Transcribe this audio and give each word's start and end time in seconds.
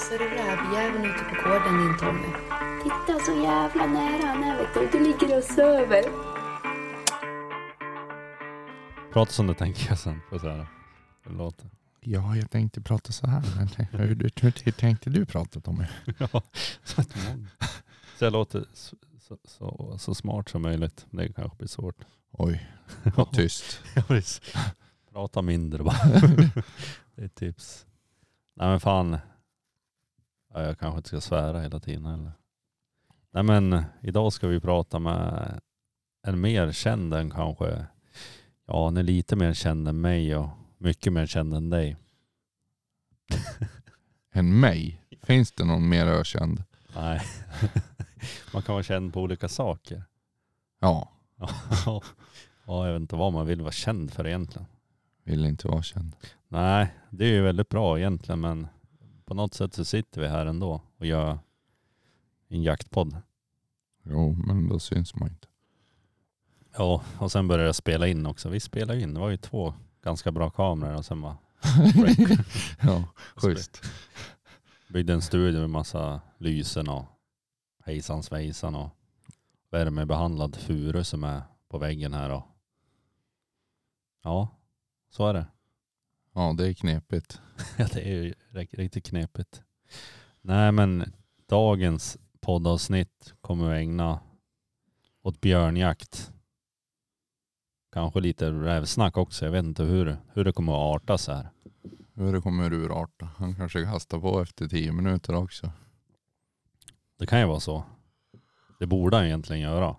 så 0.00 0.14
är 0.14 0.18
det 0.18 0.24
rävjäveln 0.24 1.04
ute 1.04 1.24
på 1.24 1.48
gården 1.48 1.78
din 1.78 1.98
Tommy. 1.98 2.28
Titta 2.82 3.18
så 3.24 3.32
jävla 3.32 3.86
nära 3.86 4.26
han 4.26 4.44
är 4.44 4.58
vet 4.58 4.74
du. 4.74 4.98
Du 4.98 5.04
ligger 5.04 5.38
och 5.38 5.44
söver. 5.44 6.02
Prata 9.12 9.32
som 9.32 9.46
du 9.46 9.54
tänker 9.54 9.94
sen. 9.94 10.20
Får 10.30 10.38
det. 10.38 10.66
Det 11.24 11.32
låter. 11.32 11.70
Ja, 12.00 12.36
jag 12.36 12.50
tänkte 12.50 12.80
prata 12.80 13.12
så 13.12 13.26
här. 13.26 13.42
Men 13.56 13.68
hur, 13.90 14.30
hur, 14.40 14.64
hur 14.64 14.72
tänkte 14.72 15.10
du 15.10 15.26
prata 15.26 15.60
Tommy? 15.60 15.84
Ja, 16.18 16.42
så 16.84 17.00
att 17.00 17.16
man- 17.16 17.48
så 18.18 18.24
jag 18.24 18.32
låter 18.32 18.64
så, 18.72 18.96
så, 19.44 19.98
så, 19.98 20.14
smart 20.14 20.48
som 20.48 20.62
möjligt. 20.62 21.06
Det 21.10 21.32
kanske 21.32 21.56
blir 21.58 21.68
svårt. 21.68 21.96
Oj, 22.30 22.70
vad 23.16 23.32
tyst. 23.32 23.80
Prata 25.12 25.42
mindre 25.42 25.82
bara. 25.82 25.96
det 27.14 27.22
är 27.22 27.26
ett 27.26 27.34
tips. 27.34 27.86
Nej 28.56 28.68
men 28.68 28.80
fan. 28.80 29.18
Ja, 30.54 30.62
jag 30.62 30.78
kanske 30.78 30.96
inte 30.96 31.08
ska 31.08 31.20
svära 31.20 31.60
hela 31.60 31.80
tiden 31.80 32.06
heller. 32.06 32.32
Nej 33.30 33.42
men 33.42 33.84
idag 34.02 34.32
ska 34.32 34.46
vi 34.46 34.60
prata 34.60 34.98
med 34.98 35.60
en 36.26 36.40
mer 36.40 36.72
känd 36.72 37.14
än 37.14 37.30
kanske, 37.30 37.86
ja 38.66 38.84
han 38.84 38.96
är 38.96 39.02
lite 39.02 39.36
mer 39.36 39.54
känd 39.54 39.88
än 39.88 40.00
mig 40.00 40.36
och 40.36 40.48
mycket 40.78 41.12
mer 41.12 41.26
känd 41.26 41.54
än 41.54 41.70
dig. 41.70 41.96
Än 44.32 44.60
mig? 44.60 45.02
Finns 45.22 45.52
det 45.52 45.64
någon 45.64 45.88
mer 45.88 46.06
ökänd? 46.06 46.62
Nej. 46.94 47.20
Man 48.52 48.62
kan 48.62 48.72
vara 48.72 48.82
känd 48.82 49.12
på 49.12 49.20
olika 49.20 49.48
saker. 49.48 50.04
Ja, 50.80 51.08
Ja, 51.40 51.50
ja, 52.66 52.86
jag 52.86 52.92
vet 52.92 53.00
inte 53.00 53.16
vad 53.16 53.32
man 53.32 53.46
vill 53.46 53.60
vara 53.60 53.72
känd 53.72 54.12
för 54.12 54.26
egentligen. 54.26 54.66
vill 55.24 55.46
inte 55.46 55.68
vara 55.68 55.82
känd. 55.82 56.16
Nej, 56.48 56.94
det 57.10 57.24
är 57.24 57.28
ju 57.32 57.42
väldigt 57.42 57.68
bra 57.68 57.98
egentligen 57.98 58.40
men 58.40 58.66
på 59.30 59.34
något 59.34 59.54
sätt 59.54 59.74
så 59.74 59.84
sitter 59.84 60.20
vi 60.20 60.28
här 60.28 60.46
ändå 60.46 60.80
och 60.98 61.06
gör 61.06 61.38
en 62.48 62.62
jaktpodd. 62.62 63.16
Jo, 64.02 64.32
men 64.46 64.68
då 64.68 64.78
syns 64.78 65.14
man 65.14 65.28
inte. 65.28 65.48
Ja, 66.76 67.02
och 67.18 67.32
sen 67.32 67.48
började 67.48 67.68
jag 67.68 67.74
spela 67.74 68.06
in 68.06 68.26
också. 68.26 68.48
Vi 68.48 68.60
spelade 68.60 69.00
in, 69.00 69.14
det 69.14 69.20
var 69.20 69.30
ju 69.30 69.36
två 69.36 69.74
ganska 70.02 70.32
bra 70.32 70.50
kameror 70.50 70.96
och 70.96 71.04
sen 71.04 71.22
bara 71.22 71.36
ja, 72.82 73.04
schysst. 73.34 73.82
byggde 74.88 75.12
en 75.12 75.22
studio 75.22 75.60
med 75.60 75.70
massa 75.70 76.20
lysen 76.38 76.88
och 76.88 77.04
hejsan 77.84 78.22
svejsan 78.22 78.74
och 78.74 78.90
värmebehandlad 79.70 80.56
furu 80.56 81.04
som 81.04 81.24
är 81.24 81.42
på 81.68 81.78
väggen 81.78 82.14
här 82.14 82.30
och 82.30 82.46
ja, 84.22 84.48
så 85.10 85.26
är 85.26 85.34
det. 85.34 85.46
Ja, 86.32 86.54
det 86.58 86.68
är 86.68 86.72
knepigt. 86.72 87.40
Ja, 87.78 87.86
det 87.92 88.00
är 88.02 88.10
ju 88.22 88.34
rik- 88.50 88.74
riktigt 88.74 89.04
knepigt. 89.06 89.62
Nej, 90.40 90.72
men 90.72 91.12
dagens 91.48 92.18
poddavsnitt 92.40 93.34
kommer 93.40 93.70
vi 93.70 93.76
ägna 93.80 94.20
åt 95.22 95.40
björnjakt. 95.40 96.32
Kanske 97.92 98.20
lite 98.20 98.50
rävsnack 98.50 99.16
också. 99.16 99.44
Jag 99.44 99.52
vet 99.52 99.64
inte 99.64 99.82
hur, 99.82 100.16
hur 100.32 100.44
det 100.44 100.52
kommer 100.52 100.72
att 100.72 100.96
arta 101.02 101.18
så 101.18 101.32
här. 101.32 101.48
Hur 102.14 102.32
det 102.32 102.40
kommer 102.40 102.72
urarta. 102.72 103.28
Han 103.36 103.54
kanske 103.54 103.84
kastar 103.84 104.20
på 104.20 104.40
efter 104.42 104.68
tio 104.68 104.92
minuter 104.92 105.34
också. 105.34 105.70
Det 107.18 107.26
kan 107.26 107.40
ju 107.40 107.46
vara 107.46 107.60
så. 107.60 107.84
Det 108.78 108.86
borde 108.86 109.16
han 109.16 109.26
egentligen 109.26 109.62
göra. 109.62 109.96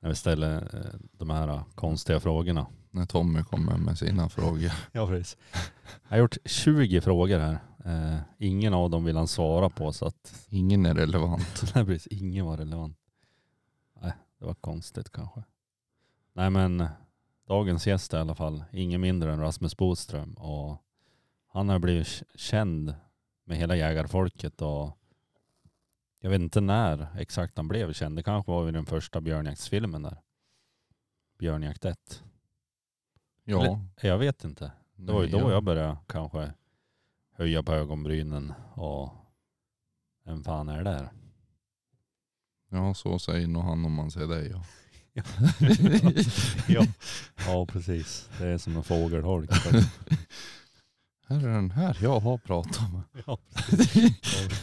När 0.00 0.08
vi 0.08 0.14
ställer 0.14 0.56
eh, 0.56 1.00
de 1.12 1.30
här 1.30 1.62
konstiga 1.74 2.20
frågorna. 2.20 2.66
När 2.94 3.06
Tommy 3.06 3.42
kommer 3.42 3.76
med 3.76 3.98
sina 3.98 4.28
frågor. 4.28 4.72
Ja, 4.92 5.06
precis. 5.06 5.36
Jag 6.02 6.10
har 6.10 6.18
gjort 6.18 6.36
20 6.44 7.00
frågor 7.00 7.38
här. 7.38 7.58
Eh, 7.84 8.18
ingen 8.38 8.74
av 8.74 8.90
dem 8.90 9.04
vill 9.04 9.16
han 9.16 9.28
svara 9.28 9.70
på 9.70 9.92
så 9.92 10.06
att 10.06 10.46
Ingen 10.48 10.86
är 10.86 10.94
relevant. 10.94 11.62
Nej 11.74 11.84
precis, 11.84 12.06
ingen 12.06 12.46
var 12.46 12.56
relevant. 12.56 12.98
Nej, 14.02 14.12
det 14.38 14.44
var 14.44 14.54
konstigt 14.54 15.12
kanske. 15.12 15.42
Nej 16.32 16.50
men 16.50 16.88
dagens 17.48 17.86
gäst 17.86 18.14
är 18.14 18.18
i 18.18 18.20
alla 18.20 18.34
fall 18.34 18.64
ingen 18.72 19.00
mindre 19.00 19.32
än 19.32 19.40
Rasmus 19.40 19.76
Boström 19.76 20.34
och 20.34 20.82
han 21.52 21.68
har 21.68 21.78
blivit 21.78 22.22
känd 22.34 22.94
med 23.44 23.56
hela 23.56 23.76
jägarfolket 23.76 24.62
och 24.62 24.98
jag 26.20 26.30
vet 26.30 26.40
inte 26.40 26.60
när 26.60 27.06
exakt 27.18 27.56
han 27.56 27.68
blev 27.68 27.92
känd. 27.92 28.16
Det 28.16 28.22
kanske 28.22 28.52
var 28.52 28.64
vid 28.64 28.74
den 28.74 28.86
första 28.86 29.20
björnjaktsfilmen 29.20 30.02
där. 30.02 30.16
Björnjakt 31.38 31.84
1. 31.84 32.22
Ja. 33.44 33.80
Jag 34.00 34.18
vet 34.18 34.44
inte. 34.44 34.72
Det 34.96 35.12
var 35.12 35.22
ju 35.22 35.28
då 35.28 35.38
ja. 35.38 35.52
jag 35.52 35.64
började 35.64 35.98
kanske 36.06 36.52
höja 37.32 37.62
på 37.62 37.72
ögonbrynen 37.72 38.52
och 38.74 39.10
vem 40.24 40.44
fan 40.44 40.68
är 40.68 40.84
det 40.84 40.90
där? 40.90 41.08
Ja, 42.70 42.94
så 42.94 43.18
säger 43.18 43.46
nog 43.46 43.62
han 43.62 43.84
om 43.84 43.92
man 43.92 44.10
ser 44.10 44.26
dig. 44.26 44.50
Ja. 44.50 44.64
ja. 46.68 46.86
ja, 47.46 47.66
precis. 47.66 48.28
Det 48.38 48.46
är 48.48 48.58
som 48.58 48.76
en 48.76 48.82
fågelholk. 48.82 49.50
Här 51.26 51.46
är 51.46 51.54
den 51.54 51.70
här 51.70 51.98
jag 52.02 52.20
har 52.20 52.38
pratat 52.38 52.92
med. 52.92 53.02
ja, 53.26 53.38
precis. 53.54 54.58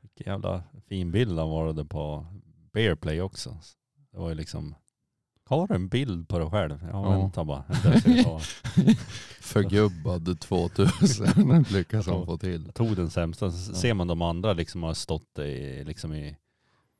Vilken 0.00 0.32
jävla 0.32 0.62
fin 0.88 1.10
bild 1.10 1.38
han 1.38 1.48
var 1.48 1.72
det 1.72 1.84
på 1.84 2.26
Bearplay 2.72 3.20
också. 3.20 3.58
Det 4.10 4.18
var 4.18 4.28
ju 4.28 4.34
liksom, 4.34 4.74
har 5.46 5.66
du 5.66 5.74
en 5.74 5.88
bild 5.88 6.28
på 6.28 6.38
dig 6.38 6.50
själv? 6.50 6.78
Ja, 6.92 7.12
Ja. 7.12 7.20
vänta 7.20 7.44
bara. 7.44 7.64
Jag 7.84 8.24
ta. 8.24 8.40
Förgubbad 9.40 10.40
2000 10.40 11.64
lyckas 11.70 12.06
han 12.06 12.26
få 12.26 12.38
till. 12.38 12.62
Jag 12.66 12.74
tog 12.74 12.96
den 12.96 13.10
sämsta. 13.10 13.50
Så 13.50 13.74
ser 13.74 13.94
man 13.94 14.06
de 14.06 14.22
andra 14.22 14.52
liksom 14.52 14.82
har 14.82 14.94
stått 14.94 15.38
i, 15.38 15.84
liksom 15.84 16.12
i, 16.14 16.36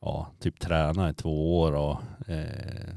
ja, 0.00 0.30
typ 0.38 0.60
tränat 0.60 1.12
i 1.12 1.22
två 1.22 1.60
år 1.60 1.72
och 1.72 2.28
eh, 2.28 2.94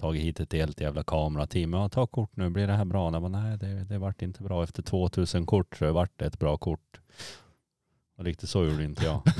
tagit 0.00 0.22
hit 0.22 0.40
ett 0.40 0.52
helt 0.52 0.80
jävla 0.80 1.02
kamerateam. 1.02 1.72
Ja, 1.72 1.88
ta 1.88 2.06
kort 2.06 2.36
nu, 2.36 2.50
blir 2.50 2.66
det 2.66 2.72
här 2.72 2.84
bra? 2.84 3.12
Jag 3.12 3.22
bara, 3.22 3.28
nej, 3.42 3.58
det, 3.58 3.84
det 3.84 3.98
vart 3.98 4.22
inte 4.22 4.42
bra. 4.42 4.62
Efter 4.64 4.82
2000 4.82 5.46
kort 5.46 5.76
så 5.76 5.92
vart 5.92 6.18
det 6.18 6.26
ett 6.26 6.38
bra 6.38 6.56
kort. 6.56 7.00
Och 8.18 8.24
riktigt 8.24 8.48
så 8.48 8.64
gjorde 8.64 8.84
inte 8.84 9.04
jag. 9.04 9.22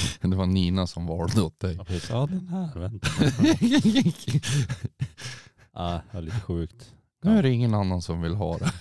Det 0.20 0.36
var 0.36 0.46
Nina 0.46 0.86
som 0.86 1.06
valde 1.06 1.42
åt 1.42 1.60
dig. 1.60 1.74
Ja, 1.78 1.84
precis. 1.84 2.10
Ja, 2.10 2.26
den 2.26 2.48
här, 2.48 2.78
vänta. 2.80 3.08
Ja, 5.72 6.02
det 6.10 6.14
var 6.14 6.22
lite 6.22 6.40
sjukt. 6.40 6.94
Nu 7.22 7.38
är 7.38 7.42
det 7.42 7.50
ingen 7.50 7.74
annan 7.74 8.02
som 8.02 8.22
vill 8.22 8.34
ha 8.34 8.58
det. 8.58 8.72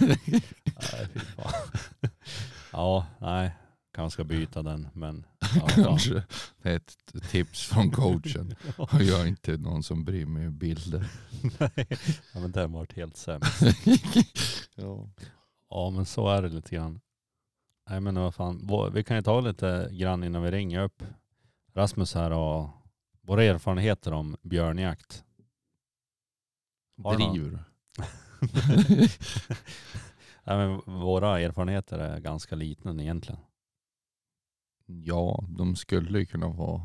Nej, 0.00 1.08
fy 1.12 1.20
fan. 1.20 1.52
Ja, 2.72 3.06
nej. 3.20 3.52
Kanske 3.94 4.14
ska 4.14 4.24
byta 4.24 4.62
den, 4.62 4.88
men 4.92 5.26
ja. 5.54 5.68
Kanske. 5.74 6.22
Det 6.62 6.70
är 6.70 6.76
ett 6.76 6.96
tips 7.30 7.62
från 7.66 7.90
coachen. 7.90 8.54
Och 8.76 9.02
jag 9.02 9.20
är 9.20 9.26
inte 9.26 9.56
någon 9.56 9.82
som 9.82 10.04
bryr 10.04 10.26
mig 10.26 10.46
om 10.46 10.58
bilder. 10.58 11.06
Nej, 11.58 11.86
ja, 12.34 12.40
men 12.40 12.52
den 12.52 12.72
vart 12.72 12.92
helt 12.96 13.16
sämst. 13.16 13.62
Ja. 14.74 15.08
Ja 15.70 15.90
men 15.90 16.06
så 16.06 16.28
är 16.28 16.42
det 16.42 16.48
lite 16.48 16.74
grann. 16.76 17.00
Nej 17.88 18.00
men 18.00 18.14
vad 18.14 18.34
fan, 18.34 18.68
vi 18.92 19.04
kan 19.04 19.16
ju 19.16 19.22
ta 19.22 19.40
lite 19.40 19.88
grann 19.92 20.24
innan 20.24 20.42
vi 20.42 20.50
ringer 20.50 20.82
upp 20.82 21.02
Rasmus 21.74 22.14
här 22.14 22.30
och 22.30 22.68
våra 23.20 23.44
erfarenheter 23.44 24.12
om 24.12 24.36
björnjakt. 24.42 25.24
Har? 27.02 27.16
Driver? 27.16 27.64
Nej, 30.44 30.56
men 30.56 30.80
våra 31.00 31.40
erfarenheter 31.40 31.98
är 31.98 32.20
ganska 32.20 32.56
liknande 32.56 33.04
egentligen. 33.04 33.40
Ja, 34.86 35.44
de 35.48 35.76
skulle 35.76 36.18
ju 36.18 36.26
kunna 36.26 36.48
vara 36.48 36.82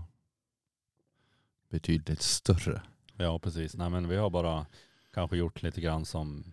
betydligt 1.70 2.22
större. 2.22 2.82
Ja 3.18 3.40
precis. 3.40 3.76
Nej 3.76 3.90
men 3.90 4.08
vi 4.08 4.16
har 4.16 4.30
bara 4.30 4.66
kanske 5.14 5.38
gjort 5.38 5.64
lite 5.64 5.82
grann 5.82 6.06
som 6.06 6.44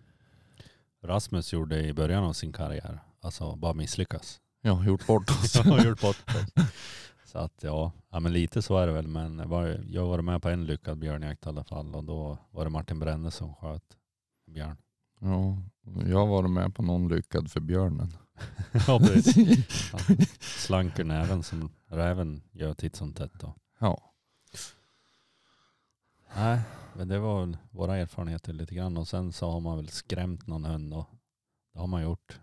Rasmus 1.01 1.53
gjorde 1.53 1.83
i 1.83 1.93
början 1.93 2.23
av 2.23 2.33
sin 2.33 2.53
karriär. 2.53 2.99
Alltså 3.23 3.55
bara 3.55 3.73
misslyckas. 3.73 4.41
Ja, 4.61 4.83
gjort 4.85 5.07
bort 5.07 5.29
oss. 5.29 5.55
Har 5.65 5.85
gjort 5.85 6.01
bort 6.01 6.23
oss. 6.27 6.65
Så 7.25 7.37
att 7.37 7.63
ja, 7.63 7.91
ja 8.09 8.19
men 8.19 8.33
lite 8.33 8.61
så 8.61 8.77
är 8.77 8.87
det 8.87 8.93
väl. 8.93 9.07
Men 9.07 9.39
jag 9.39 9.47
var, 9.47 9.79
jag 9.89 10.07
var 10.07 10.21
med 10.21 10.41
på 10.41 10.49
en 10.49 10.65
lyckad 10.65 10.97
björnjakt 10.97 11.45
i 11.45 11.49
alla 11.49 11.63
fall 11.63 11.95
och 11.95 12.03
då 12.03 12.37
var 12.51 12.63
det 12.63 12.69
Martin 12.69 12.99
Bränne 12.99 13.31
som 13.31 13.55
sköt 13.55 13.97
björn. 14.47 14.77
Ja, 15.19 15.57
jag 16.05 16.27
varit 16.27 16.49
med 16.49 16.75
på 16.75 16.83
någon 16.83 17.07
lyckad 17.07 17.51
för 17.51 17.59
björnen. 17.59 18.17
ja 18.87 18.99
precis. 18.99 19.91
Han 19.91 20.17
slank 20.39 20.99
ur 20.99 21.03
näven 21.03 21.43
som 21.43 21.71
räven 21.87 22.41
gör 22.51 22.73
titt 22.73 22.95
som 22.95 23.13
tätt 23.13 23.33
då. 23.39 23.55
Ja, 23.79 24.13
Nej, 26.35 26.61
men 26.93 27.07
det 27.07 27.19
var 27.19 27.39
väl 27.39 27.57
våra 27.71 27.97
erfarenheter 27.97 28.53
lite 28.53 28.75
grann 28.75 28.97
och 28.97 29.07
sen 29.07 29.33
så 29.33 29.51
har 29.51 29.59
man 29.59 29.77
väl 29.77 29.89
skrämt 29.89 30.47
någon 30.47 30.65
hund 30.65 30.93
och 30.93 31.05
det 31.73 31.79
har 31.79 31.87
man 31.87 32.03
gjort. 32.03 32.39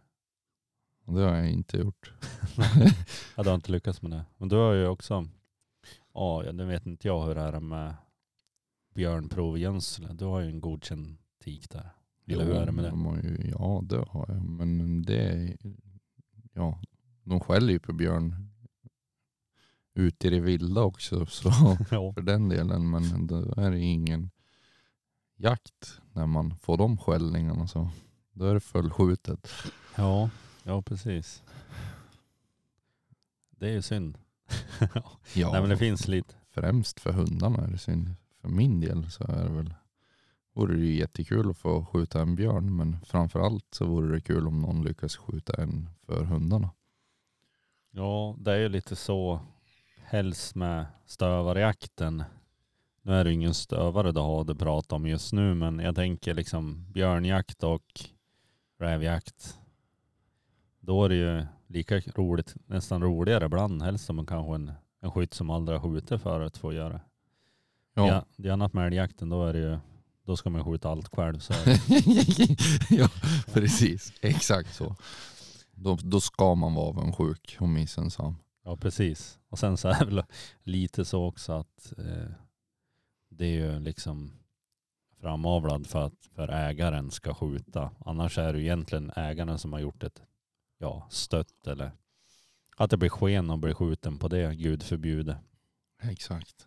Det 1.14 1.20
har 1.22 1.36
jag 1.36 1.50
inte 1.50 1.76
gjort. 1.76 2.12
Jag 3.36 3.44
har 3.44 3.54
inte 3.54 3.72
lyckats 3.72 4.02
med 4.02 4.10
det. 4.10 4.24
Men 4.36 4.48
du 4.48 4.56
har 4.56 4.72
ju 4.72 4.86
också, 4.86 5.28
ja 6.14 6.44
nu 6.52 6.64
vet 6.64 6.86
inte 6.86 7.08
jag 7.08 7.26
hur 7.26 7.34
det 7.34 7.40
är 7.40 7.60
med 7.60 7.94
björnprovgödsel. 8.94 10.16
Du 10.16 10.24
har 10.24 10.40
ju 10.40 10.46
en 10.46 10.60
godkänd 10.60 11.16
tik 11.44 11.70
där. 11.70 11.90
Eller 12.26 12.44
hur 12.44 12.54
är 12.54 12.66
det 12.66 12.72
med 12.72 12.84
det? 12.84 13.48
ja, 13.48 13.80
det 13.84 14.04
har 14.08 14.26
jag. 14.28 14.44
Men 14.44 15.02
det 15.02 15.22
är, 15.22 15.56
ja, 16.52 16.80
de 17.24 17.40
skäller 17.40 17.72
ju 17.72 17.78
på 17.78 17.92
björn 17.92 18.50
ute 19.94 20.26
i 20.26 20.30
det 20.30 20.40
vilda 20.40 20.82
också. 20.82 21.26
Så 21.30 21.48
Ja. 21.90 22.12
för 22.12 22.22
den 22.22 22.48
delen. 22.48 22.90
Men 22.90 23.26
det 23.26 23.52
är 23.56 23.72
ingen 23.72 24.30
jakt 25.36 26.00
när 26.12 26.26
man 26.26 26.56
får 26.56 26.76
de 26.78 26.98
skällningarna. 26.98 27.66
Så 27.66 27.90
då 28.32 28.44
är 28.44 28.54
det 28.54 28.60
fullskjutet. 28.60 29.48
Ja, 29.96 30.30
ja 30.70 30.82
precis. 30.82 31.42
Det 33.50 33.68
är 33.68 33.72
ju 33.72 33.82
synd. 33.82 34.18
Ja, 35.34 35.52
Nej 35.52 35.60
men 35.60 35.70
det 35.70 35.76
finns 35.76 36.08
lite. 36.08 36.34
främst 36.50 37.00
för 37.00 37.12
hundarna 37.12 37.64
är 37.64 37.68
det 37.70 37.78
synd. 37.78 38.10
För 38.40 38.48
min 38.48 38.80
del 38.80 39.10
så 39.10 39.24
är 39.24 39.44
det 39.44 39.50
väl 39.50 39.74
vore 40.52 40.74
det 40.76 40.80
ju 40.80 40.94
jättekul 40.96 41.50
att 41.50 41.56
få 41.58 41.84
skjuta 41.84 42.20
en 42.20 42.34
björn 42.34 42.76
men 42.76 43.00
framförallt 43.00 43.64
så 43.74 43.84
vore 43.84 44.14
det 44.14 44.20
kul 44.20 44.46
om 44.46 44.60
någon 44.62 44.84
lyckas 44.84 45.16
skjuta 45.16 45.62
en 45.62 45.90
för 46.06 46.24
hundarna. 46.24 46.70
Ja, 47.90 48.36
det 48.38 48.52
är 48.52 48.58
ju 48.58 48.68
lite 48.68 48.96
så 48.96 49.40
helst 50.04 50.54
med 50.54 50.86
stövarjakten. 51.06 52.24
Nu 53.02 53.12
är 53.12 53.24
det 53.24 53.32
ingen 53.32 53.54
stövare 53.54 54.12
du 54.12 54.20
har 54.20 54.44
det 54.44 54.54
pratat 54.54 54.92
om 54.92 55.06
just 55.06 55.32
nu, 55.32 55.54
men 55.54 55.78
jag 55.78 55.94
tänker 55.94 56.34
liksom 56.34 56.92
björnjakt 56.92 57.62
och 57.64 58.00
rävjakt. 58.78 59.59
Då 60.80 61.04
är 61.04 61.08
det 61.08 61.14
ju 61.14 61.46
lika 61.66 61.98
roligt, 61.98 62.54
nästan 62.66 63.02
roligare 63.02 63.44
ibland, 63.44 63.82
helst 63.82 64.04
som 64.04 64.16
man 64.16 64.26
kanske 64.26 64.54
en, 64.54 64.72
en 65.00 65.10
skytt 65.10 65.34
som 65.34 65.50
aldrig 65.50 65.78
har 65.80 65.90
skjutit 65.90 66.22
förut 66.22 66.56
får 66.56 66.74
göra. 66.74 67.00
Ja, 67.94 68.06
Ja. 68.06 68.24
Det 68.36 68.48
är 68.48 68.52
annat 68.52 68.72
med 68.72 68.86
älgjakten, 68.86 69.28
då 69.28 69.46
är 69.46 69.52
det 69.52 69.58
ju, 69.58 69.78
då 70.24 70.36
ska 70.36 70.50
man 70.50 70.64
skjuta 70.64 70.88
allt 70.88 71.08
själv. 71.16 71.38
Så 71.38 71.54
ja 72.90 73.08
precis. 73.52 74.12
Exakt 74.20 74.74
så. 74.74 74.96
Då, 75.72 75.98
då 76.02 76.20
ska 76.20 76.54
man 76.54 76.74
vara 76.74 76.86
avundsjuk 76.88 77.56
och 77.60 77.68
missunnsam. 77.68 78.36
Ja 78.64 78.76
precis. 78.76 79.38
Och 79.48 79.58
sen 79.58 79.76
så 79.76 79.88
är 79.88 79.98
det 79.98 80.04
väl 80.04 80.24
lite 80.62 81.04
så 81.04 81.24
också 81.24 81.52
att 81.52 81.92
eh, 81.98 82.30
det 83.30 83.44
är 83.44 83.72
ju 83.72 83.78
liksom 83.78 84.32
framavlad 85.20 85.86
för 85.86 86.06
att 86.06 86.28
för 86.34 86.48
ägaren 86.48 87.10
ska 87.10 87.34
skjuta. 87.34 87.90
Annars 88.06 88.38
är 88.38 88.52
det 88.52 88.58
ju 88.58 88.64
egentligen 88.64 89.12
ägaren 89.16 89.58
som 89.58 89.72
har 89.72 89.80
gjort 89.80 90.02
ett 90.02 90.22
ja, 90.80 91.06
stött 91.10 91.66
eller 91.66 91.92
att 92.76 92.90
det 92.90 92.96
blir 92.96 93.08
sken 93.08 93.50
och 93.50 93.58
blir 93.58 93.74
skjuten 93.74 94.18
på 94.18 94.28
det, 94.28 94.54
gud 94.54 94.82
förbjude. 94.82 95.38
Exakt. 96.02 96.66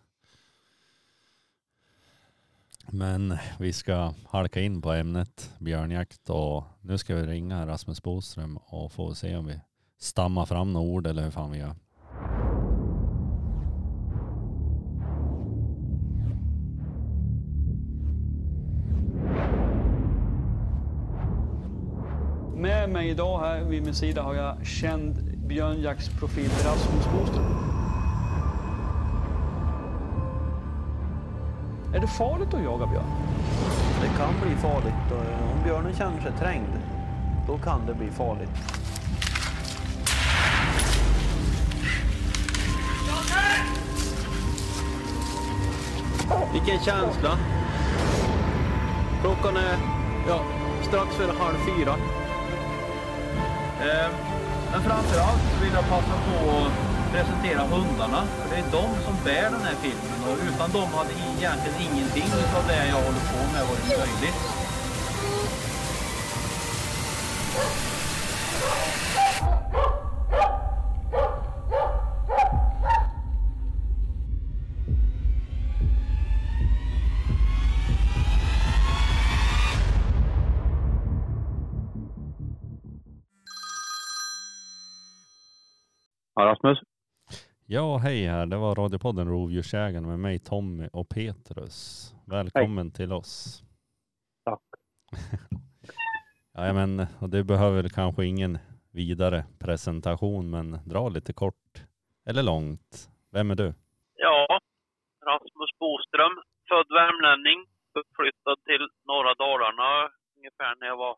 Men 2.86 3.38
vi 3.58 3.72
ska 3.72 4.14
halka 4.28 4.60
in 4.60 4.82
på 4.82 4.92
ämnet 4.92 5.54
björnjakt 5.58 6.30
och 6.30 6.64
nu 6.80 6.98
ska 6.98 7.14
vi 7.14 7.26
ringa 7.26 7.66
Rasmus 7.66 8.02
Boström 8.02 8.56
och 8.56 8.92
få 8.92 9.14
se 9.14 9.36
om 9.36 9.46
vi 9.46 9.60
stammar 9.98 10.46
fram 10.46 10.72
några 10.72 10.86
ord 10.86 11.06
eller 11.06 11.22
hur 11.22 11.30
fan 11.30 11.50
vi 11.50 11.58
gör. 11.58 11.76
Med 22.64 22.90
mig 22.90 23.08
idag 23.08 23.40
här 23.40 23.60
vid 23.60 23.82
min 23.82 23.94
sida 23.94 24.22
har 24.22 24.34
jag 24.34 24.66
känd 24.66 25.14
björnjaktsprofil 25.46 26.50
Rasmus 26.50 27.04
Boström. 27.12 27.44
Är 31.94 32.00
det 32.00 32.06
farligt 32.06 32.54
att 32.54 32.62
jaga 32.62 32.86
björn? 32.86 33.04
Det 34.00 34.18
kan 34.18 34.34
bli 34.42 34.56
farligt. 34.56 35.12
och 35.12 35.56
Om 35.56 35.64
björnen 35.64 35.94
känner 35.94 36.20
sig 36.20 36.32
trängd, 36.38 36.72
då 37.46 37.58
kan 37.58 37.86
det 37.86 37.94
bli 37.94 38.10
farligt. 38.10 38.50
Vilken 46.52 46.78
känsla. 46.84 47.38
Klockan 49.20 49.56
är 49.56 49.76
ja, 50.28 50.40
strax 50.82 51.16
före 51.16 51.32
halv 51.38 51.56
fyra. 51.56 52.23
Men 53.84 54.10
men 54.74 54.82
framförallt 54.82 55.62
vill 55.62 55.72
jag 55.72 55.88
passa 55.88 56.14
på 56.28 56.36
att 56.50 56.72
presentera 57.12 57.62
hundarna. 57.74 58.20
För 58.38 58.48
det 58.50 58.60
är 58.62 58.70
de 58.80 58.88
som 59.04 59.14
bär 59.24 59.50
den 59.50 59.64
här 59.68 59.76
filmen 59.84 60.18
och 60.28 60.36
utan 60.48 60.70
dem 60.78 60.88
hade 60.98 61.12
egentligen 61.12 61.76
ingenting 61.86 62.28
av 62.58 62.64
det 62.68 62.86
jag 62.92 63.00
håller 63.06 63.24
på 63.32 63.40
med 63.52 63.62
varit 63.70 63.88
möjligt. 64.02 64.53
Rasmus. 86.64 86.78
Ja, 87.66 87.96
hej 87.96 88.26
här. 88.26 88.46
Det 88.46 88.56
var 88.56 88.74
radiopodden 88.74 89.28
Rovdjursjägaren 89.28 90.06
med 90.06 90.18
mig 90.18 90.38
Tommy 90.38 90.88
och 90.92 91.08
Petrus. 91.08 92.10
Välkommen 92.26 92.90
till 92.90 93.12
oss. 93.12 93.62
Tack. 94.44 94.62
ja, 96.52 96.72
men, 96.72 97.06
det 97.30 97.44
behöver 97.44 97.88
kanske 97.88 98.24
ingen 98.24 98.58
vidare 98.92 99.44
presentation, 99.58 100.50
men 100.50 100.78
dra 100.86 101.08
lite 101.08 101.32
kort 101.32 101.72
eller 102.28 102.42
långt. 102.42 103.10
Vem 103.32 103.50
är 103.50 103.54
du? 103.54 103.74
Ja, 104.14 104.60
Rasmus 105.26 105.72
Boström, 105.78 106.34
född 106.68 106.88
värmlänning, 107.00 107.58
uppflyttad 107.98 108.58
till 108.64 108.88
norra 109.10 109.34
Dalarna 109.34 110.10
ungefär 110.36 110.74
när 110.80 110.86
jag 110.86 110.96
var 110.96 111.16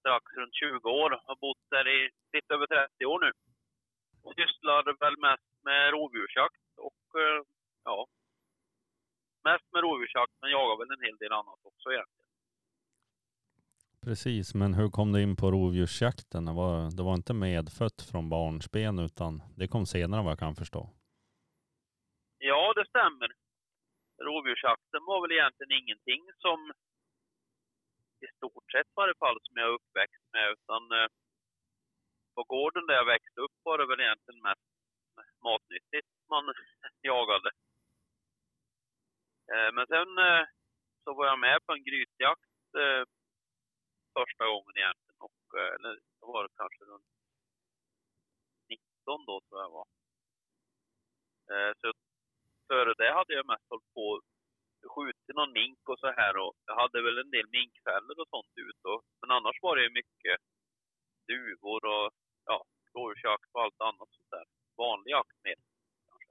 strax 0.00 0.24
runt 0.36 0.54
20 0.54 0.88
år. 1.02 1.10
Har 1.26 1.36
bott 1.36 1.64
där 1.70 1.88
i 1.96 2.10
lite 2.32 2.54
över 2.54 2.66
30 2.66 3.06
år 3.06 3.20
nu. 3.20 3.32
Sysslar 4.24 4.98
väl 5.00 5.18
mest 5.18 5.50
med 5.62 5.90
rovdjursjakt 5.92 6.64
och 6.76 7.20
eh, 7.20 7.40
ja, 7.84 8.06
mest 9.44 9.72
med 9.72 9.82
rovdjursjakt 9.82 10.32
men 10.40 10.50
jagar 10.50 10.76
väl 10.78 10.96
en 10.96 11.06
hel 11.06 11.16
del 11.16 11.32
annat 11.32 11.60
också 11.62 11.92
egentligen. 11.92 12.24
Precis, 14.04 14.54
men 14.54 14.74
hur 14.74 14.88
kom 14.90 15.12
du 15.12 15.22
in 15.22 15.36
på 15.36 15.50
rovdjursjakten? 15.50 16.44
Det 16.44 16.52
var, 16.52 16.96
det 16.96 17.02
var 17.02 17.14
inte 17.14 17.34
medfött 17.34 18.00
från 18.10 18.28
barnsben 18.28 18.98
utan 18.98 19.42
det 19.56 19.68
kom 19.68 19.86
senare 19.86 20.22
vad 20.22 20.32
jag 20.32 20.38
kan 20.38 20.54
förstå. 20.54 20.90
Ja, 22.38 22.72
det 22.76 22.86
stämmer. 22.88 23.30
Rovdjursjakten 24.28 25.02
var 25.10 25.18
väl 25.22 25.36
egentligen 25.36 25.72
ingenting 25.80 26.22
som 26.44 26.58
i 28.24 28.26
stort 28.36 28.66
sett 28.72 28.86
i 28.86 28.98
varje 29.02 29.16
fall 29.22 29.38
som 29.42 29.54
jag 29.56 29.66
är 29.68 29.74
uppväxt 29.78 30.24
med 30.32 30.46
utan 30.56 30.82
eh, 30.98 31.08
på 32.34 32.42
gården 32.44 32.86
där 32.86 32.94
jag 32.94 33.04
växte 33.04 33.40
upp 33.40 33.56
var 33.62 33.78
det 33.78 33.86
väl 33.86 34.00
egentligen 34.00 34.42
mest 34.42 34.66
matnyttigt 35.48 36.08
man 36.28 36.44
jagade. 37.10 37.50
Eh, 39.52 39.70
men 39.76 39.86
sen 39.86 40.10
eh, 40.18 40.44
så 41.04 41.14
var 41.14 41.26
jag 41.26 41.38
med 41.38 41.58
på 41.66 41.72
en 41.72 41.84
grytjakt 41.84 42.74
eh, 42.82 43.04
första 44.18 44.44
gången 44.46 44.74
egentligen 44.76 45.20
och 45.28 45.40
eller 45.76 45.92
då 46.20 46.26
var 46.32 46.42
det 46.42 46.54
kanske 46.56 46.84
runt 46.84 47.10
19 48.68 49.24
då 49.26 49.40
tror 49.40 49.60
jag 49.60 49.70
var. 49.70 49.86
Så 51.80 51.92
före 52.68 52.94
det 52.94 53.12
hade 53.12 53.34
jag 53.34 53.46
mest 53.46 53.68
hållit 53.68 53.94
på 53.94 54.06
och 54.10 54.22
skjutit 54.94 55.36
någon 55.36 55.52
mink 55.52 55.88
och 55.88 55.98
så 55.98 56.06
här 56.06 56.36
och 56.36 56.54
jag 56.66 56.76
hade 56.82 57.02
väl 57.02 57.18
en 57.18 57.30
del 57.30 57.48
minkfällor 57.48 58.20
och 58.20 58.28
sånt 58.28 58.52
ute, 58.56 58.88
men 59.20 59.30
annars 59.30 59.58
var 59.62 59.76
det 59.76 59.82
ju 59.82 59.90
mycket 59.90 60.36
duvor 61.26 61.84
och 61.84 62.12
ja, 62.44 62.64
rådjursjakt 62.94 63.50
och 63.52 63.62
allt 63.62 63.80
annat 63.80 64.08
sånt 64.16 64.30
där. 64.30 64.46
Vanlig 64.76 65.10
jakt 65.10 65.38
med 65.46 65.58
kanske. 66.08 66.30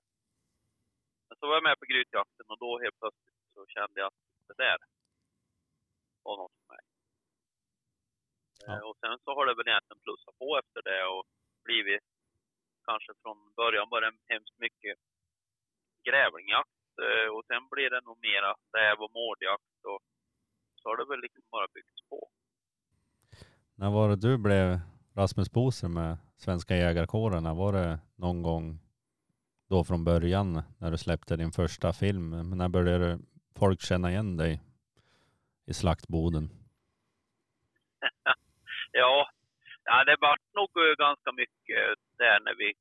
Men 1.27 1.38
så 1.38 1.48
var 1.48 1.53
jag 1.55 1.63
med 1.70 1.79
på 1.79 1.86
grytjakten 1.86 2.46
och 2.51 2.60
då 2.60 2.79
helt 2.84 3.00
plötsligt 3.00 3.39
så 3.53 3.65
kände 3.75 4.00
jag 4.00 4.08
att 4.08 4.20
det 4.48 4.58
där 4.63 4.77
var 6.24 6.38
något 6.38 6.55
för 6.58 6.67
mig. 6.74 6.84
Ja. 8.65 8.74
Eh, 8.74 8.84
Och 8.88 8.98
sen 9.01 9.17
så 9.24 9.29
har 9.36 9.46
det 9.46 9.55
väl 9.60 9.67
egentligen 9.67 10.03
plussat 10.05 10.38
på 10.38 10.48
efter 10.62 10.82
det 10.89 11.01
och 11.13 11.24
blivit 11.63 12.03
kanske 12.86 13.12
från 13.22 13.53
början 13.55 13.88
var 13.89 14.01
det 14.01 14.12
hemskt 14.34 14.60
mycket 14.60 14.98
grävlingjakt 16.08 16.89
eh, 17.05 17.29
och 17.36 17.46
sen 17.50 17.63
blir 17.72 17.89
det 17.89 18.01
nog 18.01 18.17
mera 18.29 18.51
räv 18.77 18.98
och 19.05 19.12
mårdjakt 19.20 19.79
och 19.91 20.01
så 20.75 20.89
har 20.89 20.98
det 20.98 21.05
väl 21.05 21.22
liksom 21.22 21.43
bara 21.51 21.67
byggts 21.74 22.01
på. 22.10 22.29
När 23.75 23.91
var 23.91 24.10
det 24.10 24.15
du 24.15 24.38
blev 24.38 24.79
Rasmus 25.15 25.51
Boser 25.51 25.88
med 25.88 26.17
Svenska 26.38 26.75
jägarkåren? 26.75 27.58
Var 27.58 27.74
det 27.74 28.00
någon 28.15 28.41
gång 28.41 28.79
då 29.70 29.84
från 29.84 30.05
början 30.05 30.62
när 30.79 30.91
du 30.91 30.98
släppte 30.98 31.36
din 31.36 31.51
första 31.51 31.93
film? 31.93 32.29
Men 32.29 32.58
när 32.58 32.70
började 32.70 33.20
folk 33.60 33.82
känna 33.82 34.12
igen 34.12 34.38
dig 34.38 34.62
i 35.65 35.74
slaktboden? 35.74 36.46
Ja, 38.91 39.29
ja 39.84 40.03
det 40.03 40.17
var 40.22 40.38
nog 40.53 40.72
eh, 40.84 40.96
ganska 41.05 41.32
mycket 41.32 41.82
där 42.17 42.39
när 42.46 42.55
vi, 42.55 42.74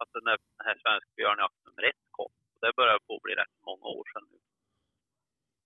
alltså 0.00 0.18
när 0.18 0.36
den 0.56 0.66
här 0.66 0.78
svensk 0.82 1.16
björnjakt 1.16 1.64
nummer 1.64 1.82
ett 1.90 2.04
kom. 2.10 2.32
Det 2.60 2.72
börjar 2.76 2.98
på 3.06 3.16
att 3.16 3.22
bli 3.22 3.34
rätt 3.34 3.56
många 3.68 3.86
år 3.96 4.04
sedan 4.12 4.26
nu. 4.32 4.38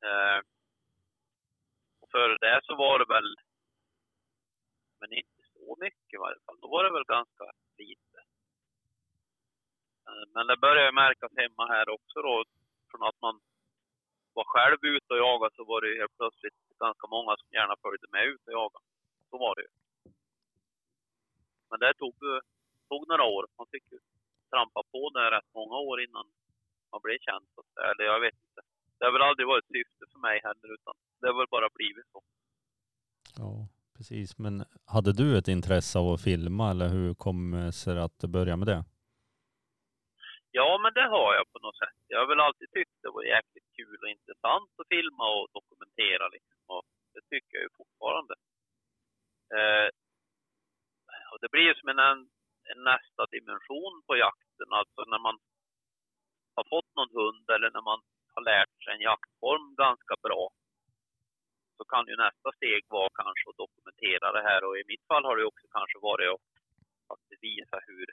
Eh, 0.09 0.41
och 2.00 2.09
före 2.11 2.37
det 2.45 2.61
så 2.64 2.75
var 2.76 2.99
det 2.99 3.09
väl, 3.14 3.31
men 5.00 5.12
inte 5.12 5.32
mycket 5.81 6.14
i 6.17 6.23
varje 6.25 6.41
fall. 6.45 6.59
Då 6.61 6.69
var 6.69 6.85
det 6.85 6.93
väl 6.93 7.14
ganska 7.17 7.45
lite. 7.79 8.19
Eh, 10.07 10.25
men 10.35 10.47
det 10.47 10.57
började 10.57 10.93
märkas 10.93 11.33
hemma 11.37 11.64
här 11.75 11.88
också 11.88 12.23
då, 12.23 12.45
från 12.91 13.02
att 13.09 13.21
man 13.21 13.41
var 14.35 14.45
själv 14.45 14.79
ute 14.83 15.09
och 15.14 15.23
jagade 15.26 15.55
så 15.57 15.64
var 15.64 15.81
det 15.81 15.88
ju 15.88 16.00
helt 16.00 16.17
plötsligt 16.17 16.59
ganska 16.79 17.07
många 17.07 17.37
som 17.37 17.49
gärna 17.59 17.76
följde 17.83 18.07
med 18.11 18.25
ut 18.33 18.47
och 18.47 18.52
jagade. 18.52 18.87
Så 19.31 19.38
var 19.38 19.55
det 19.55 19.62
ju. 19.62 19.73
Men 21.71 21.79
det 21.81 21.95
tog, 21.95 22.14
tog 22.88 23.09
några 23.09 23.25
år. 23.25 23.47
Man 23.59 23.67
fick 23.73 23.85
ju 23.93 23.99
trampa 24.50 24.81
på 24.93 25.11
det 25.14 25.31
rätt 25.31 25.50
många 25.55 25.76
år 25.76 25.97
innan 26.07 26.26
man 26.93 27.00
blev 27.05 27.19
känd. 27.19 27.47
Så 27.55 27.61
att. 27.61 27.73
Eller 27.88 28.05
jag 28.12 28.21
vet 28.21 28.38
inte. 28.47 28.61
Det 28.99 29.05
har 29.05 29.12
väl 29.12 29.29
aldrig 29.31 29.47
varit 29.47 29.73
syfte 29.75 30.05
för 30.12 30.19
mig 30.19 30.41
heller 30.47 30.69
utan 30.76 30.95
det 31.21 31.26
har 31.26 31.38
väl 31.38 31.55
bara 31.57 31.69
blivit 31.79 32.07
så. 32.12 32.23
Ja, 33.37 33.62
precis. 34.03 34.39
Men 34.45 34.55
hade 34.95 35.13
du 35.21 35.29
ett 35.39 35.49
intresse 35.57 35.95
av 35.99 36.07
att 36.13 36.25
filma 36.31 36.65
eller 36.73 36.89
hur 36.97 37.11
kom 37.25 37.39
det 37.51 37.73
sig 37.73 37.99
att 38.07 38.17
du 38.23 38.27
började 38.37 38.61
med 38.63 38.69
det? 38.73 38.83
Ja, 40.59 40.71
men 40.83 40.93
det 40.99 41.07
har 41.17 41.31
jag 41.39 41.45
på 41.53 41.59
något 41.65 41.79
sätt. 41.83 41.99
Jag 42.13 42.19
har 42.21 42.29
väl 42.33 42.47
alltid 42.47 42.69
tyckt 42.77 42.97
det 43.03 43.11
var 43.17 43.25
jäkligt 43.37 43.71
kul 43.79 43.99
och 44.03 44.13
intressant 44.17 44.71
att 44.81 44.93
filma 44.97 45.25
och 45.37 45.47
dokumentera 45.59 46.27
liksom. 46.37 46.63
Och 46.75 46.85
det 47.15 47.23
tycker 47.33 47.53
jag 47.57 47.65
ju 47.69 47.73
fortfarande. 47.81 48.35
Eh, 49.57 49.89
och 51.33 51.39
det 51.43 51.51
blir 51.53 51.67
ju 51.71 51.75
som 51.75 51.89
en, 51.89 52.01
en 52.73 52.81
nästa 52.93 53.23
dimension 53.37 53.95
på 54.07 54.13
jakten. 54.25 54.69
Alltså 54.81 55.01
när 55.13 55.23
man 55.27 55.37
har 56.57 56.65
fått 56.75 56.91
någon 56.99 57.13
hund 57.19 57.47
eller 57.55 57.71
när 57.77 57.85
man 57.91 58.01
har 58.35 58.43
lärt 58.53 58.75
sig 58.83 58.91
en 58.95 59.07
jaktform 59.11 59.67
ganska 59.85 60.15
bra 60.27 60.43
så 61.76 61.85
kan 61.85 62.07
ju 62.07 62.17
nästa 62.17 62.52
steg 62.52 62.83
vara 62.88 63.09
kanske 63.21 63.50
att 63.50 63.62
dokumentera 63.64 64.33
det 64.33 64.43
här 64.49 64.64
och 64.64 64.79
i 64.79 64.85
mitt 64.93 65.07
fall 65.09 65.25
har 65.25 65.37
det 65.37 65.45
också 65.45 65.67
kanske 65.76 65.99
varit 65.99 66.31
att 66.35 66.43
faktiskt 67.11 67.43
visa 67.43 67.79
hur, 67.88 68.07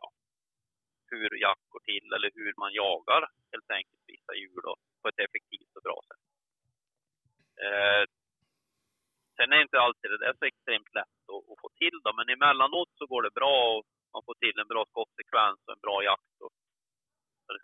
ja, 0.00 0.06
hur 1.10 1.28
jakt 1.46 1.68
går 1.68 1.80
till 1.80 2.12
eller 2.16 2.30
hur 2.34 2.52
man 2.56 2.72
jagar 2.72 3.22
helt 3.52 3.70
enkelt 3.70 4.02
vissa 4.06 4.34
djur 4.34 4.60
då, 4.62 4.74
på 5.02 5.08
ett 5.08 5.24
effektivt 5.26 5.76
och 5.76 5.82
bra 5.88 5.98
sätt. 6.08 6.24
Eh, 7.66 8.04
sen 9.36 9.52
är 9.52 9.60
inte 9.62 9.80
alltid 9.80 10.10
det 10.10 10.18
där 10.24 10.34
så 10.38 10.44
extremt 10.44 10.94
lätt 10.94 11.20
att, 11.34 11.44
att 11.50 11.60
få 11.62 11.68
till 11.80 11.96
då, 12.04 12.10
men 12.18 12.28
emellanåt 12.28 12.90
så 12.98 13.06
går 13.06 13.22
det 13.22 13.38
bra 13.40 13.56
och 13.74 13.84
man 14.12 14.22
får 14.26 14.34
till 14.34 14.58
en 14.58 14.72
bra 14.72 14.84
skottsekvens 14.90 15.60
och 15.66 15.72
en 15.72 15.84
bra 15.86 16.04
jakt 16.04 16.36
och 16.44 16.52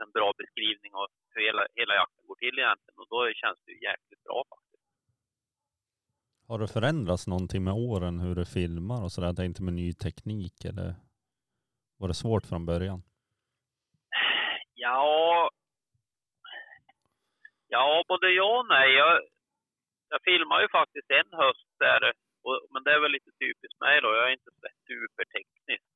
en 0.04 0.11
bra 0.18 0.32
beskrivning 0.38 0.94
av 0.94 1.08
hur 1.35 1.43
hela, 1.47 1.67
hela 1.75 1.95
jakten 1.95 2.26
går 2.26 2.35
till 2.35 2.59
egentligen 2.59 2.99
och 3.03 3.09
då 3.09 3.33
känns 3.43 3.59
det 3.64 3.73
ju 3.73 3.79
jäkligt 3.88 4.25
bra 4.25 4.45
faktiskt. 4.53 4.64
Har 6.49 6.59
det 6.59 6.69
förändrats 6.69 7.26
någonting 7.26 7.64
med 7.64 7.75
åren 7.75 8.21
hur 8.21 8.35
du 8.35 8.45
filmar 8.45 9.05
och 9.05 9.12
sådär? 9.12 9.29
Jag 9.29 9.37
tänkte 9.37 9.62
med 9.62 9.75
ny 9.75 9.93
teknik 9.93 10.64
eller 10.64 10.95
var 11.99 12.09
det 12.09 12.14
svårt 12.14 12.47
från 12.47 12.67
början? 12.67 13.03
Ja, 14.75 15.50
ja 17.69 18.05
både 18.09 18.31
ja 18.31 18.59
och 18.61 18.67
nej. 18.67 18.88
Jag, 19.03 19.23
jag 20.09 20.21
filmar 20.29 20.61
ju 20.61 20.69
faktiskt 20.69 21.11
en 21.11 21.31
höst 21.43 21.69
där, 21.79 22.12
och, 22.43 22.59
men 22.73 22.83
det 22.85 22.93
är 22.93 23.00
väl 23.00 23.12
lite 23.12 23.31
typiskt 23.43 23.81
mig 23.81 24.00
då. 24.00 24.09
Jag 24.14 24.29
är 24.29 24.33
inte 24.33 24.50
superteknisk. 24.88 25.95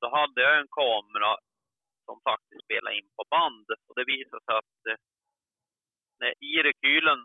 Då 0.00 0.06
hade 0.16 0.42
jag 0.42 0.58
en 0.60 0.68
kamera 0.80 1.30
som 2.06 2.20
faktiskt 2.30 2.64
spelade 2.64 2.96
in 2.98 3.08
på 3.16 3.24
band 3.34 3.66
och 3.88 3.94
det 3.98 4.04
visade 4.14 4.44
sig 4.44 4.54
att 4.62 4.78
eh, 4.90 5.00
när 6.20 6.32
i 6.50 6.52
rekylen 6.68 7.20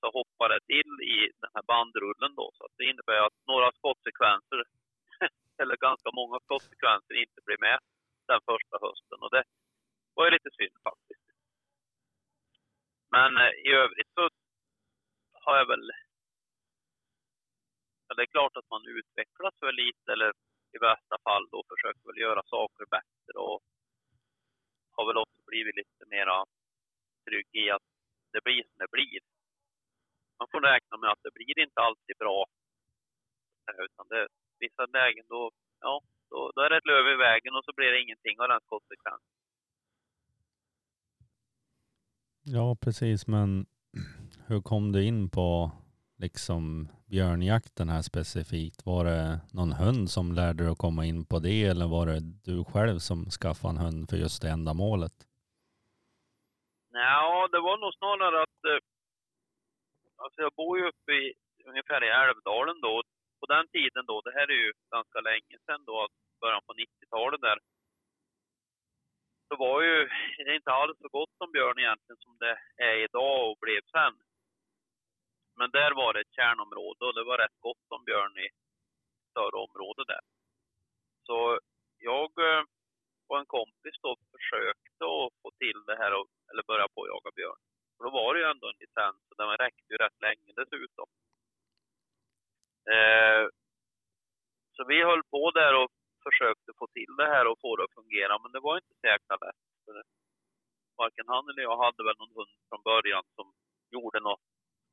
så 0.00 0.06
hoppar 0.18 0.48
det 0.48 0.60
till 0.72 0.92
i 1.16 1.16
den 1.42 1.50
här 1.54 1.64
bandrullen 1.72 2.32
då. 2.40 2.46
Så 2.56 2.64
att 2.64 2.76
det 2.78 2.84
innebär 2.90 3.20
att 3.26 3.38
några 3.52 3.68
skottsekvenser, 3.78 4.60
eller 5.60 5.76
ganska 5.88 6.10
många 6.20 6.38
skottsekvenser, 6.46 7.14
inte 7.24 7.40
blir 7.46 7.60
med 7.68 7.78
den 8.30 8.40
första 8.50 8.76
hösten. 8.86 9.18
Och 9.24 9.30
det 9.36 9.44
var 10.14 10.24
ju 10.24 10.30
lite 10.30 10.50
synd 10.58 10.76
faktiskt. 10.88 11.26
Men 13.14 13.30
eh, 13.42 13.52
i 13.68 13.70
övrigt 13.82 14.12
så 14.14 14.28
har 15.44 15.56
jag 15.56 15.66
väl... 15.66 15.90
Ja, 18.06 18.14
det 18.14 18.22
är 18.22 18.34
klart 18.36 18.56
att 18.56 18.70
man 18.70 18.86
utvecklas 18.86 19.54
väl 19.60 19.74
lite, 19.74 20.12
eller 20.12 20.32
i 20.76 20.78
värsta 20.78 21.16
fall 21.26 21.44
då 21.50 21.64
försöker 21.70 22.04
väl 22.06 22.24
göra 22.26 22.42
saker 22.56 22.84
bättre 22.96 23.38
och 23.48 23.60
har 24.96 25.04
väl 25.08 25.22
också 25.24 25.40
blivit 25.50 25.76
lite 25.76 26.04
mera 26.14 26.36
trygg 27.26 27.48
i 27.62 27.70
att 27.70 27.86
det 28.32 28.40
blir 28.46 28.62
som 28.68 28.78
det 28.82 28.90
blir. 28.96 29.20
Man 30.38 30.48
får 30.52 30.60
räkna 30.60 30.96
med 30.96 31.10
att 31.10 31.22
det 31.26 31.34
blir 31.38 31.58
inte 31.66 31.80
alltid 31.86 32.16
bra. 32.18 32.38
Utan 33.86 34.06
det, 34.08 34.26
vissa 34.58 34.84
lägen 34.98 35.24
då, 35.28 35.50
ja, 35.80 36.00
då, 36.30 36.52
då 36.54 36.60
är 36.62 36.70
det 36.70 36.76
ett 36.76 36.90
löv 36.92 37.06
i 37.14 37.16
vägen 37.16 37.54
och 37.56 37.64
så 37.64 37.72
blir 37.76 37.90
det 37.92 38.00
ingenting 38.00 38.36
av 38.40 38.48
den 38.48 38.64
konsekvensen. 38.72 39.36
Ja, 42.44 42.76
precis. 42.84 43.26
Men 43.26 43.66
hur 44.48 44.60
kom 44.60 44.92
du 44.92 45.04
in 45.04 45.30
på 45.30 45.70
liksom 46.22 46.88
björnjakten 47.10 47.88
här 47.88 48.02
specifikt? 48.02 48.86
Var 48.86 49.04
det 49.04 49.40
någon 49.58 49.72
hund 49.82 50.10
som 50.16 50.26
lärde 50.38 50.62
dig 50.62 50.72
att 50.72 50.84
komma 50.86 51.02
in 51.10 51.20
på 51.30 51.36
det 51.38 51.62
eller 51.70 51.86
var 51.96 52.06
det 52.06 52.20
du 52.48 52.56
själv 52.72 52.98
som 53.08 53.18
skaffade 53.38 53.72
en 53.74 53.84
hund 53.84 54.00
för 54.10 54.16
just 54.24 54.42
det 54.42 54.50
ändamålet? 54.56 55.16
Ja, 56.92 57.48
det 57.52 57.60
var 57.68 57.76
nog 57.78 57.94
snarare 57.94 58.42
att 58.46 58.60
eh, 58.70 58.80
alltså 60.22 60.38
jag 60.46 60.52
bor 60.60 60.78
ju 60.78 60.84
uppe 60.90 61.12
i 61.12 61.24
ungefär 61.70 62.00
i 62.04 62.10
Älvdalen 62.22 62.80
då. 62.80 62.94
På 63.40 63.46
den 63.54 63.66
tiden 63.76 64.04
då, 64.10 64.16
det 64.20 64.34
här 64.38 64.48
är 64.54 64.60
ju 64.64 64.72
ganska 64.96 65.20
länge 65.20 65.56
sedan 65.66 65.82
då, 65.88 65.94
alltså 66.02 66.18
början 66.40 66.62
på 66.66 66.72
90-talet 66.72 67.40
där. 67.40 67.58
Så 69.48 69.56
var 69.64 69.82
ju 69.82 69.96
det 70.46 70.54
inte 70.60 70.72
alls 70.80 70.98
så 70.98 71.08
gott 71.08 71.36
om 71.44 71.52
björn 71.52 71.78
egentligen 71.78 72.20
som 72.24 72.34
det 72.42 72.56
är 72.88 72.96
idag 73.06 73.50
och 73.50 73.58
blev 73.60 73.82
sen. 73.96 74.14
Men 75.56 75.70
där 75.70 75.92
var 76.00 76.12
det 76.12 76.20
ett 76.20 76.36
kärnområde 76.40 77.04
och 77.04 77.14
det 77.14 77.24
var 77.24 77.38
rätt 77.38 77.60
gott 77.60 77.86
om 77.88 78.04
björn 78.04 78.38
i 78.38 78.48
större 79.30 79.56
område 79.66 80.04
där. 80.12 80.24
Så 81.26 81.58
jag 81.98 82.30
eh, 82.48 82.64
och 83.32 83.38
en 83.38 83.46
kompis 83.46 83.96
då 84.02 84.16
försökte 84.34 85.04
att 85.04 85.32
få 85.42 85.48
till 85.62 85.80
det 85.86 85.96
här, 85.96 86.12
och, 86.18 86.26
eller 86.50 86.62
börja 86.62 86.88
på 86.94 87.02
att 87.02 87.12
jaga 87.14 87.30
björn. 87.38 87.60
För 87.96 88.04
då 88.04 88.10
var 88.10 88.34
det 88.34 88.40
ju 88.40 88.46
ändå 88.46 88.66
en 88.68 88.80
licens 88.84 89.22
och 89.30 89.36
den 89.36 89.56
räckte 89.64 89.88
ju 89.92 89.96
rätt 89.96 90.20
länge 90.26 90.50
dessutom. 90.60 91.08
Eh, 92.94 93.44
så 94.74 94.80
vi 94.84 95.02
höll 95.02 95.24
på 95.34 95.50
där 95.50 95.74
och 95.80 95.90
försökte 96.26 96.70
få 96.78 96.86
till 96.86 97.12
det 97.20 97.28
här 97.34 97.46
och 97.46 97.60
få 97.60 97.76
det 97.76 97.84
att 97.84 97.98
fungera, 98.00 98.38
men 98.42 98.52
det 98.52 98.60
var 98.60 98.76
inte 98.76 98.94
så 99.00 99.06
jäkla 99.06 99.36
lätt. 99.44 99.62
Varken 100.96 101.28
han 101.28 101.48
eller 101.48 101.62
jag 101.62 101.76
hade 101.84 102.04
väl 102.04 102.18
någon 102.18 102.36
hund 102.38 102.54
från 102.68 102.82
början 102.82 103.24
som 103.36 103.46
gjorde 103.90 104.20
något 104.20 104.46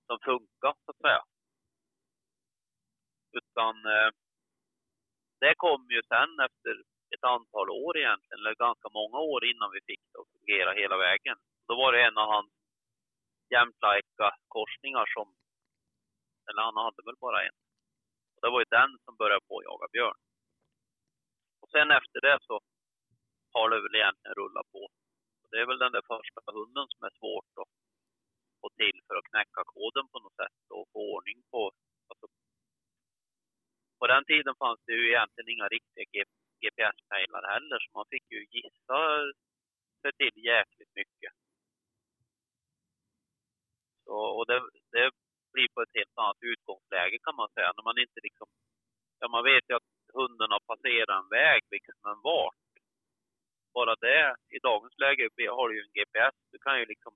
som 0.10 0.20
funkar 0.30 0.74
så 0.84 0.92
att 0.92 1.04
säga. 1.06 1.24
Utan 3.39 3.75
eh, 3.94 4.10
det 5.44 5.54
kom 5.63 5.82
ju 5.96 6.01
sen 6.13 6.32
efter 6.48 6.74
ett 7.16 7.25
antal 7.36 7.70
år 7.70 7.98
egentligen, 7.98 8.39
eller 8.39 8.66
ganska 8.68 8.89
många 9.00 9.20
år 9.34 9.42
innan 9.51 9.72
vi 9.75 9.82
fick 9.89 10.04
det 10.12 10.20
att 10.22 10.34
fungera 10.36 10.72
hela 10.82 10.98
vägen. 10.98 11.38
Då 11.68 11.74
var 11.82 11.92
det 11.92 12.01
en 12.08 12.18
av 12.18 12.28
hans 12.36 12.51
jämtlika 13.56 14.28
korsningar 14.56 15.06
som, 15.16 15.28
eller 16.48 16.62
han 16.62 16.78
hade 16.86 17.01
väl 17.06 17.24
bara 17.25 17.39
en. 17.48 17.58
Och 18.34 18.42
det 18.42 18.50
var 18.54 18.60
ju 18.60 18.70
den 18.80 18.92
som 19.04 19.16
började 19.22 19.46
på 19.48 19.58
att 19.58 19.68
jaga 19.70 19.88
björn. 19.96 20.20
Och 21.62 21.70
sen 21.70 21.92
efter 22.00 22.20
det 22.28 22.38
så 22.48 22.56
har 23.54 23.70
det 23.70 23.82
väl 23.84 23.96
egentligen 23.96 24.36
rullat 24.42 24.68
på. 24.72 24.84
Och 25.42 25.50
det 25.51 25.58
är 25.62 25.66
väl 25.66 25.84
den 25.84 25.96
där 25.96 26.06
första 26.13 26.39
hunden 26.58 26.86
som 26.92 27.01
är 27.08 27.13
svårt 27.20 27.51
att 27.62 27.72
få 28.62 28.70
till 28.82 28.98
för 29.08 29.16
att 29.16 29.30
knäcka 29.30 29.62
koden 29.74 30.06
på 30.12 30.18
något 30.20 30.36
sätt 30.42 30.60
och 30.70 30.89
få 30.94 31.00
ordning 31.16 31.39
på... 31.51 31.72
Alltså, 32.10 32.28
på 34.00 34.08
den 34.08 34.25
tiden 34.25 34.56
fanns 34.63 34.82
det 34.86 34.94
ju 34.94 35.04
egentligen 35.12 35.50
inga 35.54 35.68
riktiga 35.68 36.06
GPS-pejlar 36.62 37.44
heller, 37.54 37.80
så 37.80 37.89
man 37.98 38.12
fick 38.13 38.25
ju 38.36 38.39
gissa 38.56 39.00
sig 40.01 40.12
till 40.20 40.46
jäkligt 40.46 40.94
mycket. 41.00 41.34
Så, 44.06 44.16
och 44.38 44.46
det, 44.50 44.60
det 44.96 45.12
blir 45.54 45.70
på 45.74 45.82
ett 45.82 45.98
helt 46.00 46.18
annat 46.18 46.42
utgångsläge 46.54 47.18
kan 47.24 47.36
man 47.36 47.50
säga, 47.56 47.74
när 47.75 47.84
man 47.84 47.98
inte 48.06 48.20
liksom... 48.24 48.48
Ja, 49.20 49.28
man 49.28 49.44
vet 49.44 49.66
ju 49.70 49.74
att 49.75 49.92
hunden 50.13 50.51
har 50.51 50.63
passerat 50.72 51.24
en 51.24 51.30
väg, 51.30 51.62
liksom 51.72 51.96
men 52.04 52.22
vart. 52.22 52.56
Bara 53.74 53.96
det, 53.96 54.36
i 54.56 54.60
dagens 54.60 54.98
läge 54.98 55.24
har 55.58 55.70
du 55.70 55.75
ju 55.75 55.84
en 55.84 55.96
GPS, 55.98 56.36
du 56.51 56.58
kan 56.60 56.80
ju 56.80 56.86
liksom 56.86 57.13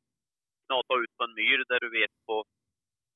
knata 0.74 0.94
ut 1.04 1.18
på 1.18 1.24
en 1.24 1.34
myr 1.34 1.60
där 1.70 1.80
du 1.80 1.90
vet 2.00 2.16
på 2.26 2.46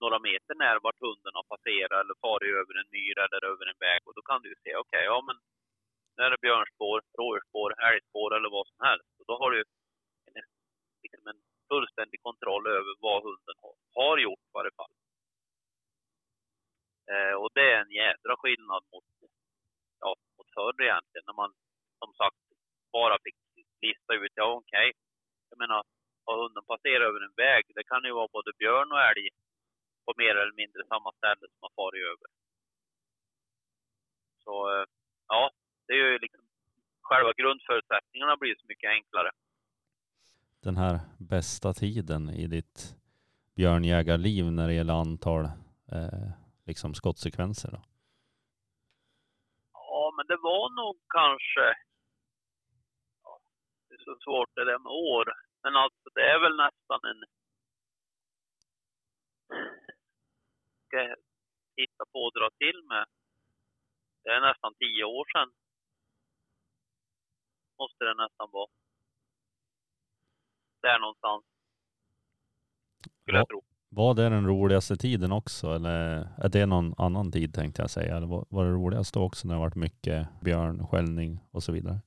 några 0.01 0.19
meter 0.19 0.53
när 0.55 0.79
vart 0.85 0.99
hunden 1.05 1.33
har 1.39 1.47
passerat 1.53 1.99
eller 2.01 2.15
farit 2.25 2.55
över 2.61 2.73
en 2.81 2.89
myr 2.95 3.17
eller 3.25 3.41
över 3.51 3.65
en 3.71 3.79
väg. 3.87 4.01
Och 4.07 4.15
då 4.17 4.21
kan 4.21 4.41
du 4.41 4.49
ju 4.49 4.55
se, 4.63 4.75
okej, 4.75 5.03
ja 5.11 5.17
men 5.27 5.37
nu 6.15 6.23
är 6.23 6.29
det 6.31 6.45
björnspår, 6.47 6.97
rådjursspår, 7.19 7.69
älgspår 7.87 8.29
eller 8.35 8.49
vad 8.57 8.67
som 8.67 8.79
helst. 8.87 9.09
Och 9.19 9.25
då 9.29 9.33
har 9.41 9.51
du 9.51 9.57
en, 9.59 9.65
liksom 11.03 11.27
en 11.31 11.41
fullständig 11.69 12.19
kontroll 12.27 12.67
över 12.67 12.93
vad 12.99 13.23
hunden 13.23 13.57
har, 13.63 13.75
har 13.97 14.17
gjort 14.17 14.45
i 14.49 14.53
varje 14.57 14.73
fall. 14.79 14.93
Eh, 17.11 17.35
och 17.41 17.49
det 17.53 17.67
är 17.73 17.79
en 17.81 17.91
jädra 18.01 18.33
skillnad 18.41 18.83
mot, 18.91 19.05
ja, 19.99 20.15
mot 20.37 20.49
förr 20.55 20.81
egentligen, 20.87 21.25
när 21.29 21.39
man 21.43 21.51
som 22.01 22.13
sagt 22.21 22.41
bara 22.91 23.17
fick 23.25 23.37
lista 23.81 24.13
ut, 24.13 24.33
ja 24.35 24.47
okej, 24.61 24.91
jag 25.49 25.59
menar, 25.59 25.83
har 26.27 26.37
hunden 26.43 26.65
passerat 26.71 27.07
över 27.09 27.21
en 27.27 27.37
väg, 27.45 27.63
det 27.77 27.83
kan 27.91 28.03
ju 28.03 28.13
vara 28.19 28.35
både 28.37 28.51
björn 28.61 28.91
och 28.95 29.03
älg 29.09 29.25
på 30.05 30.11
mer 30.21 30.35
eller 30.41 30.55
mindre 30.61 30.81
samma 30.91 31.11
ställe 31.19 31.45
som 31.51 31.61
har 31.65 31.73
farit 31.79 32.03
över. 32.11 32.29
Så 34.43 34.53
eh, 34.73 34.85
ja, 35.27 35.51
det 35.85 35.93
är 35.93 36.03
ju 36.05 36.19
liksom 36.19 36.43
själva 37.01 37.31
grundförutsättningarna 37.41 38.37
blir 38.37 38.55
så 38.55 38.65
mycket 38.67 38.89
enklare. 38.89 39.31
Den 40.63 40.77
här 40.77 40.99
bästa 41.19 41.73
tiden 41.73 42.29
i 42.29 42.47
ditt 42.47 42.95
björnjägarliv 43.55 44.45
när 44.51 44.67
det 44.67 44.73
gäller 44.73 44.93
antal 44.93 45.43
eh, 45.91 46.29
liksom 46.65 46.93
skottsekvenser 46.93 47.71
då? 47.71 47.81
Ja, 49.73 50.13
men 50.17 50.25
det 50.27 50.37
var 50.37 50.65
nog 50.81 50.95
kanske... 51.19 51.65
Ja, 53.23 53.39
det 53.87 53.95
är 53.95 54.03
så 54.03 54.15
svårt 54.23 54.55
det 54.55 54.65
där 54.65 54.79
med 54.79 54.91
år. 54.91 55.46
Men 55.67 55.75
alltså 55.75 56.09
det 56.15 56.21
är 56.33 56.39
väl 56.39 56.55
nästan 56.65 56.99
en... 57.11 57.19
Ska 60.87 60.97
jag 60.97 61.17
titta 61.75 62.03
på 62.11 62.19
och 62.19 62.33
dra 62.39 62.49
till 62.57 62.83
med. 62.87 63.05
Det 64.23 64.29
är 64.29 64.41
nästan 64.41 64.73
tio 64.79 65.03
år 65.03 65.25
sedan. 65.33 65.49
Måste 67.79 68.03
det 68.05 68.13
nästan 68.23 68.49
vara. 68.51 68.69
Där 70.81 70.99
någonstans. 70.99 71.43
Skulle 73.21 73.37
Ja. 73.37 73.41
jag 73.41 73.47
tro. 73.49 73.61
Var 73.89 74.13
det 74.13 74.29
den 74.29 74.47
roligaste 74.47 74.95
tiden 74.95 75.31
också 75.31 75.67
eller 75.75 76.27
är 76.37 76.49
det 76.49 76.65
någon 76.65 76.93
annan 76.97 77.31
tid 77.31 77.53
tänkte 77.53 77.81
jag 77.81 77.89
säga? 77.89 78.17
Eller 78.17 78.27
var, 78.27 78.45
var 78.49 78.65
det 78.65 78.71
roligaste 78.71 79.19
också 79.19 79.47
när 79.47 79.55
det 79.55 79.59
varit 79.61 79.75
mycket 79.75 80.27
björnskällning 80.41 81.39
och 81.51 81.63
så 81.63 81.71
vidare? 81.71 81.99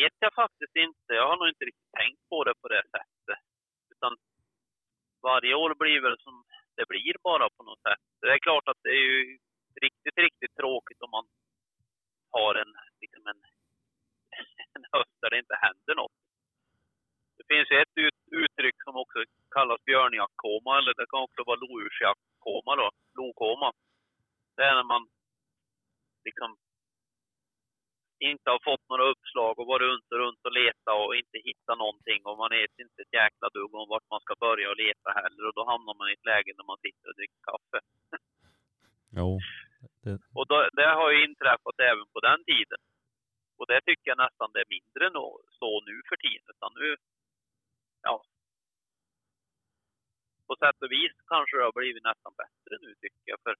Det 0.00 0.04
vet 0.04 0.26
jag 0.26 0.34
faktiskt 0.34 0.76
inte. 0.76 1.10
Jag 1.20 1.28
har 1.28 1.36
nog 1.36 1.48
inte 1.48 1.64
riktigt 1.64 1.92
tänkt 2.00 2.22
på 2.28 2.44
det 2.44 2.54
på 2.62 2.68
det 2.68 2.82
sättet. 2.82 3.40
Utan 3.94 4.12
varje 5.22 5.54
år 5.54 5.74
blir 5.74 6.00
väl 6.00 6.18
som 6.18 6.44
det 6.76 6.86
blir 6.88 7.14
bara 7.22 7.50
på 7.56 7.62
något 7.62 7.82
sätt. 7.88 8.02
Det 8.20 8.32
är 8.32 8.38
klart 8.38 8.68
att 8.68 8.82
det 8.82 8.88
är 8.88 9.04
ju 9.10 9.38
riktigt, 9.84 10.18
riktigt 10.26 10.54
tråkigt 10.56 11.02
om 11.02 11.10
man 11.10 11.26
har 12.30 12.54
en, 12.54 12.72
liksom 13.00 13.26
en, 13.26 13.40
en 14.74 14.84
höst 14.92 15.16
där 15.20 15.30
det 15.30 15.38
inte 15.38 15.62
händer 15.66 15.94
något. 15.94 16.16
Det 17.38 17.44
finns 17.54 17.70
ju 17.70 17.76
ett 17.82 17.96
ut, 18.06 18.20
uttryck 18.42 18.78
som 18.84 18.96
också 18.96 19.18
kallas 19.56 19.84
björnjaktkoma, 19.84 20.78
eller 20.78 20.94
det 20.94 21.06
kan 21.10 21.26
också 21.26 21.40
vara 21.46 21.62
lodjursjaktkoma 21.64 22.76
då, 22.76 22.90
lokoma. 23.18 23.72
Det 24.56 24.62
är 24.64 24.74
när 24.74 24.88
man 24.94 25.08
liksom 26.24 26.56
inte 28.20 28.50
har 28.54 28.60
fått 28.70 28.84
några 28.88 29.04
uppslag 29.12 29.54
och 29.58 29.70
varit 29.72 29.88
runt 29.88 30.08
och 30.12 30.20
runt 30.24 30.42
och 30.46 30.56
leta 30.60 30.90
och 31.02 31.16
inte 31.20 31.38
hittat 31.48 31.78
någonting 31.78 32.20
och 32.24 32.38
man 32.42 32.50
vet 32.58 32.74
inte 32.84 33.02
ett 33.02 33.18
jäkla 33.22 33.48
dugg 33.56 33.72
om 33.74 33.88
vart 33.92 34.10
man 34.12 34.20
ska 34.24 34.34
börja 34.46 34.66
och 34.70 34.80
leta 34.84 35.08
heller 35.20 35.42
och 35.48 35.54
då 35.58 35.62
hamnar 35.70 35.94
man 35.98 36.10
i 36.10 36.16
ett 36.18 36.30
läge 36.32 36.50
när 36.54 36.66
man 36.70 36.82
sitter 36.84 37.06
och 37.10 37.16
dricker 37.18 37.42
kaffe. 37.50 37.78
Jo, 39.18 39.30
Och 40.38 40.46
då, 40.50 40.56
det 40.78 40.90
har 41.00 41.10
ju 41.10 41.24
inträffat 41.28 41.78
även 41.90 42.06
på 42.14 42.20
den 42.28 42.40
tiden. 42.50 42.80
Och 43.58 43.66
det 43.66 43.80
tycker 43.86 44.10
jag 44.10 44.18
nästan 44.24 44.50
det 44.52 44.60
är 44.64 44.74
mindre 44.76 45.04
så 45.60 45.70
nu 45.88 45.96
för 46.08 46.16
tiden. 46.16 46.46
Utan 46.54 46.72
nu, 46.80 46.96
ja. 48.02 48.16
På 50.46 50.56
sätt 50.56 50.82
och 50.84 50.92
vis 50.92 51.14
kanske 51.32 51.56
det 51.56 51.64
har 51.64 51.80
blivit 51.80 52.04
nästan 52.10 52.32
bättre 52.42 52.74
nu 52.84 52.90
tycker 52.94 53.26
jag. 53.32 53.40
För 53.44 53.54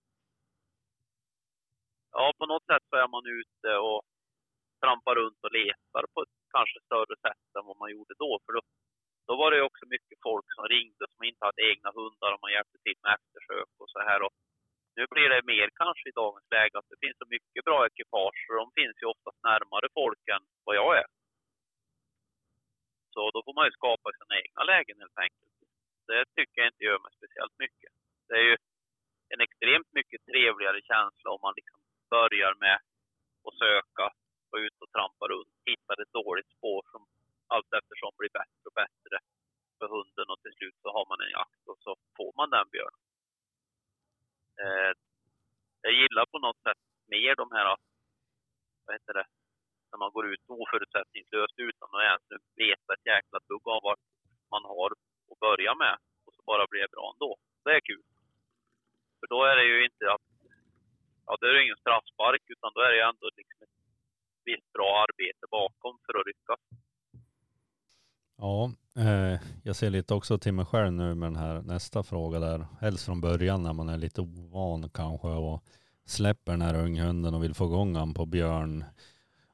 ja, 2.12 2.32
på 2.38 2.46
något 2.46 2.66
sätt 2.66 2.84
så 2.90 2.96
är 2.96 3.08
man 3.08 3.26
ute 3.26 3.70
och 3.76 4.02
trampar 4.82 5.14
runt 5.20 5.40
och 5.46 5.52
letar 5.58 6.04
på 6.12 6.18
ett 6.22 6.36
kanske 6.54 6.78
större 6.86 7.16
sätt 7.26 7.46
än 7.56 7.66
vad 7.70 7.78
man 7.82 7.90
gjorde 7.94 8.14
då. 8.24 8.32
För 8.44 8.52
då, 8.56 8.60
då 9.28 9.32
var 9.40 9.48
det 9.50 9.62
också 9.68 9.84
mycket 9.94 10.18
folk 10.28 10.46
som 10.56 10.64
ringde 10.74 11.04
som 11.12 11.22
inte 11.28 11.44
hade 11.46 11.62
egna 11.70 11.90
hundar 11.98 12.30
och 12.32 12.42
man 12.44 12.54
hjälpte 12.56 12.78
till 12.84 12.98
med 13.02 13.14
eftersök 13.16 13.70
och 13.82 13.90
så 13.94 14.00
här. 14.08 14.20
Och 14.26 14.34
nu 14.96 15.02
blir 15.14 15.28
det 15.28 15.50
mer 15.54 15.68
kanske 15.82 16.08
i 16.08 16.18
dagens 16.22 16.48
läge 16.56 16.74
att 16.78 16.90
det 16.92 17.02
finns 17.04 17.18
så 17.22 17.28
mycket 17.34 17.64
bra 17.68 17.78
ekipage 17.86 18.40
och 18.48 18.56
de 18.60 18.66
finns 18.78 18.96
ju 19.02 19.06
oftast 19.14 19.38
närmare 19.50 19.88
folk 20.00 20.22
än 20.34 20.44
vad 20.66 20.76
jag 20.82 20.92
är. 21.02 21.08
Så 23.14 23.30
då 23.34 23.38
får 23.44 23.54
man 23.54 23.66
ju 23.68 23.72
skapa 23.80 24.08
sina 24.12 24.34
egna 24.42 24.62
lägen 24.72 24.96
helt 25.02 25.18
enkelt. 25.26 25.54
Det 26.10 26.24
tycker 26.36 26.56
jag 26.60 26.68
inte 26.72 26.84
gör 26.84 26.98
mig 27.04 27.12
speciellt 27.18 27.56
mycket. 27.64 27.92
Det 28.28 28.34
är 28.42 28.46
ju 28.50 28.56
en 29.32 29.40
extremt 29.40 29.90
mycket 29.98 30.20
trevligare 30.30 30.80
känsla 30.92 31.30
om 31.30 31.40
man 31.46 31.54
liksom 31.56 31.80
börjar 32.10 32.54
med 32.64 32.78
att 33.46 33.58
söka 33.64 34.04
var 34.52 34.58
ute 34.66 34.80
och 34.84 34.92
trampade 34.92 35.34
runt, 35.34 35.54
hittade 35.70 36.02
ett 36.02 36.16
dåligt 36.20 36.50
spår 36.56 36.82
som 36.92 37.02
allt 37.54 37.72
eftersom 37.78 38.12
blir 38.18 38.32
bättre 38.40 38.64
och 38.70 38.78
bättre 38.82 39.16
för 39.78 39.88
hunden 39.96 40.26
och 40.32 40.40
till 40.42 40.56
slut 40.58 40.76
så 40.82 40.88
har 40.96 41.06
man 41.10 41.20
en 41.24 41.34
jakt 41.38 41.62
och 41.70 41.78
så 41.84 41.90
får 42.16 42.32
man 42.38 42.50
den 42.50 42.68
björnen. 42.74 43.02
Eh, 44.62 44.92
jag 45.86 45.92
gillar 46.00 46.26
på 46.32 46.38
något 46.38 46.62
sätt 46.66 46.82
mer 47.14 47.34
de 47.42 47.46
här, 47.56 47.76
vad 48.84 48.94
heter 48.96 49.14
det, 49.14 49.26
när 49.90 49.98
man 49.98 50.12
går 50.16 50.26
ut 50.32 50.44
oförutsättningslöst 50.46 51.56
utan 51.68 51.88
att 51.92 52.06
ens 52.10 52.42
veta 52.56 52.90
ett 52.94 53.06
jäkla 53.12 53.38
dugg 53.48 53.68
av 53.68 53.80
vad 53.82 53.98
man 54.54 54.64
har 54.64 54.90
att 55.30 55.40
börja 55.46 55.74
med 55.74 55.96
och 56.24 56.34
så 56.34 56.42
bara 56.42 56.66
blir 56.70 56.82
det 56.82 56.94
bra 56.96 57.06
ändå. 57.14 57.36
Det 57.64 57.70
är 57.78 57.80
kul. 57.80 58.04
För 59.20 59.26
då 59.26 59.44
är 59.44 59.56
det 59.56 59.66
ju 59.72 59.84
inte 59.84 60.12
att, 60.14 60.26
ja 61.26 61.36
det 61.40 61.46
är 61.48 61.54
ju 61.54 61.64
ingen 61.64 61.82
straffspark 61.84 62.42
utan 62.54 62.72
då 62.74 62.80
är 62.80 62.90
det 62.90 62.96
ju 62.96 63.02
ändå 63.12 63.30
liksom 63.36 63.62
ett 63.62 63.79
visst 64.50 64.72
bra 64.72 65.06
arbete 65.06 65.44
bakom 65.50 65.98
för 66.04 66.14
att 66.18 66.26
lyckas. 66.30 66.60
Ja, 68.38 68.72
eh, 68.96 69.40
jag 69.62 69.76
ser 69.76 69.90
lite 69.90 70.14
också 70.14 70.38
till 70.38 70.52
mig 70.52 70.64
själv 70.64 70.92
nu 70.92 71.14
med 71.14 71.26
den 71.26 71.36
här 71.36 71.62
nästa 71.62 72.02
fråga 72.02 72.38
där. 72.38 72.66
Helst 72.80 73.04
från 73.04 73.20
början 73.20 73.62
när 73.62 73.72
man 73.72 73.88
är 73.88 73.98
lite 73.98 74.20
ovan 74.20 74.90
kanske 74.90 75.28
och 75.28 75.64
släpper 76.04 76.52
den 76.52 76.62
här 76.62 76.84
unghunden 76.84 77.34
och 77.34 77.44
vill 77.44 77.54
få 77.54 77.64
igång 77.64 77.96
han 77.96 78.14
på 78.14 78.26
björn. 78.26 78.84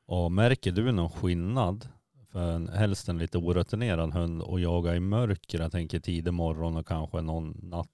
Och 0.06 0.32
märker 0.32 0.72
du 0.72 0.92
någon 0.92 1.10
skillnad 1.10 1.88
för 2.32 2.52
en, 2.52 2.68
helst 2.68 3.08
en 3.08 3.18
lite 3.18 3.38
orutinerad 3.38 4.14
hund 4.14 4.42
och 4.42 4.60
jaga 4.60 4.96
i 4.96 5.00
mörker, 5.00 5.58
jag 5.58 5.72
tänker 5.72 6.00
tidig 6.00 6.32
morgon 6.32 6.76
och 6.76 6.86
kanske 6.86 7.20
någon 7.20 7.60
natt 7.62 7.88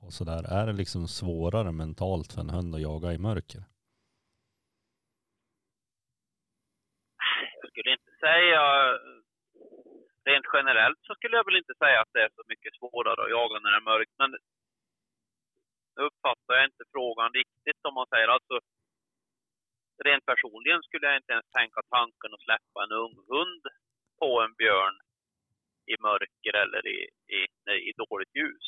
och 0.00 0.12
sådär. 0.12 0.42
Är 0.44 0.66
det 0.66 0.72
liksom 0.72 1.08
svårare 1.08 1.72
mentalt 1.72 2.32
för 2.32 2.40
en 2.40 2.50
hund 2.50 2.74
att 2.74 2.80
jaga 2.80 3.12
i 3.12 3.18
mörker? 3.18 3.64
Jag 7.62 7.70
skulle 7.70 7.92
inte 7.92 8.09
säga, 8.20 8.62
rent 10.28 10.46
generellt 10.52 11.00
så 11.06 11.14
skulle 11.14 11.36
jag 11.36 11.44
väl 11.44 11.62
inte 11.62 11.74
säga 11.82 12.00
att 12.00 12.12
det 12.12 12.22
är 12.22 12.30
så 12.34 12.42
mycket 12.46 12.74
svårare 12.74 13.24
att 13.24 13.34
jaga 13.38 13.58
när 13.58 13.70
det 13.70 13.76
är 13.76 13.90
mörkt. 13.92 14.14
Men 14.18 14.30
nu 15.96 16.02
uppfattar 16.08 16.54
jag 16.54 16.64
inte 16.64 16.84
frågan 16.92 17.32
riktigt 17.32 17.80
som 17.82 17.94
man 17.94 18.06
säger. 18.12 18.28
Alltså, 18.28 18.60
rent 20.04 20.26
personligen 20.26 20.82
skulle 20.82 21.06
jag 21.06 21.16
inte 21.16 21.32
ens 21.32 21.48
tänka 21.58 21.80
tanken 21.96 22.34
att 22.34 22.46
släppa 22.46 22.78
en 22.84 22.92
ung 23.04 23.16
hund 23.32 23.64
på 24.18 24.30
en 24.44 24.54
björn 24.54 24.96
i 25.92 25.94
mörker 26.00 26.54
eller 26.64 26.86
i, 26.86 26.98
i, 27.36 27.40
i 27.88 27.92
dåligt 28.02 28.34
ljus. 28.34 28.66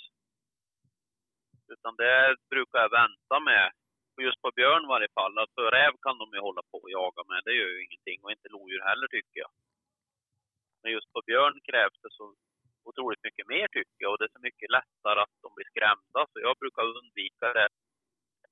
Utan 1.69 1.97
det 1.97 2.37
brukar 2.51 2.79
jag 2.79 2.91
vänta 2.91 3.41
med. 3.41 3.71
Just 4.20 4.42
på 4.42 4.51
björn 4.57 4.85
i 4.85 4.92
varje 4.94 5.09
fall. 5.14 5.38
Alltså 5.38 5.61
räv 5.61 5.92
kan 6.03 6.18
de 6.18 6.27
ju 6.37 6.40
hålla 6.40 6.62
på 6.70 6.79
och 6.83 6.90
jaga 6.90 7.22
med. 7.31 7.40
Det 7.44 7.55
gör 7.55 7.70
ju 7.75 7.85
ingenting. 7.85 8.18
Och 8.22 8.33
inte 8.33 8.48
lodjur 8.48 8.83
heller 8.90 9.09
tycker 9.09 9.38
jag. 9.44 9.51
Men 10.83 10.92
just 10.92 11.12
på 11.12 11.22
björn 11.27 11.61
krävs 11.68 11.98
det 12.03 12.11
så 12.11 12.35
otroligt 12.85 13.25
mycket 13.27 13.46
mer 13.48 13.66
tycker 13.68 14.01
jag. 14.05 14.12
Och 14.12 14.18
det 14.18 14.25
är 14.25 14.37
så 14.38 14.44
mycket 14.48 14.70
lättare 14.70 15.20
att 15.20 15.37
de 15.44 15.55
blir 15.55 15.68
skrämda. 15.72 16.20
Så 16.33 16.37
jag 16.46 16.57
brukar 16.62 16.85
undvika 16.98 17.46
det 17.59 17.68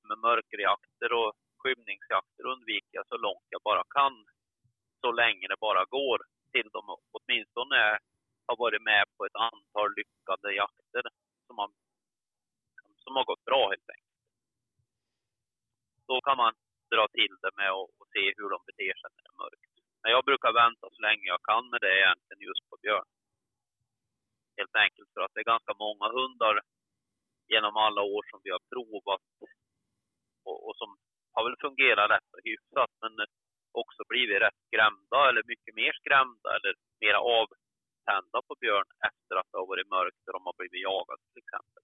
med 0.08 0.18
mörkerjakter 0.18 1.12
och 1.12 1.32
skymningsjakter 1.60 2.44
undviker 2.46 2.94
jag 2.98 3.06
så 3.06 3.16
långt 3.16 3.46
jag 3.48 3.62
bara 3.62 3.84
kan. 3.98 4.14
Så 5.00 5.12
länge 5.12 5.48
det 5.48 5.60
bara 5.60 5.84
går. 5.84 6.18
Till 6.52 6.68
de 6.72 6.82
åtminstone 7.16 7.98
har 8.46 8.56
varit 8.56 8.82
med 8.82 9.04
på 9.16 9.24
ett 9.26 9.36
antal 9.48 9.88
lyckade 9.96 10.54
jakter 10.54 11.02
som 11.46 11.58
har, 11.58 11.70
som 13.04 13.16
har 13.16 13.24
gått 13.24 13.44
bra 13.44 13.62
helt 13.70 13.90
enkelt. 13.90 14.09
Då 16.10 16.16
kan 16.26 16.36
man 16.42 16.52
dra 16.92 17.04
till 17.18 17.34
det 17.42 17.52
med 17.60 17.70
att 17.78 17.90
och 18.00 18.08
se 18.14 18.24
hur 18.36 18.48
de 18.54 18.58
beter 18.68 18.94
sig 19.00 19.10
när 19.12 19.22
det 19.24 19.32
är 19.34 19.42
mörkt. 19.44 19.70
Men 20.02 20.12
jag 20.16 20.22
brukar 20.28 20.52
vänta 20.62 20.84
så 20.90 21.00
länge 21.06 21.24
jag 21.34 21.42
kan 21.50 21.64
med 21.70 21.80
det 21.84 21.94
egentligen 22.00 22.46
just 22.48 22.64
på 22.70 22.76
björn. 22.84 23.08
Helt 24.58 24.76
enkelt 24.84 25.08
för 25.14 25.20
att 25.22 25.32
det 25.34 25.40
är 25.40 25.52
ganska 25.54 25.74
många 25.84 26.06
hundar 26.18 26.54
genom 27.52 27.74
alla 27.84 28.02
år 28.14 28.22
som 28.30 28.40
vi 28.44 28.50
har 28.56 28.62
provat 28.72 29.26
och, 30.48 30.56
och 30.66 30.76
som 30.80 30.90
har 31.34 31.42
väl 31.44 31.62
fungerat 31.66 32.10
rätt 32.10 32.30
och 32.36 32.44
hyfsat 32.44 32.92
men 33.02 33.12
också 33.82 34.02
blivit 34.12 34.42
rätt 34.42 34.60
skrämda 34.66 35.18
eller 35.28 35.42
mycket 35.52 35.74
mer 35.80 35.92
skrämda 36.00 36.48
eller 36.56 36.72
mera 37.02 37.20
avtända 37.38 38.38
på 38.48 38.54
björn 38.60 38.88
efter 39.10 39.34
att 39.36 39.48
det 39.50 39.58
har 39.58 39.66
varit 39.72 39.94
mörkt 39.96 40.22
och 40.26 40.32
de 40.32 40.42
har 40.48 40.56
blivit 40.58 40.82
jagade 40.88 41.22
till 41.32 41.42
exempel. 41.44 41.82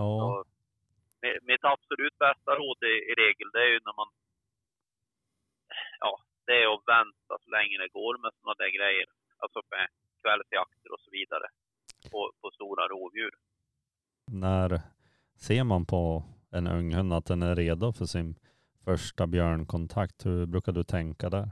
Ja, 0.00 0.44
Så, 0.44 0.53
mitt 1.50 1.64
absolut 1.74 2.16
bästa 2.18 2.50
råd 2.60 2.78
i, 2.92 2.94
i 3.10 3.12
regel 3.22 3.48
det 3.52 3.62
är 3.66 3.70
ju 3.74 3.80
när 3.86 3.96
man 4.00 4.10
ja, 6.04 6.12
det 6.46 6.62
är 6.62 6.66
att 6.74 6.88
vänta 6.96 7.32
så 7.44 7.50
länge 7.56 7.78
det 7.78 7.88
går 7.98 8.14
med 8.22 8.30
sådana 8.34 8.54
där 8.62 8.72
grejer. 8.78 9.06
Alltså 9.42 9.60
med 9.70 9.86
kvällsjakter 10.22 10.92
och 10.94 11.00
så 11.04 11.10
vidare 11.10 11.46
på, 12.10 12.32
på 12.40 12.50
stora 12.50 12.88
rovdjur. 12.88 13.34
när 14.26 14.80
ser 15.46 15.64
man 15.64 15.86
på 15.86 16.22
en 16.50 16.66
unghund 16.66 17.12
att 17.12 17.26
den 17.26 17.42
är 17.42 17.56
redo 17.56 17.92
för 17.92 18.04
sin 18.04 18.34
första 18.84 19.26
björnkontakt? 19.26 20.26
Hur 20.26 20.46
brukar 20.46 20.72
du 20.72 20.84
tänka 20.84 21.30
där? 21.30 21.50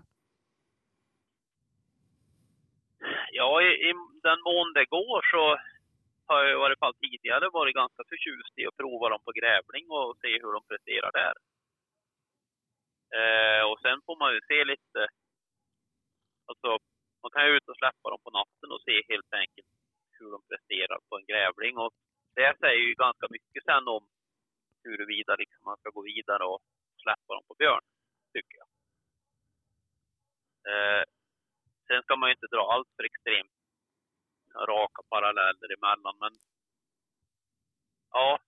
Ja, 3.32 3.62
i, 3.62 3.66
i 3.88 3.92
den 4.22 4.40
mån 4.48 4.72
det 4.74 4.86
går 4.86 5.20
så 5.32 5.58
har 6.32 6.44
jag 6.44 6.52
i 6.52 6.62
varje 6.64 6.82
fall 6.82 6.94
tidigare 6.94 7.46
varit 7.58 7.74
ganska 7.82 8.02
förtjust 8.10 8.54
i 8.60 8.66
att 8.66 8.80
prova 8.82 9.06
dem 9.08 9.22
på 9.26 9.32
grävling 9.40 9.84
och 9.98 10.16
se 10.22 10.32
hur 10.42 10.52
de 10.56 10.60
presterar 10.70 11.12
där. 11.22 11.34
Eh, 13.18 13.62
och 13.70 13.78
sen 13.84 13.98
får 14.06 14.16
man 14.22 14.30
ju 14.34 14.40
se 14.50 14.58
lite, 14.72 15.00
alltså 16.50 16.70
man 17.22 17.30
kan 17.34 17.46
ju 17.46 17.52
ut 17.56 17.68
och 17.68 17.80
släppa 17.80 18.06
dem 18.10 18.20
på 18.24 18.30
natten 18.40 18.68
och 18.74 18.82
se 18.88 18.96
helt 19.12 19.32
enkelt 19.42 19.70
hur 20.18 20.30
de 20.34 20.40
presterar 20.50 20.98
på 21.08 21.12
en 21.18 21.26
grävling. 21.30 21.74
Och 21.84 21.92
det 22.34 22.54
säger 22.62 22.82
ju 22.88 22.94
ganska 22.94 23.26
mycket 23.30 23.64
sen 23.64 23.88
om 23.96 24.02
huruvida 24.84 25.32
liksom 25.36 25.60
man 25.64 25.76
ska 25.76 25.88
gå 25.90 26.02
vidare 26.02 26.44
och 26.52 26.60
släppa 27.02 27.30
dem 27.34 27.44
på 27.48 27.54
björn, 27.54 27.84
tycker 28.34 28.56
jag. 28.62 28.68
Eh, 30.70 31.04
sen 31.86 32.02
ska 32.02 32.16
man 32.16 32.28
ju 32.28 32.34
inte 32.34 32.54
dra 32.54 32.62
allt 32.72 32.88
för 32.96 33.04
extremt 33.04 33.61
raka 34.54 35.02
paralleller 35.02 35.68
emellan, 35.76 36.16
men 36.20 36.32
ja, 38.10 38.38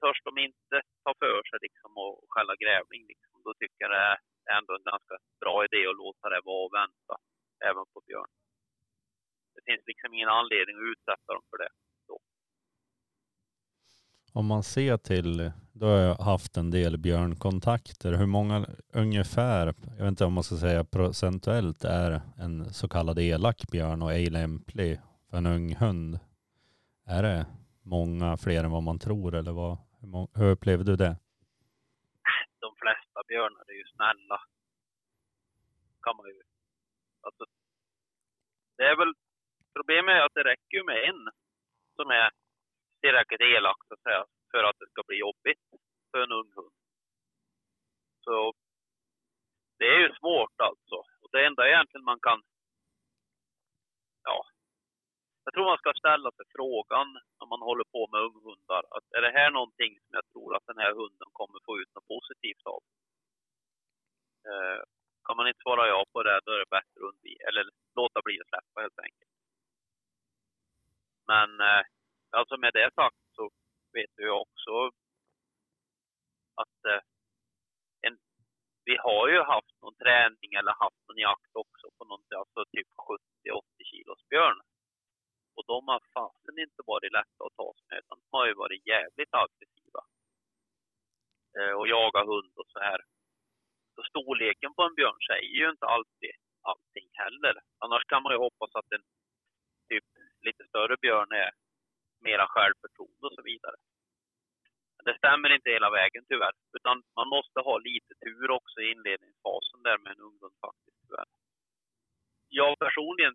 törs 0.00 0.20
de 0.24 0.38
inte 0.38 0.76
ta 1.04 1.14
för 1.18 1.42
sig 1.48 1.58
liksom 1.62 1.90
och 1.96 2.24
skälla 2.28 2.54
grävling, 2.56 3.06
liksom, 3.06 3.42
då 3.44 3.54
tycker 3.54 3.80
jag 3.84 3.90
det 3.90 4.04
är 4.50 4.58
ändå 4.58 4.74
en 4.76 4.90
ganska 4.92 5.16
bra 5.40 5.64
idé 5.64 5.86
att 5.86 5.96
låta 5.96 6.28
det 6.28 6.40
vara 6.44 6.64
och 6.66 6.74
vänta 6.74 7.14
även 7.70 7.86
på 7.92 8.00
björn. 8.06 8.30
Det 9.54 9.62
finns 9.68 9.82
liksom 9.86 10.14
ingen 10.14 10.28
anledning 10.28 10.76
att 10.76 10.90
utsätta 10.92 11.32
dem 11.34 11.44
för 11.50 11.58
det. 11.58 11.70
Om 14.32 14.46
man 14.46 14.62
ser 14.62 14.96
till, 14.96 15.52
då 15.72 15.86
har 15.86 15.98
jag 15.98 16.14
haft 16.14 16.56
en 16.56 16.70
del 16.70 16.98
björnkontakter. 16.98 18.12
Hur 18.12 18.26
många 18.26 18.66
ungefär, 18.92 19.66
jag 19.66 20.04
vet 20.04 20.08
inte 20.08 20.24
om 20.24 20.32
man 20.32 20.44
ska 20.44 20.56
säga 20.56 20.84
procentuellt, 20.84 21.84
är 21.84 22.20
en 22.36 22.72
så 22.74 22.88
kallad 22.88 23.18
elak 23.18 23.70
björn 23.70 24.02
och 24.02 24.12
ej 24.12 24.26
lämplig 24.30 25.00
för 25.30 25.36
en 25.36 25.46
ung 25.46 25.74
hund? 25.74 26.18
Är 27.06 27.22
det 27.22 27.46
många 27.82 28.36
fler 28.36 28.64
än 28.64 28.70
vad 28.70 28.82
man 28.82 28.98
tror 28.98 29.34
eller 29.34 29.52
vad, 29.52 29.78
hur, 30.00 30.38
hur 30.38 30.50
upplever 30.50 30.84
du 30.84 30.96
det? 30.96 31.16
de 32.60 32.70
flesta 32.82 33.20
björnar 33.28 33.64
är 33.68 33.78
ju 33.82 33.86
snälla. 33.94 34.38
Kan 36.02 36.16
man 36.16 36.26
ju. 36.26 36.42
Alltså, 37.20 37.44
det 38.76 38.84
är 38.84 38.96
väl, 38.96 39.14
problemet 39.74 40.14
är 40.14 40.20
att 40.26 40.34
det 40.34 40.44
räcker 40.52 40.76
ju 40.78 40.84
med 40.84 41.00
en 41.10 41.22
som 41.96 42.10
är 42.10 42.30
tillräckligt 43.00 43.40
elak 43.40 43.80
så 43.88 43.94
att 43.94 44.02
säga, 44.02 44.24
för 44.50 44.64
att 44.64 44.78
det 44.78 44.90
ska 44.90 45.02
bli 45.06 45.16
jobbigt 45.18 45.64
för 46.10 46.18
en 46.22 46.32
ung 46.32 46.50
hund. 46.56 46.78
Så 48.24 48.52
det 49.78 49.86
är 49.94 49.98
ju 49.98 50.14
svårt 50.14 50.60
alltså. 50.60 50.96
Och 51.22 51.28
det 51.32 51.46
enda 51.46 51.68
egentligen 51.68 52.04
man 52.04 52.20
kan, 52.20 52.42
ja, 54.24 54.46
jag 55.44 55.54
tror 55.54 55.64
man 55.64 55.82
ska 55.82 55.92
ställa 56.02 56.30
sig 56.32 56.44
frågan 56.56 57.08
när 57.38 57.46
man 57.52 57.62
håller 57.68 57.84
på 57.94 58.08
med 58.12 58.20
unghundar, 58.28 58.82
att 58.96 59.06
är 59.16 59.22
det 59.22 59.38
här 59.38 59.50
någonting 59.50 59.92
som 60.00 60.12
jag 60.18 60.26
tror 60.32 60.56
att 60.56 60.66
den 60.66 60.78
här 60.78 60.92
hunden 61.00 61.30
kommer 61.32 61.58
få 61.66 61.78
ut 61.80 61.94
något 61.94 62.08
positivt 62.14 62.64
av? 62.74 62.82
Eh, 64.48 64.80
kan 65.24 65.36
man 65.36 65.48
inte 65.48 65.62
svara 65.62 65.88
ja 65.88 66.04
på 66.12 66.22
det, 66.22 66.40
då 66.44 66.52
är 66.52 66.58
det 66.58 66.76
bättre 66.76 66.98
att 67.00 67.08
undvika, 67.10 67.44
eller 67.48 67.64
låta 67.94 68.22
bli 68.22 68.40
att 68.40 68.48
släppa 68.48 68.80
helt 68.80 68.98
enkelt. 69.06 69.32
Men 71.26 71.60
eh, 71.60 71.84
alltså 72.30 72.56
med 72.56 72.72
det 72.72 72.90
sagt 72.94 73.22
så 73.36 73.50
vet 73.92 74.10
jag 74.16 74.40
också 74.40 74.90
att 76.62 76.84
eh, 76.92 77.02
en, 78.06 78.18
vi 78.84 78.96
har 78.96 79.28
ju 79.28 79.40
haft 79.42 79.74
någon 79.82 79.96
träning 80.02 80.50
eller 80.58 80.72
haft 80.84 81.02
någon 81.08 81.18
jakt 81.18 81.54
också 81.62 81.86
på 81.98 82.04
någon, 82.04 82.22
alltså 82.40 82.64
typ 82.74 82.88
70-80 82.88 83.62
kilos 83.90 84.28
björn. 84.28 84.60
Och 85.56 85.64
de 85.66 85.88
har 85.88 86.00
fasen 86.14 86.58
inte 86.58 86.82
varit 86.86 87.12
lätta 87.12 87.40
att 87.46 87.56
ta 87.56 87.72
sig 87.74 87.86
med, 87.88 87.98
utan 87.98 88.18
de 88.18 88.28
har 88.36 88.46
ju 88.46 88.54
varit 88.54 88.86
jävligt 88.86 89.34
aggressiva. 89.44 90.02
Eh, 91.58 91.74
och 91.78 91.88
jaga 91.88 92.20
hund 92.24 92.52
och 92.60 92.70
så 92.74 92.78
här. 92.78 93.00
Så 93.94 94.02
storleken 94.02 94.74
på 94.74 94.82
en 94.82 94.94
björn 94.94 95.20
säger 95.30 95.54
ju 95.60 95.70
inte 95.70 95.86
alltid 95.86 96.34
allting 96.62 97.08
heller. 97.12 97.54
Annars 97.78 98.04
kan 98.04 98.22
man 98.22 98.32
ju 98.32 98.38
hoppas 98.38 98.74
att 98.74 98.92
en 98.96 99.04
typ 99.88 100.04
lite 100.40 100.64
större 100.68 100.96
björn 100.96 101.32
är 101.32 101.50
mera 102.20 102.46
självförtroende 102.46 103.26
och 103.26 103.36
så 103.38 103.42
vidare. 103.42 103.76
Men 104.96 105.04
det 105.08 105.18
stämmer 105.18 105.54
inte 105.54 105.70
hela 105.70 105.90
vägen 105.90 106.24
tyvärr. 106.28 106.56
Utan 106.76 107.02
man 107.16 107.28
måste 107.28 107.60
ha 107.60 107.78
lite 107.78 108.12
tur 108.24 108.50
också 108.50 108.80
i 108.80 108.90
inledningsfasen 108.92 109.82
där 109.82 109.98
med 109.98 110.12
en 110.12 110.26
unghund 110.28 110.56
faktiskt 110.66 110.98
tyvärr. 111.02 111.28
Jag 112.48 112.78
personligen, 112.78 113.34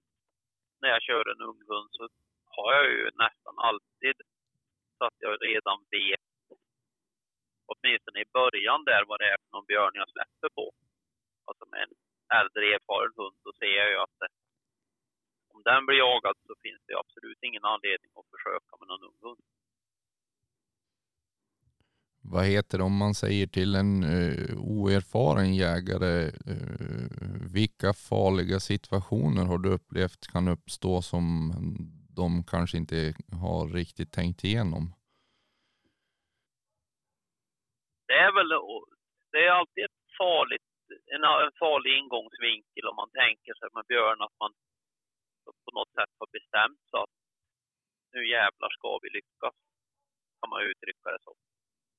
när 0.81 0.89
jag 0.89 1.01
kör 1.01 1.25
en 1.31 1.41
unghund 1.41 1.89
så 1.91 2.09
har 2.55 2.73
jag 2.73 2.85
ju 2.91 3.03
nästan 3.05 3.55
alltid 3.69 4.15
så 4.97 5.05
att 5.05 5.17
jag 5.19 5.33
redan 5.49 5.79
vet, 5.91 6.25
åtminstone 7.71 8.19
i 8.21 8.33
början 8.33 8.83
där, 8.83 9.03
vad 9.07 9.19
det 9.19 9.27
är 9.33 9.37
för 9.43 9.51
någon 9.51 9.65
björn 9.65 9.91
jag 9.93 10.09
släpper 10.09 10.49
på. 10.49 10.71
Alltså 11.45 11.65
med 11.71 11.81
en 11.83 11.93
äldre 12.39 12.63
erfaren 12.75 13.13
hund, 13.15 13.37
då 13.43 13.51
ser 13.53 13.75
jag 13.81 13.89
ju 13.89 13.97
att 13.97 14.15
det, 14.19 14.27
om 15.53 15.61
den 15.63 15.85
blir 15.85 15.97
jagad 15.97 16.35
så 16.47 16.53
finns 16.65 16.81
det 16.87 16.95
absolut 17.03 17.39
ingen 17.41 17.65
anledning 17.73 18.11
att 18.15 18.29
försöka 18.35 18.71
med 18.79 18.87
någon 18.87 19.03
ung 19.09 19.19
hund. 19.21 19.43
Vad 22.33 22.45
heter 22.45 22.77
det 22.77 22.83
om 22.83 22.97
man 22.97 23.13
säger 23.13 23.47
till 23.47 23.75
en 23.75 24.03
eh, 24.03 24.57
oerfaren 24.57 25.55
jägare, 25.55 26.15
eh, 26.51 27.07
vilka 27.53 27.93
farliga 27.93 28.59
situationer 28.59 29.45
har 29.45 29.57
du 29.57 29.69
upplevt 29.69 30.27
kan 30.33 30.47
uppstå 30.47 31.01
som 31.01 31.53
de 32.15 32.43
kanske 32.43 32.77
inte 32.77 33.13
har 33.41 33.67
riktigt 33.67 34.11
tänkt 34.11 34.43
igenom? 34.43 34.93
det 38.13 38.19
är 38.27 38.31
väl 38.37 38.49
det 39.31 39.41
är 39.47 39.51
alltid 39.59 39.83
ett 39.83 40.01
farligt, 40.21 40.69
en, 41.15 41.23
en 41.45 41.55
farlig 41.63 41.91
ingångsvinkel 41.99 42.85
om 42.89 42.95
man 42.95 43.11
tänker 43.21 43.53
sig 43.59 43.69
med 43.75 43.85
björn 43.91 44.21
att 44.25 44.37
man 44.43 44.51
på 45.65 45.71
något 45.77 45.93
sätt 45.97 46.11
har 46.19 46.29
bestämt 46.37 46.81
så 46.91 46.97
att 47.03 47.13
nu 48.13 48.21
jävlar 48.37 48.69
ska 48.69 48.99
vi 49.03 49.09
lyckas. 49.09 49.55
Kan 50.39 50.49
man 50.49 50.61
uttrycka 50.69 51.11
det 51.11 51.21
så. 51.27 51.35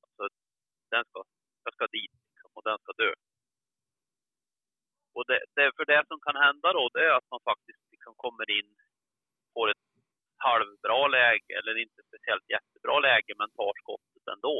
Alltså, 0.05 0.23
den 0.91 1.05
ska, 1.05 1.25
jag 1.65 1.75
ska 1.75 1.87
dit 1.87 2.15
liksom, 2.29 2.51
och 2.57 2.65
den 2.69 2.79
ska 2.79 2.93
dö. 2.93 3.13
Och 5.17 5.25
det, 5.27 5.41
det, 5.57 5.73
för 5.77 5.85
det 5.85 6.05
som 6.09 6.21
kan 6.21 6.37
hända 6.37 6.73
då, 6.73 6.89
det 6.95 7.05
är 7.09 7.15
att 7.19 7.31
man 7.31 7.41
faktiskt 7.51 7.83
liksom 7.93 8.15
kommer 8.25 8.51
in 8.59 8.71
får 9.55 9.71
ett 9.71 9.87
halvbra 10.37 11.09
läge 11.09 11.53
eller 11.59 11.75
inte 11.85 12.01
speciellt 12.09 12.51
jättebra 12.57 12.99
läge 13.01 13.33
men 13.39 13.51
tar 13.51 13.73
skottet 13.83 14.27
ändå. 14.35 14.59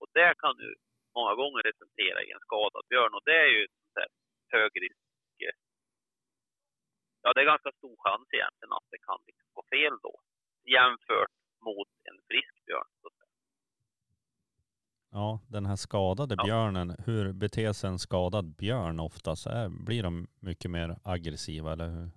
Och 0.00 0.08
det 0.12 0.34
kan 0.42 0.56
ju 0.58 0.74
många 1.14 1.34
gånger 1.34 1.62
resultera 1.62 2.22
i 2.22 2.30
en 2.30 2.44
skadad 2.46 2.84
björn 2.88 3.14
och 3.14 3.24
det 3.24 3.38
är 3.46 3.50
ju 3.56 3.64
ett 3.64 4.16
högrisk... 4.48 4.98
Ja, 7.22 7.32
det 7.34 7.40
är 7.40 7.44
ganska 7.54 7.70
stor 7.78 7.96
chans 8.04 8.26
egentligen 8.36 8.72
att 8.78 8.88
det 8.94 8.98
kan 9.08 9.18
liksom 9.26 9.48
gå 9.56 9.62
fel 9.74 9.94
då 10.06 10.14
jämfört 10.76 11.34
mot 11.66 11.90
en 12.08 12.18
frisk 12.28 12.54
björn. 12.66 12.90
Ja, 15.10 15.40
den 15.48 15.66
här 15.66 15.76
skadade 15.76 16.34
Ja. 16.38 16.44
björnen, 16.44 16.96
hur 17.06 17.32
beter 17.32 17.72
sig 17.72 17.90
en 17.90 17.98
skadad 17.98 18.56
björn 18.56 19.00
oftast? 19.00 19.46
Är, 19.46 19.68
blir 19.68 20.02
de 20.02 20.26
mycket 20.40 20.70
mer 20.70 20.98
aggressiva 21.04 21.72
eller 21.72 21.88
hur? 21.88 22.10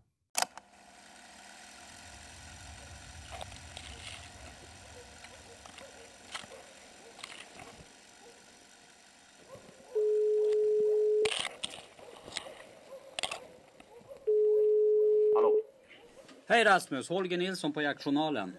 Hej 16.62 16.68
Rasmus, 16.68 17.10
Holger 17.10 17.38
Nilsson 17.38 17.74
på 17.74 17.82
Jaktjournalen. 17.82 18.58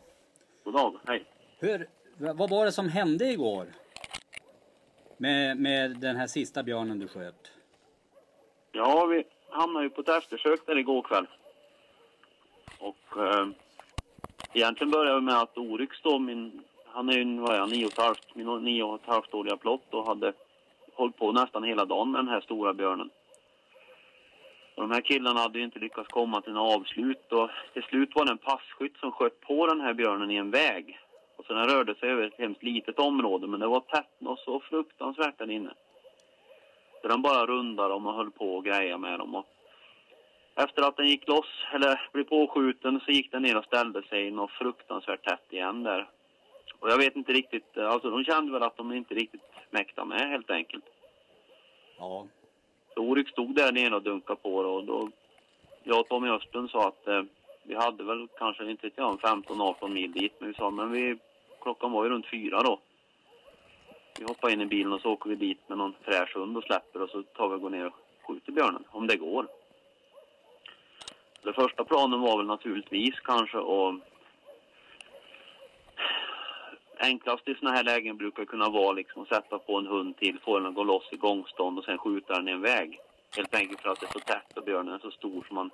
God 0.64 0.74
dag, 0.74 0.98
hej. 1.06 1.24
Hur, 1.58 1.88
vad 2.18 2.50
var 2.50 2.64
det 2.64 2.72
som 2.72 2.88
hände 2.88 3.24
igår? 3.24 3.66
Med, 5.16 5.56
med 5.56 5.96
den 6.00 6.16
här 6.16 6.26
sista 6.26 6.62
björnen 6.62 6.98
du 6.98 7.08
sköt? 7.08 7.52
Ja, 8.72 9.06
vi 9.06 9.24
hamnade 9.50 9.84
ju 9.84 9.90
på 9.90 10.00
ett 10.00 10.08
eftersök 10.08 10.66
där 10.66 10.78
igår 10.78 11.02
kväll. 11.02 11.26
Och 12.78 13.26
eh, 13.26 13.46
egentligen 14.52 14.90
började 14.90 15.16
det 15.16 15.20
med 15.20 15.38
att 15.38 15.58
Oryx 15.58 15.96
då, 16.02 16.18
min, 16.18 16.62
han 16.86 17.08
är 17.08 17.12
ju, 17.12 17.38
vad 17.38 17.54
är 17.54 17.58
han, 17.58 17.70
nio 17.70 17.86
och 17.86 17.92
ett 17.92 17.98
halvt, 17.98 18.34
min 18.34 18.64
nio 18.64 18.82
och 18.82 18.94
ett 18.94 19.06
halvt 19.06 19.34
åriga 19.34 19.56
plott 19.56 19.94
och 19.94 20.06
hade 20.06 20.32
hållit 20.94 21.16
på 21.16 21.32
nästan 21.32 21.64
hela 21.64 21.84
dagen 21.84 22.10
med 22.10 22.18
den 22.20 22.28
här 22.28 22.40
stora 22.40 22.74
björnen. 22.74 23.10
Och 24.74 24.82
de 24.82 24.90
här 24.90 25.00
killarna 25.00 25.40
hade 25.40 25.58
ju 25.58 25.64
inte 25.64 25.78
lyckats 25.78 26.08
komma 26.08 26.40
till 26.40 26.52
något 26.52 26.76
avslut 26.76 27.32
och 27.32 27.50
till 27.72 27.82
slut 27.82 28.10
var 28.14 28.24
det 28.24 28.32
en 28.32 28.38
passkytt 28.38 28.96
som 28.96 29.12
sköt 29.12 29.40
på 29.40 29.66
den 29.66 29.80
här 29.80 29.94
björnen 29.94 30.30
i 30.30 30.36
en 30.36 30.50
väg. 30.50 30.98
Och 31.36 31.44
så 31.44 31.54
den 31.54 31.68
rörde 31.68 31.94
sig 31.94 32.10
över 32.10 32.26
ett 32.26 32.38
hemskt 32.38 32.62
litet 32.62 32.98
område 32.98 33.46
men 33.46 33.60
det 33.60 33.66
var 33.66 33.80
tätt 33.80 34.16
och 34.24 34.38
så 34.38 34.60
fruktansvärt 34.60 35.38
där 35.38 35.50
inne. 35.50 35.74
Så 37.02 37.08
den 37.08 37.22
bara 37.22 37.46
rundade 37.46 37.88
dem 37.88 38.06
och 38.06 38.14
höll 38.14 38.30
på 38.30 38.56
och 38.56 38.64
greja 38.64 38.98
med 38.98 39.18
dem. 39.18 39.34
Och 39.34 39.46
efter 40.54 40.82
att 40.82 40.96
den 40.96 41.06
gick 41.06 41.28
loss, 41.28 41.64
eller 41.74 42.10
blev 42.12 42.24
påskjuten, 42.24 43.00
så 43.04 43.10
gick 43.10 43.32
den 43.32 43.42
ner 43.42 43.56
och 43.56 43.64
ställde 43.64 44.02
sig 44.02 44.30
något 44.30 44.50
fruktansvärt 44.50 45.24
tätt 45.24 45.52
igen 45.52 45.82
där. 45.82 46.08
Och 46.78 46.90
jag 46.90 46.98
vet 46.98 47.16
inte 47.16 47.32
riktigt, 47.32 47.76
eh, 47.76 47.88
alltså 47.88 48.10
de 48.10 48.24
kände 48.24 48.52
väl 48.52 48.62
att 48.62 48.76
de 48.76 48.92
inte 48.92 49.14
riktigt 49.14 49.42
mäktade 49.70 50.08
med 50.08 50.30
helt 50.30 50.50
enkelt. 50.50 50.84
Ja. 51.98 52.26
Så 52.94 53.00
Oryx 53.00 53.30
stod 53.30 53.54
där 53.54 53.72
nere 53.72 53.96
och 53.96 54.02
dunkade 54.02 54.40
på 54.42 54.62
det 54.62 54.68
och 54.68 54.84
då, 54.84 55.10
jag 55.82 56.00
och 56.00 56.08
Tommy 56.08 56.28
Östlund 56.28 56.70
sa 56.70 56.88
att 56.88 57.08
eh, 57.08 57.22
vi 57.62 57.74
hade 57.74 58.04
väl 58.04 58.28
kanske, 58.38 58.70
inte 58.70 58.86
vet 58.86 58.92
jag, 58.96 59.20
15-18 59.20 59.88
mil 59.88 60.12
dit. 60.12 60.32
Men 60.38 60.48
vi 60.48 60.54
sa, 60.54 60.70
men 60.70 60.92
vi, 60.92 61.18
klockan 61.62 61.92
var 61.92 62.04
ju 62.04 62.10
runt 62.10 62.26
fyra 62.26 62.62
då. 62.62 62.78
Vi 64.18 64.24
hoppar 64.24 64.50
in 64.50 64.60
i 64.60 64.66
bilen 64.66 64.92
och 64.92 65.00
så 65.00 65.10
åker 65.10 65.30
vi 65.30 65.36
dit 65.36 65.68
med 65.68 65.78
någon 65.78 65.94
fräsch 66.02 66.36
hund 66.36 66.56
och 66.56 66.64
släpper 66.64 67.02
och 67.02 67.10
så 67.10 67.22
tar 67.22 67.48
vi 67.48 67.54
och 67.54 67.60
går 67.60 67.70
ner 67.70 67.86
och 67.86 67.94
skjuter 68.26 68.52
björnen, 68.52 68.84
om 68.90 69.06
det 69.06 69.16
går. 69.16 69.46
Den 71.42 71.54
första 71.54 71.84
planen 71.84 72.20
var 72.20 72.36
väl 72.36 72.46
naturligtvis 72.46 73.20
kanske 73.20 73.58
att 73.58 73.94
enklast 77.02 77.48
i 77.48 77.54
såna 77.54 77.72
här 77.72 77.84
lägen 77.84 78.16
brukar 78.16 78.44
kunna 78.44 78.68
vara 78.68 78.92
liksom 78.92 79.22
att 79.22 79.28
sätta 79.28 79.58
på 79.58 79.78
en 79.78 79.86
hund 79.86 80.16
till, 80.16 80.38
få 80.38 80.58
den 80.58 80.68
att 80.68 80.74
gå 80.74 80.84
loss 80.84 81.08
i 81.12 81.16
gångstånd 81.16 81.78
och 81.78 81.84
sen 81.84 81.98
skjuta 81.98 82.34
den 82.34 82.48
i 82.48 82.52
en 82.52 82.60
väg. 82.60 83.00
Helt 83.36 83.54
enkelt 83.54 83.80
för 83.80 83.88
att 83.88 84.00
det 84.00 84.06
är 84.06 84.12
så 84.12 84.18
tätt 84.18 84.56
och 84.56 84.64
björnen 84.64 84.94
är 84.94 84.98
så 84.98 85.10
stor 85.10 85.44
så 85.48 85.54
man 85.54 85.70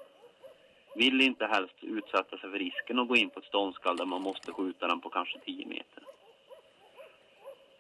vill 0.95 1.21
inte 1.21 1.47
helst 1.47 1.75
utsätta 1.81 2.39
sig 2.39 2.51
för 2.51 2.59
risken 2.59 2.99
att 2.99 3.09
gå 3.09 3.17
in 3.17 3.31
på 3.31 3.41
ett 3.41 3.47
ståndskall 3.47 3.97
där 3.97 4.07
man 4.07 4.23
måste 4.23 4.53
skjuta 4.53 4.87
den 4.87 5.01
på 5.01 5.09
kanske 5.09 5.39
10 5.39 5.67
meter. 5.67 6.03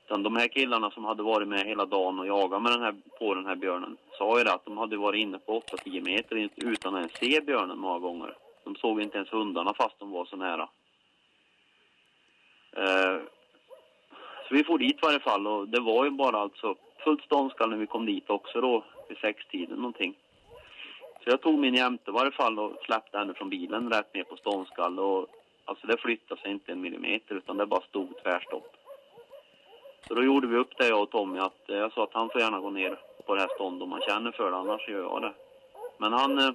Utan 0.06 0.22
de 0.22 0.36
här 0.36 0.48
killarna 0.48 0.90
som 0.90 1.04
hade 1.04 1.22
varit 1.22 1.48
med 1.48 1.66
hela 1.66 1.86
dagen 1.86 2.18
och 2.18 2.26
jagat 2.26 2.62
med 2.62 2.72
den 2.72 2.82
här, 2.82 2.94
på 3.18 3.34
den 3.34 3.46
här 3.46 3.56
björnen 3.56 3.96
sa 4.18 4.38
ju 4.38 4.44
det 4.44 4.52
att 4.52 4.64
de 4.64 4.78
hade 4.78 4.96
varit 4.96 5.20
inne 5.20 5.38
på 5.38 5.60
8-10 5.60 6.04
meter 6.04 6.50
utan 6.56 6.94
att 6.94 7.00
ens 7.00 7.18
se 7.18 7.40
björnen 7.40 7.78
många 7.78 7.98
gånger. 7.98 8.36
De 8.64 8.76
såg 8.76 9.00
inte 9.00 9.16
ens 9.16 9.32
hundarna 9.32 9.74
fast 9.74 9.98
de 9.98 10.10
var 10.10 10.24
så 10.24 10.36
nära. 10.36 10.68
Eh, 12.72 13.20
så 14.48 14.54
vi 14.54 14.64
får 14.64 14.78
dit 14.78 14.96
i 14.96 15.06
varje 15.06 15.20
fall 15.20 15.46
och 15.46 15.68
det 15.68 15.80
var 15.80 16.04
ju 16.04 16.10
bara 16.10 16.38
alltså 16.38 16.74
fullt 17.04 17.24
ståndskall 17.24 17.70
när 17.70 17.76
vi 17.76 17.86
kom 17.86 18.06
dit 18.06 18.30
också 18.30 18.60
då 18.60 18.84
vid 19.08 19.18
sextiden 19.18 19.76
någonting. 19.76 20.14
Så 21.24 21.30
jag 21.30 21.40
tog 21.40 21.58
min 21.58 21.74
jämte 21.74 22.10
i 22.10 22.14
varje 22.14 22.30
fall 22.30 22.58
och 22.58 22.72
släppte 22.84 23.18
henne 23.18 23.34
från 23.34 23.48
bilen 23.48 23.92
rätt 23.92 24.14
ner 24.14 24.24
på 24.24 24.36
ståndskall 24.36 24.98
och 24.98 25.26
alltså 25.64 25.86
det 25.86 25.96
flyttade 25.96 26.40
sig 26.40 26.50
inte 26.50 26.72
en 26.72 26.80
millimeter 26.80 27.34
utan 27.34 27.56
det 27.56 27.66
bara 27.66 27.80
stod 27.80 28.22
tvärstopp. 28.22 28.76
Så 30.08 30.14
då 30.14 30.24
gjorde 30.24 30.46
vi 30.46 30.56
upp 30.56 30.78
det 30.78 30.88
jag 30.88 31.02
och 31.02 31.10
Tommy 31.10 31.38
att 31.38 31.70
eh, 31.70 31.76
jag 31.76 31.92
sa 31.92 32.04
att 32.04 32.14
han 32.14 32.30
får 32.30 32.40
gärna 32.40 32.60
gå 32.60 32.70
ner 32.70 32.98
på 33.26 33.34
det 33.34 33.40
här 33.40 33.48
ståndet 33.54 33.82
om 33.82 33.92
han 33.92 34.00
känner 34.00 34.32
för 34.32 34.50
det 34.50 34.56
annars 34.56 34.88
gör 34.88 35.02
jag 35.02 35.22
det. 35.22 35.32
Men 35.98 36.12
han 36.12 36.38
eh, 36.38 36.50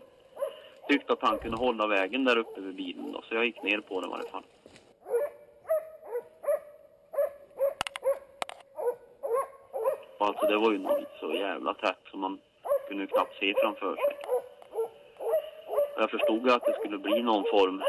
tyckte 0.88 1.13
att 1.13 1.21
han 1.21 1.38
kunde 1.38 1.58
hålla 1.58 1.88
vägen 1.88 2.23
där 2.23 2.38
uppe 2.38 2.62
vid 2.62 2.75
bilen 2.75 3.12
då 3.12 3.21
så 3.21 3.36
jag 3.36 3.45
gick 3.45 3.63
ner 3.63 3.79
på 3.79 4.01
den 4.01 4.10
i 4.10 4.13
varje 4.13 4.29
fall. 4.29 4.43
Alltså 10.34 10.48
det 10.48 10.58
var 10.58 10.72
ju 10.72 10.80
något 10.80 11.10
så 11.19 11.32
jävla 11.32 11.74
tätt 11.74 12.00
som 12.12 12.19
man 12.19 12.39
kunde 12.88 13.08
knappt 13.08 13.39
se 13.39 13.54
framför 13.62 13.96
sig. 13.96 14.15
Och 15.96 16.02
jag 16.02 16.12
förstod 16.12 16.50
att 16.50 16.65
det 16.65 16.74
skulle 16.74 16.98
bli 16.98 17.24
någon 17.24 17.43
form. 17.43 17.84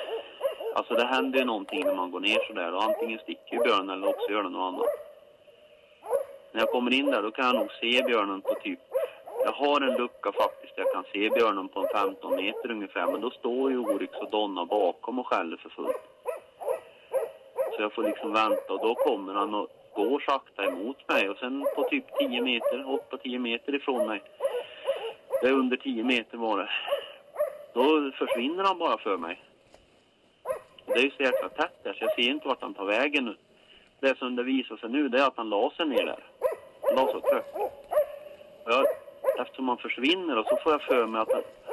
Alltså 0.74 0.94
det 0.94 1.06
händer 1.06 1.38
ju 1.38 1.44
någonting 1.44 1.84
när 1.84 1.94
man 1.94 2.10
går 2.10 2.20
ner 2.20 2.46
sådär 2.46 2.74
och 2.74 2.84
antingen 2.84 3.18
sticker 3.18 3.64
björnen 3.64 3.90
eller 3.90 4.08
också 4.08 4.30
gör 4.30 4.42
den 4.42 4.52
något 4.52 4.74
annat. 4.74 4.86
När 6.52 6.60
jag 6.60 6.70
kommer 6.70 6.92
in 6.92 7.06
där 7.06 7.22
då 7.22 7.30
kan 7.30 7.44
jag 7.44 7.54
nog 7.54 7.72
se 7.72 8.02
björnen 8.02 8.40
på 8.40 8.54
typ, 8.54 8.80
jag 9.44 9.52
har 9.52 9.80
en 9.80 9.96
lucka 9.96 10.32
faktiskt, 10.32 10.72
jag 10.76 10.92
kan 10.92 11.04
se 11.12 11.30
björnen 11.30 11.68
på 11.68 11.80
en 11.80 11.88
15 11.94 12.36
meter 12.36 12.70
ungefär 12.70 13.06
men 13.06 13.20
då 13.20 13.30
står 13.30 13.70
ju 13.70 13.78
Oryx 13.78 14.12
och 14.18 14.30
Donna 14.30 14.64
bakom 14.64 15.18
och 15.18 15.26
skäller 15.26 15.56
för 15.56 15.68
fullt. 15.68 16.02
Så 17.76 17.82
jag 17.82 17.92
får 17.92 18.02
liksom 18.02 18.32
vänta 18.32 18.72
och 18.72 18.80
då 18.80 18.94
kommer 18.94 19.34
han 19.34 19.54
och 19.54 19.68
går 19.94 20.20
sakta 20.20 20.64
emot 20.64 21.08
mig 21.08 21.28
och 21.28 21.36
sen 21.36 21.66
på 21.76 21.82
typ 21.82 22.04
10 22.18 22.42
meter, 22.42 22.84
8-10 23.10 23.38
meter 23.38 23.74
ifrån 23.74 24.06
mig. 24.06 24.22
Det 25.42 25.48
är 25.48 25.52
under 25.52 25.76
10 25.76 26.04
meter 26.04 26.36
var 26.38 26.58
det. 26.58 26.70
Då 27.74 28.10
försvinner 28.18 28.64
han 28.64 28.78
bara 28.78 28.98
för 28.98 29.16
mig. 29.16 29.42
Det 30.86 30.92
är 30.92 31.02
ju 31.02 31.10
så 31.10 31.22
jäkla 31.22 31.48
tätt 31.48 31.84
där 31.84 31.92
så 31.92 32.04
jag 32.04 32.14
ser 32.14 32.30
inte 32.30 32.48
vart 32.48 32.62
han 32.62 32.74
tar 32.74 32.84
vägen 32.84 33.24
nu. 33.24 33.36
Det 34.00 34.18
som 34.18 34.36
det 34.36 34.42
visar 34.42 34.76
sig 34.76 34.88
nu 34.88 35.08
det 35.08 35.18
är 35.18 35.26
att 35.26 35.36
han 35.36 35.48
la 35.48 35.70
sig 35.70 35.86
ner 35.86 36.06
där. 36.06 36.24
Han 36.82 36.96
la 36.96 37.06
sig 37.06 37.16
och 37.16 37.22
trött. 37.22 37.54
Och 38.64 38.72
jag, 38.72 38.86
eftersom 39.40 39.68
han 39.68 39.78
försvinner 39.78 40.38
och 40.38 40.46
så 40.46 40.56
får 40.56 40.72
jag 40.72 40.82
för 40.82 41.06
mig 41.06 41.20
att 41.20 41.28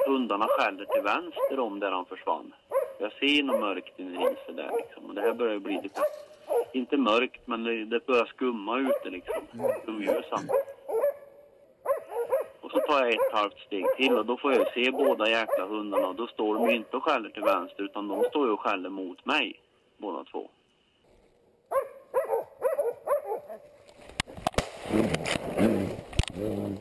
hundarna 0.06 0.46
skäller 0.48 0.84
till 0.84 1.02
vänster 1.02 1.58
om 1.58 1.80
där 1.80 1.90
han 1.90 2.04
försvann. 2.04 2.54
Jag 2.98 3.12
ser 3.12 3.42
något 3.42 3.60
mörkt 3.60 4.00
i 4.00 4.04
riset 4.04 4.56
där 4.56 4.70
liksom. 4.76 5.06
Och 5.06 5.14
det 5.14 5.20
här 5.20 5.32
börjar 5.32 5.52
ju 5.52 5.60
bli 5.60 5.74
lite, 5.82 6.00
inte 6.74 6.96
mörkt 6.96 7.46
men 7.46 7.64
det, 7.64 7.84
det 7.84 8.06
börjar 8.06 8.24
skumma 8.24 8.78
ute 8.78 9.10
liksom. 9.10 9.42
Skumljusan. 9.82 10.48
Och 12.60 12.70
så 12.70 12.78
tar 12.78 13.04
jag 13.04 13.10
ett 13.10 13.32
halvt 13.32 13.58
steg 13.58 13.84
till 13.96 14.18
och 14.18 14.26
då 14.26 14.36
får 14.36 14.52
jag 14.52 14.72
se 14.72 14.90
båda 14.90 15.30
jäkla 15.30 15.66
hundarna 15.66 16.08
och 16.08 16.14
då 16.14 16.26
står 16.26 16.54
de 16.54 16.70
ju 16.70 16.76
inte 16.76 16.96
och 16.96 17.04
skäller 17.04 17.30
till 17.30 17.42
vänster 17.42 17.82
utan 17.82 18.08
de 18.08 18.24
står 18.24 18.46
ju 18.46 18.52
och 18.52 18.60
skäller 18.60 18.90
mot 18.90 19.24
mig. 19.24 19.60
Båda 19.98 20.24
två. 20.24 20.50
Mm. 26.36 26.76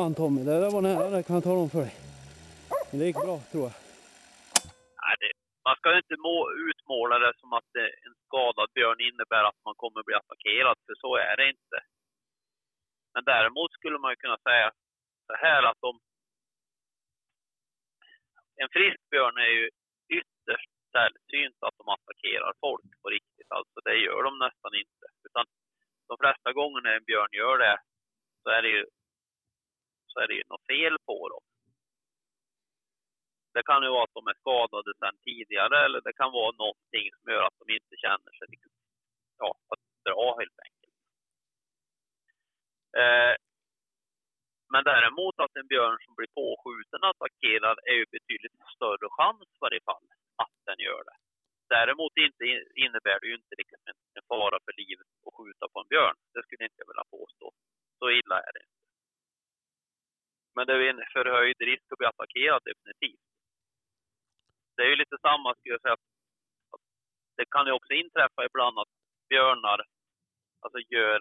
Fan 0.00 0.14
Tommy, 0.22 0.40
det 0.48 0.60
där 0.64 0.72
var 0.76 0.82
nära, 0.90 1.06
det 1.14 1.22
kan 1.26 1.36
jag 1.38 1.46
tala 1.50 1.60
om 1.64 1.70
för 1.76 1.82
dig. 1.86 1.94
Men 2.88 2.96
det 2.98 3.06
gick 3.08 3.22
bra 3.26 3.36
tror 3.50 3.64
jag. 3.68 3.74
Nej, 5.02 5.14
det, 5.22 5.30
man 5.66 5.76
ska 5.78 5.86
ju 5.94 6.00
inte 6.04 6.18
må, 6.28 6.36
utmåla 6.68 7.14
det 7.24 7.32
som 7.40 7.50
att 7.58 7.68
det, 7.76 7.86
en 8.06 8.16
skadad 8.24 8.68
björn 8.76 9.00
innebär 9.08 9.44
att 9.50 9.60
man 9.66 9.76
kommer 9.82 10.00
bli 10.06 10.14
attackerad, 10.20 10.76
för 10.86 10.94
så 11.04 11.10
är 11.28 11.34
det 11.38 11.46
inte. 11.54 11.78
Men 13.14 13.22
däremot 13.32 13.70
skulle 13.78 13.98
man 14.02 14.12
ju 14.12 14.18
kunna 14.24 14.38
säga 14.48 14.68
så 15.26 15.34
här 15.44 15.62
att 15.70 15.82
om 15.90 15.96
en 18.62 18.70
frisk 18.76 19.02
björn 19.12 19.36
är 19.46 19.52
ju 19.58 19.64
ytterst 20.18 20.70
sällsynt 20.94 21.58
att 21.66 21.78
de 21.80 21.86
attackerar 21.96 22.52
folk 22.64 22.90
på 23.02 23.06
riktigt. 23.16 23.50
Alltså 23.58 23.78
det 23.86 23.96
gör 24.06 24.22
de 24.28 24.32
nästan 24.46 24.72
inte. 24.82 25.06
Utan 25.26 25.44
de 26.08 26.14
flesta 26.22 26.50
gånger 26.58 26.80
en 26.96 27.08
björn 27.10 27.32
gör 27.40 27.56
det 27.64 27.76
så 28.42 28.48
är 28.56 28.62
det 28.62 28.72
ju, 28.76 28.84
så 30.10 30.20
är 30.20 30.26
det 30.28 30.34
ju 30.34 30.44
något 30.48 30.66
fel 30.72 30.96
på 31.08 31.28
dem. 31.28 31.44
Det 33.54 33.62
kan 33.62 33.82
ju 33.82 33.88
vara 33.88 34.04
att 34.04 34.18
de 34.18 34.26
är 34.26 34.40
skadade 34.42 34.90
sedan 34.98 35.16
tidigare 35.24 35.84
eller 35.84 36.00
det 36.00 36.12
kan 36.12 36.32
vara 36.32 36.52
någonting 36.62 37.06
som 37.16 37.32
gör 37.32 37.44
att 37.46 37.58
de 37.60 37.66
inte 37.78 37.96
känner 38.04 38.32
sig 38.38 38.46
liksom, 38.54 38.72
ja, 39.38 39.50
att 39.72 39.82
bra 40.04 40.36
helt 40.40 40.58
enkelt. 40.66 40.96
Eh, 43.02 43.34
men 44.72 44.82
däremot 44.92 45.36
att 45.40 45.56
en 45.60 45.70
björn 45.72 45.98
som 46.04 46.14
blir 46.18 46.30
påskjuten 46.40 47.02
attackerad 47.10 47.78
är 47.90 47.96
ju 48.00 48.06
betydligt 48.16 48.56
större 48.76 49.08
chans 49.18 49.48
i 49.56 49.60
varje 49.64 49.82
fall 49.88 50.06
att 50.42 50.56
den 50.68 50.78
gör 50.86 51.02
det. 51.08 51.16
Däremot 51.74 52.14
inte, 52.26 52.44
innebär 52.84 53.18
det 53.20 53.26
ju 53.30 53.34
inte 53.34 53.54
liksom 53.60 53.80
en, 53.90 54.22
fara 54.28 54.58
för 54.64 54.74
livet 54.82 55.08
att 55.26 55.34
skjuta 55.36 55.64
på 55.72 55.78
en 55.80 55.90
björn. 55.92 56.16
Det 56.34 56.42
skulle 56.42 56.64
inte 56.64 56.80
jag 56.82 56.90
vilja 56.92 57.06
påstå. 57.16 57.46
Så 57.98 58.10
illa 58.10 58.36
är 58.46 58.52
det 58.54 58.62
inte. 58.66 58.79
Men 60.54 60.66
det 60.66 60.72
är 60.72 60.90
en 60.90 61.02
förhöjd 61.12 61.60
risk 61.60 61.92
att 61.92 61.98
bli 61.98 62.06
attackerad 62.06 62.62
definitivt. 62.64 63.24
Det 64.76 64.82
är 64.82 64.90
ju 64.90 64.96
lite 64.96 65.16
samma 65.22 65.54
skulle 65.54 65.74
jag 65.74 65.82
säga 65.82 65.92
att 65.92 66.08
det 67.36 67.46
kan 67.50 67.66
ju 67.66 67.72
också 67.72 67.92
inträffa 67.92 68.44
ibland 68.44 68.78
att 68.78 68.92
björnar 69.28 69.80
alltså 70.60 70.78
gör, 70.94 71.20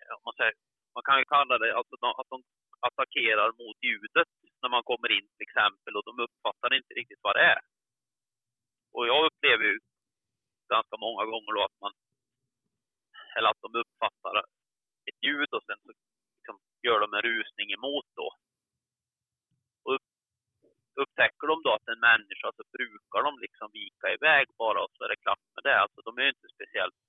eh, 0.00 0.12
om 0.16 0.22
man, 0.24 0.34
säger, 0.38 0.54
man 0.94 1.02
kan 1.08 1.18
ju 1.18 1.24
kalla 1.24 1.58
det 1.58 1.76
alltså 1.78 1.96
de, 1.96 2.08
att 2.20 2.30
de 2.34 2.38
attackerar 2.88 3.48
mot 3.60 3.76
ljudet 3.88 4.28
när 4.62 4.68
man 4.68 4.82
kommer 4.90 5.10
in 5.18 5.28
till 5.28 5.46
exempel 5.48 5.96
och 5.96 6.04
de 6.08 6.14
uppfattar 6.26 6.74
inte 6.78 6.94
riktigt 6.94 7.22
vad 7.22 7.36
det 7.36 7.44
är. 7.54 7.60
Och 8.92 9.06
jag 9.06 9.26
upplever 9.26 9.64
ju 9.64 9.78
ganska 10.74 10.96
många 10.96 11.24
gånger 11.24 11.52
då 11.56 11.62
att 11.64 11.80
man, 11.80 11.92
eller 13.36 13.48
att 13.50 13.62
de 13.66 13.70
uppfattar 13.82 14.34
ett 15.08 15.20
ljud 15.26 15.50
och 15.56 15.64
sen 15.66 15.78
så 15.84 15.92
gör 16.82 17.00
de 17.00 17.14
en 17.14 17.22
rusning 17.22 17.68
emot 17.72 18.06
då. 18.20 18.28
Och 19.86 19.98
upptäcker 21.02 21.46
de 21.46 21.56
då 21.62 21.70
att 21.74 21.88
en 21.88 22.00
människa 22.10 22.48
så 22.56 22.62
brukar 22.76 23.20
de 23.26 23.32
liksom 23.44 23.68
vika 23.72 24.06
iväg 24.16 24.46
bara 24.62 24.80
och 24.84 24.92
så 24.94 25.04
är 25.04 25.08
det 25.08 25.24
klart 25.24 25.44
med 25.54 25.64
det. 25.64 25.80
Alltså 25.80 26.00
de 26.00 26.18
är 26.18 26.22
ju 26.22 26.34
inte 26.36 26.54
speciellt 26.56 27.00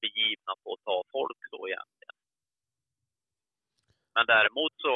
begivna 0.00 0.52
på 0.62 0.68
att 0.72 0.84
ta 0.88 0.96
folk 1.16 1.40
så 1.50 1.68
egentligen. 1.68 2.16
Men 4.14 4.26
däremot 4.26 4.72
så, 4.84 4.94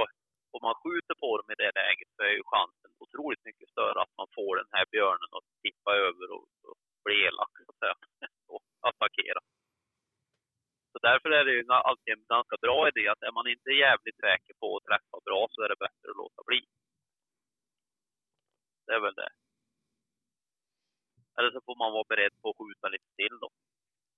om 0.55 0.61
man 0.69 0.81
skjuter 0.83 1.15
på 1.23 1.31
dem 1.39 1.49
i 1.55 1.61
det 1.63 1.73
läget 1.81 2.09
så 2.17 2.23
är 2.23 2.35
ju 2.39 2.43
chansen 2.55 2.91
otroligt 3.05 3.45
mycket 3.45 3.69
större 3.69 3.99
att 4.03 4.17
man 4.21 4.29
får 4.37 4.57
den 4.57 4.73
här 4.77 4.87
björnen 4.95 5.31
att 5.39 5.49
tippa 5.63 5.91
över 6.07 6.27
och, 6.37 6.47
och 6.69 6.79
bli 7.05 7.15
elak 7.27 7.55
så 7.65 7.71
att 7.73 7.81
säga, 7.83 7.97
och 8.53 8.63
attackera. 8.89 9.41
Så 10.95 10.99
därför 10.99 11.31
är 11.31 11.45
det 11.45 11.53
ju 11.53 11.65
alltid 11.69 12.13
en 12.15 12.27
ganska 12.37 12.57
bra 12.65 12.89
idé 12.89 13.09
att 13.09 13.23
är 13.23 13.33
man 13.33 13.47
inte 13.55 13.71
jävligt 13.71 14.21
säker 14.27 14.55
på 14.61 14.77
att 14.77 14.85
träffa 14.89 15.17
bra 15.25 15.47
så 15.51 15.63
är 15.63 15.69
det 15.69 15.85
bättre 15.87 16.07
att 16.11 16.17
låta 16.17 16.43
bli. 16.47 16.61
Det 18.87 18.93
är 18.93 19.01
väl 19.01 19.15
det. 19.15 19.33
Eller 21.37 21.51
så 21.51 21.61
får 21.67 21.77
man 21.83 21.93
vara 21.93 22.05
beredd 22.09 22.35
på 22.41 22.51
att 22.51 22.59
skjuta 22.59 22.89
lite 22.89 23.11
till 23.17 23.39
då. 23.41 23.51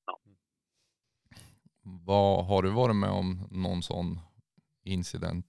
Ja. 0.06 0.20
Vad, 2.06 2.46
har 2.46 2.62
du 2.62 2.70
varit 2.70 2.96
med 2.96 3.10
om 3.10 3.28
någon 3.64 3.82
sån 3.82 4.08
incident? 4.84 5.48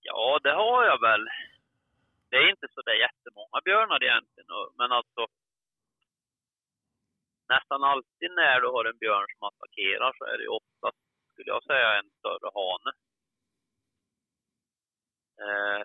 Ja, 0.00 0.40
det 0.42 0.54
har 0.62 0.84
jag 0.84 1.00
väl. 1.00 1.24
Det 2.30 2.36
är 2.36 2.50
inte 2.50 2.68
så 2.74 2.80
där 2.82 2.98
jättemånga 3.06 3.60
björnar 3.64 4.04
egentligen, 4.04 4.48
men 4.78 4.92
alltså 4.92 5.26
nästan 7.48 7.84
alltid 7.84 8.30
när 8.30 8.60
du 8.60 8.68
har 8.68 8.84
en 8.84 8.98
björn 8.98 9.26
som 9.38 9.48
attackerar 9.48 10.12
så 10.18 10.24
är 10.24 10.36
det 10.38 10.44
ju 10.48 10.52
oftast, 10.60 11.00
skulle 11.32 11.50
jag 11.56 11.64
säga, 11.64 11.98
en 11.98 12.10
större 12.18 12.48
hane. 12.58 12.90
Eh, 15.44 15.82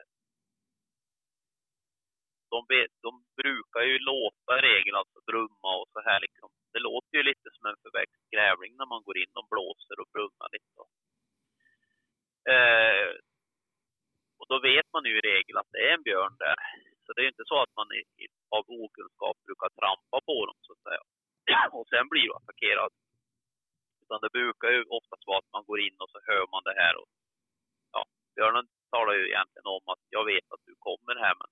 de, 2.54 2.88
de 3.06 3.12
brukar 3.42 3.82
ju 3.82 4.00
låta 4.00 4.52
i 4.60 4.62
regel, 4.62 4.96
alltså 4.96 5.20
brumma 5.30 5.70
och 5.80 5.90
så 5.94 6.00
här 6.08 6.20
liksom. 6.20 6.50
Det 6.74 6.80
låter 6.80 7.18
ju 7.18 7.24
lite 7.24 7.50
som 7.54 7.66
en 7.70 7.82
förväxt 7.84 8.24
grävling 8.34 8.74
när 8.78 8.86
man 8.94 9.04
går 9.04 9.18
in. 9.18 9.32
De 9.34 9.44
blåser 9.54 10.00
och 10.02 10.10
brummar 10.14 10.50
lite. 10.56 10.72
då. 10.80 10.86
Eh, 12.54 13.10
och 14.40 14.48
då 14.52 14.60
vet 14.60 14.88
man 14.94 15.06
ju 15.06 15.18
i 15.18 15.28
regel 15.32 15.58
att 15.58 15.72
det 15.72 15.82
är 15.88 15.94
en 15.94 16.04
björn 16.04 16.36
där. 16.40 16.56
Så 17.04 17.14
det 17.14 17.22
är 17.22 17.28
ju 17.28 17.34
inte 17.36 17.50
så 17.52 17.58
att 17.62 17.76
man 17.76 17.88
i, 18.00 18.02
i, 18.24 18.26
av 18.58 18.64
okunskap 18.68 19.38
brukar 19.48 19.70
trampa 19.80 20.18
på 20.30 20.46
dem 20.46 20.58
så 20.62 20.74
att 20.74 20.84
säga. 20.88 21.04
Och 21.78 21.88
sen 21.88 22.08
blir 22.10 22.28
du 22.28 22.34
attackerad. 22.36 22.92
Utan 24.02 24.22
det 24.22 24.30
brukar 24.38 24.70
ju 24.70 24.82
oftast 24.98 25.28
vara 25.28 25.38
att 25.38 25.54
man 25.56 25.66
går 25.66 25.80
in 25.80 25.96
och 26.00 26.10
så 26.10 26.20
hör 26.30 26.46
man 26.54 26.64
det 26.64 26.76
här. 26.82 26.96
Och, 27.02 27.10
ja, 27.92 28.02
björnen 28.36 28.68
talar 28.90 29.14
ju 29.14 29.26
egentligen 29.28 29.68
om 29.76 29.84
att 29.94 30.04
jag 30.10 30.26
vet 30.26 30.52
att 30.52 30.66
du 30.66 30.76
kommer 30.88 31.16
här 31.16 31.36
men 31.42 31.50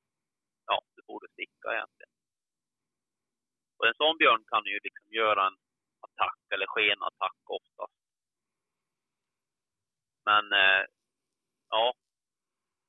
ja, 0.69 0.81
du 0.95 1.01
borde 1.09 1.27
sticka 1.27 1.67
egentligen. 1.73 2.13
Och 3.77 3.87
en 3.87 3.99
sån 4.01 4.17
björn 4.17 4.43
kan 4.51 4.63
ju 4.65 4.79
liksom 4.83 5.07
göra 5.21 5.47
en 5.47 5.57
attack 6.05 6.39
eller 6.53 6.67
skenattack 6.67 7.39
oftast. 7.57 7.99
Men 10.25 10.43
eh, 10.53 10.83
ja, 11.69 11.93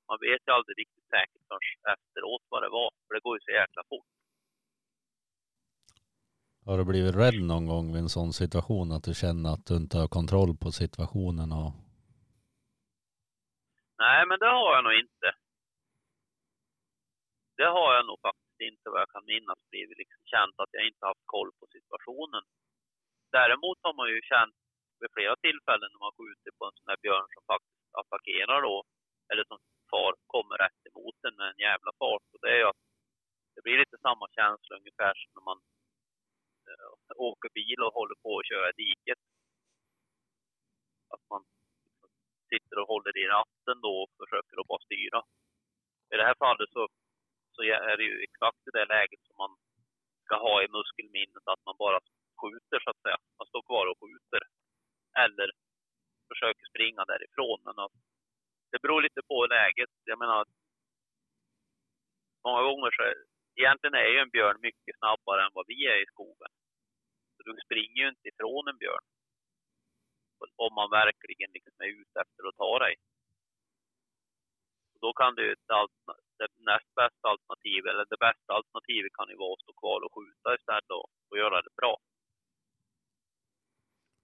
man 0.08 0.18
vet 0.20 0.42
ju 0.46 0.52
aldrig 0.52 0.78
riktigt 0.78 1.08
säkert 1.14 1.42
förrän 1.48 1.94
efteråt 1.94 2.44
vad 2.48 2.62
det 2.62 2.68
var. 2.68 2.90
För 3.06 3.14
det 3.14 3.20
går 3.26 3.36
ju 3.36 3.40
så 3.40 3.50
jäkla 3.50 3.82
fort. 3.88 4.12
Har 6.66 6.78
du 6.78 6.84
blivit 6.84 7.16
rädd 7.22 7.38
någon 7.52 7.66
gång 7.72 7.86
vid 7.92 8.02
en 8.02 8.14
sån 8.18 8.32
situation 8.32 8.92
att 8.92 9.04
du 9.08 9.14
känner 9.14 9.48
att 9.54 9.66
du 9.66 9.74
inte 9.82 9.96
har 9.98 10.08
kontroll 10.18 10.52
på 10.62 10.68
situationen 10.82 11.48
och 11.60 11.72
Nej, 14.04 14.20
men 14.28 14.38
det 14.42 14.52
har 14.58 14.70
jag 14.76 14.84
nog 14.84 14.96
inte. 15.04 15.28
Det 17.58 17.70
har 17.76 17.90
jag 17.96 18.04
nog 18.06 18.18
faktiskt 18.28 18.60
inte 18.70 18.86
vad 18.90 19.00
jag 19.04 19.12
kan 19.14 19.30
minnas 19.34 19.60
blivit 19.70 19.98
liksom 20.02 20.22
känt 20.32 20.56
att 20.62 20.72
jag 20.76 20.84
inte 20.88 21.04
haft 21.10 21.26
koll 21.34 21.50
på 21.58 21.64
situationen. 21.76 22.44
Däremot 23.38 23.78
har 23.86 23.94
man 24.00 24.08
ju 24.14 24.18
känt 24.32 24.56
vid 25.00 25.10
flera 25.16 25.34
tillfällen 25.46 25.90
när 25.92 26.02
man 26.06 26.16
skjuter 26.18 26.50
på 26.58 26.62
en 26.66 26.76
sån 26.78 26.90
här 26.92 27.00
björn 27.04 27.28
som 27.34 27.42
faktiskt 27.52 27.92
attackerar 28.00 28.58
då, 28.68 28.76
eller 29.30 29.44
som 29.50 29.58
far 29.90 30.12
kommer 30.34 30.56
rätt 30.64 30.82
emot 30.90 31.18
en 31.26 31.36
med 31.38 31.48
en 31.52 31.64
jävla 31.68 31.90
fart. 32.00 32.26
Och 32.34 32.40
det 32.42 32.50
är 32.54 32.60
ju 32.62 32.66
att 32.72 32.82
det 33.54 33.62
blir 33.64 33.78
lite 33.82 33.98
samma 34.06 34.26
känsla 34.38 34.72
ungefär 34.80 35.12
som 35.20 35.30
när 35.36 35.44
man 35.50 35.60
Eh, 36.70 36.92
åker 37.28 37.50
bil 37.58 37.80
och 37.84 37.94
håller 37.98 38.18
på 38.24 38.38
att 38.38 38.48
köra 38.50 38.70
i 38.70 38.78
diket. 38.84 39.18
Att 41.14 41.24
man 41.32 41.42
sitter 42.52 42.76
och 42.80 42.88
håller 42.92 43.14
i 43.22 43.26
ratten 43.36 43.76
då 43.86 43.94
och 44.02 44.10
försöker 44.22 44.60
att 44.60 44.70
bara 44.72 44.86
styra. 44.88 45.20
I 46.12 46.16
det 46.16 46.26
här 46.28 46.38
fallet 46.44 46.70
så, 46.76 46.88
så 47.54 47.62
är 47.62 47.96
det 47.96 48.06
ju 48.10 48.16
exakt 48.28 48.62
i 48.68 48.70
det 48.78 48.86
läget 48.94 49.22
som 49.26 49.36
man 49.44 49.52
ska 50.24 50.34
ha 50.46 50.56
i 50.62 50.68
muskelminnet 50.76 51.44
att 51.52 51.64
man 51.68 51.76
bara 51.84 52.00
skjuter 52.40 52.78
så 52.80 52.90
att 52.90 53.02
säga. 53.04 53.18
Man 53.38 53.46
står 53.50 53.62
kvar 53.62 53.86
och 53.90 54.00
skjuter. 54.00 54.42
Eller 55.24 55.48
försöker 56.30 56.64
springa 56.70 57.04
därifrån. 57.04 57.60
Men 57.66 57.76
att, 57.84 57.92
det 58.70 58.82
beror 58.82 59.02
lite 59.02 59.22
på 59.30 59.46
läget. 59.46 59.92
Jag 60.04 60.18
menar, 60.18 60.44
många 62.46 62.62
gånger 62.62 62.90
så 62.96 63.02
är, 63.02 63.14
egentligen 63.60 63.94
är 63.94 64.10
ju 64.14 64.18
en 64.18 64.34
björn 64.36 64.58
mycket 64.60 64.98
snabbare 64.98 65.40
än 65.44 65.54
vad 65.54 65.66
vi 65.66 65.86
är 65.86 65.98
i 66.02 66.06
skogen. 66.12 66.52
Så 67.42 67.50
du 67.50 67.54
springer 67.66 68.02
ju 68.02 68.08
inte 68.08 68.28
ifrån 68.28 68.68
en 68.68 68.78
björn 68.82 69.06
om 70.66 70.72
man 70.80 70.90
verkligen 71.00 71.50
liksom 71.56 71.76
är 71.86 71.90
ute 72.00 72.16
efter 72.24 72.42
att 72.48 72.56
ta 72.62 72.72
dig. 72.84 72.94
Då 75.04 75.12
kan 75.20 75.34
det 75.34 75.48
det 76.40 76.48
näst 76.70 76.90
bästa 77.00 77.24
alternativet, 77.32 77.88
eller 77.90 78.06
det 78.14 78.20
bästa 78.28 78.50
alternativet 78.58 79.12
kan 79.18 79.28
ju 79.32 79.36
vara 79.36 79.52
att 79.52 79.64
stå 79.64 79.72
kvar 79.82 80.00
och 80.04 80.14
skjuta 80.14 80.48
istället 80.58 80.90
och, 80.98 81.06
och 81.30 81.38
göra 81.42 81.62
det 81.66 81.74
bra. 81.80 81.94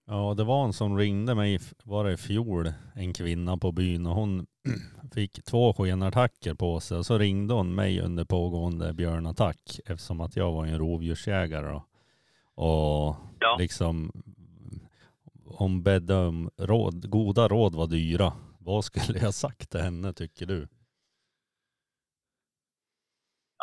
Ja, 0.05 0.33
det 0.37 0.43
var 0.43 0.65
en 0.65 0.73
som 0.73 0.97
ringde 0.97 1.35
mig, 1.35 1.59
var 1.85 2.03
det 2.03 2.11
i 2.13 2.17
fjol, 2.17 2.73
en 2.95 3.13
kvinna 3.13 3.57
på 3.57 3.71
byn 3.71 4.05
och 4.05 4.15
hon 4.15 4.47
fick 5.15 5.43
två 5.43 5.73
skenattacker 5.73 6.53
på 6.53 6.79
sig 6.79 6.97
och 6.97 7.05
så 7.05 7.17
ringde 7.17 7.53
hon 7.53 7.75
mig 7.75 8.01
under 8.01 8.25
pågående 8.25 8.93
björnattack 8.93 9.79
eftersom 9.85 10.21
att 10.21 10.35
jag 10.35 10.51
var 10.51 10.65
en 10.65 10.77
rovdjursjägare 10.77 11.67
då. 11.67 11.83
Och 12.57 13.15
Ja. 13.39 13.55
liksom 13.59 14.11
om 15.45 15.73
råd, 16.71 17.09
goda 17.17 17.47
råd 17.47 17.73
var 17.75 17.87
dyra. 17.87 18.29
Vad 18.59 18.81
skulle 18.85 19.19
jag 19.25 19.33
sagt 19.33 19.71
till 19.71 19.85
henne 19.87 20.13
tycker 20.13 20.45
du? 20.45 20.67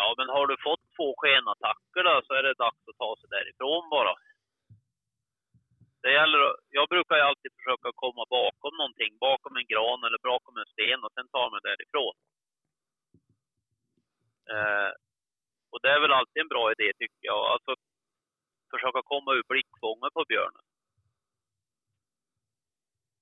Ja, 0.00 0.14
men 0.18 0.28
har 0.37 0.46
du 0.46 0.57
fått 0.68 0.85
två 0.96 1.09
skenattacker 1.20 2.02
då 2.09 2.14
så 2.26 2.33
är 2.38 2.42
det 2.42 2.62
dags 2.66 2.83
att 2.90 2.98
ta 3.02 3.11
sig 3.20 3.28
därifrån 3.37 3.85
bara. 3.96 4.14
Det 6.02 6.12
gäller, 6.18 6.40
jag 6.78 6.87
brukar 6.95 7.14
ju 7.16 7.24
alltid 7.30 7.53
försöka 7.59 7.88
komma 8.03 8.24
bakom 8.38 8.74
någonting, 8.80 9.12
bakom 9.28 9.53
en 9.61 9.68
gran 9.72 10.01
eller 10.07 10.20
bakom 10.30 10.55
en 10.61 10.70
sten 10.74 11.01
och 11.05 11.12
sen 11.14 11.28
ta 11.34 11.42
mig 11.53 11.61
därifrån. 11.70 12.14
Eh, 14.55 14.90
och 15.72 15.80
det 15.82 15.90
är 15.97 16.01
väl 16.05 16.18
alltid 16.18 16.40
en 16.42 16.55
bra 16.55 16.64
idé 16.74 16.88
tycker 17.01 17.24
jag. 17.32 17.42
Alltså 17.55 17.70
försöka 18.75 19.01
komma 19.12 19.31
ur 19.39 19.45
blickfånget 19.53 20.12
på 20.18 20.25
björnen. 20.33 20.64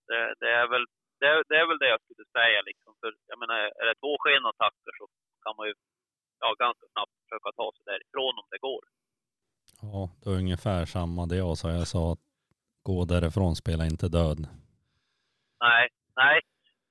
Det, 0.09 0.23
det, 0.41 0.51
är 0.61 0.67
väl, 0.73 0.85
det, 1.21 1.29
det 1.49 1.57
är 1.63 1.67
väl 1.71 1.83
det 1.83 1.91
jag 1.95 2.03
skulle 2.05 2.25
säga 2.39 2.61
liksom. 2.71 2.93
För 3.01 3.11
jag 3.31 3.39
menar, 3.43 3.57
är 3.83 3.87
det 3.91 3.97
två 4.03 4.13
skenattacker 4.23 4.93
så 4.99 5.05
kan 5.45 5.55
man 5.59 5.67
ju 5.69 5.75
ja, 6.43 6.49
ganska 6.65 6.87
snabbt 6.93 7.15
försöka 7.23 7.51
ta 7.59 7.67
sig 7.75 7.85
därifrån 7.91 8.35
om 8.41 8.47
det 8.51 8.61
går. 8.69 8.83
Ja, 9.83 10.01
det 10.19 10.31
var 10.31 10.37
ungefär 10.43 10.85
samma 10.97 11.27
det 11.27 11.37
jag 11.45 11.59
sa. 11.59 11.67
Jag 11.71 11.89
sa 11.95 12.13
att 12.13 12.25
gå 12.83 13.05
därifrån, 13.05 13.57
spela 13.63 13.85
inte 13.93 14.09
död. 14.19 14.39
Nej, 15.67 15.85
nej, 16.17 16.41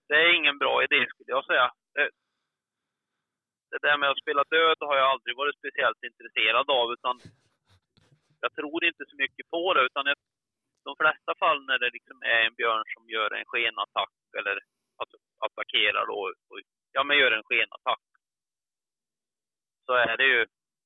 det 0.07 0.16
är 0.24 0.38
ingen 0.39 0.57
bra 0.57 0.84
idé 0.84 0.99
skulle 1.09 1.32
jag 1.38 1.45
säga. 1.45 1.68
Det, 1.95 2.09
det 3.72 3.80
där 3.88 3.97
med 3.97 4.09
att 4.09 4.24
spela 4.24 4.43
död 4.43 4.78
har 4.80 4.97
jag 5.01 5.07
aldrig 5.14 5.36
varit 5.41 5.59
speciellt 5.62 6.03
intresserad 6.09 6.68
av 6.80 6.86
utan 6.95 7.16
jag 8.41 8.53
tror 8.55 8.85
inte 8.85 9.03
så 9.09 9.15
mycket 9.15 9.49
på 9.49 9.73
det 9.73 9.81
utan 9.89 10.05
jag, 10.05 10.17
de 10.83 10.95
flesta 11.01 11.33
fall 11.41 11.59
när 11.65 11.79
det 11.79 11.89
liksom 11.97 12.17
är 12.21 12.41
en 12.47 12.55
björn 12.59 12.83
som 12.93 13.09
gör 13.09 13.31
en 13.33 13.45
skenattack 13.51 14.15
eller 14.39 14.55
att, 15.01 15.11
attackerar 15.45 16.05
då... 16.05 16.19
och 16.49 16.59
ja 16.91 17.03
men 17.03 17.17
gör 17.17 17.31
en 17.31 17.47
skenattack 17.49 18.03
så 19.85 19.93
är 19.93 20.17
det 20.17 20.27
ju 20.35 20.45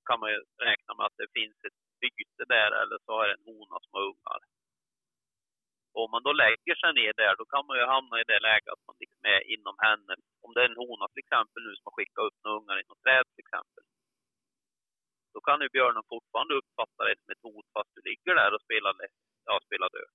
kan 0.09 0.19
man 0.19 0.29
ju 0.33 0.39
räkna 0.69 0.91
med 0.93 1.05
att 1.05 1.17
det 1.21 1.35
finns 1.39 1.57
ett 1.67 1.79
byte 2.01 2.43
där 2.55 2.71
eller 2.81 2.97
så 3.05 3.11
är 3.21 3.27
det 3.27 3.37
en 3.37 3.47
hona 3.49 3.77
som 3.83 3.91
har 3.95 4.05
ungar. 4.11 4.39
Och 5.93 6.03
om 6.05 6.11
man 6.11 6.23
då 6.27 6.33
lägger 6.33 6.75
sig 6.81 6.93
ner 6.93 7.13
där, 7.21 7.33
då 7.39 7.45
kan 7.53 7.65
man 7.67 7.77
ju 7.79 7.85
hamna 7.95 8.15
i 8.21 8.29
det 8.31 8.39
läget 8.47 8.73
att 8.73 8.87
man 8.87 8.95
liksom 9.03 9.23
är 9.35 9.41
inom 9.55 9.75
henne. 9.87 10.13
Om 10.43 10.53
det 10.53 10.61
är 10.61 10.69
en 10.69 10.81
hona 10.83 11.05
till 11.07 11.23
exempel 11.25 11.61
nu 11.63 11.71
som 11.75 11.85
har 11.87 11.95
skickat 11.97 12.25
upp 12.27 12.37
några 12.43 12.57
ungar 12.59 12.77
i 12.79 12.87
något 12.89 13.03
träd 13.05 13.25
till 13.33 13.45
exempel. 13.45 13.83
Då 15.35 15.41
kan 15.47 15.61
ju 15.61 15.69
björnen 15.77 16.09
fortfarande 16.13 16.53
uppfatta 16.59 17.01
dig 17.05 17.15
som 17.17 17.31
ett 17.31 17.45
hot 17.47 17.67
fast 17.73 17.91
du 17.95 18.01
ligger 18.09 18.33
där 18.35 18.51
och 18.55 18.65
spelar, 18.65 18.93
ja, 19.49 19.55
spelar 19.67 19.89
död. 19.97 20.11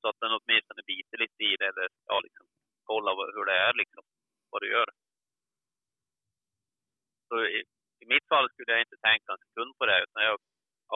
Så 0.00 0.08
att 0.08 0.20
den 0.22 0.36
åtminstone 0.38 0.82
biter 0.92 1.18
lite 1.18 1.42
i 1.50 1.52
det 1.60 1.68
eller 1.72 1.88
ja, 2.10 2.16
liksom 2.26 2.46
kolla 2.90 3.10
hur 3.36 3.44
det 3.50 3.58
är 3.68 3.74
liksom, 3.82 4.04
vad 4.50 4.62
du 4.62 4.68
gör. 4.76 4.90
Så 7.28 7.34
i, 7.56 7.60
i 8.02 8.06
mitt 8.12 8.26
fall 8.28 8.50
skulle 8.50 8.72
jag 8.72 8.84
inte 8.86 9.04
tänka 9.08 9.32
en 9.32 9.44
sekund 9.44 9.72
på 9.78 9.86
det 9.86 9.98
utan 10.06 10.22
jag 10.28 10.38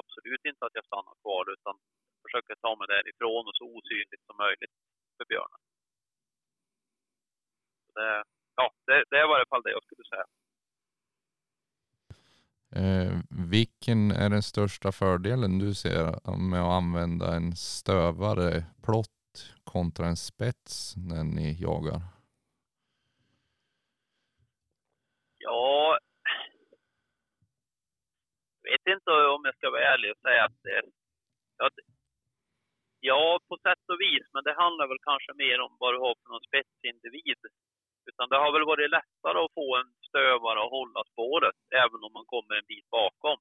absolut 0.01 0.45
inte 0.51 0.66
att 0.66 0.78
jag 0.78 0.87
stannar 0.87 1.14
kvar 1.22 1.45
utan 1.57 1.74
försöker 2.24 2.55
ta 2.55 2.76
mig 2.76 2.87
därifrån 2.95 3.49
och 3.49 3.57
så 3.59 3.64
osynligt 3.76 4.26
som 4.26 4.37
möjligt 4.45 4.74
för 5.16 5.24
björnen. 5.33 5.61
Så 7.85 7.91
det, 7.99 8.24
ja, 8.59 8.66
det, 8.87 9.05
det 9.12 9.26
var 9.26 9.37
i 9.37 9.41
alla 9.41 9.53
fall 9.53 9.62
det 9.62 9.76
jag 9.78 9.85
skulle 9.85 10.05
säga. 10.05 10.26
Eh, 12.77 13.12
vilken 13.51 14.11
är 14.11 14.31
den 14.31 14.43
största 14.43 14.93
fördelen 14.93 15.59
du 15.59 15.75
ser 15.75 16.05
med 16.51 16.62
att 16.62 16.77
använda 16.83 17.35
en 17.37 17.57
stövare 17.57 18.64
plott 18.85 19.09
kontra 19.64 20.07
en 20.07 20.16
spets 20.16 20.95
när 20.97 21.25
ni 21.25 21.57
jagar? 21.61 22.01
Ja, 25.39 25.99
jag 28.62 28.70
vet 28.70 28.97
inte 28.97 29.11
om 29.11 29.43
jag 29.45 29.57
ska 29.57 29.70
vara 29.70 29.93
ärlig 29.95 30.11
och 30.11 30.23
säga 30.27 30.45
att 30.45 30.59
det, 30.62 30.83
att, 31.66 31.77
ja, 33.01 33.41
på 33.49 33.57
sätt 33.66 33.85
och 33.93 34.01
vis, 34.01 34.27
men 34.33 34.45
det 34.45 34.55
handlar 34.62 34.87
väl 34.89 35.07
kanske 35.09 35.33
mer 35.35 35.61
om 35.61 35.77
vad 35.81 35.95
du 35.95 35.99
har 35.99 36.14
för 36.20 36.29
någon 36.33 36.49
spetsindivid. 36.49 37.41
Utan 38.09 38.28
det 38.28 38.38
har 38.42 38.53
väl 38.53 38.70
varit 38.72 38.90
lättare 38.90 39.38
att 39.44 39.55
få 39.61 39.76
en 39.76 39.90
stövare 40.09 40.59
att 40.64 40.76
hålla 40.78 41.05
spåret, 41.12 41.59
även 41.82 42.00
om 42.07 42.12
man 42.12 42.26
kommer 42.34 42.55
en 42.55 42.70
bit 42.72 42.90
bakom. 42.90 43.38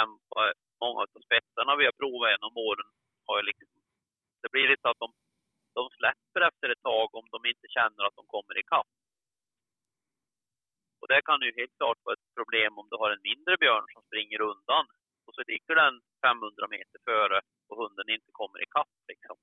Än 0.00 0.10
vad 0.28 0.52
många 0.84 1.00
av 1.02 1.20
spetsarna 1.26 1.76
vi 1.76 1.84
har 1.88 1.96
provat 2.02 2.30
genom 2.30 2.54
åren 2.68 2.90
har 3.26 3.36
ju 3.38 3.44
liksom, 3.50 3.68
det 4.42 4.50
blir 4.54 4.68
lite 4.68 4.88
att 4.90 5.02
de, 5.04 5.08
de 5.78 5.84
släpper 5.98 6.40
efter 6.48 6.66
ett 6.68 6.82
tag 6.90 7.08
om 7.18 7.26
de 7.34 7.38
inte 7.52 7.66
känner 7.76 8.02
att 8.04 8.18
de 8.20 8.24
kommer 8.34 8.58
ikapp. 8.58 8.90
Och 11.00 11.08
det 11.08 11.22
kan 11.28 11.40
ju 11.46 11.52
helt 11.60 11.76
klart 11.80 12.00
vara 12.04 12.16
ett 12.18 12.34
problem 12.38 12.78
om 12.78 12.86
du 12.90 12.96
har 13.02 13.10
en 13.10 13.26
mindre 13.30 13.54
björn 13.62 13.86
som 13.92 14.02
springer 14.02 14.40
undan 14.40 14.84
och 15.26 15.34
så 15.34 15.42
ligger 15.46 15.74
den 15.74 15.94
500 16.26 16.68
meter 16.74 16.98
före 17.08 17.40
och 17.68 17.76
hunden 17.82 18.08
inte 18.16 18.30
kommer 18.40 18.62
ikapp. 18.62 18.94
Liksom. 19.08 19.36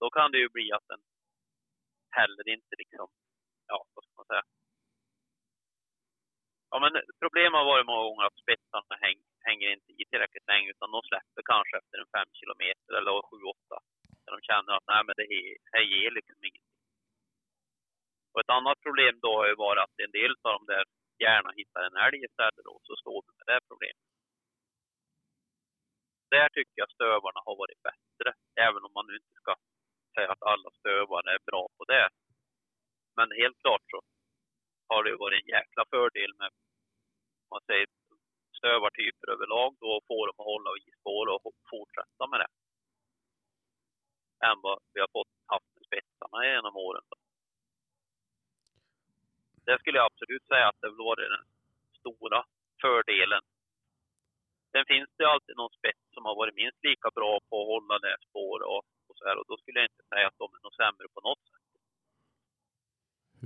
Då 0.00 0.10
kan 0.10 0.32
det 0.32 0.38
ju 0.38 0.48
bli 0.48 0.72
att 0.72 0.88
den 0.88 1.02
heller 2.20 2.46
inte 2.56 2.74
liksom, 2.82 3.08
ja 3.70 3.78
vad 3.94 4.04
ska 4.04 4.12
man 4.16 4.30
säga. 4.32 4.46
Ja 6.70 6.76
men 6.82 6.92
problemet 7.22 7.58
har 7.58 7.72
varit 7.72 7.90
många 7.90 8.04
gånger 8.08 8.24
att 8.26 8.42
spetsarna 8.42 8.96
häng, 9.04 9.20
hänger 9.48 9.68
inte 9.76 9.90
i 9.92 10.04
tillräckligt 10.10 10.50
länge 10.52 10.68
utan 10.74 10.94
de 10.94 11.00
släpper 11.10 11.42
kanske 11.52 11.74
efter 11.80 11.96
en 11.98 12.12
fem 12.16 12.30
kilometer 12.40 12.92
eller 12.98 13.12
7-8. 13.12 13.78
När 14.22 14.32
de 14.36 14.40
känner 14.50 14.72
att 14.74 14.88
nej 14.92 15.02
men 15.06 15.14
det 15.18 15.26
här, 15.72 15.84
ger 15.92 16.10
liksom 16.18 16.38
ingenting. 16.48 16.82
Och 18.32 18.40
ett 18.40 18.56
annat 18.58 18.78
problem 18.86 19.14
då 19.24 19.32
har 19.38 19.46
ju 19.50 19.54
varit 19.66 19.82
att 19.84 20.04
en 20.06 20.16
del 20.18 20.32
av 20.48 20.52
de 20.58 20.62
där 20.72 20.84
gärna 21.24 21.50
hittar 21.58 21.82
en 21.82 22.00
älg 22.06 22.18
istället 22.28 22.64
då, 22.68 22.74
så 22.82 22.92
står 22.96 23.18
vi 23.26 23.30
med 23.38 23.46
det 23.52 23.60
problemet. 23.70 24.06
Där 26.34 26.48
tycker 26.48 26.76
jag 26.82 26.90
stövarna 26.90 27.40
har 27.46 27.56
varit 27.62 27.82
bättre, 27.88 28.28
även 28.66 28.84
om 28.86 28.92
man 28.96 29.06
nu 29.06 29.14
inte 29.20 29.34
ska 29.42 29.52
säga 30.16 30.30
att 30.32 30.50
alla 30.52 30.70
stövare 30.78 31.28
är 31.36 31.42
bra 31.50 31.64
på 31.76 31.84
det. 31.92 32.08
Men 33.16 33.28
helt 33.40 33.58
klart 33.62 33.84
så 33.90 34.00
har 34.88 35.04
det 35.04 35.16
varit 35.16 35.42
en 35.42 35.52
jäkla 35.56 35.84
fördel 35.90 36.32
med, 36.40 36.50
man 37.50 37.62
säger 37.66 37.86
stövartyper 38.58 39.26
överlag 39.34 39.76
då, 39.80 39.88
och 39.96 40.04
få 40.10 40.26
dem 40.26 40.38
att 40.38 40.52
hålla 40.52 40.70
i 40.76 40.90
spår 41.00 41.26
och 41.34 41.42
fortsätta 41.70 42.24
med 42.30 42.40
det. 42.40 42.50
Än 44.48 44.58
vad 44.66 44.78
vi 44.92 45.00
har 45.00 45.10
fått 45.18 45.34
haft 45.46 45.70
med 45.74 45.84
spetsarna 45.86 46.38
genom 46.46 46.76
åren. 46.76 47.04
Då. 47.10 47.16
Det 49.66 49.78
skulle 49.78 49.98
jag 49.98 50.06
absolut 50.12 50.46
säga 50.46 50.68
att 50.68 50.80
det 50.80 50.90
var 50.90 51.16
den 51.16 51.44
stora 51.98 52.44
fördelen. 52.80 53.42
Sen 54.72 54.84
finns 54.86 55.10
det 55.16 55.28
alltid 55.32 55.56
någon 55.56 55.78
spets 55.78 56.04
som 56.14 56.24
har 56.24 56.34
varit 56.34 56.54
minst 56.54 56.84
lika 56.84 57.10
bra 57.10 57.40
på 57.48 57.54
att 57.60 57.66
hålla 57.72 57.98
det 57.98 58.16
spår 58.28 58.58
och, 58.62 58.84
och 59.16 59.22
så 59.22 59.28
här. 59.28 59.36
Och 59.40 59.46
då 59.48 59.56
skulle 59.56 59.78
jag 59.80 59.88
inte 59.92 60.04
säga 60.12 60.26
att 60.26 60.38
de 60.42 60.48
är 60.56 60.62
något 60.66 60.80
sämre 60.82 61.06
på 61.14 61.20
något 61.28 61.42
sätt. 61.50 61.66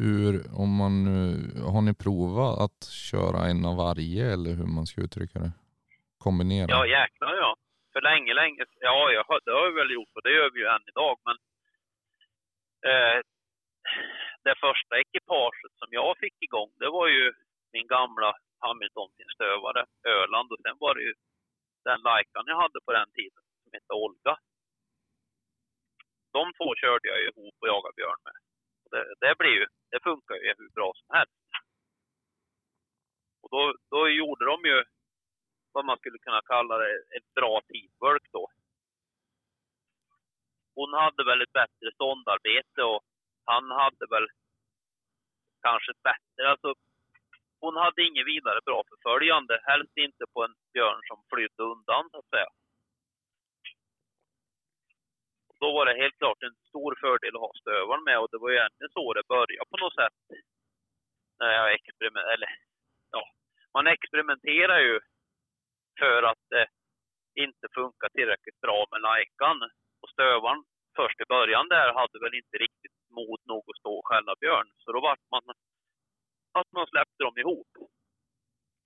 Hur, 0.01 0.33
om 0.63 0.71
man, 0.83 0.95
har 1.75 1.83
ni 1.89 1.95
provat 2.05 2.59
att 2.65 2.81
köra 3.13 3.39
en 3.51 3.61
av 3.71 3.77
varje 3.87 4.25
eller 4.35 4.53
hur 4.59 4.71
man 4.77 4.87
ska 4.87 5.01
uttrycka 5.07 5.39
det? 5.39 5.53
Kombinera? 6.25 6.71
Ja, 6.71 6.87
jäklar 6.87 7.35
ja. 7.45 7.51
För 7.93 8.01
länge, 8.11 8.35
länge, 8.35 8.65
ja, 8.81 9.11
jag, 9.17 9.25
det 9.45 9.53
har 9.59 9.67
vi 9.71 9.75
väl 9.81 9.97
gjort 9.99 10.17
och 10.17 10.25
det 10.27 10.33
gör 10.39 10.51
vi 10.51 10.61
ju 10.61 10.67
än 10.67 10.85
idag. 10.93 11.15
Men 11.27 11.37
eh, 12.91 13.19
det 14.47 14.55
första 14.67 14.93
ekipaget 15.03 15.73
som 15.81 15.89
jag 15.91 16.19
fick 16.23 16.37
igång, 16.47 16.71
det 16.83 16.91
var 16.99 17.09
ju 17.09 17.33
min 17.73 17.87
gamla 17.87 18.31
Hamilton-stövare, 18.65 19.83
Öland. 20.17 20.53
Och 20.53 20.61
sen 20.65 20.77
var 20.85 20.95
det 20.95 21.03
ju 21.09 21.15
den 21.85 22.01
Laikan 22.09 22.45
jag 22.47 22.61
hade 22.65 22.79
på 22.87 22.93
den 22.93 23.11
tiden, 23.19 23.43
som 23.63 23.71
hette 23.77 23.93
Olga. 23.93 24.35
De 26.33 26.53
två 26.57 26.75
körde 26.75 27.09
jag 27.09 27.21
ju 27.21 27.29
ihop 27.29 27.55
och 27.61 27.69
jagade 27.69 27.95
björn 27.97 28.21
med. 28.25 28.37
Och 28.85 28.91
det, 28.91 29.15
det, 29.21 29.35
blir 29.39 29.55
ju, 29.61 29.67
det 29.91 30.01
funkar 30.03 30.35
ju 30.35 30.55
hur 30.59 30.69
bra 30.69 30.93
som 30.95 31.17
helst. 31.17 31.33
Och 33.43 33.51
då, 33.51 33.75
då 33.91 34.09
gjorde 34.09 34.45
de 34.45 34.65
ju 34.65 34.85
vad 35.73 35.85
man 35.85 35.99
skulle 35.99 36.19
kunna 36.19 36.43
kalla 36.43 36.79
det, 36.79 36.93
ett 37.17 37.35
bra 37.35 37.61
teamwork 37.69 38.27
då. 38.33 38.49
Hon 40.75 40.93
hade 40.93 41.25
väl 41.25 41.43
ett 41.43 41.53
bättre 41.53 41.93
ståndarbete 41.95 42.83
och 42.83 43.03
han 43.45 43.71
hade 43.71 44.07
väl 44.11 44.27
kanske 45.63 45.91
ett 45.93 46.03
bättre, 46.03 46.51
alltså 46.51 46.75
hon 47.61 47.77
hade 47.77 48.03
inget 48.03 48.27
vidare 48.27 48.61
bra 48.65 48.83
förföljande, 48.89 49.61
helst 49.65 49.97
inte 49.97 50.25
på 50.33 50.45
en 50.45 50.55
björn 50.73 51.01
som 51.09 51.19
flydde 51.33 51.63
undan 51.63 52.11
så 52.11 52.19
att 52.19 52.29
säga. 52.29 52.51
Och 55.49 55.50
då 55.61 55.69
var 55.77 55.87
det 55.87 56.03
helt 56.03 56.19
klart 56.19 56.43
en 56.43 56.57
stor 56.71 56.93
fördel 57.01 57.37
att 57.37 57.47
ha 57.47 57.53
stövaren 57.61 58.05
med 58.05 58.19
och 58.19 58.31
det 58.31 58.39
var 58.43 58.51
ju 58.51 58.57
egentligen 58.57 58.93
så 58.99 59.13
det 59.13 59.33
började 59.35 59.71
på 59.71 59.77
något 59.77 59.99
sätt. 60.01 60.19
När 61.39 61.53
jag 61.59 61.75
experiment, 61.75 62.29
eller 62.35 62.51
ja, 63.11 63.23
man 63.75 63.87
experimenterar 63.87 64.79
ju 64.79 65.01
för 65.99 66.23
att 66.23 66.45
det 66.49 66.67
inte 67.35 67.67
funkar 67.75 68.09
tillräckligt 68.09 68.61
bra 68.61 68.87
med 68.91 69.01
Laikan. 69.01 69.59
Och 70.03 70.11
stövaren 70.11 70.65
först 70.97 71.21
i 71.21 71.25
början 71.35 71.69
där 71.69 71.93
hade 72.01 72.19
väl 72.25 72.35
inte 72.35 72.57
riktigt 72.59 72.97
mod 73.17 73.41
nog 73.45 73.65
att 73.71 73.81
stå 73.81 73.93
och 73.99 74.07
skälla 74.09 74.35
björn. 74.41 74.69
Så 74.83 74.93
då 74.93 75.01
vart 75.01 75.25
man 75.31 75.43
att 76.53 76.73
man 76.73 76.87
släppte 76.87 77.23
dem 77.25 77.39
ihop. 77.39 77.73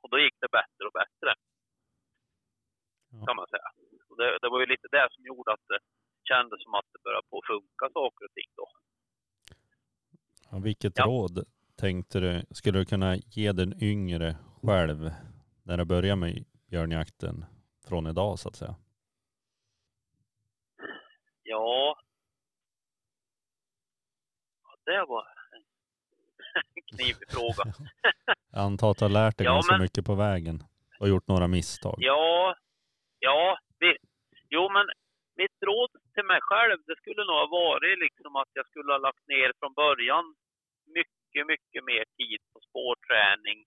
Och 0.02 0.10
då 0.10 0.18
gick 0.18 0.36
det 0.40 0.48
bättre 0.58 0.84
och 0.86 0.96
bättre. 1.00 1.30
Kan 3.26 3.36
man 3.36 3.46
säga. 3.46 3.68
Och 4.08 4.16
det, 4.16 4.38
det 4.42 4.48
var 4.48 4.60
ju 4.60 4.66
lite 4.66 4.88
det 4.90 5.08
som 5.10 5.24
gjorde 5.24 5.52
att 5.52 5.68
kändes 6.24 6.62
som 6.62 6.74
att 6.74 6.84
det 6.92 6.98
började 7.04 7.26
på 7.30 7.40
funka 7.46 7.92
saker 7.92 8.24
och 8.24 8.32
ting 8.34 8.50
då. 8.56 8.68
Ja, 10.50 10.58
vilket 10.58 10.98
råd 10.98 11.44
tänkte 11.76 12.20
du, 12.20 12.42
skulle 12.50 12.78
du 12.78 12.84
kunna 12.84 13.16
ge 13.16 13.52
den 13.52 13.82
yngre 13.82 14.36
själv 14.62 15.10
när 15.62 15.76
du 15.76 15.84
börjar 15.84 16.16
med 16.16 16.44
björnjakten 16.70 17.44
från 17.88 18.06
idag 18.06 18.38
så 18.38 18.48
att 18.48 18.56
säga? 18.56 18.74
Ja. 21.42 21.96
ja 24.62 24.76
det 24.84 25.04
var 25.08 25.26
en 25.56 25.62
knivig 26.96 27.30
fråga. 27.30 27.74
Jag 28.52 28.62
antar 28.62 28.90
att 28.90 28.98
du 28.98 29.04
har 29.04 29.10
lärt 29.10 29.38
dig 29.38 29.44
Ja, 29.44 29.52
ganska 29.54 29.72
men- 29.74 29.82
mycket 29.82 30.04
på 30.06 30.14
vägen 30.14 30.64
och 31.00 31.08
gjort 31.08 31.28
några 31.28 31.46
misstag. 31.48 31.94
Ja, 31.98 32.56
ja, 33.18 33.58
visst. 33.78 34.04
Jo, 34.48 34.68
men 34.72 34.86
mitt 35.36 35.62
råd 35.66 35.90
till 36.14 36.24
mig 36.32 36.40
själv, 36.42 36.78
det 36.86 36.96
skulle 36.96 37.22
nog 37.24 37.36
ha 37.42 37.46
varit 37.46 37.98
liksom 37.98 38.36
att 38.36 38.52
jag 38.52 38.66
skulle 38.66 38.92
ha 38.92 38.98
lagt 38.98 39.26
ner 39.28 39.52
från 39.58 39.74
början 39.74 40.24
mycket, 40.98 41.46
mycket 41.46 41.84
mer 41.84 42.04
tid 42.18 42.40
på 42.52 42.58
spårträning 42.68 43.58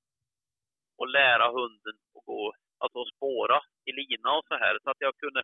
och 0.98 1.08
lära 1.08 1.48
hunden 1.58 1.95
att 2.16 2.26
gå, 2.26 2.54
alltså 2.78 3.06
spåra 3.16 3.60
i 3.89 3.91
lina 3.91 4.30
och 4.38 4.45
så 4.48 4.56
här, 4.64 4.78
så 4.84 4.89
att 4.89 5.02
jag 5.06 5.18
kunde 5.18 5.43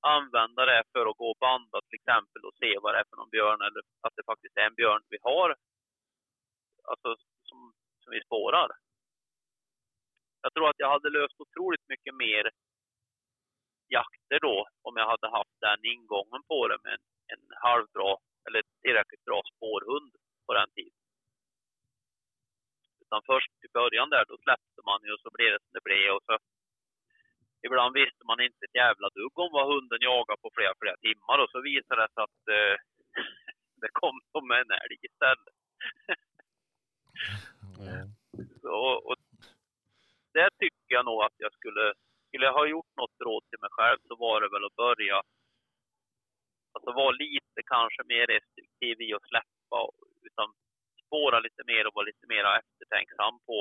använda 0.00 0.66
det 0.66 0.82
för 0.92 1.06
att 1.10 1.16
gå 1.16 1.28
och 1.30 1.42
banda 1.46 1.80
till 1.80 1.98
exempel 2.00 2.42
och 2.44 2.56
se 2.62 2.78
vad 2.82 2.94
det 2.94 2.98
är 3.00 3.08
för 3.10 3.16
någon 3.16 3.34
björn 3.36 3.60
eller 3.66 3.82
att 4.04 4.16
det 4.16 4.24
faktiskt 4.30 4.56
är 4.56 4.66
en 4.66 4.80
björn 4.80 5.02
vi 5.08 5.18
har, 5.22 5.56
alltså 6.90 7.16
som, 7.48 7.58
som 8.02 8.10
vi 8.10 8.20
spårar. 8.20 8.70
jag 10.42 10.52
tror 10.54 10.68
att 10.68 10.82
jag 10.84 10.90
hade 10.90 11.10
löst 11.10 11.40
otroligt 11.40 11.88
mycket 11.88 12.14
mer 12.14 12.50
jakter 13.98 14.38
då 14.48 14.56
om 14.86 14.94
jag 15.00 15.08
hade 15.12 15.28
haft 15.38 15.56
den 15.66 15.80
ingången 15.92 16.42
på 16.50 16.68
det 16.68 16.78
med 16.84 16.92
en, 16.96 17.04
en 17.32 17.44
halvbra 17.66 18.10
eller 18.46 18.62
tillräckligt 18.82 19.24
bra 19.28 19.40
spårhund 19.52 20.12
på 20.46 20.52
den 20.58 20.70
tiden. 20.76 20.98
Utan 23.02 23.20
först 23.30 23.52
i 23.66 23.68
början 23.78 24.10
där, 24.10 24.24
då 24.28 24.36
släppte 24.44 24.80
man 24.88 25.00
ju 25.04 25.10
och 25.12 25.22
så 25.24 25.30
blev 25.36 25.50
det 25.52 25.62
som 25.64 25.72
det 25.76 25.88
blev 25.90 26.10
och 26.16 26.24
så 26.26 26.34
ibland 27.66 27.92
visste 27.94 28.22
man 28.30 28.40
inte 28.40 28.64
ett 28.64 28.80
jävla 28.84 29.08
dugg 29.18 29.38
om 29.44 29.52
vad 29.52 29.70
hunden 29.72 30.00
jagade 30.08 30.40
på 30.42 30.50
flera, 30.56 30.74
flera 30.80 30.96
timmar 30.96 31.38
och 31.42 31.50
så 31.50 31.58
visade 31.60 32.02
det 32.02 32.12
sig 32.14 32.22
att 32.28 32.42
eh, 32.56 32.74
det 33.82 33.90
kom 34.00 34.16
som 34.32 34.50
en 34.50 34.70
älg 34.82 34.96
istället. 35.08 35.56
och, 38.78 38.96
och 39.08 39.16
det 40.32 40.48
tycker 40.58 40.90
jag 40.96 41.04
nog 41.04 41.22
att 41.22 41.38
jag 41.44 41.52
skulle, 41.52 41.84
skulle 42.34 42.50
jag 42.50 42.60
ha 42.60 42.66
gjort 42.74 42.92
något 43.00 43.16
råd 43.26 43.42
till 43.48 43.62
mig 43.64 43.72
själv 43.78 43.98
så 44.08 44.14
var 44.24 44.36
det 44.40 44.50
väl 44.54 44.68
att 44.68 44.80
börja, 44.84 45.16
alltså 46.74 46.90
vara 47.02 47.14
lite 47.24 47.60
kanske 47.74 48.02
mer 48.12 48.26
restriktiv 48.34 48.96
i 49.06 49.08
att 49.16 49.28
släppa, 49.30 49.78
utan 50.28 50.48
spåra 51.02 51.38
lite 51.46 51.62
mer 51.70 51.82
och 51.86 51.94
vara 51.98 52.08
lite 52.10 52.26
mer 52.32 52.44
eftertänksam 52.60 53.34
på 53.48 53.58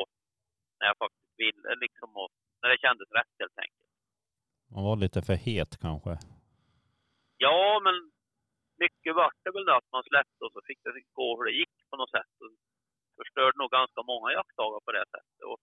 när 0.78 0.88
jag 0.90 0.98
faktiskt 1.04 1.34
ville 1.44 1.70
liksom 1.86 2.10
och 2.22 2.30
när 2.62 2.70
det 2.70 2.84
kändes 2.86 3.10
rätt 3.18 3.34
helt 3.42 3.60
enkelt. 3.66 3.92
Man 4.74 4.84
var 4.88 4.96
lite 5.06 5.20
för 5.28 5.38
het 5.48 5.74
kanske. 5.86 6.14
Ja, 7.46 7.82
men 7.86 7.96
mycket 8.84 9.14
vart 9.22 9.40
det 9.44 9.52
väl 9.56 9.70
att 9.70 9.90
man 9.96 10.04
släppte 10.10 10.42
och 10.46 10.54
så 10.56 10.62
fick 10.68 10.80
det 10.84 10.92
gå 11.20 11.28
hur 11.38 11.46
det 11.50 11.60
gick 11.62 11.76
på 11.90 11.96
något 11.98 12.16
sätt. 12.18 12.34
Och 12.42 12.52
förstörde 13.20 13.58
nog 13.62 13.70
ganska 13.80 14.02
många 14.12 14.28
jaktdagar 14.38 14.80
på 14.86 14.92
det 14.98 15.06
sättet. 15.14 15.40
Och 15.52 15.62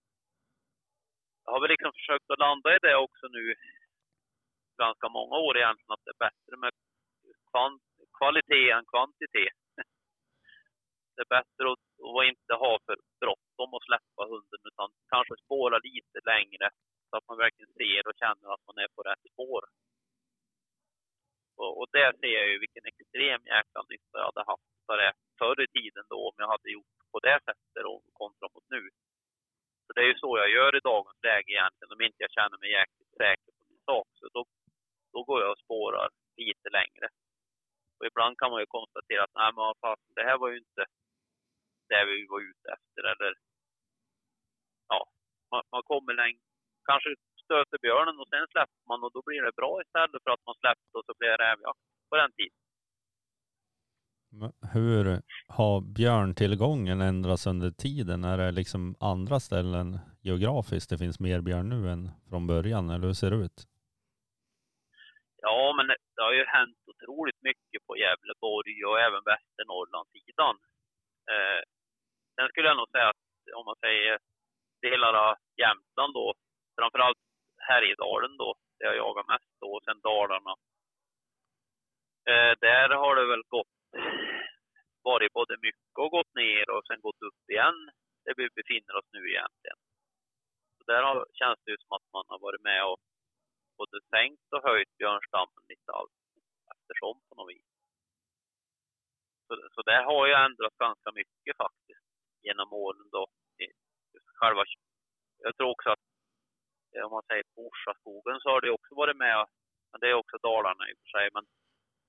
har 1.51 1.59
väl 1.61 1.73
liksom 1.75 1.93
försökt 1.99 2.29
att 2.29 2.43
landa 2.45 2.75
i 2.75 2.79
det 2.81 2.95
också 3.05 3.25
nu 3.37 3.43
ganska 4.85 5.07
många 5.17 5.35
år 5.45 5.53
egentligen, 5.57 5.95
att 5.95 6.05
det 6.05 6.15
är 6.17 6.25
bättre 6.27 6.53
med 6.63 6.73
kvalitet 8.19 8.69
än 8.75 8.85
kvantitet. 8.93 9.61
Det 11.15 11.21
är 11.27 11.35
bättre 11.39 11.63
att, 11.73 11.85
att 12.09 12.25
inte 12.31 12.53
ha 12.63 12.73
för 12.85 12.97
bråttom 13.21 13.69
att 13.73 13.87
släppa 13.89 14.21
hunden, 14.31 14.61
utan 14.69 14.89
kanske 15.13 15.33
spåra 15.43 15.77
lite 15.89 16.19
längre 16.31 16.65
så 17.09 17.13
att 17.17 17.27
man 17.27 17.37
verkligen 17.43 17.73
ser 17.79 18.07
och 18.07 18.19
känner 18.23 18.47
att 18.53 18.65
man 18.67 18.77
är 18.83 18.89
på 18.95 19.01
rätt 19.09 19.25
spår. 19.31 19.63
Och, 21.61 21.71
och 21.79 21.87
där 21.91 22.11
ser 22.21 22.35
jag 22.39 22.47
ju 22.51 22.57
vilken 22.59 22.85
extrem 22.91 23.41
jäkla 23.55 23.81
nytta 23.89 24.15
jag 24.21 24.29
hade 24.31 24.43
haft 24.51 24.71
för 24.85 24.97
det 24.97 25.13
förr 25.39 25.59
i 25.65 25.67
tiden 25.77 26.05
då, 26.09 26.19
om 26.29 26.35
jag 26.37 26.49
hade 26.53 26.69
gjort 26.77 26.97
på 27.11 27.19
det 27.19 27.39
sättet 27.47 27.85
och. 27.93 28.10
Så 29.91 29.95
det 29.95 30.05
är 30.07 30.11
ju 30.13 30.23
så 30.23 30.37
jag 30.37 30.49
gör 30.57 30.75
i 30.75 30.87
dagens 30.91 31.19
läge 31.23 31.51
egentligen, 31.51 31.93
om 31.93 32.01
inte 32.01 32.23
jag 32.23 32.31
känner 32.37 32.57
mig 32.57 32.71
jäkligt 32.79 33.13
säker 33.23 33.51
på 33.57 33.63
min 33.69 33.83
sak. 33.89 34.07
Så 34.19 34.25
då, 34.35 34.41
då 35.13 35.19
går 35.23 35.41
jag 35.41 35.51
och 35.51 35.63
spårar 35.65 36.09
lite 36.37 36.69
längre. 36.77 37.05
Och 37.97 38.05
ibland 38.09 38.33
kan 38.37 38.51
man 38.51 38.61
ju 38.63 38.75
konstatera 38.77 39.23
att 39.23 39.35
nej 39.39 39.51
men 39.55 39.73
vad 39.81 39.97
det 40.17 40.23
här 40.29 40.37
var 40.37 40.49
ju 40.49 40.57
inte 40.57 40.83
det 41.91 42.03
vi 42.05 42.25
var 42.31 42.39
ute 42.49 42.67
efter. 42.77 43.01
Eller 43.11 43.33
ja, 44.91 44.99
man, 45.51 45.63
man 45.71 45.83
kommer 45.91 46.13
längre, 46.13 46.43
kanske 46.89 47.09
stöter 47.43 47.77
björnen 47.85 48.19
och 48.19 48.29
sen 48.29 48.47
släpper 48.53 48.81
man 48.89 49.03
och 49.03 49.11
då 49.15 49.21
blir 49.25 49.41
det 49.41 49.59
bra 49.61 49.81
istället 49.81 50.23
för 50.23 50.31
att 50.31 50.45
man 50.47 50.55
släppte 50.61 50.93
och 50.97 51.05
så 51.07 51.13
blir 51.17 51.29
det 51.29 51.43
rävjakt 51.45 51.83
på 52.09 52.15
den 52.21 52.31
tiden. 52.37 52.60
Hur 54.73 55.21
har 55.47 55.81
björntillgången 55.81 57.01
ändrats 57.01 57.47
under 57.47 57.71
tiden? 57.71 58.23
Är 58.23 58.37
det 58.37 58.51
liksom 58.51 58.95
andra 58.99 59.39
ställen 59.39 59.99
geografiskt 60.21 60.89
det 60.89 60.97
finns 60.97 61.19
mer 61.19 61.41
björn 61.41 61.69
nu 61.69 61.89
än 61.89 62.09
från 62.29 62.47
början, 62.47 62.89
eller 62.89 63.07
hur 63.07 63.13
ser 63.13 63.31
det 63.31 63.35
ut? 63.45 63.57
Ja, 65.41 65.73
men 65.77 65.87
det 65.87 66.21
har 66.27 66.33
ju 66.33 66.45
hänt 66.45 66.77
otroligt 66.91 67.41
mycket 67.41 67.85
på 67.87 67.97
Gävleborg 67.97 68.85
och 68.89 68.99
även 68.99 69.23
Västernorrlandssidan. 69.31 70.55
Eh, 71.33 71.61
sen 72.35 72.47
skulle 72.49 72.67
jag 72.67 72.77
nog 72.77 72.89
säga 72.89 73.09
att 73.09 73.23
om 73.59 73.65
man 73.65 73.79
säger 73.85 74.17
delar 74.81 75.13
av 75.13 75.35
Jämtland 75.61 76.13
då, 76.13 76.33
framförallt 76.77 77.21
Härjedalen 77.67 78.37
då, 78.37 78.49
där 78.77 78.85
jag 78.85 78.95
jagar 78.95 79.25
mest 79.33 79.53
då, 79.61 79.67
och 79.75 79.83
sen 79.83 79.99
Dalarna. 80.01 80.53
Eh, 82.31 82.53
där 82.67 82.89
har 83.01 83.15
det 83.15 83.25
väl 83.33 83.43
gått 83.55 83.75
varit 85.03 85.33
både 85.33 85.57
mycket 85.61 85.97
och 86.03 86.11
gått 86.11 86.35
ner 86.35 86.69
och 86.69 86.85
sen 86.85 87.01
gått 87.01 87.21
upp 87.21 87.49
igen, 87.49 87.79
där 88.25 88.33
vi 88.37 88.49
befinner 88.59 88.95
oss 88.99 89.09
nu 89.15 89.21
egentligen. 89.31 89.79
Så 90.77 90.83
där 90.91 91.03
har, 91.03 91.25
känns 91.33 91.59
det 91.63 91.71
ju 91.71 91.77
som 91.77 91.95
att 91.97 92.07
man 92.13 92.25
har 92.27 92.39
varit 92.39 92.61
med 92.61 92.85
och 92.85 92.99
både 93.77 93.97
sänkt 94.09 94.47
och 94.55 94.63
höjt 94.69 94.97
björnstammen 94.97 95.63
lite 95.67 95.91
allt 95.91 96.11
eftersom 96.73 97.15
på 97.29 97.35
något 97.35 97.51
vis. 97.53 97.69
Så, 99.47 99.53
så 99.73 99.81
det 99.81 99.99
har 100.09 100.27
ju 100.27 100.33
ändrat 100.33 100.75
ganska 100.77 101.11
mycket 101.11 101.57
faktiskt 101.57 102.05
genom 102.41 102.73
åren 102.73 103.09
då. 103.11 103.27
Själva, 104.39 104.63
jag 105.37 105.57
tror 105.57 105.69
också 105.69 105.89
att 105.89 106.05
eh, 106.95 107.03
om 107.05 107.11
man 107.11 107.23
säger 107.27 107.43
Orsaskogen 107.55 108.39
så 108.39 108.49
har 108.49 108.61
det 108.61 108.71
också 108.71 108.95
varit 108.95 109.17
med, 109.17 109.45
men 109.91 109.99
det 110.01 110.09
är 110.09 110.13
också 110.13 110.37
Dalarna 110.37 110.89
i 110.89 110.93
och 110.93 111.01
för 111.01 111.09
sig, 111.17 111.29
men 111.33 111.45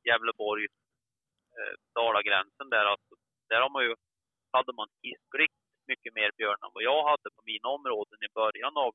Gävleborg 0.06 0.66
eh, 1.58 1.74
Dalagränsen 1.94 2.68
där, 2.70 2.84
alltså, 2.84 3.14
där 3.48 3.60
har 3.60 3.70
man 3.70 3.84
ju, 3.84 3.94
hade 4.52 4.72
man 4.72 4.88
hiskligt 5.02 5.58
mycket 5.86 6.14
mer 6.14 6.30
björn 6.38 6.62
än 6.64 6.74
vad 6.74 6.82
jag 6.82 7.02
hade 7.10 7.28
på 7.36 7.42
mina 7.44 7.68
områden 7.68 8.18
i 8.26 8.34
början 8.40 8.76
av 8.76 8.92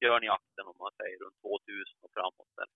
björnjakten 0.00 0.66
om 0.66 0.76
man 0.78 0.92
säger 1.00 1.18
runt 1.18 1.40
2000 1.42 2.04
och 2.04 2.12
framåt. 2.16 2.52
Där. 2.56 2.68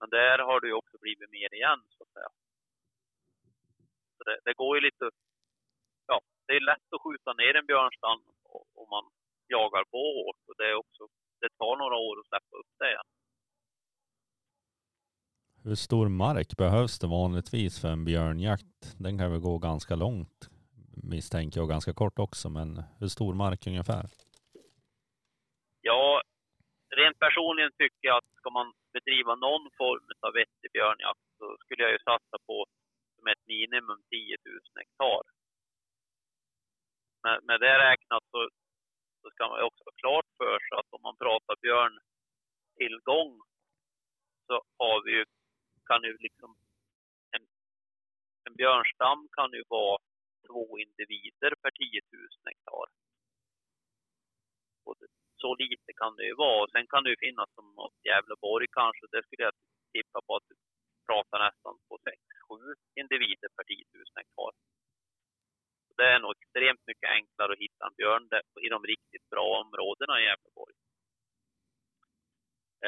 Men 0.00 0.08
där 0.10 0.38
har 0.38 0.60
det 0.60 0.66
ju 0.66 0.76
också 0.82 0.96
blivit 1.00 1.30
mer 1.30 1.54
igen 1.54 1.80
så 1.88 2.02
att 2.02 2.12
säga. 2.16 2.30
Så 4.16 4.24
det, 4.24 4.38
det 4.44 4.54
går 4.54 4.76
ju 4.76 4.80
lite, 4.80 5.10
ja, 6.06 6.20
det 6.46 6.52
är 6.56 6.60
lätt 6.60 6.92
att 6.94 7.02
skjuta 7.02 7.32
ner 7.32 7.54
en 7.56 7.66
björnstam 7.66 8.20
om 8.74 8.88
man 8.90 9.04
jagar 9.46 9.84
på 9.84 9.98
hårt 10.16 10.42
och 10.48 10.56
det 10.58 10.66
är 10.70 10.74
också, 10.74 11.08
det 11.40 11.48
tar 11.58 11.76
några 11.76 11.96
år 11.96 12.20
att 12.20 12.26
släppa 12.26 12.56
upp 12.56 12.72
det 12.78 12.90
igen. 12.90 13.08
Hur 15.64 15.74
stor 15.74 16.08
mark 16.08 16.56
behövs 16.56 16.98
det 16.98 17.06
vanligtvis 17.06 17.80
för 17.80 17.88
en 17.88 18.04
björnjakt? 18.04 18.98
Den 18.98 19.18
kan 19.18 19.30
väl 19.30 19.40
gå 19.40 19.58
ganska 19.58 19.94
långt 19.96 20.50
misstänker 21.02 21.60
jag 21.60 21.68
ganska 21.68 21.92
kort 21.92 22.18
också, 22.18 22.48
men 22.50 22.68
hur 23.00 23.08
stor 23.08 23.34
mark 23.34 23.66
ungefär? 23.66 24.04
Ja, 25.80 26.22
rent 26.96 27.18
personligen 27.18 27.72
tycker 27.78 28.08
jag 28.08 28.16
att 28.16 28.30
ska 28.38 28.50
man 28.50 28.72
bedriva 28.92 29.34
någon 29.34 29.70
form 29.80 30.06
av 30.26 30.32
vettig 30.32 30.70
björnjakt 30.72 31.26
så 31.38 31.56
skulle 31.60 31.82
jag 31.82 31.92
ju 31.92 31.98
satsa 31.98 32.36
på 32.46 32.66
som 33.16 33.26
ett 33.32 33.46
minimum 33.46 34.00
10 34.10 34.36
000 34.44 34.60
hektar. 34.80 35.22
Med, 37.22 37.36
med 37.48 37.60
det 37.60 37.78
räknat 37.88 38.24
så, 38.32 38.40
så 39.20 39.26
ska 39.30 39.48
man 39.48 39.58
ju 39.60 39.64
också 39.70 39.84
ha 39.88 39.94
klart 40.02 40.28
för 40.40 40.56
sig 40.64 40.74
att 40.78 40.94
om 40.96 41.02
man 41.08 41.16
pratar 41.24 41.56
björntillgång 41.66 43.32
så 44.46 44.54
har 44.78 44.96
vi 45.04 45.10
ju 45.18 45.24
kan 45.86 46.02
ju 46.02 46.16
liksom 46.26 46.56
en, 47.36 47.44
en 48.46 48.54
björnstam 48.60 49.28
kan 49.36 49.50
ju 49.52 49.62
vara 49.68 49.98
två 50.46 50.78
individer 50.78 51.52
per 51.62 51.70
10 51.70 52.00
000 52.12 52.28
hektar. 52.44 52.86
Och 54.84 54.96
så 55.36 55.54
lite 55.54 55.92
kan 56.00 56.16
det 56.16 56.24
ju 56.30 56.34
vara. 56.34 56.70
Sen 56.72 56.86
kan 56.86 57.04
det 57.04 57.10
ju 57.10 57.16
finnas 57.26 57.50
som 57.54 57.66
något 57.80 57.98
Gävleborg 58.06 58.66
kanske, 58.72 59.06
det 59.12 59.22
skulle 59.24 59.44
jag 59.48 59.56
tippa 59.92 60.20
på 60.26 60.36
att 60.36 60.48
du 60.48 60.56
pratar 61.08 61.38
nästan 61.46 61.74
på 61.88 61.94
6-7 62.48 62.74
individer 63.00 63.48
per 63.56 63.64
10 63.64 63.84
000 63.92 64.04
hektar. 64.16 64.52
Det 65.96 66.06
är 66.14 66.18
nog 66.18 66.34
extremt 66.40 66.86
mycket 66.86 67.10
enklare 67.10 67.52
att 67.52 67.64
hitta 67.66 67.86
en 67.86 67.94
björn 67.94 68.28
i 68.66 68.68
de 68.68 68.82
riktigt 68.92 69.30
bra 69.30 69.46
områdena 69.62 70.20
i 70.20 70.24
Gävleborg. 70.24 70.74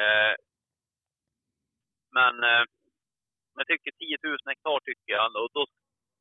Eh, 0.01 0.35
men 2.17 2.43
eh, 2.43 2.65
jag 3.61 3.67
tycker 3.67 3.91
10 3.91 4.17
000 4.23 4.37
hektar 4.51 4.79
tycker 4.79 5.11
jag. 5.17 5.25
Och 5.43 5.51
då, 5.53 5.61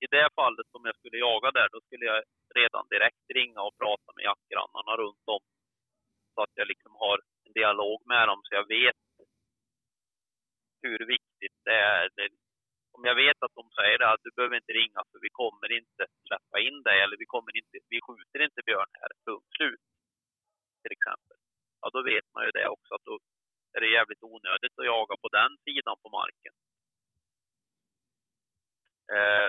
I 0.05 0.07
det 0.17 0.29
fallet 0.41 0.69
om 0.77 0.85
jag 0.89 0.97
skulle 0.97 1.19
jaga 1.29 1.51
där, 1.59 1.69
då 1.75 1.81
skulle 1.81 2.05
jag 2.13 2.21
redan 2.59 2.85
direkt 2.95 3.27
ringa 3.39 3.61
och 3.69 3.79
prata 3.83 4.09
med 4.17 4.25
jaktgrannarna 4.31 4.93
runt 5.03 5.27
om. 5.37 5.43
Så 6.35 6.39
att 6.43 6.55
jag 6.61 6.69
liksom 6.73 6.93
har 7.05 7.17
en 7.45 7.53
dialog 7.53 7.99
med 8.13 8.29
dem 8.29 8.41
så 8.45 8.55
jag 8.55 8.69
vet 8.79 9.03
hur 10.83 11.01
viktigt 11.15 11.59
det 11.65 11.79
är. 11.95 12.05
Det, 12.17 12.29
om 12.97 13.05
jag 13.11 13.17
vet 13.25 13.39
att 13.43 13.59
de 13.61 13.65
säger 13.79 13.99
att 14.03 14.23
du 14.27 14.31
behöver 14.37 14.57
inte 14.57 14.79
ringa 14.81 15.01
för 15.11 15.19
vi 15.27 15.33
kommer 15.41 15.69
inte 15.81 16.03
släppa 16.27 16.57
in 16.67 16.79
dig 16.89 16.99
eller 17.03 17.17
vi, 17.23 17.27
kommer 17.35 17.53
inte, 17.61 17.77
vi 17.95 17.99
skjuter 18.07 18.41
inte 18.49 18.63
björn 18.69 18.93
här, 19.01 19.13
punkt 19.27 19.51
slut. 19.57 19.85
Till 20.83 20.93
exempel. 20.97 21.37
Ja, 21.81 21.87
då 21.95 22.01
vet 22.13 22.27
man 22.35 22.45
ju 22.47 22.51
det 22.59 22.69
också 22.69 22.91
att 22.95 23.05
då 23.11 23.19
är 23.75 23.81
det 23.81 23.97
jävligt 23.99 24.23
onödigt 24.23 24.79
att 24.79 24.91
jaga 24.95 25.15
på 25.23 25.29
den 25.39 25.53
sidan 25.65 25.97
på 26.03 26.09
marken. 26.21 26.55
Eh, 29.15 29.49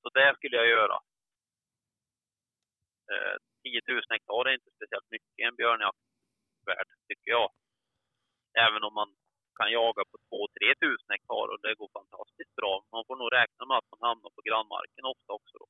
så 0.00 0.08
det 0.18 0.34
skulle 0.36 0.56
jag 0.56 0.68
göra. 0.68 0.96
Eh, 3.12 3.36
10 3.62 3.80
000 3.88 4.02
hektar 4.14 4.48
är 4.48 4.54
inte 4.58 4.70
speciellt 4.76 5.10
mycket 5.14 5.32
i 5.40 5.42
en 5.42 5.56
björnjaktvärld, 5.60 6.90
tycker 7.08 7.30
jag. 7.38 7.48
Även 8.66 8.82
om 8.88 8.94
man 9.00 9.10
kan 9.58 9.70
jaga 9.72 10.02
på 10.10 10.16
2-3 10.30 10.74
000 10.86 10.96
hektar 11.14 11.46
och 11.52 11.60
det 11.64 11.74
går 11.80 11.90
fantastiskt 11.98 12.54
bra. 12.60 12.72
Man 12.94 13.04
får 13.06 13.16
nog 13.16 13.30
räkna 13.32 13.62
med 13.66 13.76
att 13.78 13.90
man 13.92 14.08
hamnar 14.08 14.30
på 14.36 14.42
grannmarken 14.48 15.04
ofta 15.12 15.32
också. 15.38 15.54
Då. 15.62 15.66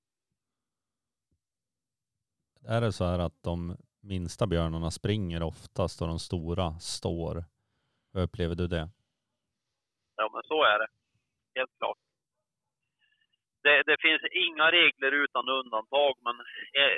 Är 2.75 2.81
det 2.81 2.93
så 2.93 3.05
här 3.05 3.19
att 3.19 3.43
de 3.43 3.77
minsta 4.01 4.47
björnarna 4.47 4.91
springer 4.91 5.43
oftast 5.43 6.03
och 6.03 6.09
de 6.09 6.19
stora 6.19 6.79
står? 6.79 7.45
Hur 8.13 8.23
upplever 8.23 8.55
du 8.55 8.67
det? 8.67 8.91
Ja, 10.17 10.31
men 10.33 10.43
så 10.45 10.65
är 10.65 10.79
det. 10.79 10.89
Helt 11.55 11.79
klart. 11.79 11.99
Det, 13.69 13.83
det 13.91 13.99
finns 14.07 14.23
inga 14.47 14.67
regler 14.71 15.13
utan 15.13 15.49
undantag, 15.49 16.15
men 16.27 16.37
eh, 16.81 16.97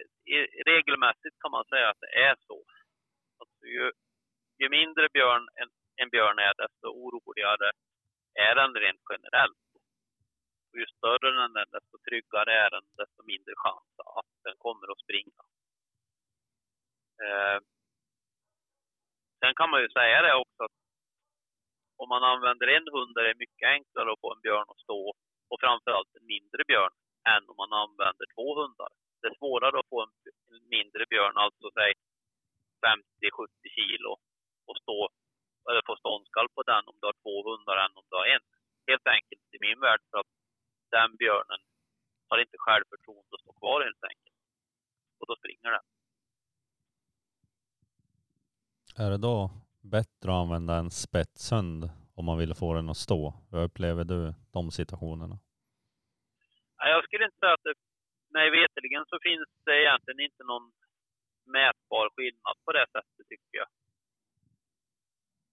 regelmässigt 0.70 1.36
kan 1.42 1.50
man 1.50 1.64
säga 1.64 1.88
att 1.90 2.00
det 2.00 2.12
är 2.28 2.36
så. 2.48 2.58
Alltså 3.40 3.66
ju, 3.66 3.92
ju 4.60 4.68
mindre 4.68 5.08
björn 5.12 5.48
en, 5.60 5.70
en 5.96 6.10
björn 6.14 6.38
är, 6.38 6.54
desto 6.62 6.86
oroligare 7.04 7.70
är 8.34 8.54
den 8.54 8.74
rent 8.74 9.02
generellt. 9.10 9.66
Och 10.70 10.78
ju 10.80 10.86
större 10.86 11.30
den 11.30 11.56
är, 11.56 11.66
desto 11.76 11.94
tryggare 12.08 12.52
är 12.64 12.70
den, 12.70 12.84
desto 13.00 13.20
mindre 13.32 13.54
chans 13.56 13.90
att 14.18 14.32
den 14.44 14.56
kommer 14.58 14.92
att 14.92 15.04
springa. 15.04 15.42
Eh, 17.24 17.58
sen 19.40 19.54
kan 19.54 19.70
man 19.70 19.82
ju 19.82 19.88
säga 19.88 20.22
det 20.22 20.34
också 20.34 20.62
att 20.64 20.78
om 21.96 22.08
man 22.08 22.24
använder 22.24 22.66
en 22.66 22.88
hund 22.94 23.18
är 23.18 23.24
det 23.24 23.42
mycket 23.44 23.68
enklare 23.68 24.12
att 24.12 24.20
få 24.20 24.34
en 24.34 24.40
björn 24.40 24.68
att 24.68 24.84
stå 24.86 25.14
och 25.50 25.60
framförallt 25.64 26.12
en 26.18 26.26
mindre 26.34 26.62
björn 26.70 26.94
än 27.34 27.42
om 27.50 27.56
man 27.62 27.72
använder 27.84 28.26
två 28.34 28.48
hundar. 28.60 28.90
Det 29.20 29.28
är 29.32 29.38
svårare 29.42 29.76
att 29.78 29.90
få 29.92 29.98
en, 30.06 30.12
mindre 30.76 31.02
björn, 31.12 31.36
alltså 31.44 31.66
säg 31.78 31.90
50-70 32.86 33.78
kilo, 33.78 34.12
och 34.68 34.76
stå, 34.82 34.98
eller 35.70 35.82
få 35.88 35.94
ståndskall 36.02 36.48
på 36.56 36.62
den 36.72 36.84
om 36.90 36.96
du 37.00 37.04
har 37.10 37.16
två 37.24 37.36
hundar 37.48 37.76
än 37.84 37.92
om 37.98 38.04
du 38.10 38.14
har 38.20 38.26
en. 38.34 38.44
Helt 38.90 39.06
enkelt 39.16 39.42
i 39.56 39.58
min 39.66 39.80
värld 39.86 40.02
för 40.10 40.18
att 40.22 40.32
den 40.96 41.10
björnen 41.20 41.60
har 42.28 42.38
inte 42.44 42.58
självförtroende 42.64 43.32
att 43.34 43.44
stå 43.44 43.52
kvar 43.60 43.78
helt 43.86 44.04
enkelt. 44.10 44.38
Och 45.18 45.26
då 45.28 45.34
springer 45.40 45.70
den. 45.76 45.86
Är 49.04 49.10
det 49.10 49.18
då 49.18 49.50
bättre 49.96 50.28
att 50.32 50.42
använda 50.42 50.74
en 50.74 50.90
spetshund 50.90 51.90
om 52.20 52.26
man 52.30 52.42
vill 52.42 52.60
få 52.62 52.68
den 52.78 52.88
att 52.92 53.04
stå? 53.06 53.22
Hur 53.50 53.62
upplever 53.68 54.04
du 54.12 54.20
de 54.56 54.62
situationerna? 54.80 55.36
Jag 56.94 57.04
skulle 57.04 57.24
inte 57.28 57.40
säga 57.42 57.54
att 57.58 57.66
det, 57.68 57.74
mig 58.36 58.48
veterligen 58.60 59.04
så 59.10 59.16
finns 59.28 59.48
det 59.66 59.74
egentligen 59.84 60.20
inte 60.28 60.42
någon 60.50 60.66
mätbar 61.56 62.06
skillnad 62.14 62.56
på 62.64 62.70
det 62.76 62.86
sättet 62.94 63.24
tycker 63.30 63.54
jag. 63.60 63.68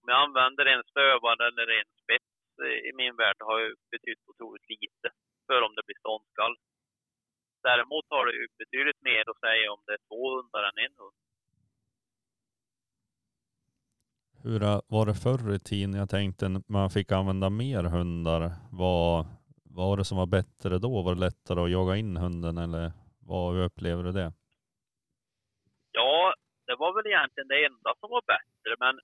Om 0.00 0.06
jag 0.12 0.20
använder 0.26 0.64
en 0.74 0.84
stövare 0.90 1.42
eller 1.50 1.66
en 1.80 1.90
spets 2.02 2.32
i 2.88 2.90
min 3.00 3.16
värld 3.22 3.40
har 3.48 3.58
ju 3.64 3.70
betytt 3.94 4.22
otroligt 4.30 4.68
lite 4.74 5.08
för 5.46 5.58
om 5.66 5.72
det 5.74 5.86
blir 5.86 6.00
ståndskall. 6.02 6.54
Däremot 7.68 8.06
har 8.14 8.24
det 8.26 8.34
ju 8.40 8.46
betydligt 8.62 9.02
mer 9.10 9.24
att 9.30 9.44
säga 9.46 9.72
om 9.74 9.82
det 9.86 9.94
är 9.98 10.02
två 10.08 10.22
hundar 10.36 10.62
än 10.68 10.78
en 10.86 10.94
hund. 11.02 11.18
Hur 14.42 14.60
var 14.94 15.06
det 15.06 15.14
förr 15.14 15.54
i 15.54 15.58
tiden? 15.58 15.94
Jag 15.94 16.10
tänkte 16.10 16.48
när 16.48 16.62
man 16.66 16.90
fick 16.90 17.12
använda 17.12 17.50
mer 17.50 17.82
hundar. 17.96 18.42
Vad 18.72 19.26
var 19.80 19.96
det 19.96 20.04
som 20.04 20.18
var 20.18 20.30
bättre 20.38 20.78
då? 20.78 21.02
Var 21.02 21.14
det 21.14 21.20
lättare 21.20 21.60
att 21.60 21.70
jaga 21.78 21.96
in 21.96 22.16
hunden 22.16 22.58
eller 22.58 22.92
vad, 23.30 23.54
hur 23.54 23.64
upplever 23.68 24.02
du 24.02 24.12
det? 24.12 24.32
Ja, 25.92 26.34
det 26.66 26.76
var 26.82 26.90
väl 26.96 27.06
egentligen 27.12 27.48
det 27.48 27.64
enda 27.70 27.90
som 28.00 28.08
var 28.16 28.24
bättre, 28.34 28.72
men 28.84 28.94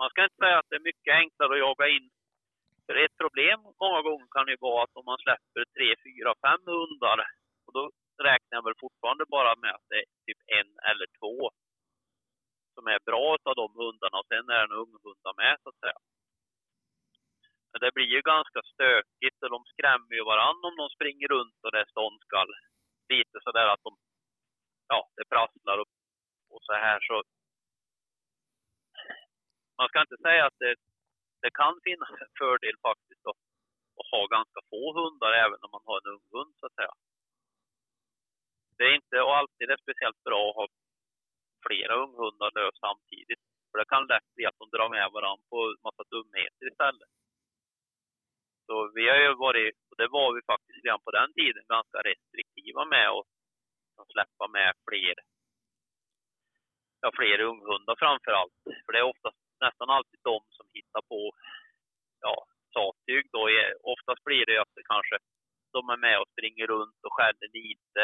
man 0.00 0.10
ska 0.10 0.18
inte 0.24 0.42
säga 0.44 0.58
att 0.58 0.70
det 0.70 0.76
är 0.80 0.90
mycket 0.90 1.14
enklare 1.22 1.52
att 1.54 1.64
jaga 1.66 1.86
in. 1.96 2.06
För 2.86 2.94
ett 3.04 3.16
problem 3.22 3.58
många 3.84 4.00
gånger 4.06 4.28
kan 4.36 4.46
ju 4.52 4.56
vara 4.68 4.80
att 4.84 4.98
om 5.00 5.06
man 5.10 5.22
släpper 5.24 5.62
tre, 5.76 5.88
fyra, 6.06 6.30
fem 6.46 6.62
hundar, 6.74 7.18
och 7.66 7.72
då 7.76 7.82
räknar 8.28 8.54
jag 8.58 8.64
väl 8.68 8.82
fortfarande 8.84 9.24
bara 9.36 9.52
med 9.62 9.72
att 9.76 9.86
det 9.90 9.98
är 10.04 10.08
typ 10.26 10.40
en 10.58 10.70
eller 10.90 11.08
två 11.20 11.34
som 12.78 12.86
är 12.94 13.00
bra 13.10 13.26
av 13.50 13.54
de 13.62 13.68
hundarna 13.80 14.16
och 14.20 14.28
sen 14.32 14.46
är 14.54 14.58
det 14.58 14.68
en 14.68 14.80
unghundar 14.82 15.34
med 15.42 15.54
så 15.62 15.68
att 15.68 15.82
säga. 15.84 15.98
Men 17.70 17.78
det 17.82 17.94
blir 17.94 18.10
ju 18.16 18.20
ganska 18.32 18.60
stökigt 18.72 19.38
och 19.42 19.50
de 19.56 19.60
skrämmer 19.72 20.14
ju 20.18 20.24
varandra 20.32 20.64
om 20.68 20.76
de 20.82 20.88
springer 20.96 21.28
runt 21.28 21.58
och 21.64 21.72
det 21.72 21.80
är 21.84 21.92
ståndskall. 21.94 22.50
Lite 23.12 23.36
sådär 23.44 23.68
att 23.74 23.82
de, 23.86 23.92
ja, 24.92 25.00
det 25.16 25.24
prasslar 25.34 25.76
och, 25.82 25.90
och 26.52 26.62
så 26.68 26.72
här 26.72 27.00
så. 27.08 27.16
Man 29.78 29.88
ska 29.88 30.00
inte 30.00 30.22
säga 30.26 30.42
att 30.46 30.58
det, 30.64 30.74
det 31.42 31.50
kan 31.60 31.74
finnas 31.86 32.10
en 32.24 32.32
fördel 32.38 32.76
faktiskt 32.88 33.24
att, 33.30 33.40
att 33.98 34.10
ha 34.14 34.22
ganska 34.36 34.60
få 34.70 34.82
hundar 34.98 35.32
även 35.44 35.58
om 35.64 35.70
man 35.76 35.84
har 35.88 35.96
en 36.00 36.12
ung 36.14 36.26
hund 36.34 36.52
så 36.60 36.66
att 36.66 36.78
säga. 36.80 36.94
Det 38.76 38.84
är 38.90 38.94
inte 39.00 39.16
alltid 39.38 39.68
det 39.68 39.76
är 39.78 39.86
speciellt 39.86 40.22
bra 40.28 40.42
att 40.50 40.56
ha 40.56 40.66
flera 41.66 41.94
unghundar 42.04 42.50
lös 42.58 42.76
samtidigt. 42.86 43.42
För 43.68 43.78
det 43.78 43.92
kan 43.92 44.06
lätt 44.12 44.28
bli 44.34 44.44
att 44.46 44.60
de 44.60 44.66
drar 44.74 44.88
med 44.96 45.08
varandra 45.16 45.44
på 45.52 45.58
en 45.70 45.82
massa 45.86 46.04
dumheter 46.14 46.64
istället. 46.72 47.12
Så 48.66 48.74
vi 48.96 49.04
har 49.08 49.18
ju 49.26 49.34
varit, 49.46 49.76
och 49.90 49.96
det 50.00 50.08
var 50.16 50.28
vi 50.36 50.40
faktiskt 50.52 50.84
redan 50.84 51.00
på 51.06 51.10
den 51.10 51.30
tiden, 51.38 51.64
ganska 51.76 51.98
restriktiva 52.10 52.84
med 52.84 53.08
att 53.08 53.26
att 54.00 54.12
släppa 54.14 54.46
med 54.48 54.70
fler, 54.88 55.14
ja, 57.00 57.08
fler 57.18 57.40
unghundar 57.40 57.96
framför 57.98 58.32
allt. 58.32 58.58
För 58.84 58.92
det 58.92 58.98
är 58.98 59.12
oftast, 59.12 59.38
nästan 59.60 59.90
alltid 59.90 60.20
de 60.22 60.40
som 60.56 60.66
hittar 60.72 61.02
på 61.02 61.20
ja, 62.20 62.34
sattyg. 62.74 63.24
Då 63.32 63.50
är, 63.50 63.66
oftast 63.92 64.24
blir 64.24 64.46
det 64.46 64.52
ju 64.52 64.58
att 64.58 64.74
det 64.74 64.90
kanske 64.92 65.16
de 65.72 65.88
är 65.94 65.96
med 65.96 66.20
och 66.20 66.30
springer 66.32 66.66
runt 66.66 66.98
och 67.06 67.12
skäller 67.16 67.48
lite. 67.52 68.02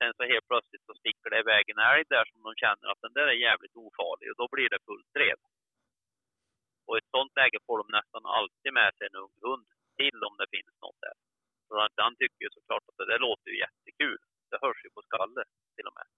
Sen 0.00 0.12
så 0.16 0.22
helt 0.32 0.48
plötsligt 0.50 0.86
så 0.86 0.94
sticker 0.94 1.30
det 1.30 1.38
iväg 1.44 1.64
en 1.70 1.84
älg 1.90 2.04
där 2.14 2.24
som 2.30 2.40
de 2.46 2.52
känner 2.62 2.86
att 2.88 3.04
den 3.04 3.16
där 3.16 3.26
är 3.32 3.46
jävligt 3.48 3.76
ofarlig 3.84 4.30
och 4.30 4.38
då 4.42 4.46
blir 4.54 4.68
det 4.68 4.86
fullt 4.88 5.10
drev. 5.16 5.38
Och 6.86 6.96
i 6.96 6.98
ett 6.98 7.14
sånt 7.16 7.36
läge 7.40 7.58
får 7.66 7.78
de 7.82 7.86
nästan 7.98 8.24
alltid 8.38 8.72
med 8.80 8.90
sig 8.94 9.06
en 9.06 9.20
ung 9.24 9.36
hund 9.46 9.66
till 9.98 10.18
om 10.28 10.34
det 10.40 10.52
finns 10.56 10.76
något 10.84 11.00
där. 11.06 11.16
Så 11.68 11.74
att 11.84 11.96
han 12.04 12.16
tycker 12.20 12.42
ju 12.44 12.50
såklart 12.52 12.88
att 12.88 12.98
det 13.00 13.10
där 13.12 13.20
låter 13.26 13.48
ju 13.50 13.58
jättekul. 13.66 14.20
Det 14.50 14.58
hörs 14.64 14.84
ju 14.84 14.90
på 14.96 15.02
skallen 15.02 15.48
till 15.76 15.86
och 15.90 15.96
med. 15.98 16.08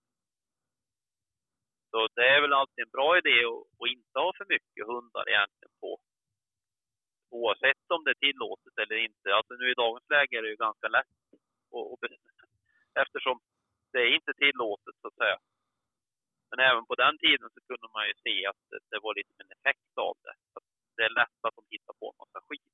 Så 1.90 1.98
det 2.16 2.26
är 2.34 2.40
väl 2.40 2.58
alltid 2.60 2.82
en 2.84 2.96
bra 2.96 3.10
idé 3.20 3.36
att, 3.80 3.90
inte 3.96 4.18
ha 4.24 4.32
för 4.38 4.46
mycket 4.54 4.86
hundar 4.92 5.24
egentligen 5.28 5.74
på 5.80 5.90
oavsett 7.38 7.84
om 7.94 8.04
det 8.04 8.10
är 8.10 8.24
tillåtet 8.26 8.74
eller 8.82 8.96
inte. 9.08 9.34
Alltså 9.36 9.54
nu 9.54 9.70
i 9.70 9.80
dagens 9.82 10.10
läge 10.14 10.38
är 10.38 10.42
det 10.42 10.54
ju 10.54 10.56
ganska 10.66 10.88
lätt 10.88 11.16
att 11.32 12.10
eftersom 13.02 13.40
det 13.92 14.00
är 14.06 14.10
inte 14.18 14.32
tillåtet 14.42 14.94
så 15.02 15.06
att 15.08 15.20
säga. 15.22 15.38
Men 16.50 16.58
även 16.68 16.84
på 16.90 16.94
den 17.04 17.14
tiden 17.24 17.48
så 17.54 17.60
kunde 17.68 17.88
man 17.94 18.04
ju 18.08 18.14
se 18.26 18.36
att 18.50 18.62
det, 18.70 18.80
det 18.92 19.00
var 19.04 19.12
lite 19.18 19.34
en 19.42 19.52
effekt 19.56 19.92
av 20.08 20.14
det. 20.24 20.34
Att 20.56 20.66
det 20.96 21.02
är 21.08 21.12
lätt 21.20 21.38
att 21.46 21.56
de 21.58 21.64
hittar 21.74 21.94
på 22.00 22.06
en 22.10 22.18
massa 22.22 22.40
skit. 22.46 22.72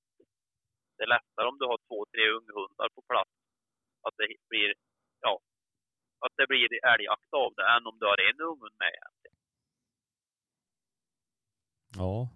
Det 0.97 1.03
är 1.07 1.15
lättare 1.17 1.47
om 1.51 1.59
du 1.61 1.67
har 1.73 1.79
två, 1.89 1.99
tre 2.13 2.25
unghundar 2.39 2.89
på 2.97 3.03
plats. 3.11 3.35
Att 4.07 4.17
det 4.21 4.27
blir, 4.51 4.75
ja, 5.27 5.35
att 6.25 6.35
det 6.39 6.47
blir 6.51 6.69
älgjakt 6.93 7.33
av 7.45 7.51
det 7.59 7.67
än 7.75 7.87
om 7.91 7.97
du 8.01 8.07
har 8.07 8.21
en 8.31 8.41
unghund 8.51 8.77
med 8.83 8.93
egentligen. 8.99 9.39
Ja, 12.01 12.29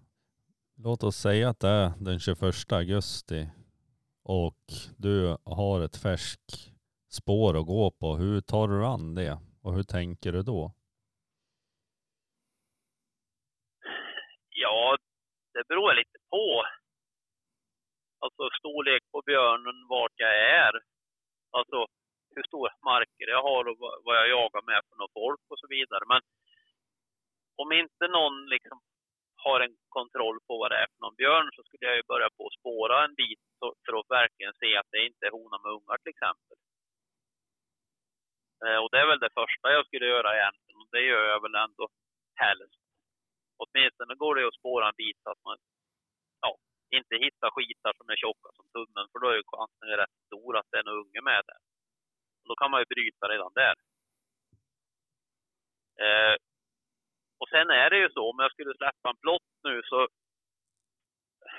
låt 0.85 1.03
oss 1.03 1.15
säga 1.15 1.49
att 1.49 1.59
det 1.59 1.69
är 1.69 1.89
den 1.99 2.19
21 2.19 2.71
augusti 2.71 3.49
och 4.23 4.63
du 4.97 5.37
har 5.43 5.81
ett 5.81 5.97
färskt 5.97 6.72
spår 7.19 7.51
att 7.59 7.65
gå 7.65 7.91
på. 7.91 8.07
Hur 8.15 8.41
tar 8.41 8.67
du 8.67 8.85
an 8.85 9.15
det 9.15 9.37
och 9.63 9.73
hur 9.75 9.83
tänker 9.83 10.31
du 10.31 10.41
då? 10.41 10.71
Ja, 14.49 14.97
det 15.53 15.67
beror 15.67 15.93
lite 15.93 16.17
på. 16.29 16.45
Alltså 18.23 18.43
storlek 18.59 19.03
på 19.11 19.21
björnen, 19.25 19.87
vart 19.89 20.15
jag 20.15 20.35
är. 20.65 20.73
Alltså 21.57 21.87
hur 22.35 22.43
stora 22.43 22.73
marker 22.83 23.27
jag 23.35 23.43
har 23.49 23.63
och 23.69 23.77
vad 24.05 24.15
jag 24.19 24.29
jagar 24.29 24.63
med 24.69 24.81
för 24.87 24.95
något 24.97 25.13
folk 25.13 25.43
och 25.51 25.59
så 25.59 25.67
vidare. 25.67 26.03
Men 26.13 26.21
om 27.61 27.71
inte 27.71 28.05
någon 28.07 28.37
liksom 28.53 28.77
har 29.45 29.59
en 29.59 29.75
kontroll 29.97 30.39
på 30.47 30.53
vad 30.57 30.71
det 30.71 30.81
är 30.83 30.87
för 30.93 31.01
någon 31.01 31.19
björn 31.21 31.49
så 31.55 31.63
skulle 31.63 31.85
jag 31.89 31.95
ju 31.95 32.03
börja 32.13 32.29
på 32.37 32.43
att 32.47 32.59
spåra 32.59 33.05
en 33.05 33.15
bit 33.15 33.43
för 33.85 33.93
att 33.99 34.09
verkligen 34.19 34.53
se 34.61 34.77
att 34.77 34.91
det 34.91 35.05
inte 35.09 35.25
är 35.27 35.31
hona 35.37 35.57
med 35.63 35.71
ungar 35.77 35.97
till 35.97 36.15
exempel. 36.15 36.57
Eh, 38.65 38.79
och 38.83 38.89
det 38.91 38.99
är 38.99 39.07
väl 39.07 39.25
det 39.25 39.37
första 39.41 39.71
jag 39.71 39.85
skulle 39.85 40.05
göra 40.15 40.29
egentligen 40.37 40.81
och 40.81 40.91
det 40.91 41.01
gör 41.01 41.25
jag 41.33 41.41
väl 41.41 41.55
ändå 41.65 41.85
helst. 42.43 42.79
Åtminstone 43.63 44.15
går 44.15 44.35
det 44.35 44.47
att 44.47 44.59
spåra 44.61 44.87
en 44.89 44.99
bit 45.03 45.19
så 45.23 45.29
att 45.31 45.43
man 45.47 45.57
ja, 46.41 46.51
inte 46.97 47.15
hittar 47.15 47.49
skitar 47.55 47.93
som 47.97 48.09
är 48.09 48.15
tjocka 48.15 48.49
som 48.57 48.65
tummen 48.75 49.05
för 49.11 49.19
då 49.19 49.27
är 49.29 49.35
ju 49.35 49.51
chansen 49.53 49.97
rätt 50.01 50.17
stor 50.27 50.57
att 50.57 50.69
det 50.71 50.77
är 50.77 50.85
en 50.85 50.97
unge 51.01 51.21
med 51.29 51.41
där. 51.49 51.61
Och 52.41 52.47
då 52.49 52.55
kan 52.55 52.71
man 52.71 52.81
ju 52.81 52.85
bryta 52.95 53.25
redan 53.33 53.53
där. 53.61 53.75
Eh, 56.05 56.35
och 57.41 57.49
sen 57.49 57.69
är 57.69 57.89
det 57.89 57.99
ju 58.03 58.09
så, 58.09 58.29
om 58.31 58.39
jag 58.39 58.51
skulle 58.51 58.73
släppa 58.77 59.09
en 59.09 59.23
plott 59.23 59.49
nu 59.63 59.81
så, 59.85 59.99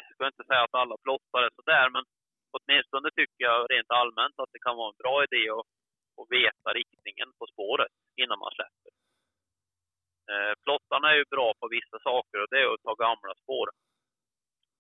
jag 0.09 0.15
ska 0.15 0.27
inte 0.27 0.45
säga 0.45 0.63
att 0.65 0.81
alla 0.83 0.97
plottar 1.05 1.43
är 1.43 1.51
sådär, 1.57 1.91
men 1.91 2.05
åtminstone 2.57 3.11
tycker 3.11 3.45
jag 3.49 3.71
rent 3.73 3.91
allmänt 3.91 4.39
att 4.39 4.53
det 4.53 4.65
kan 4.67 4.77
vara 4.77 4.91
en 4.93 5.03
bra 5.03 5.17
idé 5.25 5.51
att, 5.51 5.67
att 6.23 6.33
veta 6.41 6.69
riktningen 6.81 7.29
på 7.39 7.45
spåret 7.53 7.95
innan 8.23 8.39
man 8.39 8.53
släpper. 8.57 8.91
Eh, 10.31 10.55
plottarna 10.65 11.07
är 11.13 11.17
ju 11.17 11.25
bra 11.35 11.49
på 11.61 11.67
vissa 11.69 11.99
saker 12.09 12.39
och 12.43 12.51
det 12.51 12.61
är 12.63 12.75
att 12.75 12.87
ta 12.89 12.95
gamla 12.95 13.35
spår. 13.43 13.69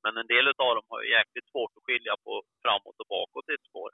Men 0.02 0.16
en 0.16 0.26
del 0.26 0.48
av 0.48 0.74
dem 0.76 0.86
har 0.88 1.02
ju 1.02 1.10
jäkligt 1.18 1.48
svårt 1.52 1.76
att 1.76 1.84
skilja 1.86 2.14
på 2.24 2.32
framåt 2.62 3.00
och 3.02 3.10
bakåt 3.16 3.48
i 3.48 3.54
ett 3.54 3.68
spår. 3.70 3.90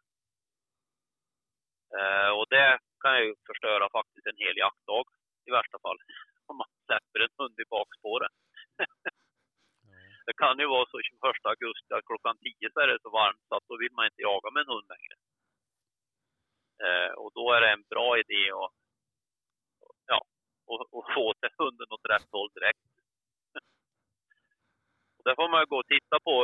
Eh, 1.99 2.30
och 2.38 2.47
det 2.55 2.78
kan 3.05 3.16
ju 3.22 3.34
förstöra 3.49 3.86
faktiskt 3.99 4.26
en 4.26 4.43
hel 4.45 4.57
jaktdag 4.57 5.05
i 5.49 5.51
värsta 5.59 5.78
fall. 5.84 5.99
Om 6.51 6.57
man 6.57 6.70
släpper 6.86 7.20
en 7.20 7.34
hund 7.38 7.57
i 7.64 7.70
bakspåret. 7.76 8.34
det 10.26 10.34
kan 10.43 10.59
ju 10.59 10.66
vara 10.66 10.86
så 10.91 10.97
21 11.03 11.20
augusti 11.53 11.91
att 11.95 12.09
klockan 12.11 12.36
10 12.38 12.70
så 12.72 12.80
är 12.80 12.86
det 12.86 13.03
så 13.03 13.11
varmt 13.11 13.45
så 13.49 13.55
att 13.57 13.68
då 13.68 13.76
vill 13.82 13.93
man 13.97 14.07
inte 14.07 14.22
jaga 14.30 14.49
med 14.51 14.61
en 14.61 14.72
hund 14.74 14.88
längre. 14.95 15.14
Eh, 16.87 17.12
och 17.22 17.31
då 17.35 17.45
är 17.53 17.61
det 17.61 17.70
en 17.76 17.87
bra 17.93 18.09
idé 18.22 18.43
att 18.62 18.74
ja, 20.12 20.20
och, 20.70 20.81
och 20.97 21.07
få 21.14 21.26
till 21.41 21.55
hunden 21.59 21.89
åt 21.95 22.11
rätt 22.12 22.28
håll 22.37 22.51
direkt. 22.57 22.85
och 25.16 25.24
det 25.26 25.35
får 25.39 25.49
man 25.49 25.61
ju 25.62 25.66
gå 25.66 25.78
och 25.81 25.93
titta 25.95 26.16
på. 26.28 26.35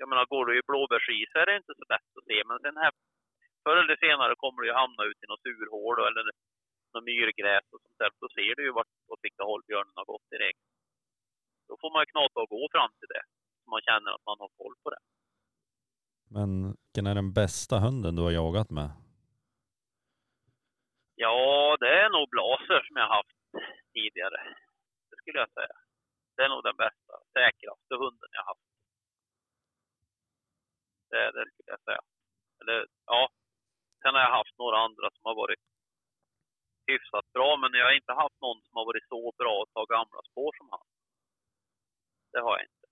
Jag 0.00 0.08
menar, 0.08 0.24
går 0.34 0.44
du 0.46 0.52
i 0.58 0.68
blåbärsis 0.70 1.30
är 1.34 1.46
det 1.46 1.56
inte 1.56 1.74
så 1.80 1.84
lätt 1.92 2.10
att 2.18 2.28
se, 2.30 2.38
men 2.48 2.58
sen 2.64 2.76
här, 2.84 2.92
förr 3.64 3.76
eller 3.82 3.96
senare 4.06 4.34
kommer 4.42 4.58
du 4.62 4.66
ju 4.68 4.80
hamna 4.82 5.02
ut 5.10 5.22
i 5.24 5.26
något 5.28 5.44
surhål 5.46 5.98
eller 6.08 6.22
något 6.92 7.04
myrgräs 7.04 7.66
och 7.74 7.82
sånt 7.84 7.98
där. 7.98 8.10
Då 8.22 8.28
ser 8.36 8.54
du 8.56 8.62
ju 8.66 8.72
vart, 8.78 8.92
åt 9.12 9.22
vilka 9.26 9.44
håll 9.50 9.62
björnen 9.68 9.98
har 10.00 10.04
gått 10.12 10.30
direkt. 10.30 10.64
Då 11.68 11.74
får 11.80 11.90
man 11.92 12.02
ju 12.02 12.06
knata 12.14 12.36
och 12.40 12.50
gå 12.56 12.62
fram 12.74 12.92
till 12.98 13.10
det, 13.14 13.22
så 13.60 13.70
man 13.74 13.82
känner 13.88 14.10
att 14.14 14.26
man 14.30 14.38
har 14.42 14.50
koll 14.60 14.74
på 14.82 14.90
det. 14.94 15.02
Men 16.36 16.50
vilken 16.84 17.06
är 17.10 17.14
den 17.14 17.32
bästa 17.32 17.78
hunden 17.78 18.16
du 18.16 18.22
har 18.22 18.30
jagat 18.30 18.70
med? 18.70 18.90
Ja, 21.14 21.76
det 21.80 21.92
är 22.02 22.10
nog 22.10 22.28
blaser 22.30 22.80
som 22.86 22.96
jag 22.96 23.08
haft 23.08 23.38
tidigare. 23.92 24.38
Det 25.10 25.16
skulle 25.16 25.38
jag 25.38 25.52
säga. 25.52 25.76
Det 26.36 26.42
är 26.42 26.48
nog 26.48 26.62
den 26.62 26.76
bästa, 26.76 27.14
säkraste 27.32 27.94
hunden 28.02 28.30
jag 28.38 28.44
haft. 28.44 28.68
Det, 31.10 31.24
det 31.36 31.44
skulle 31.50 31.72
jag 31.76 31.82
säga. 31.88 32.02
Eller 32.60 32.86
ja, 33.06 33.28
sen 34.02 34.14
har 34.14 34.20
jag 34.20 34.36
haft 34.40 34.58
några 34.58 34.78
andra 34.86 35.06
som 35.14 35.24
har 35.28 35.34
varit 35.34 35.64
hyfsat 36.86 37.26
bra, 37.32 37.56
men 37.56 37.70
jag 37.78 37.86
har 37.86 37.92
inte 37.92 38.12
haft 38.12 38.40
någon 38.40 38.60
som 38.66 38.74
har 38.78 38.86
varit 38.90 39.08
så 39.08 39.32
bra 39.40 39.54
att 39.62 39.72
ta 39.74 39.84
gamla 39.84 40.20
spår 40.30 40.52
som 40.58 40.68
han. 40.70 40.86
Det 42.32 42.40
har 42.40 42.52
jag 42.58 42.64
inte. 42.70 42.86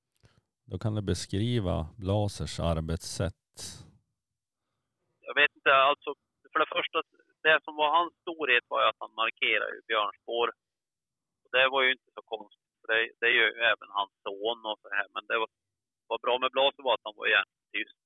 Då 0.71 0.79
kan 0.79 0.95
du 0.95 1.03
beskriva 1.03 1.75
Blasers 1.99 2.61
arbetssätt. 2.61 3.35
Jag 5.21 5.35
vet 5.35 5.53
inte, 5.57 5.75
alltså 5.75 6.15
för 6.53 6.59
det 6.59 6.71
första, 6.77 7.03
det 7.43 7.59
som 7.65 7.75
var 7.77 7.91
hans 7.99 8.15
storhet 8.23 8.65
var 8.69 8.83
ju 8.83 8.89
att 8.89 9.03
han 9.05 9.15
markerade 9.23 9.75
ju 9.77 9.83
björnspår. 9.91 10.49
Och 11.43 11.51
det 11.57 11.69
var 11.69 11.83
ju 11.83 11.91
inte 11.93 12.11
så 12.15 12.23
konstigt, 12.23 12.75
för 12.81 12.87
det, 12.93 13.01
det 13.21 13.31
gör 13.37 13.51
ju 13.57 13.61
även 13.73 13.89
hans 13.99 14.13
son 14.25 14.61
och 14.71 14.79
så 14.83 14.89
här. 14.97 15.07
Men 15.15 15.27
det 15.27 15.39
var, 15.39 15.51
var 16.11 16.19
bra 16.25 16.39
med 16.39 16.53
Blaser 16.55 16.83
var 16.83 16.95
att 16.95 17.09
han 17.09 17.21
var 17.21 17.27
jävligt 17.27 17.71
tyst. 17.73 17.99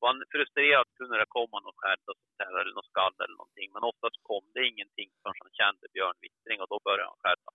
Var 0.00 0.08
han 0.08 0.24
frustrerad 0.32 0.86
kunde 0.98 1.18
det 1.18 1.36
komma 1.38 1.56
något 1.60 1.80
skäll 1.82 2.02
och 2.10 2.18
sånt 2.20 2.40
här, 2.42 2.54
eller 2.60 2.74
något 2.74 2.92
skall 2.92 3.14
eller 3.24 3.38
någonting. 3.40 3.68
Men 3.74 3.88
oftast 3.90 4.16
kom 4.30 4.44
det 4.54 4.68
ingenting 4.70 5.10
förrän 5.20 5.42
han 5.44 5.58
kände 5.60 5.94
björnvittring 5.94 6.58
och 6.62 6.70
då 6.72 6.78
började 6.84 7.10
han 7.10 7.22
skälla. 7.24 7.50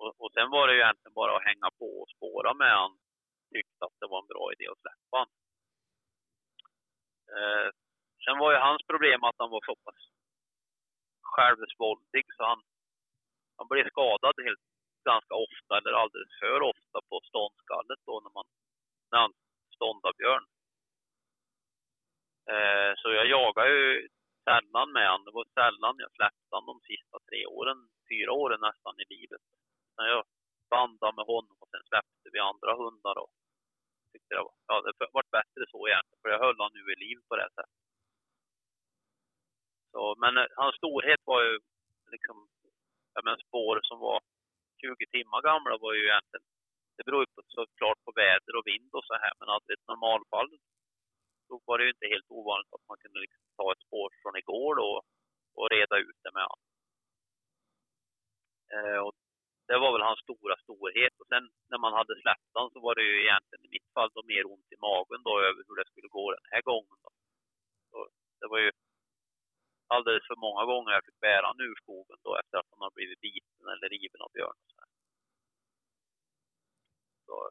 Och, 0.00 0.12
och 0.22 0.32
sen 0.32 0.50
var 0.50 0.64
det 0.66 0.74
ju 0.74 0.80
egentligen 0.80 1.18
bara 1.20 1.36
att 1.36 1.48
hänga 1.50 1.68
på 1.78 1.88
och 2.02 2.10
spåra 2.14 2.54
med 2.54 2.72
han 2.82 2.94
tyckte 3.54 3.84
att 3.84 4.00
det 4.00 4.06
var 4.12 4.18
en 4.22 4.32
bra 4.32 4.44
idé 4.52 4.64
att 4.68 4.82
släppa 4.84 5.16
han. 5.20 5.30
Eh, 7.36 7.68
sen 8.24 8.38
var 8.38 8.52
ju 8.52 8.58
hans 8.58 8.82
problem 8.90 9.24
att 9.24 9.38
han 9.38 9.50
var 9.50 9.62
så 9.64 9.74
pass 9.84 10.00
självsvåldig 11.34 12.24
så 12.36 12.42
han, 12.44 12.60
han 13.58 13.68
blev 13.68 13.86
skadad 13.88 14.34
helt, 14.48 14.64
ganska 15.04 15.34
ofta, 15.34 15.78
eller 15.78 15.92
alldeles 15.92 16.34
för 16.40 16.60
ofta, 16.72 16.98
på 17.08 17.20
ståndskallet 17.28 18.00
då 18.06 18.20
när, 18.24 18.32
man, 18.38 18.46
när 19.10 19.18
han 19.18 19.32
ståndade 19.74 20.16
björn. 20.18 20.46
Eh, 22.52 22.92
så 23.00 23.08
jag 23.18 23.26
jagade 23.26 23.70
ju 23.70 24.08
sällan 24.48 24.88
med 24.92 25.06
honom. 25.10 25.24
Det 25.24 25.38
var 25.38 25.46
sällan 25.60 25.94
jag 26.04 26.12
släppte 26.18 26.52
honom 26.56 26.66
de 26.72 26.78
sista 26.90 27.16
tre 27.28 27.40
åren, 27.46 27.78
fyra 28.10 28.32
åren 28.42 28.60
nästan 28.68 28.94
i 29.02 29.04
livet. 29.14 29.44
När 29.96 30.06
jag 30.14 30.22
bandade 30.70 31.16
med 31.16 31.26
honom 31.34 31.56
och 31.60 31.68
sen 31.70 31.84
släppte 31.90 32.26
vi 32.32 32.38
andra 32.38 32.72
hundar 32.82 33.16
och 33.22 33.32
tyckte 34.12 34.34
det 34.34 34.42
var, 34.46 34.54
ja, 34.68 34.74
det 34.86 35.06
var 35.16 35.24
bättre 35.38 35.62
så 35.72 35.88
egentligen, 35.88 36.20
för 36.22 36.28
jag 36.28 36.42
höll 36.44 36.58
honom 36.60 36.72
nu 36.74 36.92
i 36.92 37.02
liv 37.04 37.18
på 37.28 37.36
det 37.36 37.50
sättet. 37.56 37.89
Så, 39.92 40.14
men 40.22 40.36
eh, 40.36 40.46
hans 40.56 40.76
storhet 40.76 41.20
var 41.24 41.42
ju 41.42 41.58
liksom, 42.14 42.48
ja 43.14 43.20
men 43.24 43.38
spår 43.38 43.80
som 43.82 43.98
var 43.98 44.20
20 44.80 45.06
timmar 45.16 45.42
gamla 45.42 45.76
var 45.84 45.92
ju 45.94 46.02
egentligen, 46.04 46.46
det 46.96 47.04
beror 47.04 47.22
ju 47.22 47.28
på, 47.34 47.42
såklart 47.46 48.04
på 48.04 48.12
väder 48.22 48.56
och 48.58 48.66
vind 48.66 48.90
och 48.98 49.04
så 49.04 49.14
här, 49.14 49.32
men 49.38 49.48
alltså 49.48 49.70
i 49.70 49.74
ett 49.78 49.90
normalfall 49.92 50.50
då 51.48 51.60
var 51.66 51.78
det 51.78 51.84
ju 51.84 51.90
inte 51.90 52.12
helt 52.14 52.30
ovanligt 52.38 52.74
att 52.74 52.88
man 52.88 52.98
kunde 53.02 53.18
liksom 53.20 53.42
ta 53.56 53.72
ett 53.72 53.84
spår 53.86 54.08
från 54.22 54.36
igår 54.42 54.74
då 54.82 55.02
och 55.58 55.70
reda 55.76 55.96
ut 56.06 56.18
det 56.24 56.32
med 56.38 56.46
honom. 56.50 56.68
Eh, 58.74 59.00
och 59.06 59.14
det 59.68 59.78
var 59.82 59.92
väl 59.92 60.08
hans 60.08 60.22
stora 60.26 60.56
storhet. 60.64 61.14
Och 61.20 61.28
sen 61.32 61.44
när 61.70 61.80
man 61.84 61.92
hade 61.98 62.20
släppt 62.22 62.50
honom 62.54 62.70
så 62.74 62.80
var 62.86 62.94
det 62.94 63.04
ju 63.10 63.16
egentligen 63.24 63.64
i 63.64 63.74
mitt 63.76 63.88
fall 63.94 64.10
då 64.14 64.22
mer 64.32 64.44
ont 64.52 64.72
i 64.74 64.82
magen 64.88 65.20
då 65.28 65.32
över 65.48 65.60
hur 65.66 65.76
det 65.76 65.90
skulle 65.90 66.08
gå 66.18 66.24
den 66.32 66.46
här 66.52 66.62
gången. 66.70 66.96
Då. 67.04 67.10
Så 67.90 67.98
det 68.40 68.48
var 68.52 68.58
ju 68.64 68.70
alldeles 69.94 70.26
för 70.30 70.38
många 70.46 70.64
gånger 70.70 70.90
jag 70.92 71.04
fick 71.04 71.20
bära 71.20 71.46
honom 71.46 71.66
ur 71.68 71.76
skogen 71.82 72.18
då 72.26 72.30
efter 72.40 72.56
att 72.58 72.70
han 72.72 72.82
har 72.86 72.92
blivit 72.98 73.20
biten 73.20 73.64
eller 73.72 73.88
riven 73.96 74.20
av 74.26 74.30
björn. 74.36 74.58
Så 77.26 77.50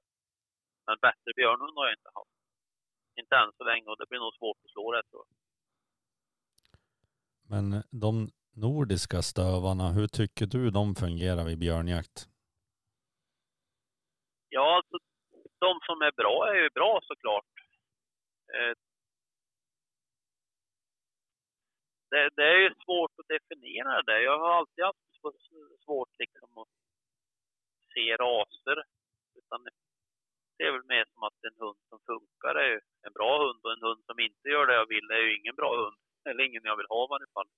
men 0.87 0.97
bättre 1.07 1.31
björnhund 1.35 1.75
har 1.77 1.85
jag 1.85 1.97
inte 1.99 2.11
haft. 2.19 2.37
Inte 3.19 3.35
än 3.35 3.51
så 3.57 3.63
länge 3.63 3.87
och 3.91 3.97
det 3.97 4.09
blir 4.09 4.19
nog 4.19 4.33
svårt 4.39 4.57
att 4.63 4.71
slå 4.71 4.91
det 4.91 5.03
tror 5.09 5.23
jag. 5.27 5.35
Men 7.51 7.83
de 8.05 8.13
nordiska 8.55 9.21
stövarna, 9.21 9.89
hur 9.97 10.07
tycker 10.07 10.45
du 10.45 10.69
de 10.69 10.95
fungerar 10.95 11.45
vid 11.45 11.59
björnjakt? 11.59 12.17
Ja, 14.49 14.75
alltså 14.77 14.97
de 15.59 15.79
som 15.87 16.01
är 16.01 16.11
bra 16.11 16.47
är 16.51 16.55
ju 16.63 16.69
bra 16.69 16.99
såklart. 17.03 17.45
Det, 22.09 22.29
det, 22.35 22.43
är 22.43 22.57
ju 22.57 22.73
svårt 22.85 23.11
att 23.19 23.27
definiera 23.27 24.01
det. 24.01 24.21
Jag 24.21 24.39
har 24.39 24.51
alltid 24.51 24.83
haft 24.85 24.97
svårt 25.85 26.09
liksom 26.19 26.57
att 26.57 26.67
se 27.93 28.15
raser. 28.15 28.83
Utan 29.35 29.67
det 30.57 30.63
är 30.63 30.71
väl 30.71 30.85
mer 30.85 31.05
som 31.13 31.23
att 31.23 31.43
en 31.43 31.57
hund 31.57 31.77
som 31.89 31.99
funkar 31.99 32.55
är 32.55 32.81
en 33.07 33.13
bra 33.13 33.43
hund 33.43 33.59
och 33.63 33.71
en 33.71 33.83
hund 33.87 34.03
som 34.05 34.19
inte 34.19 34.49
gör 34.49 34.67
det 34.67 34.73
jag 34.73 34.87
vill 34.87 35.11
är 35.11 35.21
ju 35.21 35.37
ingen 35.37 35.55
bra 35.55 35.71
hund. 35.81 35.97
Eller 36.29 36.43
ingen 36.43 36.63
jag 36.63 36.77
vill 36.77 36.89
ha 36.89 37.05
i 37.05 37.11
varje 37.13 37.31
fall. 37.35 37.49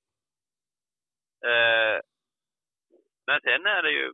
Eh, 1.49 1.99
men 3.27 3.41
sen 3.41 3.65
är 3.65 3.83
det 3.83 3.91
ju, 3.91 4.13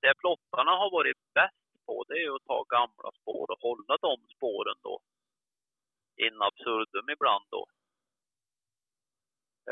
det 0.00 0.14
plottarna 0.18 0.70
har 0.70 0.90
varit 0.90 1.16
bäst 1.34 1.86
på 1.86 2.04
det 2.08 2.14
är 2.14 2.22
ju 2.22 2.34
att 2.34 2.44
ta 2.44 2.62
gamla 2.62 3.10
spår 3.20 3.50
och 3.50 3.60
hålla 3.60 3.96
de 3.96 4.16
spåren 4.36 4.76
då 4.82 5.00
in 6.16 6.42
absurdum 6.42 7.08
ibland 7.10 7.44
då. 7.50 7.66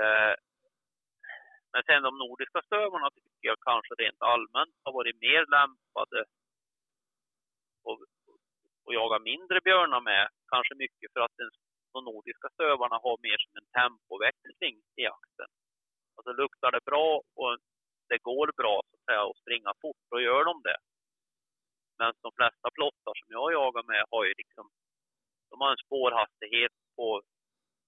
Eh, 0.01 0.34
men 1.72 1.82
sen 1.86 2.03
de 2.03 2.18
nordiska 2.18 2.61
stövarna 2.66 3.11
tycker 3.11 3.49
jag 3.53 3.61
kanske 3.61 3.95
rent 3.95 4.22
allmänt 4.22 4.76
har 4.84 4.92
varit 4.92 5.20
mer 5.20 5.42
lämpade 5.57 6.20
och, 7.88 7.99
och 8.84 8.95
jaga 8.95 9.18
mindre 9.18 9.61
björnar 9.61 10.01
med. 10.01 10.28
Kanske 10.53 10.74
mycket 10.74 11.12
för 11.12 11.20
att 11.20 11.36
den, 11.36 11.51
de 11.92 12.05
nordiska 12.05 12.49
stövarna 12.55 12.97
har 13.05 13.16
mer 13.26 13.38
som 13.45 13.53
en 13.61 13.70
tempoväxling 13.78 14.76
i 14.99 15.03
jakten. 15.11 15.51
Alltså 16.16 16.32
luktar 16.32 16.70
det 16.72 16.84
bra 16.84 17.22
och 17.34 17.59
det 18.09 18.18
går 18.18 18.53
bra 18.57 18.82
så 18.88 18.97
att 18.97 19.05
säga 19.05 19.22
att 19.22 19.42
springa 19.42 19.72
fort, 19.82 20.03
då 20.11 20.20
gör 20.20 20.45
de 20.45 20.62
det. 20.62 20.78
Men 21.99 22.12
de 22.22 22.30
flesta 22.38 22.68
plottar 22.76 23.14
som 23.20 23.28
jag 23.28 23.53
jagar 23.53 23.84
med 23.92 24.05
har 24.11 24.24
ju 24.24 24.32
liksom, 24.42 24.70
de 25.51 25.61
har 25.61 25.70
en 25.70 25.84
spårhastighet 25.86 26.72
på, 26.97 27.22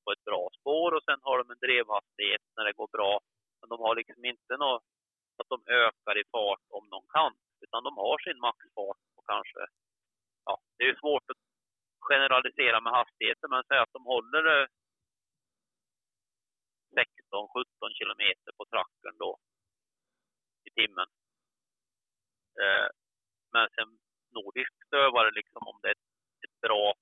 på 0.06 0.12
ett 0.12 0.24
bra 0.30 0.42
spår 0.58 0.90
och 0.94 1.04
sen 1.04 1.20
har 1.22 1.38
de 1.38 1.50
en 1.50 1.64
drevhastighet 1.66 2.44
när 2.56 2.64
det 2.64 2.78
går 2.80 2.88
bra. 2.96 3.12
Men 3.60 3.68
de 3.68 3.76
har 3.84 3.94
liksom 3.96 4.24
inte 4.24 4.56
något, 4.56 4.84
att 5.40 5.48
de 5.54 5.58
ökar 5.84 6.14
i 6.22 6.24
fart 6.32 6.66
om 6.78 6.84
de 6.94 7.00
kan, 7.16 7.32
utan 7.64 7.84
de 7.84 7.92
har 7.96 8.18
sin 8.18 8.38
maxfart 8.46 9.02
och 9.16 9.26
kanske, 9.32 9.62
ja, 10.44 10.54
det 10.76 10.84
är 10.84 10.88
ju 10.88 10.98
svårt 11.02 11.30
att 11.32 11.42
generalisera 12.10 12.80
med 12.80 12.92
hastigheter, 12.92 13.48
men 13.48 13.64
säga 13.64 13.82
att 13.82 13.96
de 13.98 14.04
håller 14.04 14.44
eh, 14.54 14.66
16-17 16.96 17.98
kilometer 17.98 18.50
på 18.58 18.64
trackern 18.64 19.16
då 19.18 19.38
i 20.68 20.70
timmen. 20.70 21.08
Eh, 22.62 22.88
men 23.52 23.68
sen 23.76 23.98
nordisk 24.38 24.72
stövare, 24.86 25.30
liksom, 25.30 25.62
om 25.70 25.78
det 25.82 25.88
är 25.88 25.92
ett, 25.92 26.60
bra 26.60 26.94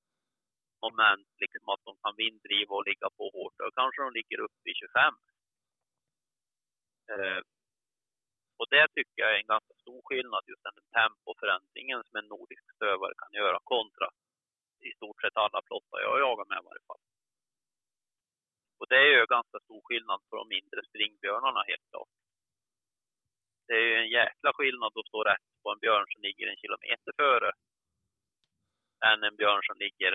moment, 0.87 1.29
liksom 1.43 1.69
att 1.73 1.85
de 1.89 1.93
kan 2.03 2.15
vinddriva 2.23 2.73
och 2.77 2.89
ligga 2.91 3.09
på 3.17 3.25
hårt, 3.35 3.55
då 3.59 3.71
kanske 3.81 4.03
de 4.03 4.11
ligger 4.19 4.39
uppe 4.47 4.67
i 4.71 4.75
25. 4.75 5.15
Eh, 7.13 7.41
och 8.59 8.69
det 8.75 8.87
tycker 8.95 9.19
jag 9.23 9.31
är 9.35 9.41
en 9.41 9.53
ganska 9.55 9.75
stor 9.83 10.01
skillnad, 10.05 10.43
just 10.51 10.67
den 10.69 10.79
tempoförändringen 10.99 12.01
som 12.05 12.17
en 12.21 12.29
nordisk 12.35 12.65
stövare 12.77 13.15
kan 13.23 13.33
göra 13.41 13.59
kontra 13.73 14.09
i 14.89 14.91
stort 14.99 15.21
sett 15.21 15.37
alla 15.37 15.61
flottar 15.67 16.01
jag 16.07 16.21
jagar 16.25 16.47
med 16.51 16.59
i 16.63 16.67
varje 16.69 16.85
fall. 16.89 17.03
Och 18.79 18.87
det 18.89 18.99
är 19.05 19.11
ju 19.19 19.27
ganska 19.37 19.59
stor 19.67 19.81
skillnad 19.85 20.21
på 20.29 20.37
de 20.37 20.49
mindre 20.49 20.81
springbjörnarna 20.89 21.63
helt 21.71 21.87
klart. 21.91 22.13
Det 23.67 23.75
är 23.75 23.87
ju 23.91 23.95
en 23.95 24.11
jäkla 24.21 24.51
skillnad 24.53 24.93
att 24.99 25.07
stå 25.07 25.25
rätt 25.25 25.49
på 25.63 25.71
en 25.73 25.79
björn 25.79 26.07
som 26.13 26.23
ligger 26.23 26.47
en 26.49 26.63
kilometer 26.63 27.13
före 27.17 27.51
än 29.09 29.23
en 29.23 29.37
björn 29.37 29.63
som 29.63 29.79
ligger 29.79 30.13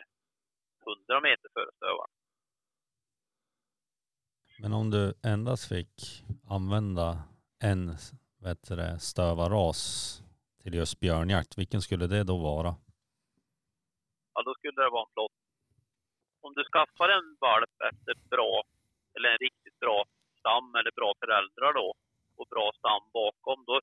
100 0.86 1.22
meter 1.22 1.50
före 1.54 1.72
stövaren. 1.76 2.12
Men 4.62 4.74
om 4.74 4.92
du 4.92 5.14
endast 5.24 5.70
fick 5.70 6.24
använda 6.50 7.24
en 7.60 7.96
vet 8.44 8.68
det, 8.68 9.00
stövarras 9.00 9.82
till 10.64 10.74
just 10.74 11.00
björnjakt, 11.00 11.58
vilken 11.58 11.82
skulle 11.82 12.08
det 12.08 12.24
då 12.24 12.38
vara? 12.38 12.76
Ja, 14.34 14.44
då 14.44 14.54
skulle 14.54 14.82
det 14.84 14.90
vara 14.90 15.06
en 15.08 15.14
flott. 15.14 15.32
Om 16.42 16.54
du 16.54 16.64
skaffar 16.64 17.10
en 17.10 17.38
valp 17.40 17.76
efter 17.92 18.14
bra, 18.30 18.64
eller 19.16 19.30
en 19.30 19.38
riktigt 19.38 19.80
bra 19.80 20.06
stam 20.40 20.76
eller 20.76 20.92
bra 20.92 21.14
föräldrar 21.20 21.74
då, 21.74 21.94
och 22.36 22.48
bra 22.48 22.72
stam 22.78 23.04
bakom, 23.14 23.66
då, 23.66 23.82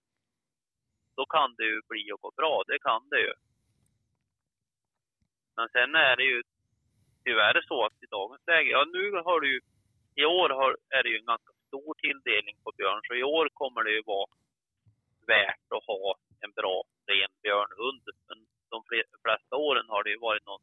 då 1.17 1.27
kan 1.27 1.55
det 1.55 1.65
ju 1.65 1.81
bli 1.89 2.13
och 2.13 2.21
gå 2.21 2.31
bra. 2.37 2.63
Det 2.67 2.79
kan 2.79 3.09
det 3.09 3.21
ju. 3.21 3.35
Men 5.57 5.69
sen 5.69 5.95
är 5.95 6.17
det 6.17 6.25
ju 6.25 6.43
tyvärr 7.27 7.57
så 7.71 7.77
att 7.87 8.03
i 8.05 8.07
dagens 8.19 8.45
läge, 8.47 8.71
ja 8.71 8.83
nu 8.97 9.05
har 9.29 9.39
du 9.41 9.49
ju, 9.55 9.61
i 10.23 10.25
år 10.25 10.49
har, 10.61 10.71
är 10.97 11.03
det 11.03 11.11
ju 11.13 11.19
en 11.19 11.33
ganska 11.33 11.53
stor 11.67 11.95
tilldelning 12.05 12.57
på 12.65 12.71
björn, 12.79 13.01
så 13.07 13.15
i 13.15 13.23
år 13.23 13.47
kommer 13.61 13.81
det 13.85 13.93
ju 13.99 14.03
vara 14.15 14.27
värt 15.27 15.67
att 15.77 15.87
ha 15.93 16.15
en 16.45 16.53
bra 16.61 16.77
ren 17.11 17.33
björnhund. 17.43 18.05
Men 18.29 18.39
de 18.75 18.79
flesta 19.25 19.57
åren 19.57 19.87
har 19.89 20.03
det 20.05 20.11
ju 20.11 20.19
varit 20.29 20.47
någon, 20.47 20.63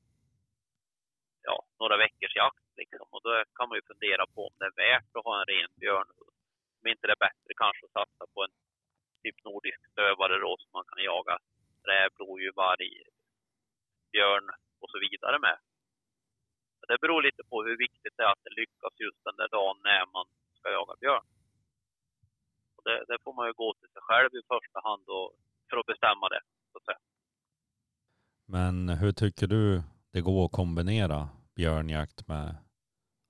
ja, 1.48 1.58
några 1.80 1.98
veckors 1.98 2.36
jakt 2.36 2.68
liksom. 2.82 3.08
Och 3.14 3.22
då 3.24 3.44
kan 3.58 3.70
man 3.70 3.78
ju 3.78 3.90
fundera 3.92 4.24
på 4.34 4.42
om 4.48 4.56
det 4.60 4.66
är 4.66 4.82
värt 4.86 5.12
att 5.16 5.26
ha 5.26 5.34
en 5.40 5.50
ren 5.54 5.72
björnhund. 5.84 6.36
Om 6.80 6.88
inte 6.92 7.08
det 7.08 7.18
är 7.18 7.26
bättre 7.28 7.52
kanske 7.64 7.86
att 7.86 7.98
satsa 8.00 8.26
på 8.34 8.40
en 8.44 8.54
typ 9.24 9.38
nordisk 9.44 9.80
stövare 9.92 10.36
då 10.46 10.52
som 10.60 10.72
man 10.78 10.86
kan 10.90 11.04
jaga 11.04 11.36
räv, 11.90 12.10
lodjur, 12.20 12.54
varg, 12.56 13.04
björn 14.12 14.48
och 14.82 14.90
så 14.90 14.98
vidare 15.00 15.40
med. 15.40 15.58
Det 16.88 16.98
beror 17.02 17.22
lite 17.22 17.44
på 17.50 17.64
hur 17.64 17.78
viktigt 17.78 18.14
det 18.18 18.24
är 18.24 18.32
att 18.32 18.44
det 18.44 18.56
lyckas 18.62 18.94
just 19.06 19.22
den 19.28 19.36
där 19.40 19.50
dagen 19.58 19.78
när 19.84 20.06
man 20.16 20.26
ska 20.58 20.72
jaga 20.80 20.96
björn. 21.04 21.26
Och 22.76 22.84
det, 22.88 22.98
det 23.10 23.18
får 23.24 23.34
man 23.34 23.48
ju 23.48 23.54
gå 23.54 23.74
till 23.74 23.90
sig 23.94 24.02
själv 24.08 24.30
i 24.40 24.42
första 24.54 24.80
hand 24.88 25.04
och, 25.08 25.28
för 25.70 25.78
att 25.78 25.86
bestämma 25.86 26.30
det. 26.30 26.42
Så 26.72 26.78
att 26.78 26.86
säga. 26.86 27.02
Men 28.46 28.90
hur 28.90 29.12
tycker 29.12 29.48
du 29.48 29.82
det 30.14 30.22
går 30.22 30.46
att 30.46 30.52
kombinera 30.52 31.30
björnjakt 31.56 32.28
med 32.28 32.56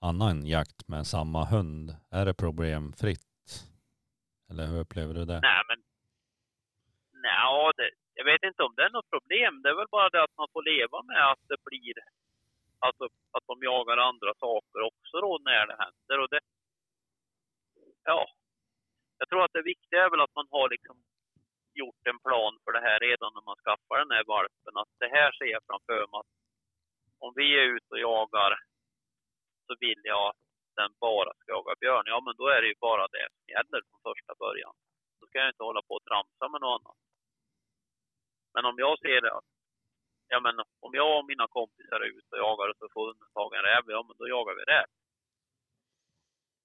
annan 0.02 0.46
jakt 0.46 0.88
med 0.88 1.08
samma 1.08 1.46
hund? 1.46 1.96
Är 2.12 2.26
det 2.26 2.34
problemfritt? 2.34 3.34
Eller 4.50 4.66
hur 4.68 4.80
upplever 4.80 5.14
du 5.14 5.26
det? 5.26 5.40
Nej, 5.50 5.64
men 5.70 5.80
nej, 7.28 7.72
det, 7.78 7.90
jag 8.14 8.26
vet 8.26 8.44
inte 8.44 8.64
om 8.64 8.74
det 8.76 8.84
är 8.84 8.90
något 8.98 9.10
problem. 9.16 9.62
Det 9.62 9.70
är 9.70 9.78
väl 9.82 9.96
bara 9.98 10.10
det 10.10 10.24
att 10.24 10.38
man 10.38 10.48
får 10.54 10.64
leva 10.74 10.98
med 11.12 11.32
att 11.32 11.44
det 11.52 11.60
blir, 11.70 11.94
alltså 12.86 13.04
att 13.36 13.48
de 13.48 13.56
jagar 13.70 13.98
andra 13.98 14.32
saker 14.46 14.80
också 14.90 15.16
då 15.26 15.32
när 15.50 15.68
det 15.68 15.78
händer. 15.84 16.16
Och 16.24 16.30
det, 16.34 16.42
ja, 18.04 18.22
jag 19.20 19.30
tror 19.30 19.44
att 19.44 19.54
det 19.58 19.72
viktiga 19.74 20.06
är 20.06 20.10
väl 20.10 20.26
att 20.26 20.36
man 20.36 20.48
har 20.52 20.70
liksom 20.70 20.98
gjort 21.74 22.08
en 22.12 22.20
plan 22.20 22.54
för 22.64 22.72
det 22.72 22.84
här 22.88 23.00
redan 23.00 23.32
när 23.34 23.46
man 23.50 23.62
skaffar 23.64 23.98
den 24.00 24.16
här 24.16 24.26
valpen. 24.36 24.74
Att 24.82 24.94
det 25.00 25.10
här 25.18 25.32
ser 25.32 25.52
jag 25.56 25.64
framför 25.70 26.08
mig 26.12 26.20
att 26.22 26.32
om 27.26 27.32
vi 27.36 27.48
är 27.60 27.66
ute 27.76 27.90
och 27.96 28.06
jagar 28.10 28.52
så 29.66 29.76
vill 29.80 30.02
jag 30.04 30.24
att 30.30 30.44
den 30.76 30.92
bara 31.00 31.34
ska 31.34 31.52
jaga 31.52 31.74
björn. 31.82 32.06
Ja, 32.06 32.22
men 32.26 32.36
då 32.40 32.46
är 32.48 32.62
det 32.62 32.68
ju 32.68 32.78
bara 32.90 33.08
det 33.08 33.28
som 33.34 33.44
gäller 33.56 33.82
från 33.88 34.02
första 34.10 34.34
början. 34.44 34.74
Då 35.20 35.28
ska 35.28 35.40
jag 35.40 35.50
inte 35.50 35.64
hålla 35.64 35.82
på 35.82 35.94
och 35.96 36.08
tramsa 36.10 36.44
med 36.52 36.62
något 36.62 36.82
annat. 36.82 36.98
Men 38.54 38.66
om 38.66 38.76
jag 38.78 39.00
ser 39.00 39.22
det 39.22 39.34
att 39.38 39.53
ja, 40.34 40.40
men 40.40 40.56
om 40.86 40.92
jag 40.94 41.18
och 41.20 41.26
mina 41.32 41.48
kompisar 41.48 42.00
är 42.00 42.16
ute 42.18 42.32
och 42.36 42.44
jagar 42.46 42.70
och 42.70 42.78
så 42.80 42.86
får 42.94 43.08
hunden 43.08 43.30
tag 43.34 43.56
en 43.56 43.68
räv, 43.70 43.84
ja 43.88 44.04
men 44.08 44.16
då 44.20 44.28
jagar 44.28 44.56
vi 44.56 44.64
räv. 44.74 44.88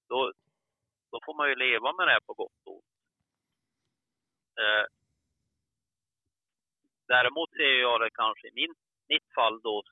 Då, 0.09 0.33
då 1.11 1.17
får 1.25 1.33
man 1.33 1.49
ju 1.49 1.55
leva 1.55 1.93
med 1.93 2.07
det 2.07 2.19
på 2.27 2.33
gott 2.33 2.61
och 2.65 2.75
ont. 2.75 2.93
Eh, 4.61 4.85
däremot 7.07 7.51
ser 7.51 7.75
jag 7.87 8.01
det 8.01 8.09
kanske 8.21 8.47
i 8.47 8.51
min, 8.59 8.73
mitt 9.07 9.27
fall 9.35 9.61
då, 9.61 9.83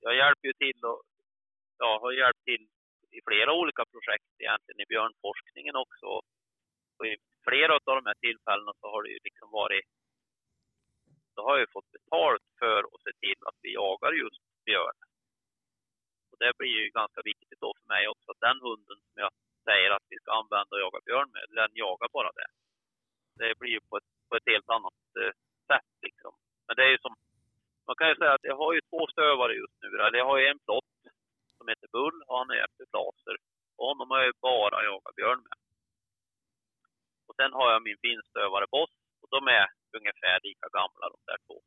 jag 0.00 0.16
hjälper 0.16 0.46
ju 0.48 0.52
till 0.52 0.84
och 0.84 1.02
ja, 1.78 1.98
har 2.02 2.12
hjälpt 2.12 2.44
till 2.44 2.68
i 3.10 3.20
flera 3.28 3.52
olika 3.52 3.84
projekt 3.92 4.30
egentligen 4.38 4.80
i 4.80 4.90
björnforskningen 4.92 5.76
också. 5.76 6.06
Och 6.96 7.06
i 7.06 7.16
flera 7.48 7.72
av 7.74 7.96
de 8.00 8.06
här 8.06 8.20
tillfällena 8.26 8.72
så 8.80 8.86
har 8.92 9.02
det 9.02 9.10
ju 9.10 9.18
liksom 9.28 9.50
varit, 9.50 9.84
då 11.36 11.42
har 11.46 11.54
jag 11.56 11.64
ju 11.66 11.74
fått 11.76 11.90
betalt 11.96 12.46
för 12.58 12.78
att 12.92 13.02
se 13.06 13.12
till 13.22 13.40
att 13.48 13.58
vi 13.62 13.70
jagar 13.74 14.12
just 14.12 14.42
björn. 14.68 14.98
Och 16.30 16.38
det 16.42 16.52
blir 16.58 16.74
ju 16.80 16.90
ganska 17.00 17.20
viktigt 17.30 17.60
då 17.64 17.70
för 17.78 17.88
mig 17.94 18.08
också 18.08 18.28
att 18.30 18.46
den 18.48 18.60
hunden 18.66 18.98
som 19.06 19.16
jag 19.24 19.32
säger 19.68 19.90
att 19.90 20.06
vi 20.12 20.16
ska 20.18 20.30
använda 20.32 20.72
och 20.76 20.84
jaga 20.86 21.00
björn 21.06 21.30
med, 21.36 21.44
den 21.60 21.72
jagar 21.84 22.08
bara 22.16 22.32
det. 22.40 22.48
Det 23.40 23.58
blir 23.60 23.72
ju 23.76 23.80
på 23.88 23.96
ett, 23.96 24.10
på 24.28 24.36
ett 24.36 24.48
helt 24.52 24.70
annat 24.76 25.00
eh, 25.20 25.32
sätt 25.70 25.92
liksom. 26.06 26.32
Men 26.66 26.76
det 26.76 26.84
är 26.88 26.92
ju 26.94 26.98
som, 26.98 27.14
man 27.86 27.96
kan 27.96 28.08
ju 28.08 28.16
säga 28.16 28.32
att 28.34 28.48
jag 28.50 28.56
har 28.62 28.72
ju 28.76 28.80
två 28.90 29.00
stövare 29.12 29.52
just 29.62 29.76
nu. 29.82 29.88
Eller 30.04 30.18
jag 30.18 30.28
har 30.32 30.38
ju 30.38 30.46
en 30.46 30.64
plott 30.66 30.94
som 31.56 31.68
heter 31.68 31.88
Bull 31.96 32.22
och 32.26 32.38
han 32.38 32.50
är 32.50 32.64
efter 32.66 32.84
Blaser. 32.92 33.36
Och 33.76 33.86
honom 33.90 34.10
har 34.10 34.18
jag 34.18 34.26
ju 34.26 34.38
bara 34.50 34.84
jagat 34.84 35.14
björn 35.14 35.40
med. 35.48 35.58
Och 37.26 37.36
sen 37.36 37.52
har 37.52 37.72
jag 37.72 37.82
min 37.82 37.98
finstövare 38.06 38.66
Boss 38.70 38.94
och 39.20 39.28
de 39.30 39.48
är 39.48 39.66
ungefär 39.98 40.36
lika 40.48 40.68
gamla 40.78 41.04
de 41.14 41.18
där 41.30 41.38
två. 41.46 41.58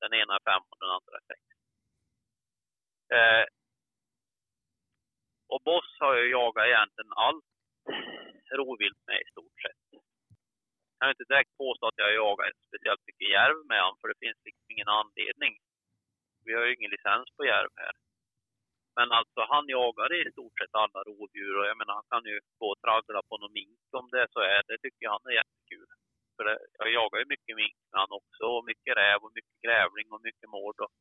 Den 0.00 0.14
ena 0.20 0.32
är 0.36 0.44
fem 0.50 0.64
och 0.70 0.78
den 0.80 0.90
andra 0.96 1.14
är 1.20 1.26
sex. 1.32 1.42
Eh, 3.16 3.44
och 5.52 5.62
Boss 5.68 5.90
har 6.00 6.14
jag 6.16 6.28
jagat 6.28 6.66
egentligen 6.66 7.12
allt 7.26 7.44
rovvilt 8.58 9.02
med 9.06 9.20
i 9.20 9.30
stort 9.30 9.58
sett. 9.64 9.82
Jag 10.90 10.98
kan 11.00 11.10
inte 11.10 11.30
direkt 11.32 11.56
påstå 11.56 11.86
att 11.86 12.02
jag 12.02 12.14
jagar 12.14 12.52
speciellt 12.68 13.06
mycket 13.06 13.28
järv 13.36 13.56
med 13.70 13.80
honom, 13.82 13.98
för 14.00 14.08
det 14.08 14.22
finns 14.24 14.40
liksom 14.44 14.66
ingen 14.74 14.88
anledning. 15.00 15.52
Vi 16.44 16.54
har 16.54 16.64
ju 16.64 16.74
ingen 16.74 16.90
licens 16.90 17.28
på 17.36 17.44
järv 17.44 17.72
här. 17.76 17.94
Men 18.96 19.12
alltså 19.18 19.40
han 19.52 19.68
jagar 19.68 20.12
i 20.12 20.32
stort 20.32 20.58
sett 20.58 20.74
alla 20.82 21.00
rovdjur 21.08 21.54
och 21.58 21.66
jag 21.70 21.78
menar 21.78 21.94
han 21.94 22.10
kan 22.12 22.24
ju 22.32 22.40
gå 22.58 22.66
och 22.72 22.80
traggla 22.80 23.22
på 23.28 23.38
någon 23.38 23.52
mink 23.52 23.80
om 24.00 24.08
det 24.14 24.26
så 24.34 24.40
är. 24.40 24.62
Det 24.68 24.78
tycker 24.78 25.02
jag 25.06 25.10
han 25.10 25.30
är 25.30 25.38
jättekul. 25.40 25.88
För 26.36 26.44
det, 26.44 26.58
jag 26.78 26.92
jagar 26.92 27.18
ju 27.18 27.24
mycket 27.24 27.39
han 27.92 28.12
också 28.20 28.44
och 28.56 28.64
mycket 28.70 28.96
räv 28.96 29.18
och 29.24 29.32
mycket 29.34 29.60
grävling 29.64 30.12
och 30.12 30.22
mycket 30.28 30.48
mård 30.50 30.80
och 30.80 30.96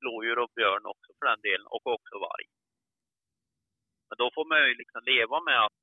lodjur 0.00 0.38
och 0.38 0.52
björn 0.56 0.86
också 0.86 1.10
för 1.18 1.26
den 1.26 1.40
delen 1.40 1.66
och 1.66 1.86
också 1.86 2.14
varg. 2.18 2.46
Men 4.08 4.16
då 4.22 4.26
får 4.34 4.44
man 4.44 4.58
ju 4.68 4.74
liksom 4.74 5.02
leva 5.04 5.40
med 5.40 5.58
att 5.66 5.80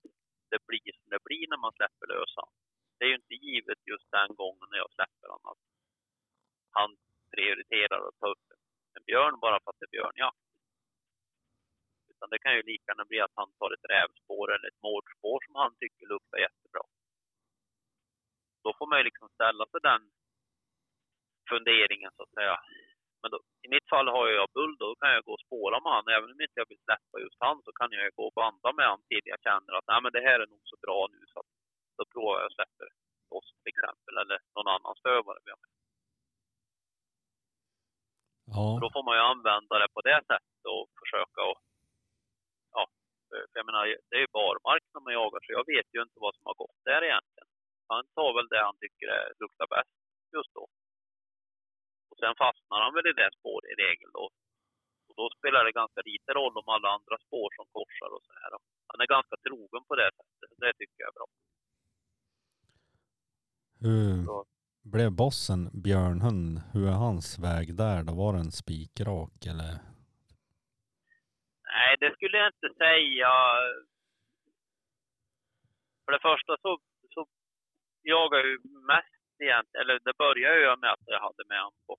det 0.51 0.61
blir 0.67 0.91
som 0.99 1.09
det 1.13 1.23
blir 1.27 1.45
när 1.49 1.61
man 1.65 1.73
släpper 1.73 2.07
lös. 2.07 2.33
Det 2.97 3.05
är 3.05 3.09
ju 3.09 3.15
inte 3.15 3.33
givet 3.45 3.81
just 3.91 4.11
den 4.17 4.35
gången 4.41 4.67
när 4.69 4.77
jag 4.77 4.91
släpper 4.97 5.27
honom 5.33 5.51
att 5.51 5.63
han 6.77 6.89
prioriterar 7.33 8.07
att 8.07 8.19
ta 8.19 8.27
upp 8.33 8.45
en 8.97 9.03
björn 9.03 9.39
bara 9.39 9.59
för 9.59 9.69
att 9.69 9.79
det 9.79 9.85
är 9.89 9.97
björnjakt. 9.97 10.45
Utan 12.11 12.29
det 12.29 12.39
kan 12.39 12.55
ju 12.55 12.61
lika 12.63 12.91
gärna 12.91 13.05
bli 13.05 13.19
att 13.21 13.39
han 13.41 13.51
tar 13.59 13.71
ett 13.73 13.89
rävspår 13.95 14.47
eller 14.53 14.67
ett 14.67 14.83
mårdspår 14.87 15.39
som 15.45 15.55
han 15.55 15.75
tycker 15.75 16.07
luktar 16.07 16.37
jättebra. 16.37 16.83
Då 18.63 18.69
får 18.77 18.87
man 18.87 18.97
ju 18.99 19.03
liksom 19.03 19.29
ställa 19.29 19.65
sig 19.65 19.79
den 19.89 20.11
funderingen 21.53 22.11
så 22.15 22.21
att 22.23 22.37
säga. 22.39 22.55
Men 23.21 23.29
då, 23.33 23.37
i 23.65 23.67
mitt 23.75 23.87
fall 23.93 24.07
har 24.15 24.27
jag 24.39 24.47
bull, 24.57 24.75
då 24.83 24.87
kan 24.99 25.11
jag 25.15 25.23
gå 25.27 25.33
och 25.37 25.45
spåra 25.47 25.77
med 25.83 25.91
han. 25.95 26.07
Även 26.17 26.31
om 26.33 26.41
inte 26.45 26.59
jag 26.61 26.69
vill 26.71 26.85
släppa 26.87 27.15
just 27.25 27.39
han 27.45 27.57
så 27.65 27.71
kan 27.79 27.89
jag 27.91 28.17
gå 28.19 28.23
och 28.27 28.37
banda 28.41 28.69
med 28.77 28.87
han 28.91 29.01
till 29.09 29.25
jag 29.33 29.41
känner 29.47 29.71
att 29.77 29.87
Nej, 29.91 30.01
men 30.03 30.11
det 30.15 30.23
här 30.27 30.39
är 30.43 30.47
nog 30.53 30.63
så 30.71 30.77
bra 30.85 30.99
nu 31.13 31.21
så 31.31 31.37
att 31.41 31.51
då 31.97 32.03
provar 32.13 32.35
jag 32.39 32.49
och 32.49 32.57
släpper 32.57 32.87
oss 33.37 33.49
till 33.61 33.73
exempel 33.73 34.13
eller 34.21 34.37
någon 34.55 34.69
annan 34.75 34.95
stövare 35.01 35.39
vi 35.45 35.51
har 35.53 35.61
med. 35.63 35.71
Ja. 38.53 38.65
Då 38.81 38.87
får 38.93 39.03
man 39.07 39.17
ju 39.17 39.23
använda 39.33 39.73
det 39.81 39.89
på 39.97 40.01
det 40.09 40.19
sättet 40.31 40.61
och 40.75 40.87
försöka 41.01 41.39
att 41.49 41.61
ja, 42.75 42.83
För 43.29 43.37
för 43.49 43.55
jag 43.59 43.65
menar, 43.69 43.83
det 44.09 44.15
är 44.19 44.23
ju 44.25 44.37
barmark 44.41 44.83
när 44.93 45.01
man 45.05 45.13
jagar, 45.19 45.41
så 45.43 45.51
jag 45.59 45.65
vet 45.73 45.89
ju 45.95 45.99
inte 46.05 46.19
vad 46.25 46.35
som 46.35 46.45
har 46.49 46.57
gått 46.63 46.79
där 46.89 47.01
egentligen. 47.09 47.49
Han 47.91 48.03
tar 48.17 48.31
väl 48.37 48.51
det 48.53 48.63
han 48.67 48.77
tycker 48.83 49.07
är, 49.19 49.27
luktar 49.41 49.67
bäst 49.75 49.95
just 50.35 50.53
då. 50.57 50.63
Och 52.11 52.17
sen 52.21 52.35
fastnar 52.43 52.79
han 52.83 52.93
väl 52.95 53.07
i 53.11 53.19
det 53.21 53.31
spåret 53.39 53.71
i 53.71 53.75
regel 53.85 54.09
då. 54.19 54.25
Och 55.07 55.15
då 55.19 55.25
spelar 55.37 55.65
det 55.65 55.79
ganska 55.81 56.01
lite 56.11 56.31
roll 56.39 56.55
om 56.61 56.67
alla 56.75 56.89
andra 56.97 57.15
spår 57.25 57.49
som 57.57 57.65
korsar 57.75 58.09
och 58.15 58.23
så 58.27 58.33
här. 58.41 58.51
Han 58.89 59.01
är 59.03 59.07
ganska 59.15 59.35
trogen 59.45 59.83
på 59.89 59.95
det 60.01 60.09
sättet. 60.17 60.49
Det 60.63 60.73
tycker 60.79 60.99
jag 61.03 61.11
är 61.13 61.17
bra. 61.19 61.27
Hur 63.85 64.25
Så. 64.25 64.45
blev 64.93 65.11
bossen 65.11 65.61
Björnhund, 65.83 66.59
hur 66.73 66.85
är 66.87 66.97
hans 67.07 67.39
väg 67.39 67.75
där 67.83 68.03
då? 68.03 68.13
Var 68.21 68.33
den 68.33 68.51
spikrak 68.51 69.37
eller? 69.51 69.73
Nej, 71.73 71.91
det 71.99 72.11
skulle 72.15 72.37
jag 72.37 72.47
inte 72.47 72.69
säga. 72.77 73.31
För 76.05 76.11
det 76.11 76.19
första 76.29 76.57
så, 76.61 76.79
så 77.13 77.27
jagar 78.01 78.37
jag 78.37 78.47
ju 78.47 78.59
mest 78.87 79.20
egentligen, 79.41 79.81
eller 79.81 79.99
det 79.99 80.17
började 80.17 80.59
ju 80.59 80.75
med 80.83 80.91
att 80.91 81.05
jag 81.05 81.19
hade 81.19 81.43
med 81.51 81.59
honom 81.59 81.79
på 81.87 81.97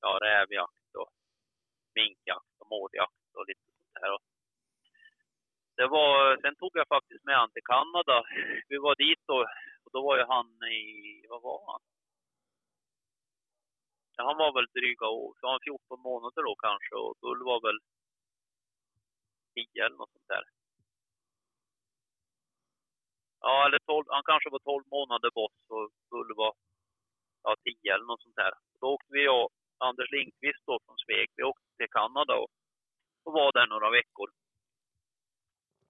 ja, 0.00 0.18
rävjakt 0.22 0.94
och 1.00 1.10
minkjakt 1.94 2.54
och 2.60 2.68
mårdjakt 2.70 3.28
och 3.36 3.46
lite 3.48 3.60
sånt 3.66 3.94
där. 3.94 4.12
Och 4.14 4.22
det 5.76 5.86
var, 5.86 6.36
sen 6.42 6.56
tog 6.56 6.70
jag 6.74 6.88
faktiskt 6.88 7.24
med 7.24 7.36
honom 7.36 7.50
till 7.52 7.70
Kanada. 7.72 8.16
Vi 8.68 8.76
var 8.76 8.94
dit 8.94 9.24
och, 9.26 9.44
och 9.84 9.90
då 9.92 10.02
var 10.02 10.16
ju 10.18 10.24
han 10.24 10.48
i, 10.80 10.84
vad 11.28 11.42
var 11.42 11.60
han? 11.72 11.80
Ja, 14.16 14.24
han 14.24 14.36
var 14.36 14.52
väl 14.52 14.66
dryga 14.66 15.06
år, 15.06 15.34
så 15.40 15.50
han 15.50 15.60
14 15.64 16.00
månader 16.00 16.42
då 16.42 16.54
kanske 16.54 16.94
och 16.94 17.14
Bull 17.20 17.42
var 17.44 17.60
väl 17.60 17.78
10 19.54 19.84
eller 19.84 19.96
något 19.96 20.12
sånt 20.12 20.28
där. 20.28 20.44
Ja, 23.48 23.66
eller 23.66 23.78
12, 23.78 24.04
han 24.08 24.28
kanske 24.30 24.48
var 24.50 24.58
12 24.58 24.84
månader 24.96 25.30
bort 25.30 25.60
och 25.74 25.90
Bull 26.10 26.30
vara 26.36 26.54
ja, 27.44 27.56
10 27.64 27.94
eller 27.94 28.08
något 28.10 28.22
sånt 28.22 28.40
där. 28.44 28.52
Då 28.80 28.86
åkte 28.94 29.10
vi 29.16 29.28
och 29.28 29.48
Anders 29.88 30.10
Lindqvist 30.10 30.62
då 30.66 30.74
från 30.84 30.98
Sveg, 30.98 31.28
vi 31.36 31.42
åkte 31.42 31.68
till 31.76 31.94
Kanada 31.98 32.34
och, 32.42 32.50
och 33.24 33.32
var 33.38 33.52
där 33.52 33.66
några 33.66 33.90
veckor. 33.90 34.28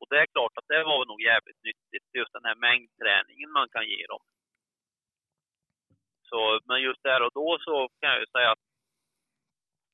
Och 0.00 0.06
det 0.10 0.18
är 0.22 0.26
klart 0.34 0.54
att 0.58 0.68
det 0.72 0.84
var 0.92 1.06
nog 1.06 1.20
jävligt 1.30 1.62
nyttigt, 1.68 2.06
just 2.18 2.32
den 2.32 2.44
här 2.48 2.58
mängdträningen 2.66 3.50
man 3.58 3.68
kan 3.74 3.86
ge 3.92 4.02
dem. 4.12 4.22
Så, 6.28 6.60
men 6.68 6.80
just 6.88 7.02
där 7.02 7.20
och 7.26 7.34
då 7.40 7.58
så 7.60 7.88
kan 8.00 8.10
jag 8.10 8.20
ju 8.20 8.26
säga 8.26 8.50
att 8.50 8.64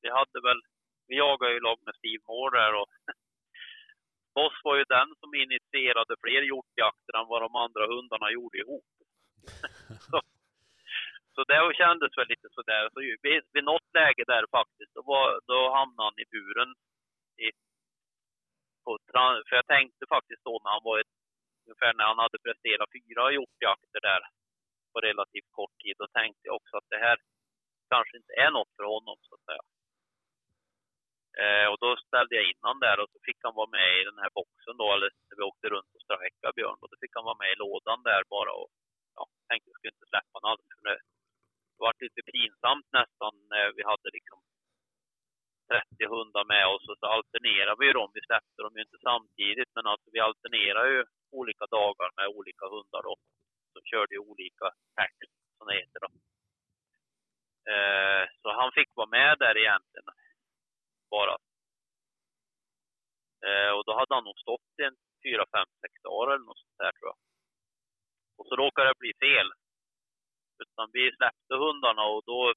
vi 0.01 0.09
hade 0.09 0.39
väl, 0.47 0.61
vi 1.07 1.15
jagade 1.17 1.53
ju 1.53 1.59
lag 1.59 1.79
med 1.85 1.95
Steve 1.95 2.23
Moore 2.27 2.59
där 2.59 2.73
och 2.81 2.89
Boss 4.35 4.57
var 4.63 4.75
ju 4.77 4.85
den 4.97 5.09
som 5.19 5.29
initierade 5.43 6.13
fler 6.23 6.41
hjortjakter 6.49 7.13
än 7.19 7.27
vad 7.31 7.41
de 7.41 7.51
andra 7.65 7.83
hundarna 7.93 8.27
gjorde 8.31 8.57
ihop. 8.57 8.89
så, 10.09 10.17
så 11.35 11.39
det 11.49 11.77
kändes 11.81 12.11
väl 12.17 12.27
lite 12.33 12.49
sådär. 12.57 12.83
Så 12.93 12.99
vid, 13.25 13.41
vid 13.53 13.63
något 13.71 13.89
läge 13.99 14.23
där 14.33 14.43
faktiskt, 14.57 14.93
då, 14.97 15.01
var, 15.11 15.27
då 15.51 15.59
hamnade 15.77 16.07
han 16.07 16.19
i 16.23 16.25
buren. 16.33 16.71
I, 17.45 17.47
på, 18.83 18.91
för 19.47 19.55
jag 19.59 19.67
tänkte 19.75 20.03
faktiskt 20.15 20.43
då 20.47 20.53
när 20.63 20.71
han 20.75 20.87
var 20.89 20.97
ett, 20.99 21.13
ungefär 21.65 21.93
när 21.93 22.07
han 22.11 22.23
hade 22.25 22.39
presterat 22.45 22.89
fyra 22.97 23.23
hjortjakter 23.35 24.01
där 24.09 24.21
på 24.91 24.97
relativt 25.09 25.51
kort 25.59 25.75
tid, 25.83 25.95
då 26.01 26.07
tänkte 26.07 26.43
jag 26.47 26.55
också 26.55 26.73
att 26.77 26.89
det 26.93 27.01
här 27.07 27.17
kanske 27.93 28.17
inte 28.17 28.33
är 28.45 28.51
något 28.51 28.71
för 28.75 28.85
honom 28.95 29.17
så 29.21 29.35
att 29.35 29.45
säga. 29.49 29.63
Eh, 31.43 31.67
och 31.71 31.79
då 31.83 31.89
ställde 32.07 32.35
jag 32.35 32.45
in 32.49 32.61
honom 32.61 32.79
där 32.87 32.97
och 33.01 33.11
så 33.13 33.19
fick 33.27 33.39
han 33.45 33.55
vara 33.59 33.75
med 33.77 33.89
i 33.99 34.03
den 34.09 34.19
här 34.23 34.31
boxen 34.39 34.75
då, 34.81 34.87
eller 34.95 35.09
när 35.27 35.35
vi 35.37 35.43
åkte 35.51 35.67
runt 35.73 35.91
och 35.95 36.05
strejkade 36.05 36.55
Björn, 36.57 36.81
och 36.81 36.89
då 36.91 36.95
fick 37.01 37.15
han 37.17 37.29
vara 37.29 37.41
med 37.41 37.51
i 37.53 37.61
lådan 37.63 37.99
där 38.09 38.23
bara 38.35 38.51
och 38.61 38.69
ja, 39.17 39.23
tänkte 39.49 39.67
jag 39.69 39.77
skulle 39.77 39.95
inte 39.95 40.11
släppa 40.11 40.33
honom 40.35 40.51
alls 40.51 40.65
för 40.79 40.89
det 40.89 40.99
det 41.75 41.81
var 41.85 41.93
lite 41.99 42.21
pinsamt 42.31 42.87
nästan 42.99 43.33
när 43.53 43.67
vi 43.77 43.83
hade 43.91 44.09
liksom 44.17 44.39
30 45.67 46.05
hundar 46.13 46.45
med 46.53 46.65
oss 46.73 46.85
och 46.89 46.99
så 46.99 47.05
alternerade 47.05 47.79
vi 47.79 47.85
ju 47.87 47.93
dem. 47.93 48.11
Vi 48.13 48.21
släppte 48.29 48.59
dem 48.63 48.73
ju 48.75 48.81
inte 48.81 48.99
samtidigt 49.09 49.71
men 49.75 49.85
alltså 49.91 50.07
vi 50.13 50.19
alternerade 50.19 50.89
ju 50.95 51.03
olika 51.39 51.65
dagar 51.65 52.09
med 52.17 52.27
olika 52.37 52.65
hundar 52.73 53.01
då. 53.09 53.15
Som 53.73 53.81
körde 53.91 54.15
ju 54.15 54.19
olika 54.31 54.67
packs 54.95 55.29
som 55.57 55.67
det 55.67 55.75
heter 55.81 55.99
då. 56.05 56.09
Eh, 57.73 58.23
så 58.41 58.47
han 58.59 58.71
fick 58.77 58.91
vara 58.95 59.15
med 59.19 59.33
där 59.39 59.57
egentligen. 59.57 60.07
Bara. 61.09 61.35
Eh, 63.47 63.71
och 63.77 63.83
då 63.85 63.91
hade 63.99 64.15
han 64.15 64.23
nog 64.23 64.39
stått 64.39 64.79
i 64.81 64.83
en 64.83 64.97
4, 65.23 65.45
5, 65.51 65.67
6 65.81 66.01
dagar 66.03 66.27
eller 66.33 66.45
något 66.45 66.63
sånt 66.63 66.81
där 66.83 66.91
tror 66.91 67.09
jag. 67.11 67.19
Och 68.37 68.47
så 68.47 68.55
råkade 68.55 68.89
det 68.89 69.03
bli 69.03 69.13
fel. 69.25 69.49
Utan 70.63 70.89
vi 70.93 71.15
släppte 71.17 71.53
hundarna 71.63 72.03
och 72.13 72.23
då 72.31 72.53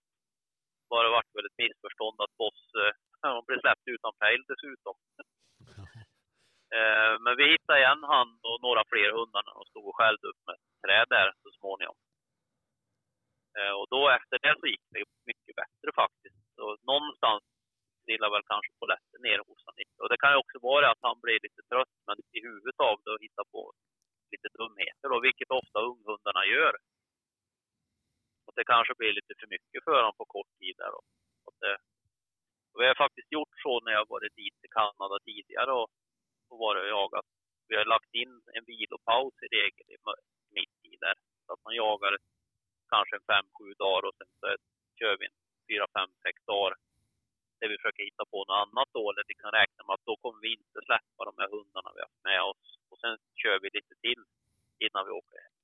var 0.90 1.04
det 1.04 1.10
vart 1.16 1.34
väl 1.34 1.46
ett 1.46 1.62
missförstånd 1.62 2.16
att 2.20 2.36
Boss 2.40 2.62
eh, 2.82 2.92
han 3.22 3.44
blev 3.46 3.60
släppt 3.60 3.86
utan 3.94 4.12
pejl 4.22 4.42
dessutom. 4.52 4.96
Eh, 6.78 7.14
men 7.24 7.36
vi 7.36 7.44
hittade 7.52 7.78
igen 7.78 8.02
han 8.14 8.28
och 8.48 8.58
några 8.66 8.82
fler 8.90 9.10
hundar 9.18 9.42
när 9.44 9.54
de 9.58 9.64
stod 9.70 9.86
och 9.88 9.96
skällde 9.96 10.28
upp 10.28 10.42
med 10.46 10.56
träd 10.82 11.06
där 11.08 11.32
så 11.42 11.50
småningom. 11.58 11.96
Eh, 13.58 13.72
och 13.78 13.86
då 13.94 14.00
efter 14.18 14.38
det 14.44 14.54
så 14.60 14.66
gick 14.66 14.84
det 14.90 15.04
mycket 15.30 15.54
bättre 15.60 15.88
faktiskt. 16.02 16.40
Så 16.56 16.76
någonstans 16.90 17.42
trillar 18.08 18.30
väl 18.34 18.50
kanske 18.52 18.72
polletten 18.80 19.20
ner 19.28 19.38
hos 19.46 19.60
honom 19.64 19.78
lite. 19.82 19.98
Och 20.02 20.10
det 20.12 20.20
kan 20.22 20.32
ju 20.32 20.38
också 20.42 20.58
vara 20.70 20.86
att 20.90 21.02
han 21.08 21.18
blir 21.24 21.40
lite 21.46 21.62
trött 21.70 21.94
men 22.06 22.16
i 22.36 22.38
huvudet 22.46 22.78
av 22.88 22.96
det 23.04 23.10
och 23.14 23.22
hittar 23.26 23.46
på 23.54 23.62
lite 24.32 24.48
dumheter 24.58 25.06
då, 25.12 25.16
vilket 25.28 25.50
ofta 25.60 25.78
unghundarna 25.90 26.42
gör. 26.54 26.74
Och 28.46 28.54
det 28.56 28.64
kanske 28.72 28.94
blir 29.00 29.12
lite 29.18 29.32
för 29.40 29.48
mycket 29.54 29.84
för 29.84 29.96
honom 30.00 30.16
på 30.20 30.24
kort 30.36 30.52
tid 30.60 30.74
där 30.82 30.90
då. 30.96 31.00
Och 31.46 31.56
det, 31.62 31.74
och 32.72 32.78
vi 32.80 32.86
har 32.90 33.04
faktiskt 33.04 33.32
gjort 33.36 33.54
så 33.64 33.72
när 33.84 33.92
jag 33.98 34.08
varit 34.14 34.34
dit 34.42 34.56
till 34.60 34.76
Kanada 34.78 35.16
tidigare 35.28 35.72
och, 35.80 35.88
och 36.50 36.58
varit 36.64 36.82
och 36.84 36.92
jagat. 36.96 37.26
Vi 37.68 37.76
har 37.76 37.84
lagt 37.84 38.14
in 38.22 38.34
en 38.56 38.64
vilopaus 38.72 39.34
i 39.44 39.46
regel 39.56 39.86
i 39.94 39.96
mitt 40.58 40.78
i 40.90 40.96
där. 41.04 41.16
Så 41.46 41.52
att 41.52 41.64
man 41.64 41.74
jagar 41.74 42.12
kanske 42.92 43.16
en 43.16 43.28
fem, 43.32 43.46
sju 43.56 43.66
dagar 43.84 44.02
och 44.08 44.16
sen 44.18 44.30
så 44.40 44.46
kör 44.98 45.14
vi 45.18 45.24
en 45.26 45.38
fyra, 45.68 45.86
fem, 45.96 46.10
sex 46.24 46.36
dagar 46.44 46.74
där 47.60 47.68
vi 47.68 47.76
försöker 47.76 48.04
hitta 48.08 48.24
på 48.32 48.38
något 48.38 48.60
annat 48.64 48.88
då, 48.96 49.02
eller 49.10 49.24
vi 49.32 49.34
kan 49.42 49.52
räkna 49.60 49.80
med 49.84 49.94
att 49.94 50.08
då 50.10 50.16
kommer 50.22 50.40
vi 50.40 50.50
inte 50.58 50.78
släppa 50.88 51.20
de 51.28 51.34
här 51.40 51.50
hundarna 51.54 51.88
vi 51.94 52.00
har 52.00 52.08
haft 52.08 52.24
med 52.30 52.42
oss. 52.50 52.64
Och 52.90 52.98
sen 53.02 53.14
kör 53.42 53.58
vi 53.62 53.68
lite 53.78 53.94
till 54.04 54.22
innan 54.84 55.06
vi 55.06 55.12
åker 55.20 55.38
hem. 55.44 55.54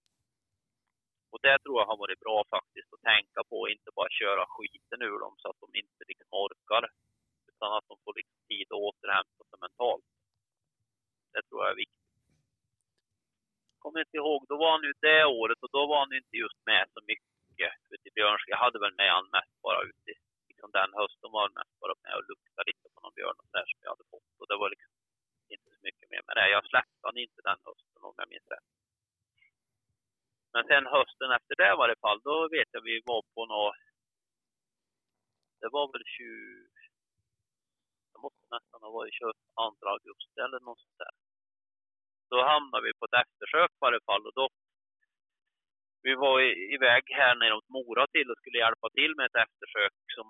Och 1.32 1.40
det 1.47 1.59
tror 1.59 1.76
jag 1.80 1.86
har 1.86 1.97
varit 2.05 2.20
bra 2.20 2.38
faktiskt 2.57 2.92
att 2.95 3.07
tänka 3.12 3.40
på, 3.51 3.68
inte 3.68 3.90
bara 3.99 4.18
köra 4.20 4.45
skiten 4.55 5.03
ur 5.09 5.18
dem 5.24 5.34
så 5.38 5.47
att 5.51 5.61
de 5.64 5.68
inte 5.82 6.03
liksom 6.11 6.28
orkar. 6.45 6.84
Utan 7.51 7.72
att 7.76 7.88
de 7.88 7.97
får 8.05 8.14
liksom 8.20 8.38
tid 8.49 8.66
att 8.70 8.84
återhämta 8.88 9.42
sig 9.51 9.59
mentalt. 9.66 10.09
Det 11.32 11.42
tror 11.42 11.61
jag 11.62 11.70
är 11.70 11.82
viktigt. 11.84 12.09
Kommer 13.78 14.01
inte 14.01 14.16
ihåg, 14.16 14.40
då 14.49 14.57
var 14.57 14.70
han 14.70 14.82
ju 14.88 14.92
det 15.01 15.24
året 15.24 15.59
och 15.64 15.72
då 15.76 15.86
var 15.86 15.99
han 15.99 16.12
inte 16.20 16.36
just 16.36 16.61
med 16.66 16.84
så 16.95 17.01
mycket 17.11 17.34
ute 17.90 18.09
i 18.09 18.12
Björnska, 18.14 18.51
Jag 18.51 18.64
hade 18.66 18.78
väl 18.78 18.95
med 18.95 19.11
han 19.11 19.28
mest 19.32 19.62
bara 19.62 19.82
ute 19.82 20.11
i, 20.11 20.14
liksom 20.64 20.80
den 20.80 20.92
hösten 21.00 21.30
var 21.36 21.48
det 21.48 21.54
mest 21.54 21.80
bara 21.80 21.94
med 22.04 22.14
och 22.18 22.28
lukta 22.30 22.62
lite 22.68 22.86
på 22.94 23.00
någon 23.00 23.14
björn 23.14 23.38
och 23.42 23.50
där 23.52 23.66
som 23.70 23.80
jag 23.82 23.90
hade 23.90 24.10
fått. 24.10 24.30
Och 24.40 24.48
det 24.48 24.56
var 24.56 24.68
liksom 24.70 24.92
inte 25.54 25.68
så 25.74 25.80
mycket 25.88 26.10
mer 26.10 26.22
med 26.26 26.36
det. 26.36 26.50
Jag 26.56 26.64
släppte 26.70 27.02
han 27.08 27.16
inte 27.24 27.40
den 27.48 27.60
hösten 27.66 28.02
om 28.08 28.14
jag 28.16 28.28
minns 28.28 28.50
rätt. 28.54 28.68
Men 30.52 30.64
sen 30.70 30.86
hösten 30.96 31.30
efter 31.38 31.54
det 31.60 31.70
i 31.72 31.80
varje 31.82 31.98
fall, 32.04 32.20
då 32.28 32.48
vet 32.56 32.68
jag 32.74 32.82
vi 32.90 32.96
var 33.10 33.22
på 33.34 33.40
något... 33.46 33.76
Det 35.60 35.68
var 35.76 35.86
väl 35.92 36.04
20... 36.04 36.28
Det 38.12 38.18
måste 38.24 38.44
nästan 38.56 38.80
ha 38.84 38.90
varit 38.98 39.14
22 39.14 39.32
augusti 39.94 40.38
eller 40.46 40.60
något 40.60 40.80
sånt 40.84 41.02
där. 41.04 41.14
Då 42.30 42.38
hamnade 42.52 42.84
vi 42.86 42.92
på 42.98 43.04
ett 43.06 43.20
eftersök 43.22 43.70
i 43.70 43.82
varje 43.86 44.00
fall 44.08 44.26
och 44.26 44.34
då... 44.40 44.48
Vi 46.07 46.14
var 46.14 46.40
iväg 46.76 47.05
här 47.20 47.34
nere 47.34 47.55
mot 47.55 47.68
Mora 47.76 48.07
till 48.07 48.30
och 48.30 48.38
skulle 48.38 48.59
hjälpa 48.64 48.88
till 48.98 49.12
med 49.16 49.26
ett 49.26 49.42
eftersök 49.44 49.94
som 50.16 50.26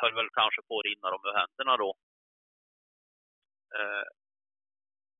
höll 0.00 0.14
väl 0.14 0.36
kanske 0.40 0.60
på 0.68 0.74
att 0.78 0.86
rinna 0.88 1.10
dem 1.10 1.22
ur 1.28 1.38
händerna 1.40 1.74
då. 1.84 1.90
Eh, 3.78 4.06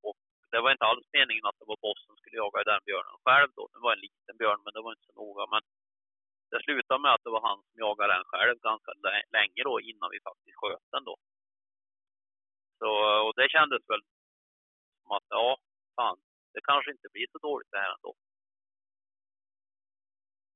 och 0.08 0.18
det 0.50 0.60
var 0.60 0.70
inte 0.70 0.88
alls 0.90 1.06
meningen 1.18 1.46
att 1.46 1.58
det 1.58 1.70
var 1.70 1.82
Boss 1.84 2.00
som 2.06 2.16
skulle 2.16 2.36
jaga 2.36 2.68
den 2.70 2.82
björnen 2.88 3.18
själv 3.24 3.48
då. 3.58 3.64
Det 3.72 3.80
var 3.84 3.92
en 3.92 4.04
liten 4.06 4.36
björn, 4.40 4.60
men 4.64 4.72
det 4.74 4.82
var 4.84 4.92
inte 4.92 5.08
så 5.08 5.14
noga. 5.22 5.44
Men 5.54 5.62
det 6.50 6.62
slutade 6.64 7.00
med 7.02 7.14
att 7.14 7.24
det 7.24 7.34
var 7.36 7.42
han 7.48 7.60
som 7.66 7.76
jagade 7.84 8.12
den 8.14 8.30
själv 8.32 8.56
ganska 8.68 8.92
länge 9.36 9.62
då 9.68 9.74
innan 9.90 10.12
vi 10.14 10.18
faktiskt 10.28 10.60
sköt 10.60 10.86
den 10.94 11.04
då. 11.10 11.16
Så, 12.78 12.90
och 13.26 13.34
det 13.38 13.48
kändes 13.56 13.82
väl 13.90 14.02
som 15.00 15.10
att 15.16 15.28
ja, 15.28 15.48
fan, 15.96 16.18
det 16.54 16.60
kanske 16.70 16.90
inte 16.90 17.08
blir 17.12 17.26
så 17.32 17.38
dåligt 17.38 17.70
det 17.70 17.82
här 17.84 17.94
ändå. 17.98 18.12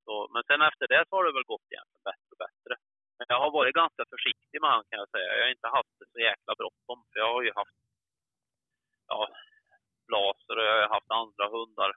Så, 0.06 0.14
men 0.34 0.42
sen 0.48 0.60
efter 0.68 0.86
det 0.92 1.02
så 1.04 1.12
har 1.16 1.24
det 1.24 1.36
väl 1.38 1.52
gått 1.52 1.68
egentligen 1.72 2.08
bättre 2.10 2.30
och 2.34 2.42
bättre. 2.46 2.74
Men 3.16 3.26
jag 3.32 3.40
har 3.44 3.50
varit 3.58 3.80
ganska 3.82 4.04
försiktig 4.14 4.58
med 4.60 4.70
han 4.74 4.86
kan 4.88 5.00
jag 5.02 5.10
säga. 5.14 5.30
Jag 5.36 5.44
har 5.44 5.56
inte 5.56 5.76
haft 5.78 5.94
det 5.98 6.08
så 6.12 6.18
jäkla 6.28 6.52
bråttom. 6.60 6.98
För 7.08 7.16
jag 7.22 7.30
har 7.34 7.42
ju 7.46 7.52
haft, 7.60 7.78
ja, 9.12 9.20
blaser 10.08 10.56
och 10.58 10.66
jag 10.68 10.76
har 10.82 10.94
haft 10.96 11.10
andra 11.22 11.44
hundar. 11.56 11.90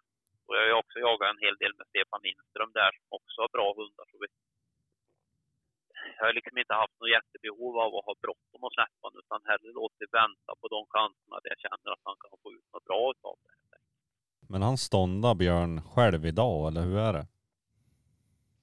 Och 0.45 0.53
jag 0.55 0.61
har 0.63 0.71
ju 0.71 0.81
också 0.81 0.97
jagat 1.05 1.29
en 1.33 1.43
hel 1.45 1.57
del 1.61 1.73
med 1.77 1.87
Stefan 1.91 2.23
Lindström 2.25 2.71
där 2.79 2.91
som 2.97 3.07
också 3.17 3.37
har 3.43 3.51
bra 3.57 3.67
hundar. 3.79 4.05
Så 4.11 4.15
vi, 4.21 4.27
jag 6.17 6.23
har 6.25 6.33
liksom 6.39 6.57
inte 6.61 6.75
haft 6.81 6.97
något 6.99 7.15
jättebehov 7.17 7.73
av 7.85 7.91
att 7.97 8.07
ha 8.09 8.13
bråttom 8.25 8.61
att 8.65 8.75
släppa 8.77 9.03
honom 9.05 9.19
utan 9.23 9.41
hellre 9.51 9.71
låtit 9.81 10.09
vänta 10.21 10.51
på 10.61 10.65
de 10.75 10.81
chanserna 10.95 11.35
där 11.41 11.49
jag 11.53 11.61
känner 11.65 11.89
att 11.93 12.05
han 12.09 12.17
kan 12.23 12.35
få 12.43 12.47
ut 12.57 12.67
något 12.73 12.87
bra 12.89 13.01
utav 13.15 13.35
det. 13.43 13.53
Men 14.49 14.61
han 14.61 14.77
ståndar 14.77 15.35
Björn 15.35 15.81
själv 15.81 16.25
idag, 16.25 16.67
eller 16.67 16.81
hur 16.81 16.97
är 17.07 17.13
det? 17.13 17.25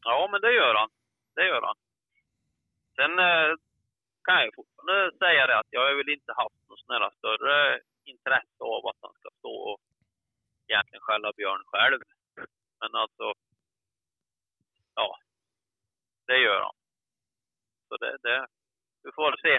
Ja, 0.04 0.28
men 0.30 0.40
det 0.40 0.52
gör 0.52 0.74
han. 0.74 0.90
Det 1.34 1.46
gör 1.46 1.62
han. 1.62 1.76
Sen 2.96 3.18
eh, 3.18 3.50
kan 4.24 4.40
jag 4.42 4.54
fortfarande 4.54 5.18
säga 5.18 5.46
det 5.46 5.58
att 5.58 5.70
jag 5.70 5.80
har 5.80 5.94
väl 5.94 6.08
inte 6.08 6.32
haft 6.32 6.60
något 6.68 6.80
sån 6.80 6.94
här 6.94 7.10
större 7.18 7.80
intresse 8.04 8.62
av 8.74 8.86
att 8.86 9.00
han 9.00 9.14
ska 9.18 9.28
stå 9.38 9.54
och 9.70 9.80
egentligen 10.68 11.00
skälla 11.06 11.32
Björn 11.36 11.64
själv. 11.66 12.00
Men 12.80 12.94
alltså, 12.94 13.32
ja, 14.94 15.18
det 16.26 16.38
gör 16.38 16.60
han. 16.60 16.76
Så 17.88 17.96
det, 17.96 18.16
det, 18.22 18.46
vi 19.02 19.10
får 19.12 19.30
väl 19.30 19.40
se. 19.40 19.54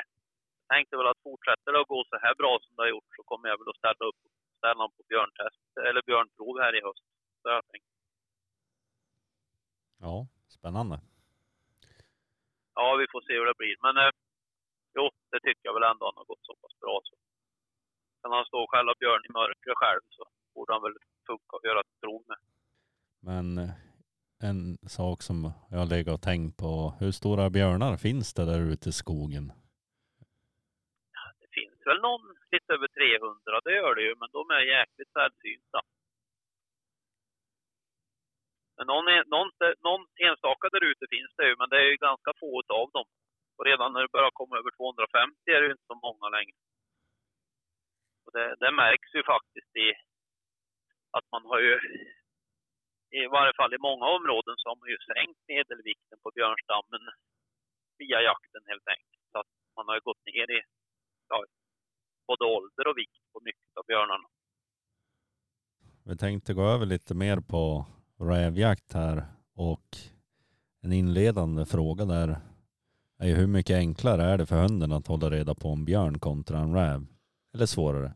Jag 0.68 0.68
tänkte 0.76 0.98
väl 0.98 1.08
att 1.08 1.24
fortsätter 1.24 1.72
det 1.72 1.82
att 1.82 1.88
gå 1.88 2.06
så 2.10 2.18
här 2.18 2.36
bra 2.36 2.60
som 2.62 2.76
det 2.76 2.82
har 2.82 2.90
gjort 2.96 3.16
så 3.16 3.24
kommer 3.24 3.50
jag 3.50 3.58
väl 3.60 3.70
att 3.70 3.78
ställa 3.78 4.06
upp 4.10 4.20
ställa 4.58 4.74
honom 4.74 4.92
på 4.98 5.04
björntest, 5.10 5.78
eller 5.88 6.02
björnprov 6.10 6.60
här 6.60 6.76
i 6.76 6.82
höst. 6.82 7.04
Så 7.42 7.50
jag 7.50 7.68
tänkt. 7.72 7.86
Ja, 10.00 10.28
spännande. 10.60 10.96
Ja, 12.76 12.86
vi 13.02 13.06
får 13.12 13.22
se 13.28 13.34
hur 13.40 13.48
det 13.50 13.58
blir. 13.62 13.76
Men 13.86 13.96
eh, 14.04 14.12
jo, 14.98 15.06
det 15.32 15.40
tycker 15.46 15.66
jag 15.68 15.76
väl 15.78 15.92
ändå 15.92 16.04
han 16.10 16.20
har 16.22 16.30
gått 16.32 16.46
så 16.50 16.56
pass 16.62 16.76
bra. 16.84 16.96
Så. 17.08 17.14
Kan 18.22 18.32
han 18.32 18.46
stå 18.46 18.58
och 18.64 18.72
skälla 18.72 18.94
björn 19.00 19.26
i 19.30 19.32
mörkret 19.40 19.78
själv 19.82 20.04
så 20.10 20.24
borde 20.56 20.74
han 20.74 20.84
väl 20.88 20.98
funka 21.28 21.54
och 21.58 21.66
göra 21.68 21.80
ett 21.80 22.00
prov 22.02 22.22
med. 22.32 22.40
Men 23.30 23.48
eh, 23.64 23.74
en 24.50 24.78
sak 24.98 25.22
som 25.22 25.38
jag 25.76 25.90
legat 25.90 26.14
och 26.14 26.22
tänkt 26.32 26.58
på, 26.58 26.94
hur 27.00 27.12
stora 27.12 27.50
björnar 27.50 27.98
finns 27.98 28.34
det 28.34 28.46
där 28.46 28.62
ute 28.72 28.90
i 28.90 28.92
skogen? 29.04 29.46
Det 31.42 31.50
finns 31.60 31.80
väl 31.86 32.02
någon 32.02 32.26
lite 32.52 32.74
över 32.74 32.88
300, 32.88 33.62
det 33.64 33.76
gör 33.76 33.96
det 33.96 34.04
ju, 34.08 34.14
men 34.20 34.30
de 34.38 34.42
är 34.58 34.72
jäkligt 34.78 35.12
sällsynta. 35.18 35.80
Men 38.78 38.86
någon, 38.92 39.06
någon, 39.36 39.50
någon 39.88 40.04
enstaka 40.28 40.66
där 40.74 40.84
ute 40.92 41.06
finns 41.16 41.32
det 41.38 41.48
ju, 41.50 41.56
men 41.60 41.70
det 41.70 41.78
är 41.84 41.88
ju 41.92 41.98
ganska 42.10 42.32
få 42.42 42.52
av 42.82 42.90
dem. 42.98 43.08
Och 43.58 43.66
redan 43.70 43.94
när 43.94 44.02
det 44.02 44.16
börjar 44.16 44.40
komma 44.40 44.54
över 44.58 44.72
250 44.72 45.52
är 45.56 45.60
det 45.62 45.68
ju 45.68 45.76
inte 45.76 45.92
så 45.92 45.98
många 46.08 46.28
längre. 46.38 46.60
Och 48.26 48.32
det, 48.36 48.48
det 48.62 48.72
märks 48.72 49.10
ju 49.18 49.24
faktiskt 49.34 49.74
i 49.86 49.88
att 51.18 51.28
man 51.34 51.44
har 51.52 51.60
ju, 51.68 51.76
i 53.20 53.28
varje 53.38 53.54
fall 53.60 53.74
i 53.74 53.86
många 53.90 54.06
områden, 54.18 54.56
så 54.58 54.66
har 54.70 54.78
man 54.82 54.90
ju 54.94 54.98
sänkt 55.12 55.42
medelvikten 55.54 56.18
på 56.24 56.30
björnstammen 56.38 57.04
via 58.00 58.20
jakten 58.30 58.64
helt 58.72 58.88
enkelt. 58.96 59.26
Så 59.32 59.38
att 59.42 59.52
man 59.76 59.86
har 59.88 59.96
ju 59.96 60.04
gått 60.10 60.26
ner 60.26 60.48
i 60.58 60.60
ja, 61.30 61.46
både 62.28 62.44
ålder 62.56 62.88
och 62.88 62.98
vikt 62.98 63.24
på 63.34 63.40
mycket 63.48 63.78
av 63.80 63.86
björnarna. 63.88 64.28
Vi 66.06 66.18
tänkte 66.18 66.54
gå 66.54 66.64
över 66.76 66.86
lite 66.86 67.14
mer 67.16 67.38
på 67.52 67.86
rävjakt 68.30 68.94
här 68.94 69.24
och 69.56 69.98
en 70.84 70.94
inledande 70.94 71.66
fråga 71.66 72.06
där 72.06 72.30
är 73.20 73.28
ju 73.28 73.36
hur 73.36 73.48
mycket 73.48 73.76
enklare 73.76 74.24
är 74.24 74.38
det 74.38 74.46
för 74.46 74.62
hunden 74.62 74.92
att 74.92 75.08
hålla 75.08 75.30
reda 75.30 75.54
på 75.56 75.70
en 75.70 75.86
björn 75.86 76.20
kontra 76.20 76.58
en 76.58 76.74
räv? 76.74 77.00
Eller 77.54 77.66
svårare? 77.66 78.12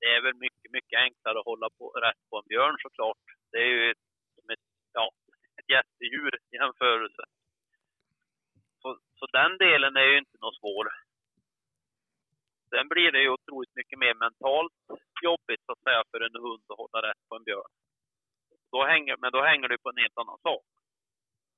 Det 0.00 0.10
är 0.16 0.22
väl 0.22 0.34
mycket, 0.34 0.70
mycket 0.72 0.98
enklare 1.06 1.38
att 1.38 1.50
hålla 1.52 1.68
på, 1.78 1.84
rätt 1.90 2.22
på 2.30 2.36
en 2.38 2.48
björn 2.48 2.76
såklart. 2.84 3.24
Det 3.50 3.58
är 3.58 3.70
ju 3.74 3.90
ett, 3.90 4.04
som 4.34 4.50
ett, 4.54 4.66
ja, 4.92 5.10
ett 5.58 5.70
jättedjur 5.76 6.32
i 6.50 6.56
jämförelse. 6.56 7.22
Så, 8.82 8.88
så 9.18 9.26
den 9.38 9.52
delen 9.58 9.96
är 9.96 10.08
ju 10.12 10.18
inte 10.18 10.36
något 10.40 10.58
svår. 10.60 10.86
Sen 12.70 12.88
blir 12.88 13.12
det 13.12 13.20
ju 13.22 13.30
otroligt 13.30 13.74
mycket 13.74 13.98
mer 13.98 14.14
mentalt 14.14 14.72
jobbigt 15.22 15.62
så 15.66 15.72
att 15.72 15.82
säga 15.86 16.02
för 16.10 16.20
en 16.20 16.42
hund 16.44 16.64
att 16.68 16.78
hålla 16.82 16.98
rätt 17.08 17.22
på 17.28 17.36
en 17.36 17.44
björn. 17.44 17.72
Då 18.72 18.84
hänger, 18.84 19.16
men 19.16 19.32
då 19.32 19.42
hänger 19.42 19.68
det 19.68 19.78
på 19.78 19.88
en 19.90 20.02
helt 20.02 20.18
annan 20.18 20.38
sak. 20.42 20.66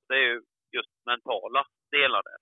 Det 0.08 0.14
är 0.14 0.26
ju 0.30 0.42
just 0.76 1.06
mentala 1.06 1.66
delar 1.90 2.22
där. 2.22 2.40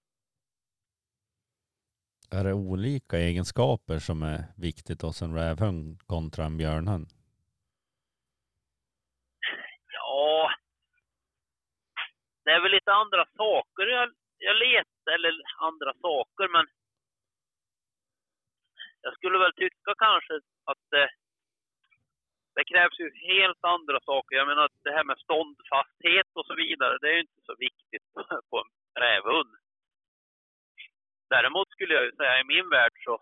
Är 2.39 2.45
det 2.45 2.53
olika 2.53 3.17
egenskaper 3.19 3.99
som 3.99 4.23
är 4.23 4.41
viktigt 4.57 5.03
hos 5.03 5.23
en 5.23 5.35
rävhund 5.35 6.03
kontra 6.07 6.45
en 6.45 6.57
björnhund? 6.57 7.09
Ja, 9.93 10.51
det 12.45 12.51
är 12.51 12.61
väl 12.63 12.73
lite 12.73 12.93
andra 12.93 13.27
saker 13.37 13.87
jag, 13.87 14.09
jag 14.39 14.57
letar, 14.57 15.13
eller 15.13 15.33
andra 15.59 15.93
saker, 15.95 16.49
men 16.49 16.67
jag 19.09 19.15
skulle 19.17 19.39
väl 19.39 19.55
tycka 19.55 19.93
kanske 20.07 20.35
att 20.71 20.83
det, 20.91 21.09
det 22.55 22.65
krävs 22.65 22.99
ju 23.01 23.09
helt 23.31 23.65
andra 23.65 24.01
saker. 24.01 24.37
Jag 24.37 24.47
menar 24.49 24.69
det 24.85 24.93
här 24.97 25.05
med 25.05 25.19
ståndfasthet 25.19 26.27
och 26.39 26.47
så 26.47 26.55
vidare, 26.55 26.99
det 27.01 27.09
är 27.11 27.15
ju 27.15 27.21
inte 27.21 27.43
så 27.49 27.55
viktigt 27.59 28.07
på 28.51 28.57
en 28.63 28.71
rävhund. 29.03 29.53
Däremot 31.31 31.71
skulle 31.71 31.95
jag 31.95 32.05
ju 32.05 32.13
säga 32.13 32.41
i 32.41 32.45
min 32.45 32.69
värld 32.69 32.93
så 33.05 33.21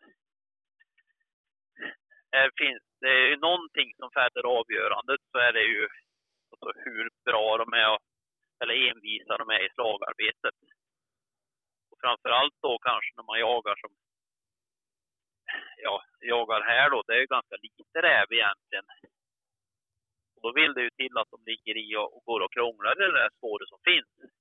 är, 2.30 2.50
finns 2.56 2.82
det 3.00 3.08
är 3.08 3.26
ju 3.28 3.36
någonting 3.36 3.94
som 3.96 4.10
fäller 4.10 4.44
avgörandet 4.58 5.20
så 5.32 5.38
är 5.38 5.52
det 5.52 5.62
ju 5.62 5.88
alltså 6.50 6.80
hur 6.84 7.10
bra 7.24 7.56
de 7.58 7.72
är, 7.72 7.90
och- 7.94 8.02
eller 8.62 8.88
envisa 8.90 9.36
de 9.36 9.50
är 9.50 9.66
i 9.66 9.70
slagarbetet. 9.74 10.54
Och 11.90 11.98
framförallt 12.00 12.54
då 12.62 12.78
kanske 12.78 13.12
när 13.16 13.24
man 13.24 13.38
jagar 13.40 13.76
som, 13.76 13.90
ja, 15.82 16.02
jagar 16.20 16.60
här 16.60 16.90
då, 16.90 17.02
det 17.06 17.14
är 17.14 17.20
ju 17.20 17.26
ganska 17.26 17.56
lite 17.56 18.02
räv 18.02 18.32
egentligen. 18.32 18.86
Och 20.34 20.42
då 20.42 20.52
vill 20.52 20.74
det 20.74 20.82
ju 20.82 20.90
till 20.90 21.18
att 21.18 21.30
de 21.30 21.50
ligger 21.50 21.76
i 21.76 21.96
och, 21.96 22.16
och 22.16 22.24
går 22.24 22.40
och 22.40 22.52
krånglar 22.52 23.02
i 23.02 23.06
det 23.06 23.20
där 23.20 23.30
spåret 23.38 23.68
som 23.68 23.80
finns. 23.84 24.32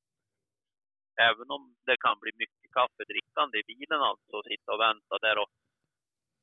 Även 1.30 1.48
om 1.56 1.76
det 1.86 1.98
kan 1.98 2.20
bli 2.20 2.32
mycket 2.36 2.72
kaffedrickande 2.72 3.60
i 3.60 3.64
bilen 3.64 4.02
alltså, 4.02 4.32
och 4.38 4.46
sitta 4.46 4.74
och 4.74 4.80
vänta 4.80 5.18
där 5.22 5.38
och 5.38 5.50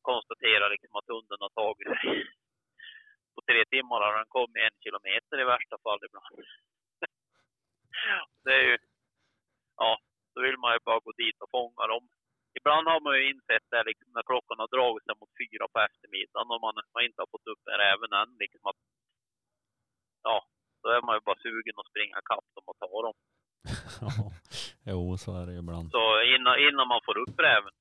konstatera 0.03 0.69
liksom 0.69 0.97
att 0.97 1.09
hunden 1.09 1.41
har 1.41 1.53
tagit 1.63 1.89
sig. 1.89 2.27
På 3.35 3.41
tre 3.49 3.65
timmar 3.65 4.01
har 4.01 4.17
den 4.17 4.27
kommit 4.29 4.65
en 4.67 4.77
kilometer 4.85 5.41
i 5.41 5.45
värsta 5.45 5.77
fall 5.85 6.01
ibland. 6.07 6.37
Det 8.45 8.55
är 8.55 8.65
ju, 8.71 8.79
ja, 9.77 9.99
då 10.35 10.41
vill 10.41 10.59
man 10.59 10.73
ju 10.73 10.79
bara 10.85 11.01
gå 11.01 11.13
dit 11.13 11.41
och 11.41 11.51
fånga 11.51 11.87
dem. 11.87 12.09
Ibland 12.59 12.85
har 12.93 13.01
man 13.07 13.15
ju 13.19 13.23
insett 13.31 13.67
det 13.71 13.83
liksom 13.91 14.09
när 14.15 14.25
klockan 14.31 14.63
har 14.63 14.71
dragit 14.77 15.05
sig 15.05 15.15
mot 15.21 15.39
fyra 15.41 15.65
på 15.73 15.79
eftermiddagen 15.89 16.53
och 16.53 16.61
man, 16.65 16.75
man 16.95 17.05
inte 17.07 17.21
har 17.23 17.31
fått 17.35 17.51
upp 17.53 17.65
räven 17.83 18.13
än. 18.21 18.31
Liksom 18.43 18.63
att, 18.71 18.81
ja, 20.27 20.37
då 20.83 20.89
är 20.97 21.03
man 21.07 21.17
ju 21.17 21.21
bara 21.29 21.43
sugen 21.47 21.79
att 21.81 21.91
springa 21.93 22.19
ikapp 22.23 22.49
dem 22.55 22.65
och 22.71 22.79
ta 22.85 22.95
dem. 23.07 23.17
Jo 24.91 25.17
så 25.25 25.31
är 25.41 25.45
det 25.47 25.55
ibland. 25.63 25.91
Så 25.97 26.05
innan, 26.35 26.55
innan 26.69 26.89
man 26.93 27.01
får 27.07 27.17
upp 27.25 27.39
räven. 27.49 27.75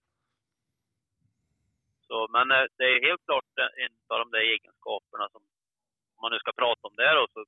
Så, 2.08 2.18
men 2.36 2.48
eh, 2.52 2.66
det 2.78 2.88
är 2.94 3.08
helt 3.08 3.26
klart 3.26 3.50
en 3.86 3.96
av 4.12 4.18
de 4.24 4.28
där 4.36 4.44
egenskaperna 4.54 5.26
som, 5.34 5.42
om 6.16 6.20
man 6.24 6.32
nu 6.32 6.40
ska 6.40 6.52
prata 6.64 6.88
om 6.88 6.96
det 7.02 7.14
då, 7.20 7.28
så 7.34 7.40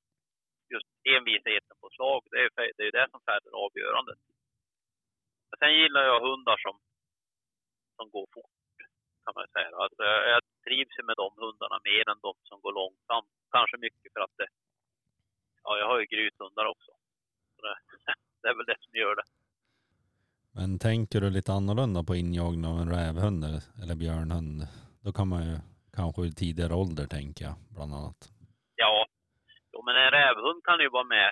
just 0.74 0.90
envisheten 1.16 1.76
på 1.82 1.88
slag, 1.96 2.22
det 2.32 2.40
är, 2.46 2.50
det 2.78 2.86
är 2.88 2.96
det 3.00 3.08
som 3.12 3.22
fäller 3.30 3.52
avgörandet. 3.66 4.20
Sen 5.60 5.74
gillar 5.82 6.04
jag 6.12 6.20
hundar 6.28 6.58
som, 6.66 6.76
som 8.04 8.12
går 8.16 8.28
fort, 8.36 8.76
kan 9.24 9.34
man 9.38 9.48
säga. 9.56 9.70
Alltså, 9.84 10.04
jag, 10.32 10.42
trivs 10.68 10.96
med 11.08 11.16
de 11.24 11.30
hundarna 11.44 11.78
mer 11.90 12.06
än 12.12 12.20
de 12.28 12.34
som 12.50 12.58
går 12.64 12.74
långsamt. 12.82 13.32
Kanske 13.56 13.78
mycket 13.86 14.10
för 14.14 14.22
att 14.26 14.36
det, 14.40 14.48
ja, 15.64 15.72
jag 15.80 15.88
har 15.92 16.00
ju 16.00 16.06
grythundar 16.14 16.66
också. 16.74 16.92
Så 17.56 17.60
det, 17.66 17.76
det 18.42 18.48
är 18.52 18.56
väl 18.58 18.70
det 18.72 18.80
som 18.86 18.94
gör 19.02 19.16
det. 19.20 19.28
Men 20.58 20.80
tänker 20.80 21.22
du 21.22 21.30
lite 21.30 21.52
annorlunda 21.54 22.04
på 22.04 22.16
injagning 22.16 22.66
av 22.72 22.78
en 22.84 22.92
rävhund 23.00 23.44
eller, 23.82 23.96
björnhund? 24.04 24.58
Då 25.06 25.12
kan 25.18 25.28
man 25.28 25.42
ju 25.50 25.56
kanske 25.98 26.22
i 26.26 26.32
tidigare 26.32 26.74
ålder 26.74 27.06
tänker 27.18 27.46
jag 27.46 27.56
bland 27.76 27.94
annat. 27.94 28.20
Ja, 28.76 29.08
jo, 29.74 29.80
men 29.86 29.96
en 29.96 30.12
rävhund 30.12 30.64
kan 30.64 30.80
ju 30.80 30.90
vara 30.90 31.04
med 31.04 31.32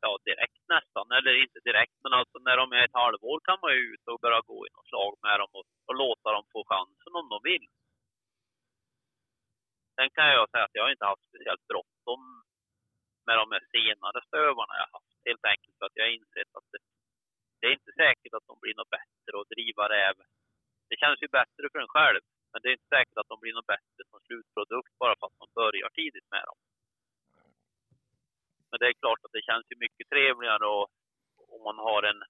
ja, 0.00 0.18
direkt 0.30 0.62
nästan, 0.74 1.06
eller 1.16 1.42
inte 1.44 1.58
direkt, 1.68 1.96
men 2.04 2.12
alltså 2.12 2.38
när 2.38 2.56
de 2.56 2.72
är 2.72 2.84
ett 2.84 3.00
halvår 3.02 3.38
kan 3.48 3.58
man 3.62 3.72
ju 3.76 3.80
ut 3.92 4.04
och 4.10 4.20
börja 4.24 4.40
gå 4.40 4.58
i 4.66 4.70
något 4.74 4.88
slag 4.90 5.14
med 5.26 5.36
dem 5.40 5.50
och, 5.58 5.66
och 5.86 5.96
låta 6.02 6.28
dem 6.36 6.44
få 6.52 6.60
chansen 6.72 7.12
om 7.20 7.28
de 7.32 7.38
vill. 7.50 7.66
Sen 9.96 10.10
kan 10.16 10.26
jag 10.36 10.50
säga 10.50 10.64
att 10.64 10.76
jag 10.78 10.84
har 10.84 10.90
inte 10.96 11.10
haft 11.12 11.28
speciellt 11.28 11.66
bråttom 11.70 12.20
med 13.26 13.36
de 13.40 13.46
här 13.54 13.64
senare 13.76 14.18
stövarna 14.28 14.74
jag 14.82 14.90
haft, 14.96 15.16
helt 15.28 15.44
enkelt 15.52 15.76
för 15.78 15.86
att 15.86 15.96
jag 15.98 16.04
har 16.06 16.14
insett 16.18 16.52
att 16.58 16.68
det, 16.72 16.80
det 17.58 17.66
är 17.66 17.74
inte 17.78 17.92
säkert 18.02 18.34
att 18.34 18.48
de 18.50 18.56
blir 18.62 18.74
något 18.76 18.94
bättre 18.98 19.32
att 19.40 19.52
driva 19.54 19.84
räv. 19.96 20.16
Det 20.88 20.96
känns 21.02 21.22
ju 21.24 21.28
bättre 21.38 21.64
för 21.72 21.80
en 21.84 21.94
själv 21.96 22.22
Men 22.50 22.60
det 22.62 22.68
är 22.68 22.72
inte 22.78 22.94
säkert 22.96 23.18
att 23.18 23.32
de 23.32 23.40
blir 23.40 23.54
något 23.54 23.72
bättre 23.74 24.02
som 24.10 24.20
slutprodukt 24.26 24.94
bara 25.02 25.14
för 25.18 25.26
att 25.26 25.40
man 25.42 25.50
börjar 25.60 25.88
tidigt 25.88 26.28
med 26.34 26.44
dem. 26.48 26.58
Men 28.70 28.78
det 28.80 28.88
är 28.88 29.02
klart 29.02 29.24
att 29.24 29.36
det 29.36 29.48
känns 29.48 29.66
ju 29.70 29.76
mycket 29.84 30.08
trevligare 30.08 30.66
och, 30.76 30.86
om 31.54 31.62
man 31.68 31.78
har 31.88 32.02
en 32.10 32.20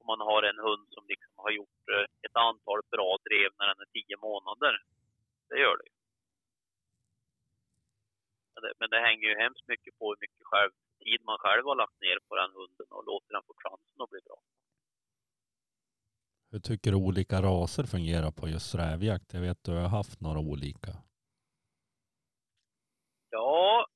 om 0.00 0.06
man 0.12 0.22
har 0.30 0.42
en 0.50 0.60
hund 0.66 0.86
som 0.94 1.04
liksom 1.12 1.34
har 1.44 1.50
gjort 1.58 1.82
eh, 1.94 2.06
ett 2.26 2.36
antal 2.48 2.80
bra 2.94 3.10
drev 3.26 3.50
när 3.58 3.66
den 3.70 3.80
är 3.84 3.90
tio 3.96 4.16
månader. 4.28 4.74
Det 5.48 5.58
gör 5.64 5.76
det 5.80 5.86
ju. 5.90 5.94
Men 8.52 8.60
det, 8.64 8.72
men 8.80 8.88
det 8.92 9.00
hänger 9.08 9.26
ju 9.30 9.34
hemskt 9.44 9.66
mycket 9.72 9.98
på 9.98 10.04
hur 10.10 10.20
mycket 10.24 10.44
själv, 10.50 10.72
tid 11.04 11.20
man 11.30 11.38
själv 11.44 11.64
har 11.70 11.76
lagt 11.82 11.98
ner 12.06 12.18
på 12.28 12.32
den 12.40 12.50
hunden 12.58 12.88
och 12.96 13.04
låter 13.10 13.32
den 13.34 13.42
få 13.48 13.54
chansen 13.64 14.02
att 14.02 14.10
bli 14.10 14.20
bra. 14.28 14.38
Hur 16.52 16.60
tycker 16.60 16.90
du 16.90 16.96
olika 16.96 17.42
raser 17.42 17.84
fungerar 17.84 18.30
på 18.30 18.48
just 18.48 18.74
rävjakt? 18.74 19.34
Jag 19.34 19.40
vet 19.40 19.64
du 19.64 19.72
har 19.72 19.88
haft 19.88 20.20
några 20.20 20.38
olika. 20.38 20.92
Ja, 23.30 23.86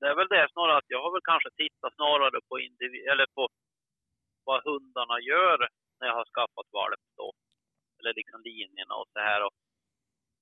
det 0.00 0.06
är 0.08 0.14
väl 0.14 0.28
det 0.28 0.48
snarare 0.52 0.78
att 0.78 0.94
jag 0.94 1.02
har 1.02 1.12
väl 1.12 1.30
kanske 1.30 1.50
tittat 1.50 1.94
snarare 1.94 2.40
på 2.48 2.60
individ, 2.60 3.08
eller 3.10 3.26
på 3.36 3.48
vad 4.44 4.64
hundarna 4.64 5.20
gör 5.20 5.58
när 5.98 6.06
jag 6.06 6.14
har 6.14 6.28
skaffat 6.34 6.68
valp 6.72 7.04
då. 7.16 7.32
Eller 7.98 8.14
liksom 8.14 8.40
linjerna 8.42 8.94
och 8.94 9.08
så 9.12 9.18
här. 9.28 9.40
Och, 9.46 9.54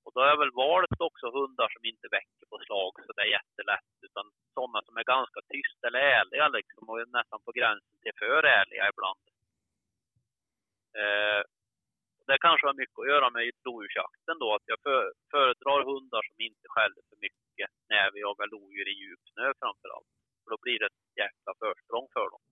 och 0.03 0.11
då 0.13 0.19
har 0.21 0.27
jag 0.27 0.43
väl 0.43 0.59
valt 0.63 1.01
också 1.07 1.25
hundar 1.37 1.69
som 1.69 1.85
inte 1.85 2.07
väcker 2.17 2.45
på 2.49 2.57
slag 2.65 2.93
så 3.05 3.11
det 3.13 3.21
är 3.27 3.35
jättelätt. 3.37 3.91
Utan 4.07 4.25
sådana 4.53 4.79
som 4.85 4.97
är 4.97 5.03
ganska 5.15 5.39
tysta 5.53 5.87
eller 5.87 5.99
ärliga 5.99 6.47
liksom 6.47 6.89
och 6.89 7.01
är 7.01 7.05
nästan 7.19 7.41
på 7.45 7.51
gränsen 7.51 7.97
till 8.01 8.17
för 8.19 8.43
ärliga 8.59 8.85
ibland. 8.93 9.23
Eh, 11.01 11.41
det 12.27 12.37
kanske 12.45 12.67
har 12.67 12.81
mycket 12.81 12.99
att 12.99 13.11
göra 13.13 13.29
med 13.29 13.43
lodjursjakten 13.65 14.35
då, 14.43 14.47
att 14.55 14.67
jag 14.71 14.79
för, 14.85 15.01
föredrar 15.31 15.81
hundar 15.91 16.21
som 16.29 16.39
inte 16.49 16.67
skäller 16.73 17.01
för 17.09 17.17
mycket 17.25 17.69
när 17.91 18.11
vi 18.13 18.19
jagar 18.19 18.47
lodjur 18.55 18.87
i 18.93 18.95
djup 19.01 19.23
snö 19.31 19.47
framför 19.61 19.89
allt. 19.95 20.11
För 20.41 20.49
då 20.51 20.57
blir 20.65 20.79
det 20.79 20.85
ett 20.91 21.03
jäkla 21.23 21.51
försprång 21.61 22.07
för 22.15 22.27
dem. 22.33 22.43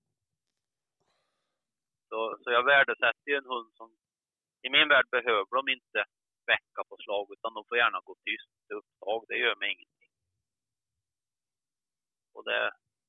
Så, 2.10 2.20
så 2.42 2.48
jag 2.58 2.64
värdesätter 2.74 3.28
ju 3.32 3.36
en 3.38 3.52
hund 3.54 3.70
som, 3.80 3.88
i 4.66 4.70
min 4.76 4.88
värld 4.94 5.08
behöver 5.18 5.54
de 5.60 5.64
inte 5.78 6.00
väcka 6.52 6.82
på 6.90 6.96
slag 7.04 7.26
utan 7.36 7.54
de 7.54 7.62
får 7.68 7.78
gärna 7.78 8.00
gå 8.08 8.16
tyst 8.26 8.52
till 8.66 8.78
upptag, 8.80 9.20
det 9.28 9.38
gör 9.44 9.56
mig 9.56 9.70
ingenting. 9.74 10.12
Och 12.36 12.44
det, 12.50 12.62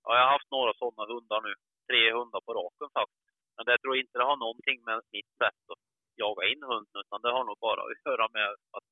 ja, 0.04 0.10
jag 0.16 0.24
har 0.24 0.32
haft 0.36 0.50
några 0.50 0.72
sådana 0.74 1.12
hundar 1.12 1.40
nu, 1.48 1.54
tre 1.88 2.12
hundar 2.12 2.40
på 2.46 2.52
raken 2.60 2.90
faktiskt. 2.98 3.32
Men 3.56 3.64
det 3.66 3.78
tror 3.78 3.96
jag 3.96 4.02
inte 4.04 4.18
det 4.18 4.30
har 4.30 4.36
någonting 4.46 4.78
med 4.88 4.96
mitt 5.16 5.32
sätt 5.42 5.62
att 5.72 5.85
jaga 6.16 6.42
in 6.52 6.62
hunden 6.62 7.00
utan 7.04 7.22
det 7.22 7.32
har 7.36 7.44
nog 7.44 7.58
bara 7.58 7.80
att 7.82 8.06
göra 8.06 8.28
med 8.36 8.48
att 8.76 8.88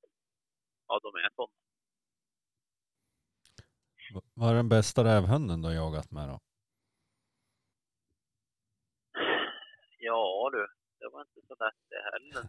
ja, 0.89 1.01
de 1.03 1.11
är 1.25 1.31
sådana. 1.37 1.53
Vad 4.35 4.51
är 4.51 4.55
den 4.55 4.69
bästa 4.69 5.05
rävhunden 5.05 5.63
du 5.63 5.69
har 5.69 5.75
jagat 5.75 6.11
med 6.11 6.29
då? 6.29 6.39
Ja 9.99 10.51
du, 10.53 10.67
det 10.99 11.09
var 11.13 11.21
inte 11.21 11.41
så 11.49 11.55
lätt 11.65 11.83
det 11.89 12.03
heller. 12.13 12.49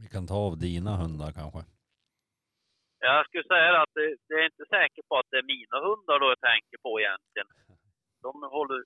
Vi 0.00 0.08
kan 0.08 0.26
ta 0.26 0.34
av 0.34 0.58
dina 0.58 0.96
hundar 0.96 1.32
kanske. 1.32 1.64
Jag 2.98 3.26
skulle 3.26 3.44
säga 3.44 3.82
att 3.82 3.94
det, 3.94 4.16
det 4.28 4.34
är 4.34 4.44
inte 4.52 4.64
säkert 4.76 5.08
på 5.08 5.16
att 5.18 5.30
det 5.30 5.38
är 5.38 5.52
mina 5.56 5.78
hundar 5.86 6.16
då 6.20 6.26
jag 6.34 6.40
tänker 6.52 6.78
på 6.86 7.00
egentligen. 7.00 7.48
De, 8.22 8.30
håller, 8.56 8.84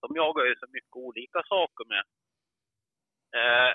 de 0.00 0.16
jagar 0.16 0.44
ju 0.44 0.56
så 0.56 0.66
mycket 0.66 0.96
olika 0.96 1.42
saker 1.42 1.84
med. 1.84 2.04
Eh, 3.38 3.74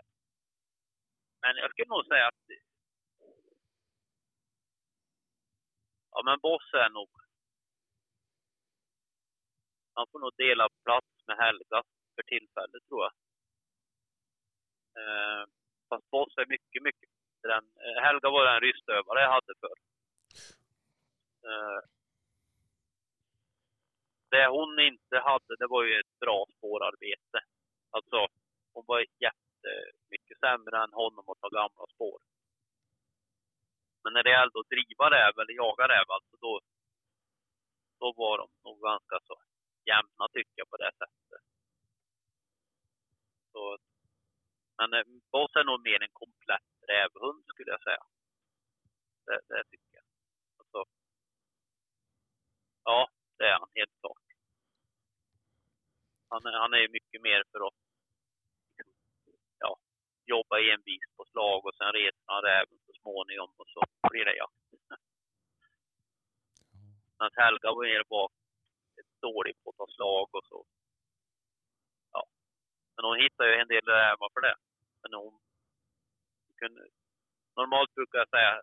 men 1.41 1.55
jag 1.55 1.71
skulle 1.71 1.89
nog 1.95 2.05
säga 2.05 2.27
att 2.27 2.45
ja 6.11 6.21
men 6.25 6.39
Boss 6.39 6.73
är 6.73 6.89
nog 6.89 7.09
han 9.95 10.07
får 10.11 10.19
nog 10.19 10.31
dela 10.37 10.69
plats 10.83 11.07
med 11.27 11.37
Helga 11.37 11.83
för 12.15 12.23
tillfället 12.23 12.87
tror 12.87 13.01
jag. 13.05 13.13
Eh, 14.99 15.43
fast 15.89 16.09
Boss 16.09 16.37
är 16.37 16.45
mycket, 16.45 16.83
mycket 16.83 17.09
Helga 18.03 18.29
var 18.29 18.45
den 18.45 18.61
rystövare 18.61 19.21
jag 19.21 19.31
hade 19.31 19.53
för. 19.63 19.75
Eh, 21.49 21.79
det 24.35 24.47
hon 24.57 24.79
inte 24.79 25.17
hade, 25.29 25.53
det 25.61 25.67
var 25.67 25.83
ju 25.83 25.93
ett 25.99 26.19
bra 26.19 26.45
spårarbete. 26.57 27.39
Alltså, 27.95 28.27
hon 28.73 28.83
var 28.87 28.99
jättemycket 29.25 30.37
sämre 30.39 30.75
än 30.83 30.93
honom 31.01 31.25
att 31.29 31.39
ta 31.39 31.49
gamla 31.49 31.85
spår. 31.93 32.19
Men 34.03 34.13
när 34.13 34.23
det 34.23 34.35
gällde 34.37 34.59
att 34.59 34.73
driva 34.75 35.05
räv 35.15 35.33
eller 35.39 35.53
jaga 35.63 35.85
räv, 35.93 36.07
alltså 36.15 36.35
då, 36.45 36.61
då 37.99 38.13
var 38.21 38.37
de 38.37 38.47
nog 38.63 38.77
ganska 38.81 39.17
så 39.27 39.35
jämna 39.91 40.25
tycker 40.33 40.57
jag 40.61 40.69
på 40.69 40.77
det 40.77 40.91
sättet. 41.01 41.41
Så, 43.51 43.77
men 44.77 44.93
eh, 44.93 45.05
Boss 45.31 45.55
är 45.55 45.63
nog 45.63 45.81
mer 45.81 46.03
en 46.03 46.15
komplett 46.23 46.71
rävhund 46.87 47.43
skulle 47.47 47.71
jag 47.71 47.83
säga. 47.83 48.03
Det, 49.25 49.39
det 49.47 49.63
tycker 49.69 49.95
jag. 49.99 50.05
Alltså, 50.59 50.79
ja, 52.83 53.09
det 53.37 53.45
är 53.45 53.59
han 53.59 53.69
helt 53.75 53.99
klart. 53.99 54.24
Han, 56.35 56.45
är- 56.45 56.59
han 56.59 56.73
är 56.73 56.87
mycket 56.97 57.21
mer 57.21 57.43
för 57.51 57.67
att 57.67 57.73
ja, 59.59 59.77
jobba 60.25 60.55
envist 60.59 61.11
på 61.17 61.25
slag 61.31 61.65
och 61.65 61.75
sen 61.75 61.91
reser 61.93 62.23
han 62.25 62.43
räven 62.43 62.77
så 62.85 62.93
småningom 63.01 63.51
och 63.57 63.67
så 63.73 63.81
blir 64.11 64.25
det 64.25 64.35
jakt. 64.35 64.53
Men 67.19 67.29
Helga 67.35 67.69
var 67.71 67.85
mer 67.85 68.03
bak 68.09 68.31
dålig 69.21 69.55
på 69.63 69.69
att 69.69 69.77
ta 69.77 69.87
slag 69.87 70.29
och 70.35 70.45
så. 70.45 70.65
Ja. 72.11 72.23
Men 72.95 73.05
hon 73.05 73.19
hittade 73.23 73.49
ju 73.55 73.61
en 73.61 73.67
del 73.67 73.85
rävar 73.85 74.29
för 74.33 74.41
det. 74.41 74.55
Men 75.01 75.13
hon 75.13 75.39
kunde, 76.57 76.81
normalt 77.55 77.93
brukar 77.95 78.17
jag 78.19 78.29
säga, 78.29 78.61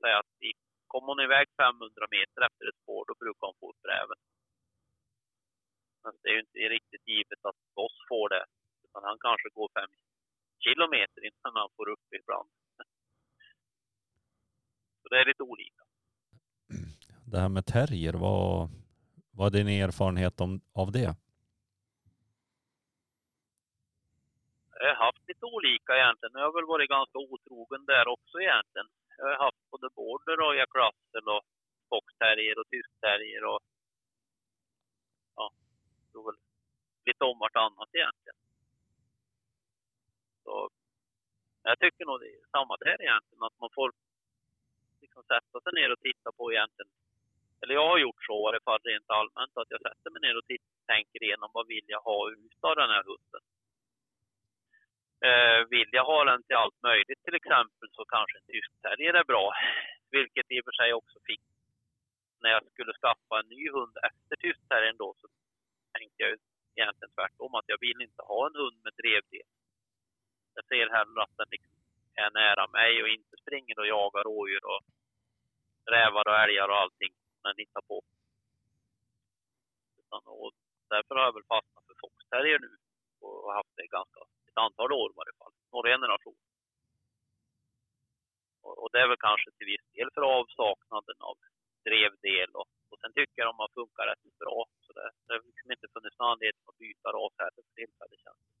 säga 0.00 0.18
att 0.18 0.42
i, 0.42 0.52
kom 0.86 1.04
hon 1.04 1.20
iväg 1.20 1.46
500 1.56 2.06
meter 2.10 2.40
efter 2.48 2.68
ett 2.68 2.82
spår, 2.82 3.04
då 3.08 3.14
brukar 3.14 3.46
hon 3.46 3.56
få 3.60 3.70
upp 3.70 3.84
räven. 3.94 4.18
Men 6.04 6.12
det 6.22 6.28
är 6.28 6.32
ju 6.32 6.40
inte 6.40 6.58
riktigt 6.58 7.08
givet 7.08 7.44
att 7.48 7.60
Boss 7.74 7.96
får 8.08 8.28
det. 8.28 8.44
Utan 8.84 9.02
han 9.04 9.18
kanske 9.26 9.48
går 9.48 9.68
fem 9.78 9.92
kilometer 10.64 11.20
innan 11.28 11.52
han 11.60 11.70
får 11.76 11.88
upp 11.88 12.06
ibland. 12.20 12.48
Så 15.02 15.08
det 15.08 15.20
är 15.20 15.24
lite 15.24 15.42
olika. 15.42 15.82
Det 17.32 17.38
här 17.38 17.48
med 17.48 17.66
terrier, 17.66 18.12
vad, 18.12 18.68
vad 19.36 19.46
är 19.46 19.58
din 19.58 19.82
erfarenhet 19.84 20.40
om, 20.40 20.60
av 20.72 20.92
det? 20.92 21.16
Jag 24.80 24.94
har 24.96 25.04
haft 25.06 25.28
lite 25.28 25.44
olika 25.56 25.92
egentligen. 26.00 26.32
Jag 26.34 26.46
har 26.48 26.56
väl 26.58 26.72
varit 26.74 26.88
ganska 26.96 27.18
otrogen 27.18 27.84
där 27.92 28.08
också 28.14 28.40
egentligen. 28.40 28.88
Jag 29.18 29.26
har 29.26 29.44
haft 29.44 29.70
både 29.70 29.88
border 30.00 30.36
och 30.44 30.56
jack 30.56 30.74
russell 30.80 31.28
och 31.36 31.42
foxterrier 31.90 32.58
och 32.58 32.68
tyskterrier 32.72 33.44
och 33.44 33.60
ja, 35.36 35.46
tror 36.12 36.24
väl 36.30 36.40
lite 37.06 37.24
om 37.24 37.38
vartannat 37.38 37.90
egentligen. 37.92 38.38
Så 40.44 40.70
jag 41.62 41.78
tycker 41.78 42.04
nog 42.04 42.20
det 42.20 42.26
är 42.26 42.50
samma 42.50 42.76
där 42.76 43.02
egentligen, 43.02 43.42
att 43.42 43.60
man 43.60 43.70
får 43.74 43.92
liksom 45.00 45.22
sätta 45.22 45.60
sig 45.60 45.72
ner 45.72 45.92
och 45.92 46.00
titta 46.00 46.32
på 46.32 46.52
egentligen. 46.52 46.90
Eller 47.60 47.74
jag 47.74 47.88
har 47.88 47.98
gjort 47.98 48.24
så 48.24 48.36
i 48.38 48.48
alla 48.48 48.60
fall 48.60 48.80
rent 48.84 49.10
allmänt, 49.10 49.56
att 49.56 49.70
jag 49.70 49.82
sätter 49.82 50.10
mig 50.10 50.20
ner 50.20 50.36
och 50.38 50.46
titt- 50.46 50.72
tänker 50.86 51.22
igenom 51.22 51.50
vad 51.54 51.66
vill 51.66 51.84
jag 51.86 52.00
ha 52.00 52.30
ut 52.30 52.58
av 52.60 52.76
den 52.76 52.90
här 52.90 53.04
hunden. 53.10 53.42
Eh, 55.28 55.68
vill 55.68 55.88
jag 55.92 56.04
ha 56.04 56.24
den 56.24 56.42
till 56.42 56.56
allt 56.56 56.82
möjligt 56.82 57.22
till 57.24 57.34
exempel 57.34 57.88
så 57.92 58.04
kanske 58.04 58.38
en 58.38 58.44
tysk 58.46 58.70
terrier 58.82 59.14
är 59.14 59.24
bra. 59.24 59.52
Vilket 60.10 60.50
i 60.50 60.60
och 60.60 60.64
för 60.64 60.72
sig 60.72 60.92
också 60.92 61.18
fick 61.24 61.40
när 62.40 62.50
jag 62.50 62.62
skulle 62.72 62.92
skaffa 62.92 63.40
en 63.40 63.48
ny 63.48 63.70
hund 63.70 63.96
efter 64.02 64.36
tyskterriern 64.36 64.96
då 64.96 65.14
så 65.20 65.28
tänkte 65.92 66.22
jag 66.22 66.30
ju 66.30 66.38
egentligen 66.76 67.14
tvärtom 67.14 67.54
att 67.54 67.68
jag 67.72 67.80
vill 67.80 68.00
inte 68.06 68.22
ha 68.22 68.46
en 68.46 68.56
hund 68.60 68.78
med 68.84 68.94
drevdel. 69.00 69.48
Jag 70.54 70.64
ser 70.64 70.88
hellre 70.96 71.22
att 71.22 71.36
den 71.36 71.50
liksom 71.50 71.76
är 72.14 72.30
nära 72.30 72.66
mig 72.66 73.02
och 73.02 73.08
inte 73.08 73.36
springer 73.42 73.78
och 73.78 73.86
jagar 73.86 74.24
rådjur 74.24 74.64
och 74.72 74.82
rävar 75.94 76.28
och 76.28 76.38
älgar 76.44 76.68
och 76.68 76.80
allting 76.82 77.12
den 77.42 77.54
hittar 77.56 77.80
på. 77.80 78.02
Utan, 79.98 80.22
och 80.26 80.52
därför 80.88 81.14
har 81.14 81.22
jag 81.22 81.34
väl 81.34 81.50
fastnat 81.54 81.86
för 81.86 81.96
foxterrier 82.00 82.58
nu 82.58 82.76
och 83.20 83.52
haft 83.52 83.76
det 83.76 83.86
ganska 83.86 84.20
ett 84.48 84.58
antal 84.66 84.92
år 84.92 85.10
i 85.10 85.16
varje 85.16 85.36
fall. 85.38 85.52
Några 85.72 85.88
generationer. 85.88 86.48
Och, 88.62 88.82
och 88.82 88.88
det 88.92 89.00
är 89.00 89.08
väl 89.08 89.26
kanske 89.28 89.50
till 89.50 89.66
viss 89.66 89.86
del 89.92 90.08
för 90.14 90.22
avsaknaden 90.38 91.16
av 91.20 91.36
drevdel 91.88 92.50
och, 92.60 92.68
och 92.90 92.98
sen 93.00 93.12
tycker 93.16 93.36
jag 93.40 93.48
de 93.52 93.56
har 93.64 93.70
funkat 93.78 94.06
rätt 94.10 94.38
bra. 94.42 94.58
Så 94.84 94.90
det, 94.96 95.08
det 95.24 95.32
har 95.34 95.40
liksom 95.50 95.70
inte 95.76 95.88
funnits 95.94 96.18
någon 96.18 96.32
anledning 96.32 96.64
att 96.70 96.78
byta 96.84 97.08
ras 97.16 97.34
här 97.42 97.50
för 97.54 97.62
tillfället 97.80 98.20
känns 98.24 98.42
det. 98.46 98.52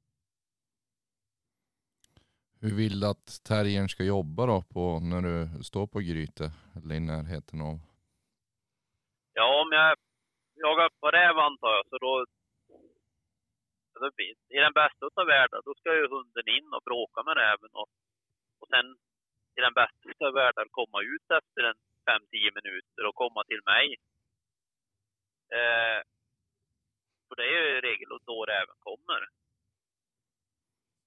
Hur 2.62 2.74
vill 2.80 3.00
du 3.00 3.06
att 3.14 3.28
terriern 3.48 3.88
ska 3.88 4.02
jobba 4.16 4.42
då 4.52 4.58
på, 4.74 4.82
när 5.10 5.22
du 5.28 5.62
står 5.70 5.86
på 5.92 5.98
Gryte 6.08 6.46
eller 6.76 6.94
i 6.94 7.00
närheten 7.12 7.58
av? 7.70 7.76
Ja, 9.38 9.46
om 9.62 9.68
jag 9.78 9.96
jagar 10.64 10.90
på 11.00 11.06
räv 11.10 11.36
antar 11.48 11.72
jag, 11.76 11.84
så 11.90 11.98
då... 12.06 12.12
blir- 14.16 14.36
I 14.56 14.58
den 14.66 14.72
bästa 14.80 15.04
av 15.20 15.26
världar, 15.26 15.60
då 15.64 15.72
ska 15.74 15.88
ju 16.00 16.06
hunden 16.14 16.46
in 16.56 16.68
och 16.76 16.84
bråka 16.88 17.22
med 17.22 17.36
räven 17.42 17.72
och, 17.80 17.88
och 18.60 18.68
sen 18.72 18.86
i 19.58 19.60
den 19.66 19.74
bästa 19.80 20.26
av 20.26 20.32
världar 20.40 20.66
komma 20.78 20.98
ut 21.12 21.26
efter 21.40 21.62
en 21.70 21.78
5-10 22.06 22.54
minuter 22.58 23.06
och 23.08 23.14
komma 23.14 23.44
till 23.44 23.62
mig. 23.64 23.86
Eh, 25.58 26.00
för 27.28 27.34
det 27.36 27.46
är 27.46 27.52
ju 27.60 27.78
i 27.78 27.80
regel 27.80 28.08
då 28.26 28.44
räven 28.44 28.76
kommer. 28.78 29.28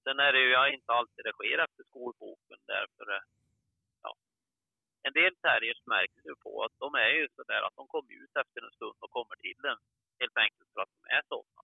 Sen 0.03 0.19
är 0.19 0.33
det 0.33 0.39
ju 0.39 0.73
inte 0.73 0.91
alltid 0.93 1.25
det 1.25 1.33
sker 1.33 1.57
efter 1.57 1.83
skolboken 1.83 2.59
därför 2.65 3.05
eh, 3.15 3.23
ja. 4.01 4.15
En 5.03 5.13
del 5.13 5.35
terriers 5.35 5.81
märker 5.85 6.21
du 6.23 6.35
på 6.35 6.63
att 6.63 6.79
de 6.79 6.95
är 6.95 7.09
ju 7.09 7.27
sådär 7.35 7.61
att 7.61 7.75
de 7.75 7.87
kommer 7.87 8.13
ut 8.23 8.35
efter 8.35 8.61
en 8.61 8.71
stund 8.71 8.97
och 8.99 9.11
kommer 9.11 9.35
till 9.35 9.59
den. 9.61 9.77
Helt 10.19 10.37
enkelt 10.37 10.69
för 10.73 10.81
att 10.81 10.93
de 10.97 11.15
är 11.15 11.21
sådana. 11.27 11.61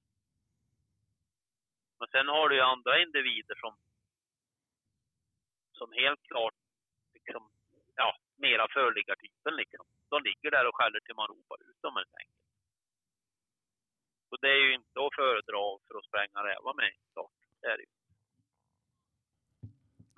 Men 1.99 2.07
sen 2.07 2.27
har 2.27 2.49
du 2.49 2.55
ju 2.55 2.61
andra 2.61 3.01
individer 3.01 3.55
som 3.55 3.77
som 5.81 5.91
helt 5.91 6.23
klart 6.23 6.53
liksom, 7.13 7.51
ja, 7.95 8.17
mera 8.47 8.65
förliggartypen 8.77 9.53
liksom. 9.61 9.85
De 10.13 10.17
ligger 10.27 10.51
där 10.51 10.67
och 10.67 10.75
skäller 10.77 10.99
till 10.99 11.15
man 11.15 11.27
ropar 11.31 11.59
ut 11.69 11.81
dem 11.81 11.95
helt 11.99 12.15
enkelt. 12.21 12.41
Så 14.29 14.35
det 14.41 14.51
är 14.57 14.61
ju 14.67 14.73
inte 14.79 14.97
att 15.05 15.15
föredra 15.21 15.61
för 15.85 15.95
att 15.97 16.07
spränga 16.09 16.39
rävar 16.49 16.73
med 16.81 16.91
klart. 17.13 17.39
Det 17.61 17.67
är 17.73 17.77
det 17.77 17.85
ju. 17.89 17.93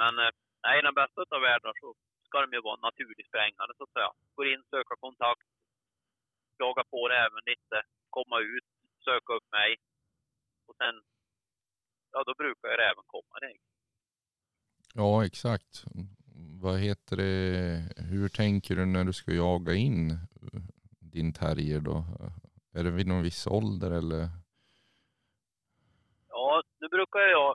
Men 0.01 0.13
eh, 0.23 0.31
nej, 0.63 0.79
i 0.79 0.81
den 0.87 0.99
bästa 1.01 1.21
av 1.35 1.41
världar 1.41 1.73
så 1.81 1.87
ska 2.27 2.35
de 2.41 2.49
ju 2.57 2.61
vara 2.61 2.85
naturligt 2.87 3.27
sprängande 3.27 3.73
så 3.77 3.83
att 3.83 3.95
säga. 3.97 4.11
Går 4.35 4.47
in, 4.53 4.63
söka 4.69 4.95
kontakt, 5.05 5.47
jaga 6.57 6.83
på 6.83 6.99
räven 7.07 7.43
lite, 7.51 7.77
komma 8.09 8.39
ut, 8.39 8.67
söka 9.07 9.33
upp 9.33 9.51
mig. 9.51 9.69
Och 10.67 10.75
sen, 10.75 10.95
ja 12.11 12.23
då 12.27 12.33
brukar 12.33 12.67
ju 12.69 12.77
räven 12.85 13.03
komma 13.15 13.35
i. 13.51 13.57
Ja, 14.93 15.25
exakt. 15.25 15.83
Vad 16.65 16.79
heter 16.87 17.15
det, 17.23 17.33
hur 18.11 18.27
tänker 18.41 18.75
du 18.75 18.85
när 18.85 19.03
du 19.09 19.13
ska 19.13 19.31
jaga 19.31 19.73
in 19.73 20.01
din 21.15 21.33
terrier 21.33 21.81
då? 21.89 21.97
Är 22.77 22.83
det 22.83 22.91
vid 22.97 23.07
någon 23.07 23.27
viss 23.29 23.47
ålder 23.47 23.91
eller? 23.99 24.21
Ja, 26.29 26.63
nu 26.81 26.87
brukar 26.95 27.19
jag 27.19 27.49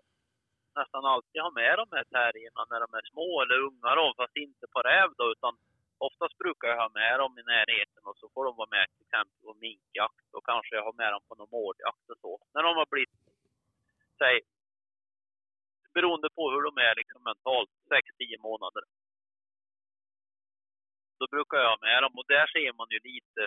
nästan 0.81 1.05
alltid 1.13 1.41
ha 1.47 1.51
med 1.63 1.75
de 1.83 1.87
här 1.97 2.07
terrierna 2.17 2.63
när 2.71 2.81
de 2.85 2.89
är 2.99 3.05
små 3.13 3.29
eller 3.43 3.59
unga 3.69 3.91
då, 4.01 4.07
fast 4.17 4.37
inte 4.47 4.67
på 4.75 4.79
räv 4.91 5.09
då, 5.21 5.27
utan 5.35 5.53
oftast 6.09 6.39
brukar 6.43 6.69
jag 6.69 6.79
ha 6.85 6.91
med 7.01 7.15
dem 7.23 7.33
i 7.41 7.45
närheten 7.55 8.03
och 8.09 8.17
så 8.21 8.27
får 8.35 8.45
de 8.45 8.53
vara 8.61 8.75
med 8.77 8.87
till 8.93 9.05
exempel 9.07 9.39
på 9.47 9.55
minkjakt 9.67 10.29
och 10.37 10.45
kanske 10.51 10.73
jag 10.77 10.85
har 10.89 10.97
med 11.03 11.11
dem 11.15 11.23
på 11.29 11.35
någon 11.35 11.55
mårdjakt 11.59 12.07
och 12.13 12.21
så. 12.25 12.33
När 12.55 12.63
de 12.67 12.73
har 12.81 12.89
blivit, 12.95 13.23
säg, 14.21 14.37
beroende 15.99 16.29
på 16.37 16.43
hur 16.53 16.63
de 16.69 16.73
är 16.89 16.95
liksom 17.01 17.21
mentalt, 17.31 17.71
6-10 17.91 18.43
månader. 18.49 18.85
Då 21.19 21.25
brukar 21.35 21.57
jag 21.59 21.71
ha 21.75 21.79
med 21.89 21.99
dem 22.03 22.13
och 22.19 22.27
där 22.35 22.47
ser 22.55 22.73
man 22.79 22.89
ju 22.95 23.01
lite 23.13 23.43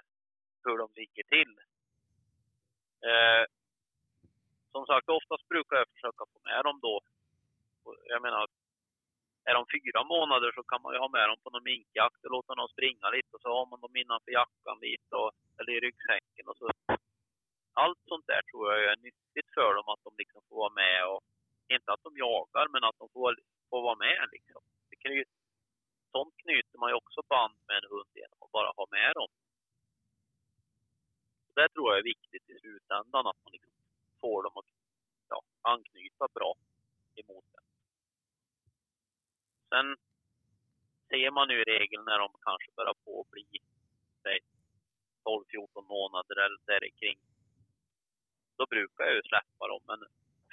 hur 0.63 0.77
de 0.81 0.87
ligger 1.01 1.23
till. 1.35 1.53
Eh, 3.09 3.43
som 4.73 4.83
sagt, 4.85 5.09
oftast 5.09 5.47
brukar 5.53 5.75
jag 5.77 5.89
försöka 5.95 6.23
få 6.31 6.39
med 6.49 6.61
dem 6.67 6.79
då. 6.87 6.95
Jag 8.13 8.21
menar, 8.21 8.43
är 9.49 9.53
de 9.59 9.65
fyra 9.75 10.03
månader 10.03 10.51
så 10.57 10.63
kan 10.63 10.81
man 10.81 10.93
ju 10.93 10.99
ha 10.99 11.09
med 11.17 11.25
dem 11.29 11.39
på 11.43 11.49
någon 11.49 11.69
minkjakt 11.71 12.25
och 12.25 12.31
låta 12.35 12.55
dem 12.55 12.67
springa 12.75 13.07
lite 13.09 13.31
och 13.35 13.41
så 13.41 13.49
har 13.57 13.65
man 13.65 13.81
dem 13.81 13.95
innanför 14.01 14.31
jackan 14.31 14.77
lite 14.87 15.13
och, 15.21 15.31
eller 15.57 15.71
i 15.77 15.79
ryggsäcken 15.85 16.45
och 16.49 16.57
så. 16.57 16.67
Allt 17.73 18.01
sånt 18.11 18.27
där 18.27 18.41
tror 18.41 18.63
jag 18.73 18.91
är 18.93 18.97
nyttigt 19.07 19.49
för 19.57 19.73
dem 19.77 19.87
att 19.93 20.03
de 20.03 20.11
liksom 20.17 20.41
får 20.47 20.55
vara 20.63 20.79
med 20.83 21.07
och 21.11 21.21
inte 21.75 21.91
att 21.93 22.03
de 22.03 22.17
jagar 22.17 22.67
men 22.67 22.83
att 22.83 22.97
de 22.97 23.09
får, 23.09 23.39
får 23.69 23.81
vara 23.81 23.95
med 23.95 24.27
liksom. 24.31 24.61
Det 24.89 24.95
kan 24.95 25.11
ju, 25.11 25.25
sånt 26.11 26.33
knyter 26.37 26.77
man 26.79 26.89
ju 26.89 26.95
också 26.95 27.21
band 27.29 27.57
med 27.67 27.77
en 27.77 27.89
hund 27.89 28.11
genom 28.13 28.37
att 28.43 28.51
bara 28.51 28.71
ha 28.77 28.85
med 28.91 29.11
dem. 29.15 29.31
Det 31.55 31.69
tror 31.69 31.89
jag 31.89 31.99
är 31.99 32.03
viktigt 32.03 32.49
i 32.49 32.59
slutändan 32.59 33.27
att 33.27 33.43
man 33.43 33.51
liksom 33.51 33.73
får 34.21 34.43
dem 34.43 34.57
att 34.57 34.71
ja, 35.29 35.41
anknyta 35.61 36.27
bra 36.33 36.53
emot 37.15 37.45
den. 37.53 37.63
Sen 39.69 39.97
ser 41.09 41.31
man 41.31 41.49
ju 41.49 41.61
i 41.61 41.63
regel 41.63 42.03
när 42.03 42.19
de 42.19 42.29
kanske 42.41 42.71
börjar 42.75 42.93
på 43.05 43.21
att 43.21 43.31
bli 43.31 43.45
säg, 44.23 44.39
12-14 45.23 45.87
månader 45.87 46.35
eller 46.45 46.59
där 46.65 46.89
kring. 46.99 47.19
Då 48.57 48.65
brukar 48.65 49.03
jag 49.03 49.15
ju 49.15 49.21
släppa 49.21 49.67
dem. 49.67 49.81
Men 49.87 49.99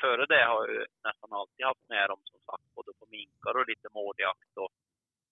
före 0.00 0.26
det 0.26 0.44
har 0.50 0.58
jag 0.66 0.74
ju 0.74 0.86
nästan 1.08 1.32
alltid 1.32 1.66
haft 1.66 1.88
med 1.88 2.08
dem 2.10 2.20
som 2.24 2.40
sagt 2.48 2.68
både 2.76 2.92
på 2.98 3.06
minkar 3.16 3.54
och 3.58 3.68
lite 3.68 3.88
mårdjakt 3.98 4.52
och, 4.62 4.70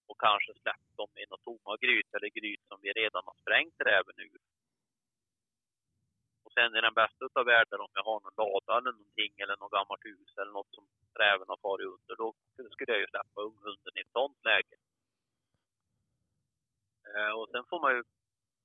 och 0.08 0.18
kanske 0.26 0.52
släppt 0.62 0.96
dem 1.00 1.12
i 1.22 1.24
något 1.30 1.44
tomma 1.44 1.72
gryt 1.84 2.10
eller 2.14 2.30
gryt 2.38 2.62
som 2.68 2.78
vi 2.82 2.90
redan 2.92 3.22
har 3.28 3.36
sprängt 3.42 3.78
räven 3.90 4.18
ur. 4.28 4.40
Och 6.44 6.52
sen 6.52 6.76
i 6.76 6.80
den 6.80 6.98
bästa 7.00 7.24
av 7.40 7.46
världar 7.46 7.78
om 7.84 7.92
jag 7.98 8.04
har 8.10 8.20
någon 8.20 8.38
lada 8.42 8.72
eller 8.78 8.92
någonting 8.92 9.34
eller 9.42 9.56
något 9.56 9.76
gammalt 9.76 10.04
hus 10.04 10.30
eller 10.40 10.52
något 10.58 10.74
som 10.76 10.86
räven 11.22 11.48
har 11.48 11.60
farit 11.66 11.86
under, 11.94 12.14
då 12.16 12.28
skulle 12.74 12.92
jag 12.92 13.00
ju 13.00 13.12
släppa 13.14 13.40
unghunden 13.48 13.92
i 13.96 14.00
ett 14.00 14.16
sånt 14.18 14.40
läge. 14.44 14.76
Eh, 17.14 17.32
och 17.38 17.48
sen 17.52 17.64
får 17.70 17.80
man 17.80 17.92
ju 17.96 18.02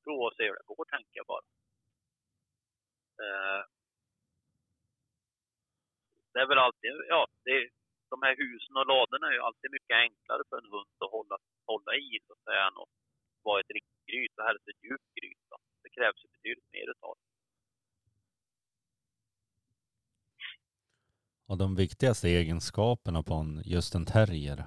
prova 0.04 0.26
och 0.28 0.36
se 0.36 0.44
hur 0.44 0.56
det 0.56 0.64
går, 0.66 0.86
tänker 0.86 1.18
jag 1.20 1.28
bara. 1.34 1.46
Eh, 3.24 3.64
det 6.34 6.40
är 6.40 6.48
väl 6.52 6.66
alltid, 6.66 6.92
ja, 7.16 7.28
det, 7.46 7.70
de 8.10 8.18
här 8.26 8.36
husen 8.44 8.76
och 8.80 8.88
ladorna 8.92 9.28
är 9.28 9.36
ju 9.38 9.42
alltid 9.48 9.72
mycket 9.72 9.98
enklare 10.06 10.44
för 10.50 10.58
en 10.58 10.72
hund 10.76 10.96
att 11.04 11.12
hålla, 11.18 11.38
hålla 11.72 11.92
i 11.96 12.20
så 12.28 12.34
att 12.34 12.44
säga 12.48 12.62
än 12.68 12.78
att 12.84 12.94
vara 13.48 13.60
ett 13.60 13.76
riktigt 13.78 14.06
gryt 14.10 14.38
och 14.38 14.46
helst 14.50 14.68
ett 14.68 14.84
djupt 14.84 15.12
gryt. 15.18 15.44
Då. 15.50 15.58
Det 15.84 15.90
krävs 15.90 16.24
ju 16.24 16.28
betydligt 16.36 16.72
mer 16.76 16.88
utav 16.94 17.14
det. 17.20 17.32
Och 21.50 21.58
de 21.58 21.76
viktigaste 21.76 22.28
egenskaperna 22.28 23.24
på 23.24 23.34
en, 23.34 23.62
just 23.66 23.96
en 23.96 24.06
terrier. 24.06 24.60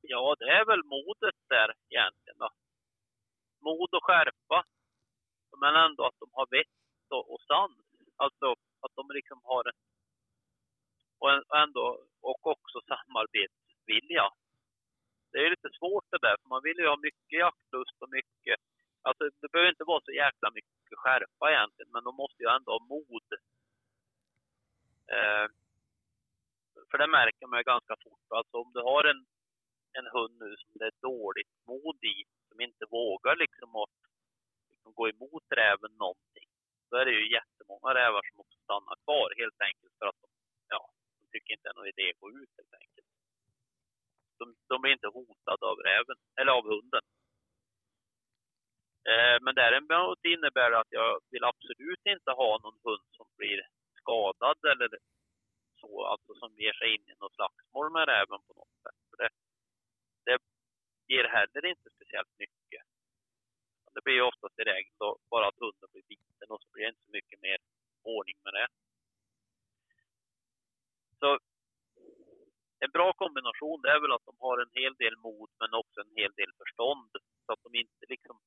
Ja, 0.00 0.36
det 0.38 0.50
är 0.58 0.64
väl 0.64 0.84
modet 0.84 1.38
där 1.48 1.72
egentligen 1.88 2.38
då. 2.38 2.50
Mod 3.60 3.94
och 3.94 4.04
skärpa. 4.04 4.64
Men 5.60 5.74
ändå 5.76 6.06
att 6.06 6.18
de 6.20 6.28
har 6.32 6.46
vett 6.56 6.76
och, 7.10 7.32
och 7.34 7.40
sans. 7.40 7.78
Alltså 8.16 8.46
att 8.84 8.94
de 8.94 9.10
liksom 9.18 9.40
har 9.44 9.64
en, 9.68 9.78
och 11.18 11.30
en- 11.32 11.44
och 11.48 11.58
ändå, 11.58 11.84
och 12.20 12.46
också 12.46 12.78
samarbetsvilja. 12.92 14.26
Det 15.32 15.38
är 15.38 15.50
lite 15.50 15.70
svårt 15.78 16.04
det 16.10 16.18
där, 16.26 16.36
för 16.42 16.48
man 16.48 16.62
vill 16.62 16.78
ju 16.78 16.88
ha 16.88 16.96
mycket 16.96 17.38
jaktlust 17.44 17.96
och 18.02 18.10
mycket, 18.10 18.58
alltså 19.02 19.22
det 19.40 19.48
behöver 19.52 19.70
inte 19.70 19.84
vara 19.84 20.00
så 20.04 20.12
jäkla 20.12 20.50
mycket 20.50 20.98
skärpa 21.02 21.50
egentligen, 21.52 21.92
men 21.92 22.04
de 22.04 22.14
måste 22.16 22.42
ju 22.42 22.48
ändå 22.56 22.72
ha 22.72 22.86
mod. 22.94 23.28
Eh, 25.16 25.46
för 26.90 26.98
det 26.98 27.06
märker 27.06 27.46
man 27.46 27.58
ju 27.60 27.64
ganska 27.64 27.96
fort. 28.04 28.26
Alltså 28.38 28.56
om 28.56 28.70
du 28.74 28.80
har 28.80 29.04
en, 29.04 29.26
en 29.98 30.06
hund 30.06 30.34
nu 30.38 30.56
som 30.56 30.70
det 30.74 30.86
är 30.86 30.96
dåligt 31.00 31.52
mod 31.66 32.04
i, 32.04 32.24
som 32.48 32.60
inte 32.60 32.84
vågar 32.90 33.36
liksom 33.36 33.76
att 33.76 33.97
liksom 34.88 34.94
gå 34.94 35.08
emot 35.08 35.44
räven 35.56 35.92
någonting, 35.98 36.48
då 36.90 36.96
är 36.96 37.04
det 37.04 37.12
ju 37.12 37.32
jättemånga 37.32 37.94
rävar 37.94 38.22
som 38.30 38.40
också 38.40 38.58
stannar 38.64 38.96
kvar 39.04 39.28
helt 39.36 39.60
enkelt 39.60 39.94
för 39.98 40.06
att 40.06 40.20
de, 40.22 40.28
ja, 40.68 40.90
de 41.20 41.26
tycker 41.32 41.52
inte 41.54 41.68
det 41.68 41.72
är 41.72 41.78
någon 41.78 41.94
idé 41.94 42.10
att 42.10 42.20
gå 42.20 42.30
ut 42.30 42.52
helt 42.56 42.74
enkelt. 42.82 43.08
De, 44.38 44.44
de 44.68 44.82
blir 44.82 44.92
inte 44.92 45.08
hotade 45.18 45.66
av 45.66 45.78
räven, 45.78 46.16
eller 46.40 46.52
av 46.52 46.64
hunden. 46.64 47.04
Eh, 49.12 49.36
men 49.44 49.54
däremot 49.54 50.24
innebär 50.24 50.70
det 50.70 50.80
att 50.80 50.92
jag 51.00 51.20
vill 51.30 51.44
absolut 51.44 52.04
inte 52.14 52.30
ha 52.30 52.50
någon 52.58 52.78
hund 52.84 53.08
som 53.16 53.26
blir 53.36 53.60
skadad 54.00 54.58
eller 54.72 54.88
så, 55.80 56.04
alltså 56.12 56.34
som 56.34 56.50
ger 56.62 56.72
sig 56.72 56.94
in 56.94 57.04
i 57.12 57.14
något 57.20 57.34
slagsmål 57.34 57.92
med 57.92 58.08
räven 58.08 58.40
på 58.46 58.52
något 58.60 58.76
sätt. 58.84 59.00
För 59.10 59.16
det, 59.22 59.30
det 60.26 60.38
ger 61.12 61.24
heller 61.24 61.66
inte 61.72 61.88
speciellt 61.96 62.34
mycket. 62.38 62.82
Det 63.98 64.04
blir 64.04 64.14
ju 64.14 64.22
oftast 64.22 64.58
i 64.58 64.62
regel 64.62 64.94
då 64.98 65.18
bara 65.30 65.48
att 65.48 65.60
hunden 65.64 65.88
blir 65.92 66.02
biten 66.08 66.48
och 66.52 66.62
så 66.62 66.68
blir 66.72 66.84
det 66.84 66.88
inte 66.88 67.04
så 67.04 67.10
mycket 67.10 67.40
mer 67.40 67.58
ordning 68.02 68.38
med 68.44 68.54
det. 68.58 68.68
Så 71.20 71.38
en 72.84 72.90
bra 72.90 73.12
kombination 73.12 73.82
det 73.82 73.90
är 73.90 74.00
väl 74.00 74.12
att 74.12 74.28
de 74.30 74.36
har 74.38 74.58
en 74.58 74.74
hel 74.80 74.94
del 74.94 75.16
mod 75.16 75.50
men 75.60 75.74
också 75.74 76.00
en 76.00 76.14
hel 76.16 76.32
del 76.32 76.52
förstånd. 76.60 77.10
Så 77.46 77.52
att 77.52 77.62
de 77.62 77.74
inte 77.74 78.04
liksom 78.08 78.40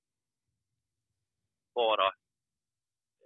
bara 1.73 2.13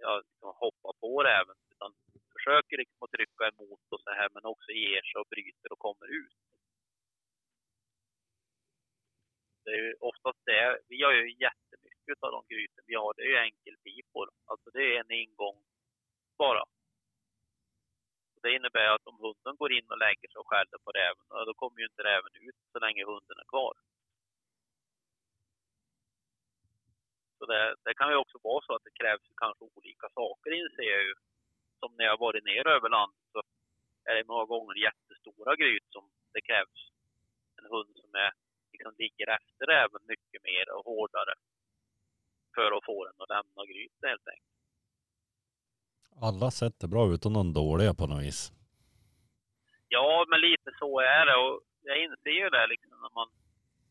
ja, 0.00 0.22
liksom 0.26 0.52
hoppar 0.64 0.92
på 1.00 1.22
räven 1.22 1.56
utan 1.70 1.94
försöker 2.32 2.76
liksom 2.76 2.98
att 3.00 3.10
trycka 3.10 3.44
emot 3.48 3.84
och 3.94 4.00
så 4.00 4.10
här 4.10 4.28
men 4.34 4.44
också 4.44 4.70
ger 4.72 5.02
sig 5.02 5.20
och 5.20 5.30
bryter 5.34 5.72
och 5.72 5.78
kommer 5.78 6.06
ut. 6.06 6.36
Det 9.64 9.70
är 9.70 9.82
ju 9.86 9.94
oftast 10.00 10.40
det. 10.44 10.78
Vi 10.88 11.02
har 11.02 11.12
ju 11.12 11.26
jättemycket 11.46 12.18
av 12.20 12.30
de 12.32 12.40
gryten 12.54 12.84
vi 12.86 12.94
har. 12.94 13.14
Det 13.14 13.22
är 13.22 13.32
ju 13.34 13.36
enkelpipor. 13.36 14.26
Alltså 14.44 14.70
det 14.70 14.82
är 14.96 15.00
en 15.00 15.10
ingång 15.10 15.58
bara. 16.38 16.64
Det 18.42 18.54
innebär 18.54 18.88
att 18.94 19.06
om 19.06 19.18
hunden 19.24 19.56
går 19.56 19.72
in 19.72 19.90
och 19.90 19.98
lägger 19.98 20.28
sig 20.28 20.38
och 20.38 20.50
skäller 20.50 20.78
på 20.84 20.90
räven, 20.90 21.46
då 21.46 21.54
kommer 21.54 21.78
ju 21.80 21.86
inte 21.86 22.02
räven 22.02 22.32
ut 22.46 22.58
så 22.72 22.78
länge 22.78 23.04
hunden 23.04 23.38
är 23.38 23.48
kvar. 23.54 23.74
Så 27.38 27.46
det, 27.46 27.76
det 27.84 27.94
kan 27.94 28.10
ju 28.10 28.16
också 28.16 28.38
vara 28.42 28.64
så 28.66 28.74
att 28.74 28.84
det 28.84 28.98
krävs 29.00 29.26
kanske 29.36 29.64
olika 29.74 30.08
saker 30.14 30.50
inser 30.62 30.90
jag 30.96 31.04
ju. 31.04 31.14
Som 31.80 31.94
när 31.96 32.04
jag 32.04 32.18
varit 32.18 32.44
ner 32.44 32.66
över 32.66 32.88
landet 32.88 33.24
så 33.32 33.42
är 34.04 34.14
det 34.14 34.24
många 34.26 34.44
gånger 34.44 34.74
jättestora 34.88 35.56
gryt 35.56 35.86
som 35.90 36.04
det 36.32 36.40
krävs 36.40 36.80
en 37.58 37.66
hund 37.74 37.96
som 37.96 38.14
är, 38.14 38.32
liksom 38.72 38.94
ligger 38.98 39.28
efter 39.38 39.66
även 39.70 40.02
mycket 40.06 40.42
mer 40.42 40.70
och 40.76 40.84
hårdare 40.84 41.34
för 42.54 42.76
att 42.76 42.84
få 42.84 43.04
den 43.04 43.14
att 43.22 43.28
lämna 43.28 43.62
gryt 43.72 43.98
helt 44.02 44.28
enkelt 44.28 44.56
sett 46.60 46.78
bra 46.78 46.84
ut 46.86 46.90
bra 46.90 47.14
utom 47.14 47.32
de 47.40 47.52
dåliga 47.52 47.94
på 47.94 48.06
något 48.06 48.22
vis. 48.26 48.40
Ja, 49.88 50.26
men 50.28 50.40
lite 50.40 50.70
så 50.78 51.00
är 51.00 51.26
det 51.26 51.36
och 51.44 51.60
jag 51.88 51.96
inser 52.04 52.36
ju 52.42 52.48
det 52.56 52.66
liksom 52.66 52.90
när 53.04 53.14
man 53.18 53.28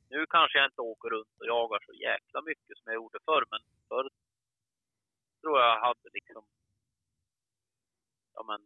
nu 0.09 0.25
kanske 0.35 0.57
jag 0.57 0.67
inte 0.67 0.81
åker 0.81 1.09
runt 1.09 1.35
och 1.39 1.45
jagar 1.45 1.79
så 1.85 1.93
jäkla 1.93 2.41
mycket 2.41 2.77
som 2.77 2.85
jag 2.85 2.95
gjorde 2.95 3.19
förr, 3.25 3.43
men 3.51 3.61
förr 3.89 4.09
tror 5.45 5.59
jag 5.59 5.79
hade 5.87 6.09
liksom, 6.17 6.43
ja 8.35 8.41
men, 8.49 8.61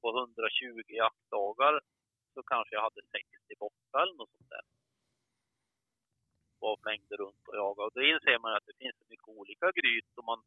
på 0.00 0.08
120 0.18 0.82
jaktdagar 1.02 1.80
så 2.34 2.42
kanske 2.42 2.74
jag 2.74 2.82
hade 2.82 3.02
60 3.02 3.54
borta 3.58 3.96
eller 4.02 4.14
något 4.14 4.34
sånt 4.36 4.50
där. 4.50 4.66
Och 6.60 6.80
flängde 6.82 7.14
runt 7.16 7.48
och 7.48 7.56
jagade. 7.56 7.86
Och 7.86 7.94
då 7.94 8.02
inser 8.02 8.38
man 8.38 8.54
att 8.54 8.66
det 8.66 8.80
finns 8.82 8.96
så 8.98 9.04
mycket 9.08 9.28
olika 9.28 9.66
gryt 9.78 10.12
och 10.18 10.24
man 10.24 10.40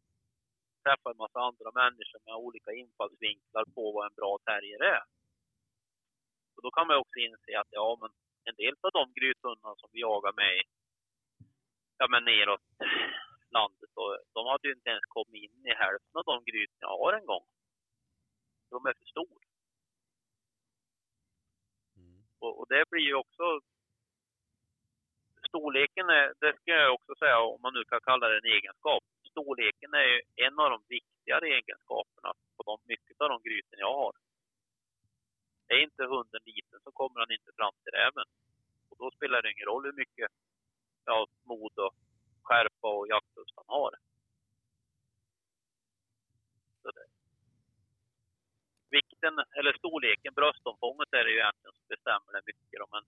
träffar 0.84 1.12
en 1.12 1.24
massa 1.26 1.40
andra 1.40 1.70
människor 1.82 2.20
med 2.26 2.36
olika 2.36 2.72
infallsvinklar 2.84 3.66
på 3.76 3.84
vad 3.92 4.06
en 4.06 4.20
bra 4.20 4.38
terrier 4.46 4.84
är. 4.96 5.04
Och 6.56 6.62
då 6.64 6.72
kan 6.72 6.88
man 6.88 6.98
också 6.98 7.18
inse 7.20 7.60
att 7.60 7.72
ja, 7.80 7.98
men 8.02 8.12
en 8.50 8.56
del 8.56 8.76
av 8.82 8.92
de 8.92 9.14
grythundarna 9.18 9.76
som 9.78 9.90
vi 9.94 10.00
jagar 10.02 10.34
med 10.34 10.54
ja, 11.98 12.08
men 12.08 12.24
neråt 12.24 12.62
landet, 13.52 13.92
och 14.02 14.12
de 14.34 14.42
hade 14.52 14.68
ju 14.68 14.74
inte 14.74 14.90
ens 14.90 15.06
kommit 15.06 15.44
in 15.44 15.66
i 15.72 15.74
hälften 15.84 16.18
av 16.20 16.24
de 16.32 16.38
gryten 16.50 16.78
jag 16.80 16.98
har 16.98 17.14
en 17.14 17.26
gång. 17.26 17.46
De 18.70 18.86
är 18.86 18.94
för 18.94 19.06
stora. 19.06 19.46
Och, 22.40 22.60
och, 22.60 22.68
det 22.70 22.90
blir 22.90 23.06
ju 23.12 23.16
också... 23.16 23.46
Storleken 25.48 26.10
är, 26.10 26.34
det 26.40 26.54
ska 26.56 26.72
jag 26.72 26.94
också 26.94 27.16
säga, 27.16 27.40
om 27.40 27.62
man 27.62 27.74
nu 27.74 27.84
kan 27.84 28.02
kalla 28.02 28.28
det 28.28 28.38
en 28.38 28.54
egenskap. 28.58 29.04
Storleken 29.32 29.94
är 29.94 30.08
ju 30.14 30.22
en 30.36 30.60
av 30.60 30.70
de 30.70 30.80
viktigare 30.88 31.46
egenskaperna 31.48 32.34
på 32.56 32.64
de, 32.64 32.74
mycket 32.86 33.22
av 33.22 33.30
de 33.30 33.42
gryten 33.42 33.80
jag 33.80 33.94
har. 33.94 34.14
Är 35.68 35.80
inte 35.88 36.04
hunden 36.04 36.42
liten 36.46 36.80
så 36.84 36.92
kommer 36.92 37.20
han 37.20 37.32
inte 37.32 37.52
fram 37.58 37.76
till 37.84 37.94
räven. 38.00 38.28
Och 38.90 38.98
då 38.98 39.12
spelar 39.12 39.42
det 39.42 39.52
ingen 39.52 39.66
roll 39.66 39.86
hur 39.86 39.98
mycket 40.04 40.28
ja, 41.06 41.28
mod 41.44 41.80
och 41.80 41.96
skärpa 42.44 42.88
och 42.98 43.08
jaktlust 43.08 43.54
han 43.56 43.66
har. 43.68 43.92
Så 46.82 46.92
det. 46.92 47.08
Vikten, 48.90 49.34
eller 49.58 49.74
storleken, 49.74 50.34
bröstomfånget 50.34 51.14
är 51.14 51.24
det 51.24 51.32
ju 51.32 51.40
egentligen 51.40 51.76
som 51.76 51.88
bestämmer 51.88 52.32
det 52.34 52.42
mycket. 52.46 52.80
Då, 52.80 52.88
men 52.92 53.04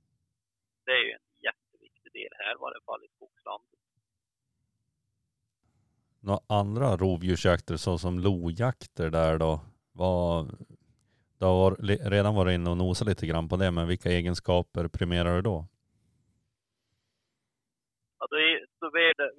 det 0.85 0.91
är 0.91 1.03
ju 1.07 1.11
en 1.11 1.27
jätteviktig 1.47 2.11
del 2.13 2.33
här 2.39 2.51
i 2.55 2.61
varje 2.65 2.81
fall 2.85 3.03
i 3.03 3.09
skogslandet. 3.15 3.79
Några 6.19 6.41
andra 7.45 7.77
såsom 7.77 8.19
lojakter 8.19 9.09
där 9.09 9.37
då? 9.37 9.59
Vad, 9.91 10.45
du 11.39 11.45
har 11.45 11.75
redan 12.09 12.35
varit 12.35 12.53
inne 12.53 12.69
och 12.69 12.77
nosat 12.77 13.07
lite 13.07 13.27
grann 13.27 13.49
på 13.49 13.55
det, 13.55 13.71
men 13.71 13.87
vilka 13.87 14.09
egenskaper 14.09 14.87
primerar 14.87 15.35
du 15.35 15.41
då? 15.41 15.67
Ja, 18.19 18.27
då, 18.29 18.37
är, 18.37 18.65
då 18.79 18.87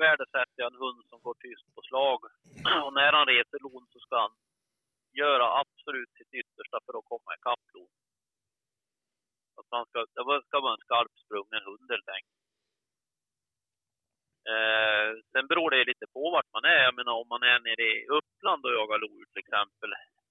värdesätter 0.04 0.58
jag 0.62 0.72
en 0.72 0.82
hund 0.84 1.02
som 1.10 1.20
går 1.22 1.34
tyst 1.34 1.74
på 1.74 1.82
slag. 1.82 2.20
Och 2.84 2.92
när 2.92 3.12
han 3.12 3.26
reser 3.26 3.58
lon 3.64 3.86
så 3.92 3.98
ska 3.98 4.14
han 4.20 4.34
göra 5.12 5.60
absolut 5.60 6.12
sitt 6.18 6.34
yttersta 6.40 6.78
för 6.86 6.98
att 6.98 7.10
komma 7.12 7.30
ikapp 7.38 7.64
lon. 7.74 7.92
Att 9.58 9.66
han 9.70 9.86
ska, 9.86 9.98
det 9.98 10.42
ska 10.48 10.60
vara 10.60 10.74
en 10.74 10.86
skarpsprungen 10.86 11.62
hund 11.68 11.86
helt 11.90 12.08
enkelt. 12.16 12.44
Eh, 14.52 15.08
sen 15.32 15.46
beror 15.50 15.70
det 15.70 15.90
lite 15.90 16.06
på 16.14 16.22
vart 16.34 16.52
man 16.52 16.64
är. 16.64 16.80
Jag 16.88 16.96
menar 16.98 17.12
om 17.12 17.28
man 17.34 17.42
är 17.42 17.58
nere 17.68 17.84
i 17.94 18.06
Uppland 18.18 18.64
och 18.66 18.74
jagar 18.78 18.98
lodjur 18.98 19.28
till 19.32 19.44
exempel, 19.44 19.90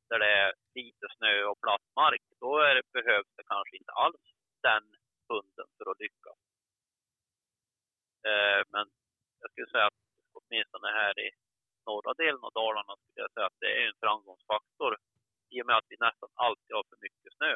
där 0.10 0.20
det 0.20 0.32
är 0.44 0.54
lite 0.76 1.06
snö 1.18 1.34
och 1.50 1.62
platt 1.64 1.86
mark, 2.02 2.24
då 2.44 2.52
är 2.68 2.76
det, 2.76 2.86
behövs 2.98 3.32
det 3.38 3.46
kanske 3.54 3.78
inte 3.78 3.92
alls 3.92 4.24
den 4.68 4.86
hunden 5.30 5.68
för 5.78 5.92
att 5.92 6.00
lyckas. 6.00 6.40
Eh, 8.30 8.62
men 8.74 8.86
jag 9.42 9.48
skulle 9.52 9.74
säga 9.76 9.88
att 10.38 10.50
åtminstone 10.64 10.92
här 11.02 11.20
i 11.20 11.30
norra 11.86 12.14
delen 12.14 12.44
av 12.44 12.52
Dalarna 12.52 12.96
skulle 12.96 13.26
jag 13.26 13.34
säga 13.34 13.46
att 13.46 13.60
det 13.60 13.72
är 13.82 13.88
en 13.88 14.02
framgångsfaktor 14.04 14.98
i 15.50 15.62
och 15.62 15.66
med 15.66 15.78
att 15.78 15.90
vi 15.90 15.96
nästan 16.00 16.30
alltid 16.34 16.76
har 16.76 16.84
för 16.90 16.98
mycket 17.06 17.34
snö. 17.38 17.54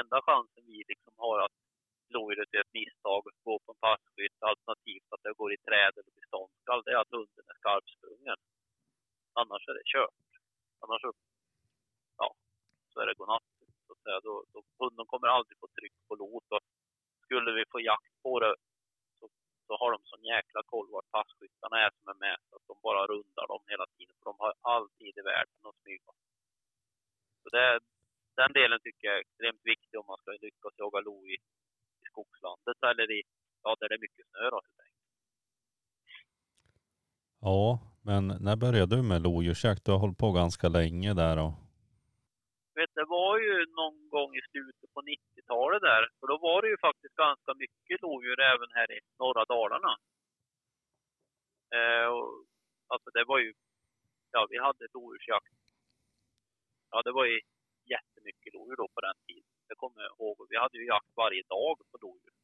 Enda 0.00 0.22
chansen 0.22 0.64
vi 0.66 0.84
liksom 0.88 1.14
har 1.16 1.38
att 1.44 1.56
lodjuret 2.14 2.52
gör 2.52 2.60
ett 2.60 2.78
misstag, 2.80 3.22
gå 3.46 3.58
på 3.64 3.72
en 3.72 3.82
passkytt, 3.86 4.38
alternativt 4.50 5.08
att 5.14 5.22
det 5.22 5.38
går 5.40 5.52
i 5.52 5.58
träd 5.66 5.92
eller 5.98 6.12
blir 6.16 6.28
ståndskall, 6.30 6.82
det 6.84 6.92
är 6.96 7.00
att 7.04 7.14
hunden 7.16 7.44
är 7.52 7.58
skarpsprungen. 7.60 8.38
Annars 9.40 9.68
är 9.68 9.74
det 9.78 9.86
kört. 9.94 10.28
Annars 10.82 11.00
så, 11.00 11.12
ja, 12.20 12.28
så 12.92 13.00
är 13.00 13.06
det 13.06 13.14
godnatt. 13.20 13.48
Så 13.86 13.92
att 13.92 14.02
säga. 14.04 14.20
Då, 14.20 14.44
då, 14.52 14.58
hunden 14.82 15.06
kommer 15.06 15.28
aldrig 15.28 15.58
få 15.58 15.68
tryck 15.68 15.96
på 16.08 16.14
lot 16.14 16.46
och 16.54 16.62
skulle 17.24 17.50
vi 17.52 17.64
få 17.72 17.80
jakt 17.80 18.14
på 18.22 18.40
det 18.40 18.54
så, 19.66 19.72
har 19.80 19.90
de 19.94 20.00
sån 20.04 20.24
jäkla 20.34 20.60
koll 20.72 20.88
vart 20.94 21.10
passkyttarna 21.16 21.76
är 21.84 21.90
som 21.96 22.06
är 22.12 22.18
med 22.26 22.36
så 22.48 22.56
att 22.56 22.66
de 22.70 22.76
bara 22.88 23.02
rundar 23.12 23.46
dem 23.52 23.62
hela 23.72 23.86
tiden 23.96 24.14
för 24.18 24.26
de 24.30 24.34
har 24.44 24.52
all 24.72 24.86
tid 24.98 25.14
i 25.20 25.22
världen 25.32 25.60
att 25.68 25.80
smyga. 25.82 26.12
Så 27.42 27.48
det, 27.56 27.80
den 28.40 28.52
delen 28.58 28.78
tycker 28.82 29.04
jag 29.08 29.16
är 29.16 29.24
extremt 29.26 29.62
viktig 29.72 29.94
om 30.00 30.06
man 30.12 30.20
ska 30.20 30.30
lyckas 30.46 30.74
jaga 30.82 31.00
lo 31.08 31.16
i, 31.32 31.34
i 32.02 32.04
skogslandet 32.10 32.78
eller 32.90 33.06
i, 33.18 33.22
ja, 33.62 33.76
där 33.80 33.88
det 33.88 33.94
är 33.98 34.04
mycket 34.06 34.26
snö 34.30 34.44
då 34.54 34.60
helt 34.66 34.80
enkelt. 34.84 34.94
Ja, 37.40 37.78
men 38.08 38.22
när 38.46 38.56
började 38.56 38.96
du 38.96 39.02
med 39.02 39.22
lodjursjakt? 39.22 39.84
Du 39.84 39.92
har 39.92 39.98
hållit 39.98 40.18
på 40.18 40.32
ganska 40.32 40.68
länge 40.68 41.14
där 41.14 41.36
och... 41.44 41.52
Vet, 42.74 42.94
det 42.94 43.04
var 43.04 43.38
ju 43.38 43.66
någon 43.66 44.08
gång 44.08 44.36
i 44.36 44.42
slutet 44.50 44.92
på 44.94 45.00
90-talet 45.02 45.82
där, 45.82 46.08
för 46.20 46.26
då 46.26 46.36
var 46.38 46.62
det 46.62 46.68
ju 46.68 46.78
faktiskt 46.78 47.14
ganska 47.14 47.54
mycket 47.54 48.02
lodjur 48.02 48.40
även 48.40 48.70
här 48.70 48.92
i 48.92 49.00
norra 49.18 49.44
Dalarna. 49.44 49.96
Eh, 51.76 52.06
och, 52.06 52.44
alltså 52.86 53.10
det 53.10 53.24
var 53.24 53.38
ju, 53.38 53.54
ja 54.32 54.46
vi 54.50 54.58
hade 54.58 54.86
lodjursjakt. 54.94 55.54
Ja 56.90 57.02
det 57.02 57.12
var 57.12 57.24
ju 57.24 57.40
jättemycket 57.84 58.54
lodjur 58.54 58.76
då 58.76 58.88
på 58.94 59.00
den 59.00 59.18
tiden. 59.26 59.50
Det 59.68 59.74
kommer 59.74 60.02
jag 60.02 60.12
ihåg. 60.12 60.46
Vi 60.50 60.56
hade 60.56 60.78
ju 60.78 60.86
jakt 60.86 61.16
varje 61.16 61.42
dag 61.42 61.78
på 61.90 61.98
lodjur. 62.00 62.34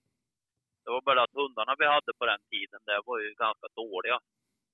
Det 0.84 0.90
var 0.90 1.00
bara 1.00 1.22
att 1.22 1.34
hundarna 1.34 1.74
vi 1.78 1.86
hade 1.86 2.12
på 2.18 2.26
den 2.26 2.42
tiden, 2.50 2.80
det 2.86 3.00
var 3.04 3.18
ju 3.18 3.34
ganska 3.34 3.68
dåliga. 3.74 4.20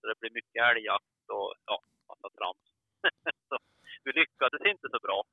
Så 0.00 0.06
det 0.06 0.18
blev 0.20 0.32
mycket 0.32 0.62
älgjakt 0.62 1.24
och 1.28 1.54
ja, 1.66 1.82
massa 2.08 2.28
trams. 2.36 2.64
så 3.48 3.56
vi 4.04 4.12
lyckades 4.12 4.62
inte 4.72 4.88
så 4.90 4.98
bra. 4.98 5.24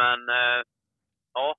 Men 0.00 0.28
eh, 0.28 0.62
ja, 1.32 1.56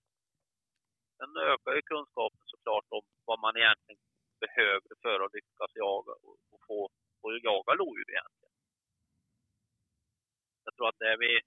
sen 1.18 1.38
ökar 1.38 1.74
ju 1.76 1.82
kunskapen 1.82 2.44
såklart 2.46 2.86
om 2.90 3.02
vad 3.26 3.40
man 3.40 3.58
egentligen 3.58 4.02
behöver 4.40 4.92
för 5.02 5.26
att 5.26 5.34
lyckas 5.34 5.72
jaga 5.76 6.12
och, 6.12 6.38
och 6.52 6.62
få 6.68 6.90
och 7.22 7.40
jaga 7.40 7.74
lodjur 7.74 8.10
egentligen. 8.10 8.56
Jag 10.66 10.76
tror 10.76 10.90
att 10.90 11.00
det 11.00 11.18
vi 11.18 11.42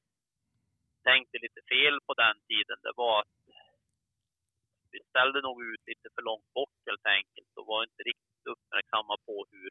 tänkte 1.02 1.38
lite 1.38 1.60
fel 1.72 2.00
på 2.06 2.14
den 2.14 2.36
tiden, 2.48 2.78
det 2.82 2.92
var 2.96 3.20
att 3.20 3.40
vi 4.90 4.98
ställde 5.08 5.40
nog 5.40 5.62
ut 5.62 5.86
lite 5.86 6.08
för 6.14 6.22
långt 6.22 6.52
bort 6.52 6.78
helt 6.86 7.06
enkelt 7.06 7.52
och 7.56 7.66
var 7.66 7.82
inte 7.82 8.02
riktigt 8.02 8.46
uppmärksamma 8.52 9.16
på 9.26 9.46
hur, 9.50 9.70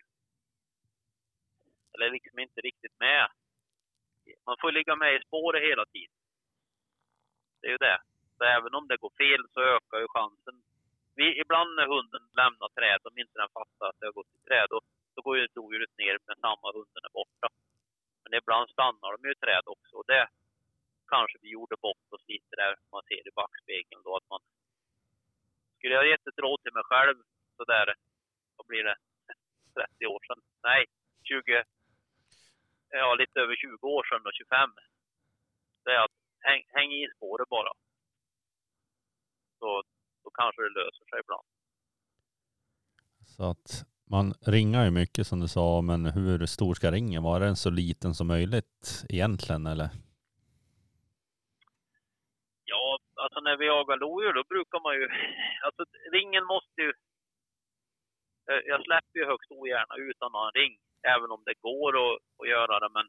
eller 1.93 2.09
liksom 2.09 2.39
inte 2.39 2.61
riktigt 2.61 2.99
med. 2.99 3.31
Man 4.45 4.57
får 4.61 4.71
ligga 4.71 4.95
med 4.95 5.15
i 5.15 5.25
spåret 5.27 5.63
hela 5.63 5.85
tiden. 5.85 6.18
Det 7.61 7.67
är 7.67 7.71
ju 7.71 7.77
det. 7.89 7.99
Så 8.37 8.43
även 8.43 8.73
om 8.77 8.87
det 8.87 8.97
går 9.03 9.13
fel 9.23 9.41
så 9.53 9.59
ökar 9.75 9.99
ju 9.99 10.07
chansen. 10.07 10.55
Vi, 11.15 11.39
ibland 11.41 11.75
när 11.75 11.87
hunden 11.95 12.23
lämnar 12.41 12.69
träd, 12.69 13.01
om 13.03 13.17
inte 13.17 13.39
den 13.41 13.55
fattar 13.59 13.85
att 13.89 13.99
det 13.99 14.05
har 14.05 14.19
gått 14.19 14.35
i 14.37 14.41
träd, 14.47 14.67
då, 14.69 14.79
då 15.15 15.21
går 15.21 15.37
ju 15.37 15.47
lodjuret 15.55 15.97
ner 15.97 16.17
med 16.27 16.37
samma 16.45 16.67
hunden 16.77 17.03
är 17.09 17.13
borta. 17.19 17.47
Men 18.23 18.33
ibland 18.39 18.69
stannar 18.69 19.09
de 19.13 19.19
ju 19.27 19.31
i 19.31 19.41
träd 19.43 19.65
också 19.65 19.95
och 19.95 20.07
det 20.07 20.27
kanske 21.13 21.37
vi 21.41 21.49
gjorde 21.49 21.75
bort 21.87 22.07
oss 22.15 22.25
lite 22.27 22.53
där 22.61 22.75
man 22.91 23.03
ser 23.09 23.27
i 23.27 23.31
backspegeln 23.39 24.01
då 24.03 24.15
att 24.15 24.29
man 24.29 24.41
skulle 25.77 25.93
jag 25.93 26.07
gett 26.07 26.27
ett 26.27 26.43
råd 26.45 26.59
till 26.61 26.73
mig 26.73 26.83
själv 26.83 27.15
sådär, 27.57 27.95
vad 28.57 28.67
blir 28.67 28.83
det, 28.83 28.97
30 29.73 30.05
år 30.13 30.21
sedan? 30.27 30.41
Nej, 30.63 30.85
20, 31.23 31.63
ja 32.89 33.15
lite 33.15 33.39
över 33.39 33.55
20 33.55 33.87
år 33.87 34.03
sedan 34.03 34.25
och 34.25 34.33
25. 34.33 34.71
Häng, 36.39 36.63
häng 36.67 36.91
i 36.91 37.07
spåret 37.15 37.49
bara. 37.49 37.71
Så 39.59 39.83
då 40.23 40.29
kanske 40.29 40.61
det 40.61 40.69
löser 40.69 41.05
sig 41.09 41.19
ibland. 41.19 41.47
Så 43.25 43.43
att 43.43 43.85
man 44.15 44.33
ringar 44.55 44.85
ju 44.85 44.91
mycket 44.91 45.27
som 45.27 45.39
du 45.39 45.47
sa, 45.47 45.81
men 45.81 46.05
hur 46.05 46.45
stor 46.45 46.73
ska 46.73 46.91
ringen 46.91 47.23
vara? 47.23 47.43
Är 47.43 47.47
den 47.47 47.55
så 47.55 47.69
liten 47.69 48.13
som 48.13 48.27
möjligt 48.27 49.05
egentligen 49.09 49.65
eller? 49.67 49.89
Ja, 52.63 52.99
alltså 53.21 53.39
när 53.39 53.57
vi 53.57 53.65
jagar 53.65 53.97
lodjur 53.97 54.33
då 54.33 54.43
brukar 54.43 54.79
man 54.85 54.93
ju, 54.99 55.05
alltså 55.65 55.83
ringen 56.11 56.45
måste 56.45 56.81
ju, 56.81 56.91
eh, 58.49 58.61
jag 58.71 58.83
släpper 58.85 59.19
ju 59.19 59.25
högst 59.25 59.51
ogärna 59.51 59.95
utan 60.09 60.29
en 60.35 60.51
ring, 60.61 60.73
även 61.13 61.31
om 61.35 61.41
det 61.45 61.55
går 61.67 61.91
att, 62.05 62.17
att 62.39 62.49
göra 62.55 62.79
det, 62.79 62.89
men 62.97 63.07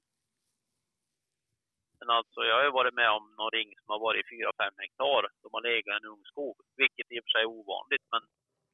men 2.01 2.11
alltså 2.19 2.41
jag 2.49 2.55
har 2.59 2.65
ju 2.69 2.79
varit 2.81 2.99
med 3.01 3.11
om 3.19 3.25
någon 3.39 3.57
ring 3.59 3.71
som 3.81 3.89
har 3.95 4.01
varit 4.09 4.27
4-5 4.27 4.83
hektar, 4.83 5.23
som 5.41 5.51
har 5.55 5.63
legat 5.71 5.95
i 5.95 5.99
en 6.01 6.11
ung 6.15 6.25
skog, 6.33 6.57
vilket 6.83 7.09
i 7.13 7.19
och 7.19 7.25
för 7.25 7.33
sig 7.33 7.43
är 7.47 7.57
ovanligt, 7.59 8.07
men 8.13 8.23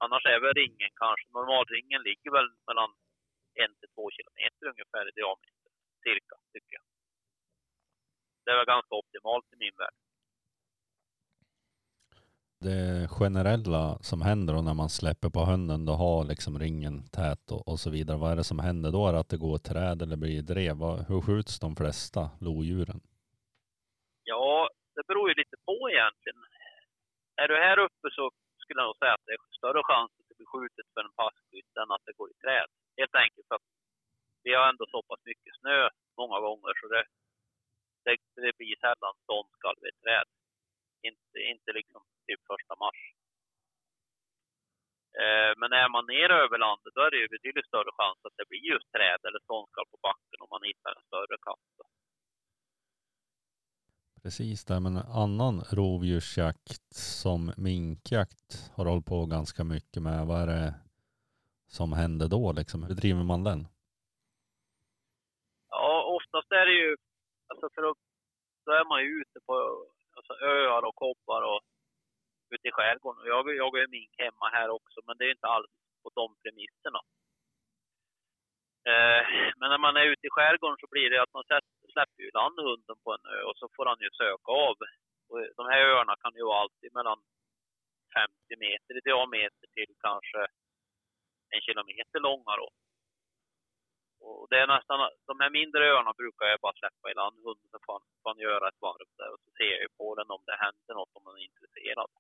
annars 0.05 0.25
är 0.33 0.41
väl 0.41 0.59
ringen 0.63 0.93
kanske, 1.03 1.27
normalringen 1.39 2.01
ligger 2.09 2.31
väl 2.37 2.49
mellan 2.69 2.91
1-2 3.57 4.17
kilometer 4.17 4.65
ungefär 4.73 5.05
i 5.11 5.13
diameter, 5.21 5.71
cirka, 6.07 6.37
tycker 6.53 6.75
jag. 6.79 6.87
Det 8.43 8.51
är 8.53 8.57
väl 8.59 8.73
ganska 8.75 8.95
optimalt 9.01 9.49
i 9.55 9.57
min 9.65 9.77
värld. 9.83 9.97
Det 12.59 13.09
generella 13.09 13.99
som 14.03 14.23
händer 14.23 14.55
då 14.55 14.63
när 14.63 14.75
man 14.75 14.91
släpper 14.91 15.31
på 15.31 15.41
hunden, 15.41 15.85
då 15.85 15.93
har 15.93 16.25
liksom 16.25 16.59
ringen 16.59 17.09
tät 17.09 17.51
och, 17.51 17.69
och 17.69 17.81
så 17.81 17.91
vidare. 17.91 18.19
Vad 18.19 18.33
är 18.33 18.37
det 18.37 18.45
som 18.45 18.59
händer 18.59 18.93
då? 18.93 19.07
Är 19.07 19.13
det 19.13 19.19
att 19.19 19.29
det 19.29 19.37
går 19.37 19.59
träd 19.59 20.03
eller 20.03 20.17
blir 20.17 20.43
drev? 20.43 20.77
Hur 21.09 21.21
skjuts 21.21 21.61
de 21.61 21.77
flesta 21.77 22.31
lodjuren? 22.41 23.01
Ja, 24.29 24.69
det 24.95 25.07
beror 25.09 25.29
ju 25.29 25.35
lite 25.35 25.57
på 25.69 25.77
egentligen. 25.91 26.41
Är 27.43 27.49
du 27.49 27.57
här 27.57 27.79
uppe 27.87 28.07
så 28.17 28.25
skulle 28.63 28.81
jag 28.81 28.89
nog 28.89 28.99
säga 28.99 29.15
att 29.15 29.27
det 29.27 29.35
är 29.39 29.57
större 29.59 29.83
chans 29.91 30.13
att 30.19 30.29
det 30.29 30.39
blir 30.39 30.53
skjutet 30.53 30.87
för 30.95 31.03
en 31.05 31.19
passkytt 31.21 31.73
än 31.81 31.91
att 31.95 32.05
det 32.07 32.19
går 32.19 32.29
i 32.31 32.41
träd. 32.45 32.69
Helt 33.01 33.17
enkelt 33.25 33.47
för 33.49 33.55
att 33.59 33.69
vi 34.45 34.51
har 34.55 34.65
ändå 34.69 34.85
så 34.95 35.01
pass 35.09 35.23
mycket 35.31 35.55
snö 35.61 35.89
många 36.21 36.39
gånger 36.47 36.73
så 36.81 36.87
det, 36.95 37.05
det, 38.05 38.17
det 38.47 38.57
blir 38.59 38.77
sällan 38.85 39.15
ståndskall 39.23 39.79
vid 39.85 39.97
träd. 40.03 40.29
Inte, 41.09 41.39
inte 41.53 41.71
liksom 41.79 42.03
typ 42.27 42.41
första 42.53 42.75
mars. 42.85 43.01
Eh, 45.23 45.53
men 45.61 45.71
är 45.83 45.89
man 45.97 46.07
ner 46.15 46.31
över 46.43 46.59
landet 46.67 46.93
då 46.95 47.01
är 47.07 47.11
det 47.11 47.23
ju 47.23 47.35
betydligt 47.37 47.71
större 47.71 47.93
chans 47.99 48.19
att 48.23 48.37
det 48.39 48.49
blir 48.51 48.63
just 48.73 48.89
träd 48.97 49.21
eller 49.27 49.41
ståndskall 49.47 49.87
på 49.93 49.99
backen 50.09 50.39
om 50.45 50.51
man 50.55 50.69
hittar 50.71 50.91
en 50.97 51.07
större 51.11 51.37
katt. 51.49 51.67
Precis 54.27 54.65
där, 54.65 54.81
men 54.81 54.97
annan 55.25 55.57
rovdjursjakt 55.79 56.93
som 57.23 57.53
minkjakt 57.57 58.49
har 58.77 58.85
hållit 58.91 59.07
på 59.07 59.27
ganska 59.27 59.63
mycket 59.65 60.03
med. 60.03 60.27
Vad 60.27 60.39
är 60.43 60.47
det 60.47 60.75
som 61.77 61.93
händer 61.93 62.29
då 62.37 62.53
liksom? 62.53 62.83
Hur 62.89 62.95
driver 62.95 63.25
man 63.33 63.45
den? 63.45 63.61
Ja, 65.69 65.93
oftast 66.17 66.51
är 66.61 66.67
det 66.67 66.77
ju, 66.83 66.97
alltså 67.51 67.67
för 67.75 67.83
att, 67.91 67.99
då 68.65 68.71
är 68.81 68.85
man 68.93 69.01
ju 69.05 69.11
ute 69.23 69.39
på 69.47 69.55
alltså 70.17 70.33
öar 70.33 70.83
och 70.89 70.97
kobbar 71.05 71.43
och 71.51 71.61
ute 72.55 72.69
i 72.69 72.73
skärgården. 72.77 73.23
Jag, 73.27 73.49
jag 73.49 73.57
jagar 73.57 73.81
ju 73.81 73.89
mink 73.89 74.15
hemma 74.19 74.47
här 74.57 74.69
också, 74.79 74.99
men 75.07 75.17
det 75.19 75.25
är 75.25 75.33
inte 75.37 75.51
alls 75.57 75.73
på 76.03 76.09
de 76.15 76.27
premisserna. 76.43 77.01
Eh, 78.91 79.23
men 79.59 79.69
när 79.71 79.79
man 79.87 79.97
är 79.97 80.07
ute 80.13 80.27
i 80.27 80.35
skärgården 80.37 80.81
så 80.81 80.87
blir 80.91 81.11
det 81.11 81.23
att 81.23 81.35
man 81.37 81.45
släpper 81.93 82.19
ju 82.23 82.29
i 82.29 82.37
land 82.41 82.59
hunden 82.67 82.97
på 83.05 83.11
en 83.15 83.27
ö 83.37 83.41
och 83.49 83.57
så 83.61 83.67
får 83.77 83.87
han 83.87 84.01
ju 84.07 84.11
söka 84.23 84.51
av. 84.67 84.77
Och 85.29 85.39
de 85.59 85.63
här 85.71 85.81
öarna 85.93 86.15
kan 86.23 86.35
ju 86.39 86.45
vara 86.51 86.61
alltid 86.63 86.91
mellan 86.99 87.19
50 88.15 88.57
meter 88.67 88.93
i 88.99 89.07
diameter 89.09 89.67
till 89.77 89.93
kanske 90.07 90.41
en 91.55 91.61
kilometer 91.67 92.21
långa 92.21 92.55
då. 92.63 92.69
Och 94.27 94.47
det 94.51 94.59
är 94.63 94.67
nästan, 94.67 94.99
de 95.31 95.35
här 95.41 95.51
mindre 95.59 95.81
öarna 95.93 96.13
brukar 96.21 96.47
jag 96.47 96.61
bara 96.61 96.81
släppa 96.81 97.11
i 97.11 97.15
land 97.21 97.37
hunden 97.45 97.69
så 97.73 97.79
får 97.85 97.93
han, 97.97 98.05
får 98.23 98.31
han 98.31 98.47
göra 98.49 98.69
ett 98.69 98.83
varv 98.87 99.09
där 99.19 99.31
och 99.35 99.41
så 99.45 99.51
ser 99.59 99.71
jag 99.75 99.83
ju 99.87 99.91
på 100.01 100.09
den 100.19 100.31
om 100.37 100.43
det 100.49 100.63
händer 100.65 100.95
något 100.95 101.17
om 101.17 101.25
man 101.25 101.39
är 101.39 101.49
intresserad. 101.51 102.11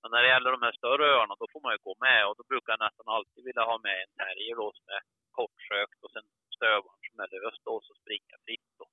Men 0.00 0.10
när 0.12 0.22
det 0.22 0.32
gäller 0.34 0.50
de 0.52 0.62
här 0.66 0.76
större 0.80 1.04
öarna 1.14 1.34
då 1.40 1.46
får 1.52 1.60
man 1.64 1.74
ju 1.74 1.78
gå 1.88 1.94
med 2.06 2.20
och 2.28 2.36
då 2.38 2.42
brukar 2.50 2.72
jag 2.72 2.84
nästan 2.86 3.08
alltid 3.16 3.44
vilja 3.48 3.64
ha 3.70 3.76
med 3.86 3.96
en 4.02 4.12
terrier 4.20 4.56
då 4.62 4.68
som 4.78 4.86
är 4.96 5.02
kortsökt 5.38 5.98
och 6.04 6.12
sen 6.14 6.26
stövaren 6.56 7.00
som 7.08 7.20
är 7.24 7.28
lös 7.34 7.58
då 7.64 7.72
och 7.76 7.84
så 7.88 7.94
springer 8.00 8.38
fritt 8.44 8.70
då. 8.78 8.86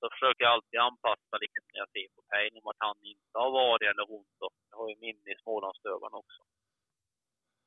Så 0.00 0.04
försöker 0.12 0.44
jag 0.44 0.52
alltid 0.52 0.80
anpassa 0.80 1.34
liksom 1.44 1.64
när 1.70 1.78
jag 1.82 1.90
ser 1.94 2.08
på 2.16 2.22
pejlen 2.32 2.60
om 2.62 2.70
att 2.72 2.86
han 2.86 2.98
inte 3.12 3.34
har 3.42 3.50
varit 3.62 3.88
eller 3.90 4.06
hon 4.12 4.26
då. 4.42 4.48
Jag 4.70 4.76
har 4.80 4.88
ju 4.92 4.96
minne 5.06 5.28
i 5.32 5.40
Smålandsstövaren 5.42 6.14
också. 6.22 6.40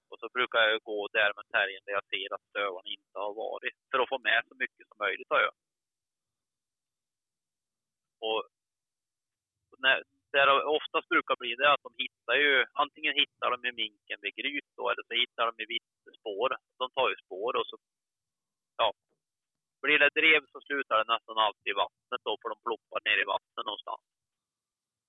Och 0.10 0.20
så 0.20 0.28
brukar 0.30 0.60
jag 0.60 0.84
gå 0.84 1.08
där 1.08 1.32
med 1.38 1.46
terriern 1.54 1.86
där 1.86 1.94
jag 2.00 2.06
ser 2.14 2.34
att 2.36 2.50
stövaren 2.50 2.88
inte 2.98 3.16
har 3.26 3.34
varit. 3.34 3.76
För 3.92 4.00
att 4.00 4.10
få 4.10 4.20
med 4.20 4.42
så 4.50 4.56
mycket 4.56 4.88
som 4.88 4.98
möjligt 5.06 5.32
av 5.32 5.38
ön. 5.38 5.58
Och 8.20 8.42
när, 9.80 10.04
där 10.32 10.46
det 10.48 10.64
oftast 10.78 11.10
brukar 11.10 11.36
bli 11.36 11.56
det 11.56 11.74
att 11.74 11.86
de 11.88 11.94
hittar 12.04 12.36
ju, 12.44 12.66
antingen 12.84 13.14
hittar 13.22 13.48
de 13.52 13.60
i 13.70 13.72
minken 13.84 14.20
vid 14.22 14.36
gryt 14.36 14.70
då, 14.78 14.90
eller 14.90 15.04
så 15.08 15.14
hittar 15.14 15.46
de 15.50 15.64
i 15.64 15.66
vittespår. 15.76 16.50
De 16.82 16.86
tar 16.92 17.10
ju 17.10 17.16
spår 17.26 17.52
och 17.60 17.68
så, 17.68 17.78
ja. 18.78 18.94
Blir 19.82 20.00
det 20.00 20.18
drev 20.20 20.42
så 20.52 20.62
slutar 20.62 20.98
det 20.98 21.14
nästan 21.14 21.38
alltid 21.38 21.72
i 21.72 21.80
vattnet 21.84 22.22
då, 22.28 22.34
för 22.42 22.50
de 22.50 22.58
ploppar 22.66 23.02
ner 23.08 23.20
i 23.22 23.30
vattnet 23.34 23.66
någonstans. 23.66 24.04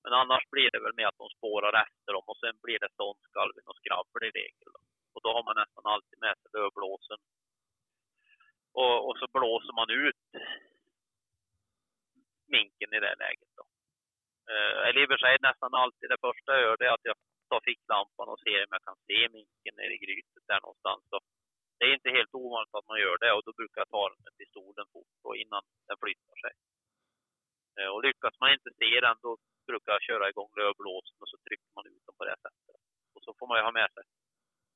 Men 0.03 0.12
annars 0.12 0.45
blir 0.51 0.70
det 0.70 0.81
väl 0.81 0.99
med 1.01 1.09
att 1.09 1.23
de 1.23 1.28
spårar 1.36 1.82
efter 1.86 2.12
dem 2.12 2.24
och 2.27 2.40
sen 2.43 2.57
blir 2.62 2.78
det 2.78 2.93
ståndskalven 2.93 3.66
och 3.70 3.77
skrabbel 3.77 4.23
i 4.28 4.31
regel. 4.40 4.69
Då. 4.74 4.81
Och 5.15 5.23
då 5.24 5.28
har 5.36 5.45
man 5.49 5.57
nästan 5.62 5.86
alltid 5.93 6.19
med 6.19 6.35
sig 6.39 6.51
lövblåsen. 6.53 7.20
Och, 8.73 8.97
och 9.09 9.19
så 9.19 9.27
blåser 9.32 9.73
man 9.73 9.90
ut 9.90 10.24
minken 12.47 12.95
i 12.95 13.01
det 13.01 13.15
läget 13.24 13.53
då. 13.57 13.65
Eh, 14.51 14.77
eller 14.87 15.01
i 15.01 15.07
och 15.07 15.12
för 15.12 15.20
sig 15.25 15.35
nästan 15.49 15.75
alltid 15.83 16.09
det 16.11 16.25
första 16.29 16.53
jag 16.53 16.62
gör 16.66 16.77
det 16.77 16.87
är 16.91 16.95
att 16.99 17.11
jag 17.11 17.16
tar 17.51 17.61
ficklampan 17.70 18.29
och 18.33 18.41
ser 18.45 18.61
om 18.65 18.75
jag 18.77 18.85
kan 18.89 18.99
se 19.09 19.19
minken 19.39 19.75
nere 19.79 19.93
i 19.97 20.05
grytet 20.05 20.45
där 20.51 20.61
någonstans. 20.61 21.03
Så 21.11 21.16
det 21.79 21.85
är 21.85 21.95
inte 21.99 22.16
helt 22.19 22.35
ovanligt 22.43 22.75
att 22.75 22.91
man 22.93 23.01
gör 23.05 23.19
det 23.25 23.33
och 23.37 23.45
då 23.47 23.53
brukar 23.61 23.81
jag 23.81 23.91
ta 23.97 24.05
den 24.11 24.20
med 24.25 24.37
pistolen 24.41 24.87
fort 24.93 25.16
och 25.29 25.37
innan 25.43 25.62
den 25.89 25.99
flyttar 26.03 26.37
sig. 26.45 26.55
Eh, 27.79 27.91
och 27.95 28.03
lyckas 28.07 28.35
man 28.41 28.53
inte 28.57 28.70
se 28.81 28.91
den 29.07 29.16
då 29.27 29.31
brukar 29.70 29.93
jag 29.97 30.03
köra 30.09 30.29
igång 30.29 30.51
lövblåsen 30.61 31.16
och 31.23 31.31
så 31.33 31.37
trycker 31.47 31.70
man 31.77 31.87
ut 31.93 32.03
den 32.07 32.16
på 32.19 32.25
det 32.25 32.37
sättet. 32.45 32.77
Och 33.15 33.23
så 33.25 33.31
får 33.39 33.47
man 33.49 33.59
ju 33.59 33.65
ha 33.69 33.73
med 33.81 33.91
sig 33.95 34.05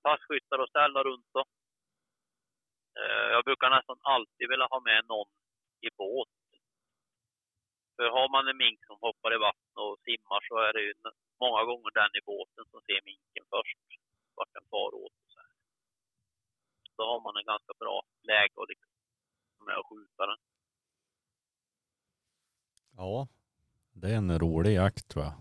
passkyttar 0.02 0.58
och 0.58 0.68
ställa 0.68 1.02
runt 1.02 1.28
då. 1.32 1.44
Eh, 3.00 3.28
Jag 3.34 3.44
brukar 3.44 3.70
nästan 3.70 3.98
alltid 4.02 4.48
vilja 4.48 4.66
ha 4.66 4.80
med 4.80 5.04
någon 5.08 5.28
i 5.80 5.88
båt. 5.96 6.28
För 7.96 8.06
har 8.16 8.28
man 8.34 8.48
en 8.48 8.56
mink 8.64 8.80
som 8.86 8.98
hoppar 9.06 9.30
i 9.34 9.44
vatten 9.48 9.76
och 9.84 10.00
simmar 10.08 10.40
så 10.48 10.54
är 10.66 10.72
det 10.76 10.82
ju 10.88 10.94
många 11.44 11.62
gånger 11.68 11.90
den 12.00 12.12
i 12.20 12.22
båten 12.32 12.64
som 12.70 12.80
ser 12.88 13.00
minken 13.10 13.44
först. 13.54 13.78
Vart 14.36 14.52
den 14.56 14.66
far 14.70 14.90
åt 15.04 15.16
och 15.22 15.30
så 15.34 15.38
här. 15.46 15.54
Då 16.96 17.02
har 17.10 17.20
man 17.26 17.36
en 17.40 17.50
ganska 17.52 17.72
bra 17.82 17.96
läge 18.30 18.54
att 18.62 18.68
liksom 18.68 18.92
med 19.66 19.76
att 19.78 19.88
skjuta 19.90 20.22
den. 20.30 20.40
Ja, 22.96 23.28
det 24.00 24.08
är 24.14 24.16
en 24.16 24.38
rolig 24.38 24.74
jakt 24.74 25.10
jag. 25.16 25.32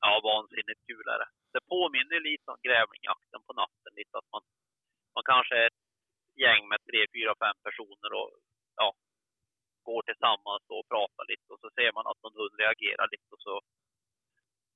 Ja, 0.00 0.12
vansinnigt 0.30 0.86
kul 0.86 1.06
är 1.14 1.18
det. 1.22 1.30
Det 1.52 1.62
påminner 1.74 2.20
lite 2.30 2.46
om 2.52 2.58
grävlingjakten 2.66 3.40
på 3.46 3.52
natten. 3.62 3.90
Lite 4.00 4.18
att 4.18 4.30
man, 4.34 4.42
man 5.14 5.24
kanske 5.32 5.54
är 5.62 5.66
ett 5.66 5.82
gäng 6.44 6.62
med 6.68 6.80
tre, 6.88 7.00
fyra, 7.14 7.32
fem 7.44 7.56
personer 7.66 8.10
och 8.20 8.30
ja, 8.80 8.88
går 9.88 10.02
tillsammans 10.02 10.64
och 10.74 10.88
pratar 10.92 11.24
lite 11.32 11.48
och 11.52 11.60
så 11.62 11.68
ser 11.76 11.90
man 11.96 12.06
att 12.10 12.22
någon 12.22 12.38
hund 12.40 12.54
reagerar 12.62 13.06
lite 13.14 13.30
och 13.34 13.42
så 13.46 13.54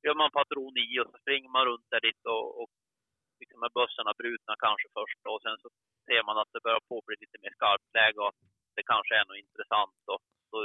gör 0.05 0.17
man 0.21 0.37
patron 0.39 0.77
i 0.85 0.89
och 1.01 1.09
så 1.13 1.17
springer 1.23 1.51
man 1.57 1.67
runt 1.71 1.91
där 1.93 2.03
lite 2.09 2.29
och, 2.37 2.49
och 2.61 2.71
liksom 3.41 3.59
med 3.61 3.73
bössorna 3.79 4.13
brutna 4.21 4.55
kanske 4.67 4.89
först 4.99 5.21
och 5.33 5.43
sen 5.45 5.57
så 5.63 5.69
ser 6.09 6.23
man 6.29 6.39
att 6.39 6.53
det 6.53 6.65
börjar 6.67 6.83
på 6.89 6.97
bli 7.07 7.17
lite 7.21 7.39
mer 7.43 7.53
skarpt 7.57 7.89
läge 7.99 8.19
och 8.23 8.31
att 8.33 8.41
det 8.77 8.85
kanske 8.93 9.13
är 9.21 9.25
något 9.25 9.45
intressant 9.47 10.01
och 10.13 10.23
så, 10.51 10.59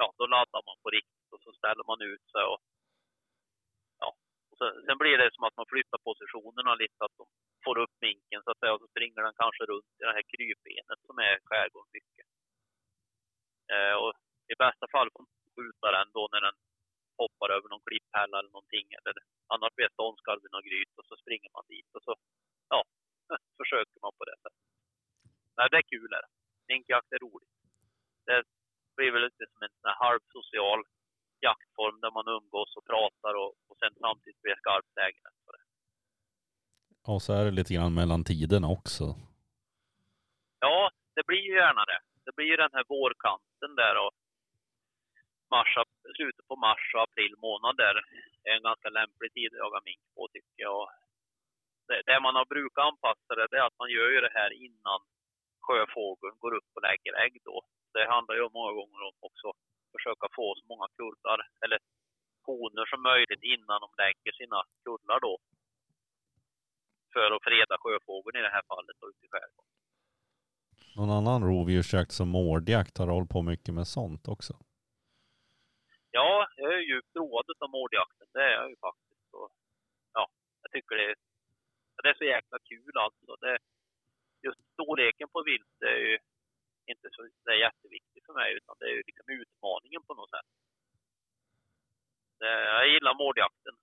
ja, 0.00 0.06
då 0.18 0.24
laddar 0.34 0.62
man 0.68 0.78
på 0.82 0.88
riktigt 0.98 1.30
och 1.34 1.42
så 1.44 1.50
ställer 1.60 1.84
man 1.90 2.00
ut 2.12 2.24
sig 2.32 2.44
och 2.52 2.60
ja, 4.02 4.08
och 4.50 4.56
sen, 4.60 4.72
sen 4.86 4.98
blir 5.02 5.18
det 5.18 5.34
som 5.34 5.44
att 5.44 5.56
man 5.60 5.70
flyttar 5.72 5.98
positionerna 6.08 6.72
lite 6.74 6.96
så 6.98 7.04
att 7.04 7.18
de 7.20 7.26
får 7.64 7.76
upp 7.84 7.94
minken 8.06 8.42
så 8.42 8.50
att 8.50 8.60
säga 8.60 8.74
och 8.74 8.82
så 8.84 8.88
springer 8.92 9.22
den 9.22 9.40
kanske 9.42 9.62
runt 9.72 9.92
i 10.00 10.02
det 10.08 10.16
här 10.16 10.26
krypbenet 10.32 11.00
som 11.06 11.16
är 11.18 11.32
i 11.38 11.46
skärgården 11.48 11.90
mycket 11.98 12.26
och 14.02 14.12
i 14.52 14.54
bästa 14.64 14.86
fall 14.94 15.08
får 15.12 15.22
man 15.26 15.34
skjuta 15.56 15.86
den 15.96 16.08
då 16.16 16.22
när 16.32 16.42
den 16.46 16.56
hoppar 17.22 17.48
över 17.56 17.68
någon 17.68 17.86
klipphälla 17.88 18.36
eller 18.38 18.54
någonting. 18.56 18.86
Eller 18.98 19.12
annars 19.52 19.72
blir 19.74 19.86
det 19.88 19.96
ståndskalv 19.98 20.40
i 20.46 20.52
någon 20.52 20.68
gryt 20.68 20.94
och 20.98 21.06
så 21.10 21.14
springer 21.22 21.50
man 21.56 21.64
dit 21.72 21.90
och 21.96 22.04
så 22.06 22.12
ja, 22.72 22.80
försöker 23.60 23.98
man 24.04 24.12
på 24.18 24.24
det 24.30 24.38
sättet. 24.42 24.64
Nej, 25.56 25.66
det 25.70 25.78
är 25.82 25.90
kul. 25.94 26.10
Är 26.16 26.22
det. 26.24 26.30
Minkjakt 26.68 27.12
är 27.16 27.20
roligt. 27.26 27.54
Det 28.28 28.38
blir 28.96 29.10
väl 29.12 29.24
lite 29.28 29.44
som 29.52 29.62
en 29.62 29.76
halvsocial 30.04 30.80
jaktform 31.48 31.96
där 32.04 32.12
man 32.18 32.26
umgås 32.38 32.70
och 32.78 32.86
pratar 32.92 33.32
och, 33.42 33.50
och 33.68 33.76
sen 33.80 33.92
samtidigt 34.04 34.42
blir 34.42 34.56
skarpt 34.62 34.92
läge. 35.00 35.18
det. 35.24 35.64
Och 37.12 37.22
så 37.22 37.30
är 37.38 37.44
det 37.44 37.50
lite 37.50 37.74
grann 37.74 37.94
mellan 37.94 38.24
tiderna 38.24 38.68
också. 38.78 39.04
Ja, 40.64 40.90
det 41.16 41.26
blir 41.26 41.42
ju 41.48 41.54
gärna 41.62 41.84
det. 41.84 42.00
Det 42.24 42.32
blir 42.36 42.46
ju 42.52 42.56
den 42.56 42.74
här 42.76 42.84
vårkanten 42.88 43.53
där 43.68 43.96
och 44.04 44.12
mars, 45.50 45.72
slutet 46.16 46.46
på 46.48 46.56
mars 46.56 46.84
och 46.94 47.02
april 47.02 47.34
månad 47.38 47.76
där 47.76 47.96
är 48.44 48.52
en 48.56 48.62
ganska 48.62 48.88
lämplig 48.88 49.32
tid 49.32 49.52
att 49.52 49.62
jaga 49.64 49.80
mink 49.84 50.04
på 50.14 50.28
tycker 50.28 50.62
jag. 50.68 50.76
Och 50.82 50.90
Det, 51.88 52.02
det 52.06 52.20
man 52.20 52.34
har 52.34 52.44
brukat 52.44 52.84
anpassa 52.84 53.34
det, 53.34 53.46
det 53.50 53.58
är 53.58 53.66
att 53.66 53.82
man 53.82 53.90
gör 53.90 54.08
ju 54.14 54.20
det 54.20 54.38
här 54.40 54.50
innan 54.66 55.00
sjöfågeln 55.66 56.36
går 56.38 56.54
upp 56.58 56.70
och 56.74 56.82
lägger 56.82 57.12
ägg 57.24 57.34
då. 57.44 57.56
Det 57.94 58.06
handlar 58.14 58.34
ju 58.34 58.48
många 58.58 58.72
gånger 58.72 59.00
om 59.08 59.14
också 59.28 59.52
försöka 59.94 60.26
få 60.36 60.46
så 60.58 60.64
många 60.72 60.88
kullar 60.98 61.38
eller 61.64 61.78
honor 62.46 62.86
som 62.86 63.02
möjligt 63.02 63.42
innan 63.54 63.80
de 63.84 63.90
lägger 64.02 64.32
sina 64.32 64.60
kullar 64.84 65.20
då. 65.20 65.34
För 67.12 67.30
att 67.36 67.44
freda 67.48 67.74
sjöfågeln 67.78 68.36
i 68.38 68.42
det 68.46 68.54
här 68.56 68.66
fallet 68.72 68.96
och 69.00 69.08
ute 69.08 69.24
i 69.26 69.28
skärgården. 69.32 69.73
Någon 70.96 71.10
annan 71.10 71.42
rovdjursjakt 71.48 72.12
som 72.12 72.28
mårdjakt 72.28 72.98
har 72.98 73.08
hållit 73.08 73.30
på 73.30 73.42
mycket 73.42 73.74
med 73.74 73.86
sånt 73.86 74.28
också. 74.28 74.54
Ja, 76.10 76.48
jag 76.56 76.74
är 76.74 76.78
djupt 76.90 77.16
road 77.16 77.44
av 77.58 77.70
mårdjakten. 77.70 78.26
Det 78.32 78.42
är 78.42 78.52
jag 78.58 78.70
ju 78.70 78.76
faktiskt. 78.76 79.28
Och, 79.38 79.50
ja, 80.12 80.28
jag 80.62 80.70
tycker 80.72 80.96
det 80.96 81.04
är, 81.10 81.16
det 82.02 82.08
är 82.08 82.14
så 82.14 82.24
jäkla 82.24 82.58
kul 82.70 82.94
alltså. 83.04 83.36
Det, 83.36 83.58
just 84.46 84.60
storleken 84.72 85.28
på 85.28 85.42
vilt 85.42 85.72
det 85.80 85.90
är 85.96 86.02
ju 86.10 86.18
inte 86.92 87.08
så 87.12 87.22
det 87.44 87.52
är 87.56 87.66
jätteviktigt 87.66 88.26
för 88.26 88.34
mig 88.40 88.48
utan 88.58 88.76
det 88.78 88.86
är 88.90 88.94
ju 88.98 89.02
liksom 89.06 89.26
utmaningen 89.28 90.02
på 90.08 90.14
något 90.14 90.30
sätt. 90.30 90.50
Det, 92.38 92.52
jag 92.76 92.88
gillar 92.88 93.14
mårdjakten. 93.14 93.74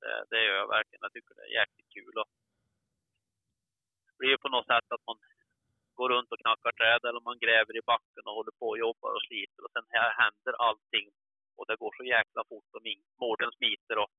Det, 0.00 0.24
det 0.30 0.44
gör 0.44 0.56
jag 0.62 0.68
verkligen. 0.68 1.02
Jag 1.02 1.12
tycker 1.12 1.34
det 1.34 1.46
är 1.48 1.58
jäkligt 1.60 1.90
kul. 1.96 2.14
Och 2.20 2.28
det 4.06 4.14
blir 4.18 4.30
ju 4.30 4.38
på 4.38 4.48
något 4.48 4.66
sätt 4.66 4.92
att 4.94 5.06
man 5.06 5.18
går 5.98 6.08
runt 6.08 6.32
och 6.32 6.42
knackar 6.42 6.72
träd 6.72 7.02
eller 7.08 7.20
man 7.20 7.38
gräver 7.44 7.74
i 7.76 7.88
backen 7.92 8.24
och 8.26 8.36
håller 8.38 8.54
på 8.60 8.68
och 8.68 8.82
jobbar 8.86 9.10
och 9.16 9.26
sliter 9.28 9.64
och 9.64 9.72
sen 9.72 9.86
här 9.96 10.10
händer 10.22 10.54
allting 10.68 11.06
och 11.56 11.66
det 11.68 11.76
går 11.82 11.92
så 11.96 12.04
jäkla 12.04 12.42
fort 12.50 12.70
och 12.76 12.82
mården 13.20 13.52
smiter 13.58 13.96
och 14.02 14.10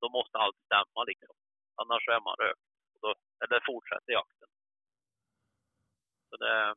då 0.00 0.06
måste 0.08 0.38
allt 0.38 0.60
stämma 0.68 1.00
liksom. 1.10 1.36
Annars 1.80 2.08
är 2.08 2.20
man 2.20 2.36
rökt. 2.36 2.68
Och 2.94 3.00
då, 3.04 3.14
eller 3.42 3.60
fortsätter 3.66 4.12
jakten. 4.12 4.48
Så 6.28 6.36
det, 6.36 6.74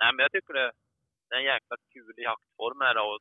nej 0.00 0.10
men 0.12 0.22
jag 0.24 0.32
tycker 0.32 0.54
det, 0.54 0.72
det 1.28 1.34
är 1.34 1.38
en 1.38 1.52
jäkla 1.54 1.76
kul 1.92 2.14
jaktform 2.16 2.80
här 2.80 2.96
och 3.06 3.18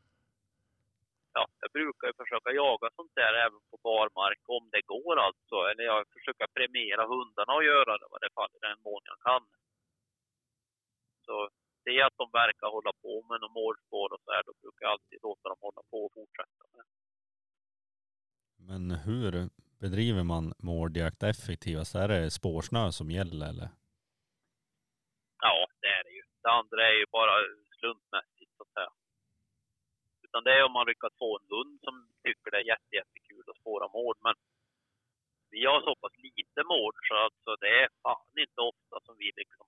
ja, 1.34 1.48
jag 1.60 1.72
brukar 1.72 2.07
ju 2.07 2.14
försöka 2.14 2.52
jaga 2.52 2.90
sånt 2.95 3.15
där 3.15 3.34
även 3.45 3.61
på 3.72 3.78
barmark 3.84 4.41
om 4.57 4.70
det 4.72 4.82
går 4.82 5.15
alltså. 5.28 5.56
Eller 5.70 5.84
jag 5.84 6.07
försöker 6.15 6.48
premiera 6.48 7.07
hundarna 7.07 7.53
och 7.53 7.64
göra 7.64 7.98
det 7.98 8.07
vad 8.10 8.22
det 8.22 8.34
faller 8.36 8.57
i 8.57 8.68
den 8.70 8.82
mån 8.88 9.02
jag 9.11 9.20
kan. 9.28 9.44
Så 11.26 11.50
det 11.84 11.91
är 12.00 12.06
att 12.06 12.18
de 12.18 12.30
verkar 12.32 12.68
hålla 12.68 12.94
på 13.02 13.14
med 13.30 13.41
något 13.41 13.52
målspår 13.52 14.14
och 14.14 14.22
så 14.26 14.32
här, 14.32 14.44
då 14.48 14.54
brukar 14.62 14.86
jag 14.86 14.91
alltid 14.91 15.20
låta 15.22 15.50
dem 15.50 15.58
hålla 15.62 15.82
på 15.91 16.06
och 16.06 16.14
fortsätta 16.14 16.64
med 16.72 16.80
det. 16.80 16.91
Men 18.70 18.91
hur 18.91 19.50
bedriver 19.84 20.24
man 20.24 20.54
mårdjakt 20.58 21.24
effektivast? 21.24 21.95
Är 21.95 22.08
det 22.08 22.32
spårsnö 22.32 22.91
som 22.91 23.12
gäller 23.12 23.45
eller? 23.50 23.70
Ja, 25.48 25.68
det 25.82 25.91
är 26.00 26.04
det 26.04 26.14
ju. 26.20 26.24
Det 26.44 26.52
andra 26.60 26.88
är 26.91 26.95
ju 27.02 27.06
bara 27.12 27.36
slumpmässigt 27.80 28.52
så 28.58 28.64
att 28.64 28.74
säga. 28.78 28.91
Utan 30.26 30.44
det 30.44 30.54
är 30.58 30.64
om 30.64 30.72
man 30.78 30.88
lyckas 30.88 31.14
få 31.24 31.30
en 31.40 31.48
hund 31.56 31.80
som 31.86 31.95
tycker 32.24 32.52
det 32.52 32.58
är 32.58 32.72
jätte, 32.74 32.95
jättekul 33.00 33.45
att 33.50 33.62
spåra 33.62 33.88
mård. 33.88 34.18
Men 34.28 34.36
vi 35.54 35.66
har 35.66 35.82
så 35.82 35.95
pass 36.02 36.16
lite 36.18 36.62
mård 36.72 36.95
så 37.08 37.14
alltså 37.26 37.52
det 37.64 37.72
är 37.82 37.90
fan 38.04 38.34
inte 38.45 38.62
ofta 38.72 38.95
som 39.06 39.16
vi 39.22 39.32
liksom 39.41 39.68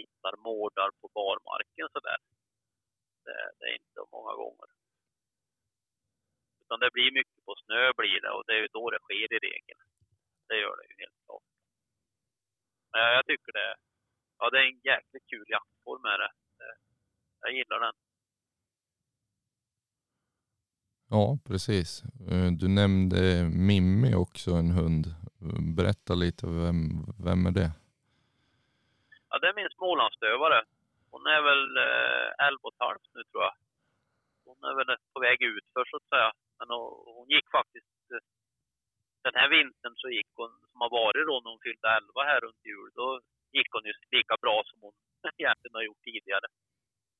hittar 0.00 0.34
mårdar 0.46 0.90
på 1.00 1.06
barmarken 1.18 1.88
sådär. 1.96 2.20
Det, 3.24 3.38
det 3.58 3.66
är 3.70 3.74
inte 3.80 4.00
många 4.16 4.34
gånger. 4.42 4.68
Utan 6.62 6.80
det 6.80 6.90
blir 6.96 7.18
mycket 7.18 7.44
på 7.46 7.54
snö 7.64 7.82
blir 8.00 8.20
det 8.24 8.32
och 8.36 8.44
det 8.46 8.52
är 8.56 8.62
ju 8.64 8.68
då 8.78 8.90
det 8.90 9.00
sker 9.06 9.28
i 9.36 9.38
regel. 9.48 9.80
Det 10.48 10.56
gör 10.62 10.76
det 10.76 10.86
ju 10.90 10.94
helt 11.02 11.18
klart. 11.26 11.48
Men 12.92 13.02
jag 13.16 13.26
tycker 13.26 13.52
det, 13.52 13.74
ja 14.38 14.50
det 14.50 14.58
är 14.58 14.66
en 14.72 14.80
jäkligt 14.92 15.26
kul 15.32 15.46
jaktform 15.48 16.04
är 16.04 16.18
det. 16.24 16.32
Jag 17.40 17.52
gillar 17.52 17.80
den. 17.80 17.94
Ja, 21.08 21.38
precis. 21.44 22.02
Eh, 22.30 22.50
du 22.52 22.68
nämnde 22.68 23.50
Mimmi 23.54 24.14
också, 24.14 24.50
en 24.50 24.70
hund. 24.70 25.14
Berätta 25.76 26.14
lite, 26.14 26.46
vem, 26.46 27.06
vem 27.24 27.46
är 27.46 27.50
det? 27.50 27.70
Ja, 29.30 29.38
det 29.38 29.48
är 29.48 29.54
min 29.60 29.70
Smålandsdövare. 29.76 30.60
Hon 31.10 31.26
är 31.26 31.42
väl 31.42 31.64
eh, 31.76 32.46
11 32.48 32.58
och 32.62 32.72
ett 32.74 32.86
halvt 32.86 33.08
nu 33.14 33.22
tror 33.24 33.42
jag. 33.42 33.54
Hon 34.44 34.58
är 34.70 34.74
väl 34.74 34.96
på 35.12 35.20
väg 35.20 35.42
ut 35.42 35.66
för 35.74 35.84
så 35.84 35.96
att 35.96 36.08
säga. 36.12 36.30
Men 36.58 36.68
hon, 36.70 36.86
hon 37.16 37.28
gick 37.34 37.48
faktiskt, 37.58 37.96
eh, 38.14 38.24
den 39.26 39.34
här 39.34 39.48
vintern 39.48 39.94
så 39.96 40.08
gick 40.08 40.30
hon, 40.40 40.50
som 40.70 40.80
har 40.84 40.90
varit 41.00 41.26
då 41.30 41.36
när 41.40 41.50
hon 41.50 41.66
fyllde 41.66 41.88
11 41.88 42.22
här 42.30 42.40
runt 42.40 42.64
jul, 42.70 42.90
då 42.94 43.20
gick 43.56 43.70
hon 43.74 43.84
ju 43.88 43.92
lika 44.16 44.34
bra 44.44 44.56
som 44.66 44.78
hon 44.84 44.94
egentligen 45.40 45.78
har 45.78 45.88
gjort 45.88 46.04
tidigare. 46.10 46.48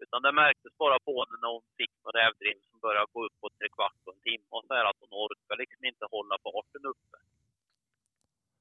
Utan 0.02 0.22
det 0.22 0.32
märktes 0.32 0.72
bara 0.82 0.98
på 1.06 1.14
henne 1.20 1.36
när 1.40 1.50
hon 1.54 1.66
fick 1.78 1.92
någon 2.02 2.18
rävdriv 2.20 2.56
som 2.68 2.80
började 2.86 3.12
gå 3.12 3.20
upp 3.26 3.36
på 3.40 3.48
tre 3.58 3.68
kvart 3.76 3.96
på 4.04 4.10
en 4.12 4.20
timme 4.28 4.50
och 4.56 4.64
så 4.66 4.74
här 4.74 4.84
att 4.90 5.00
hon 5.02 5.12
orkar 5.24 5.56
liksom 5.62 5.84
inte 5.90 6.04
hålla 6.14 6.36
farten 6.46 6.84
uppe. 6.92 7.16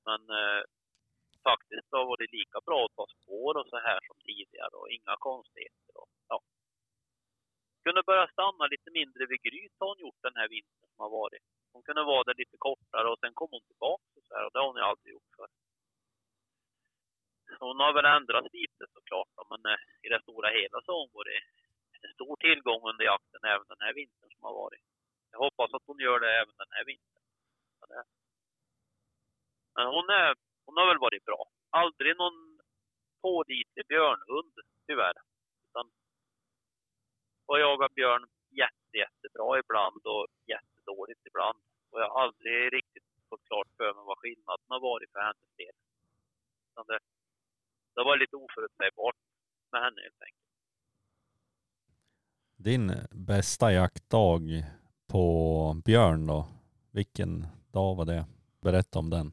Men 0.07 0.21
eh, 0.39 0.61
faktiskt 1.49 1.87
har 1.91 2.05
varit 2.13 2.31
lika 2.31 2.59
bra 2.67 2.79
att 2.85 2.95
ta 2.95 3.05
så 3.69 3.79
här 3.87 3.99
som 4.07 4.17
tidigare 4.29 4.75
och 4.81 4.89
inga 4.89 5.15
konstigheter. 5.27 5.93
Och, 6.01 6.09
ja. 6.29 6.41
Kunde 7.83 8.03
börja 8.03 8.27
stanna 8.27 8.67
lite 8.67 8.91
mindre 8.91 9.25
vid 9.25 9.41
Gryt 9.41 9.75
har 9.79 9.87
hon 9.87 9.99
gjort 10.05 10.21
den 10.21 10.35
här 10.35 10.47
vintern 10.47 10.89
som 10.91 10.99
har 11.03 11.09
varit. 11.09 11.43
Hon 11.73 11.83
kunde 11.83 12.03
vara 12.03 12.23
där 12.23 12.37
lite 12.37 12.57
kortare 12.57 13.07
och 13.11 13.19
sen 13.19 13.33
kom 13.33 13.49
hon 13.51 13.65
tillbaka 13.69 14.09
och 14.17 14.25
så 14.27 14.35
här 14.35 14.45
och 14.45 14.51
det 14.53 14.59
har 14.59 14.67
hon 14.67 14.81
ju 14.81 14.89
aldrig 14.91 15.11
gjort 15.13 15.35
förr. 15.37 15.51
Hon 17.59 17.79
har 17.79 17.93
väl 17.93 18.05
ändrat 18.05 18.53
lite 18.53 18.83
såklart 18.93 19.29
då, 19.35 19.41
men 19.51 19.61
eh, 19.71 19.79
i 20.05 20.07
det 20.09 20.21
stora 20.21 20.49
hela 20.49 20.77
så 20.81 20.91
har 20.91 20.99
hon 20.99 21.17
varit 21.19 21.43
en 22.01 22.13
stor 22.13 22.35
tillgång 22.35 22.81
under 22.89 23.05
jakten 23.05 23.43
även 23.53 23.67
den 23.67 23.83
här 23.85 23.93
vintern 23.93 24.29
som 24.31 24.43
har 24.47 24.53
varit. 24.53 24.83
Jag 25.31 25.39
hoppas 25.39 25.73
att 25.73 25.87
hon 25.89 25.99
gör 25.99 26.19
det 26.19 26.31
även 26.41 26.55
den 26.57 26.71
här 26.75 26.85
vintern. 26.85 27.19
Men 29.75 29.87
hon, 29.87 30.09
är, 30.09 30.35
hon 30.65 30.77
har 30.77 30.87
väl 30.87 31.05
varit 31.07 31.25
bra. 31.25 31.41
Aldrig 31.69 32.17
någon 32.17 32.38
björnhund, 33.91 34.55
tyvärr. 34.87 35.17
Utan 35.65 35.85
och 37.49 37.59
jagar 37.59 37.89
björn 37.99 38.25
jätte, 38.61 38.95
jättebra 39.03 39.59
ibland 39.63 40.01
och 40.13 40.27
jättedåligt 40.53 41.23
ibland. 41.29 41.59
Och 41.91 41.99
jag 42.01 42.09
har 42.09 42.21
aldrig 42.23 42.73
riktigt 42.73 43.07
fått 43.29 43.45
klart 43.49 43.69
för 43.77 43.93
mig 43.95 44.03
vad 44.09 44.17
skillnaden 44.17 44.69
har 44.75 44.81
varit 44.91 45.11
för 45.11 45.21
hennes 45.29 45.51
del. 45.61 45.75
Utan 46.69 46.85
det, 46.87 46.99
det 47.95 48.03
var 48.03 48.17
lite 48.17 48.35
oförutsägbart 48.35 49.15
med 49.71 49.81
henne 49.85 50.01
helt 50.01 50.21
enkelt. 50.27 50.49
Din 52.67 52.85
bästa 53.11 53.71
jaktdag 53.71 54.41
på 55.07 55.23
björn 55.85 56.27
då? 56.27 56.47
Vilken 56.91 57.47
dag 57.71 57.95
var 57.95 58.05
det? 58.05 58.25
Berätta 58.61 58.99
om 58.99 59.09
den. 59.09 59.31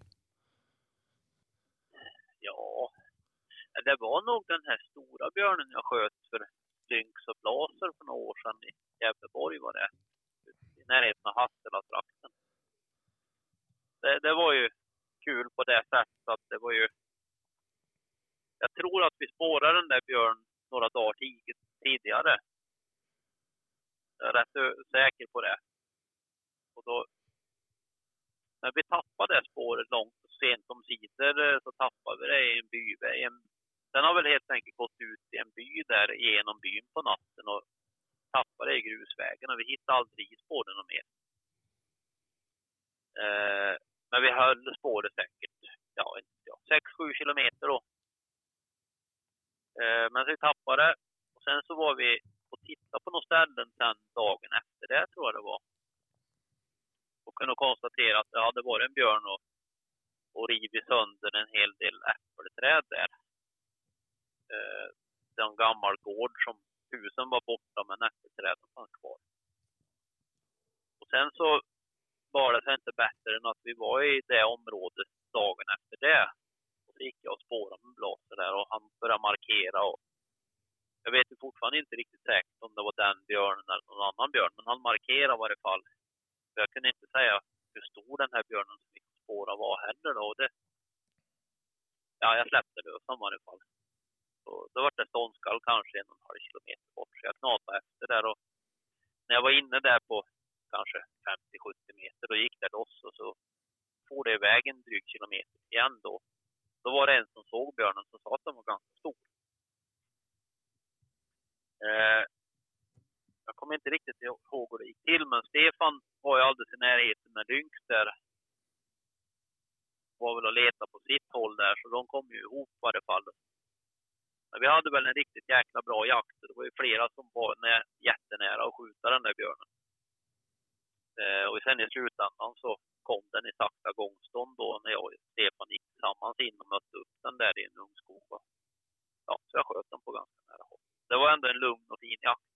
En 141.57 141.63
lugn 141.67 141.87
och 141.93 142.01
fin 142.01 142.21
jakt. 142.29 142.53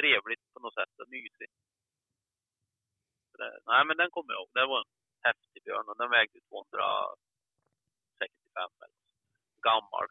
Trevligt 0.00 0.44
på 0.52 0.58
något 0.60 0.74
sätt 0.74 0.94
och 1.02 1.08
mysigt. 1.16 1.56
Det, 3.38 3.50
nej, 3.70 3.82
men 3.86 3.96
den 4.00 4.10
kommer 4.10 4.30
jag 4.32 4.40
ihåg. 4.40 4.50
Det 4.58 4.66
var 4.72 4.80
en 4.80 4.92
häftig 5.28 5.60
björn 5.64 5.88
och 5.90 5.98
den 6.02 6.10
vägde 6.10 6.40
265 6.48 8.70
eller 8.84 9.00
Gammal 9.68 10.06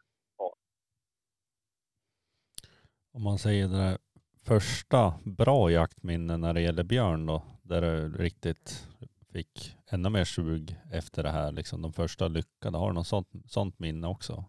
Om 3.12 3.22
man 3.22 3.38
säger 3.38 3.68
det 3.68 3.76
där 3.76 3.98
första 4.46 5.14
bra 5.24 5.70
jaktminne 5.70 6.36
när 6.36 6.54
det 6.54 6.60
gäller 6.60 6.84
björn 6.84 7.26
då, 7.26 7.42
där 7.62 7.80
du 7.80 8.22
riktigt 8.24 8.88
fick 9.32 9.76
ännu 9.86 10.10
mer 10.10 10.24
sug 10.24 10.76
efter 10.92 11.22
det 11.22 11.30
här, 11.30 11.52
liksom 11.52 11.82
de 11.82 11.92
första 11.92 12.28
lyckade. 12.28 12.78
Har 12.78 12.88
du 12.88 12.94
något 12.94 13.06
sånt, 13.06 13.28
sånt 13.46 13.78
minne 13.78 14.08
också? 14.08 14.44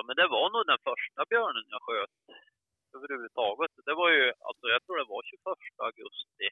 Ja, 0.00 0.04
men 0.06 0.16
det 0.16 0.28
var 0.36 0.50
nog 0.50 0.66
den 0.66 0.82
första 0.90 1.22
björnen 1.32 1.64
jag 1.74 1.82
sköt 1.82 2.16
överhuvudtaget. 2.96 3.72
Det 3.88 3.94
var 3.94 4.10
ju, 4.10 4.24
alltså 4.48 4.64
jag 4.74 4.80
tror 4.82 4.96
det 4.98 5.12
var 5.14 5.22
21 5.22 5.40
augusti 5.88 6.46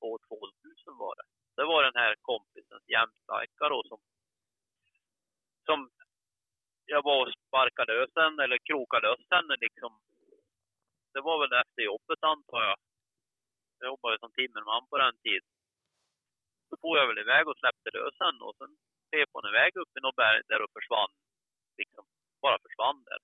år 0.00 0.18
2000 0.28 0.96
var 1.04 1.14
det. 1.18 1.26
Det 1.56 1.64
var 1.64 1.80
den 1.82 2.00
här 2.02 2.14
kompisens 2.30 2.84
jämtlajka 2.94 3.64
då 3.68 3.82
som, 3.90 4.00
som 5.66 5.90
jag 6.84 7.02
var 7.04 7.26
och 7.26 7.32
sparkade 7.46 7.92
lös 7.92 8.12
henne, 8.16 8.44
eller 8.44 8.58
krokade 8.68 9.08
lös 9.08 9.26
henne 9.30 9.54
liksom. 9.64 9.92
Det 11.12 11.20
var 11.20 11.36
väl 11.40 11.60
efter 11.62 11.82
jobbet 11.82 12.20
antar 12.32 12.62
jag. 12.68 12.78
Jag 13.78 13.86
jobbade 13.92 14.18
som 14.18 14.32
timmerman 14.32 14.86
på 14.90 14.98
den 14.98 15.16
tiden. 15.24 15.50
Så 16.68 16.76
får 16.82 16.98
jag 16.98 17.06
väl 17.06 17.18
iväg 17.18 17.48
och 17.48 17.58
släppte 17.58 17.90
lös 17.98 18.16
henne 18.24 18.42
och 18.44 18.56
sen 18.58 18.72
pep 19.10 19.28
hon 19.32 19.48
iväg 19.52 19.76
upp 19.76 19.96
i 19.96 20.00
något 20.00 20.16
berg 20.16 20.42
där 20.48 20.62
och 20.64 20.72
försvann. 20.76 21.12
Liksom, 21.80 22.04
bara 22.44 22.58
försvann 22.64 23.04
där. 23.04 23.20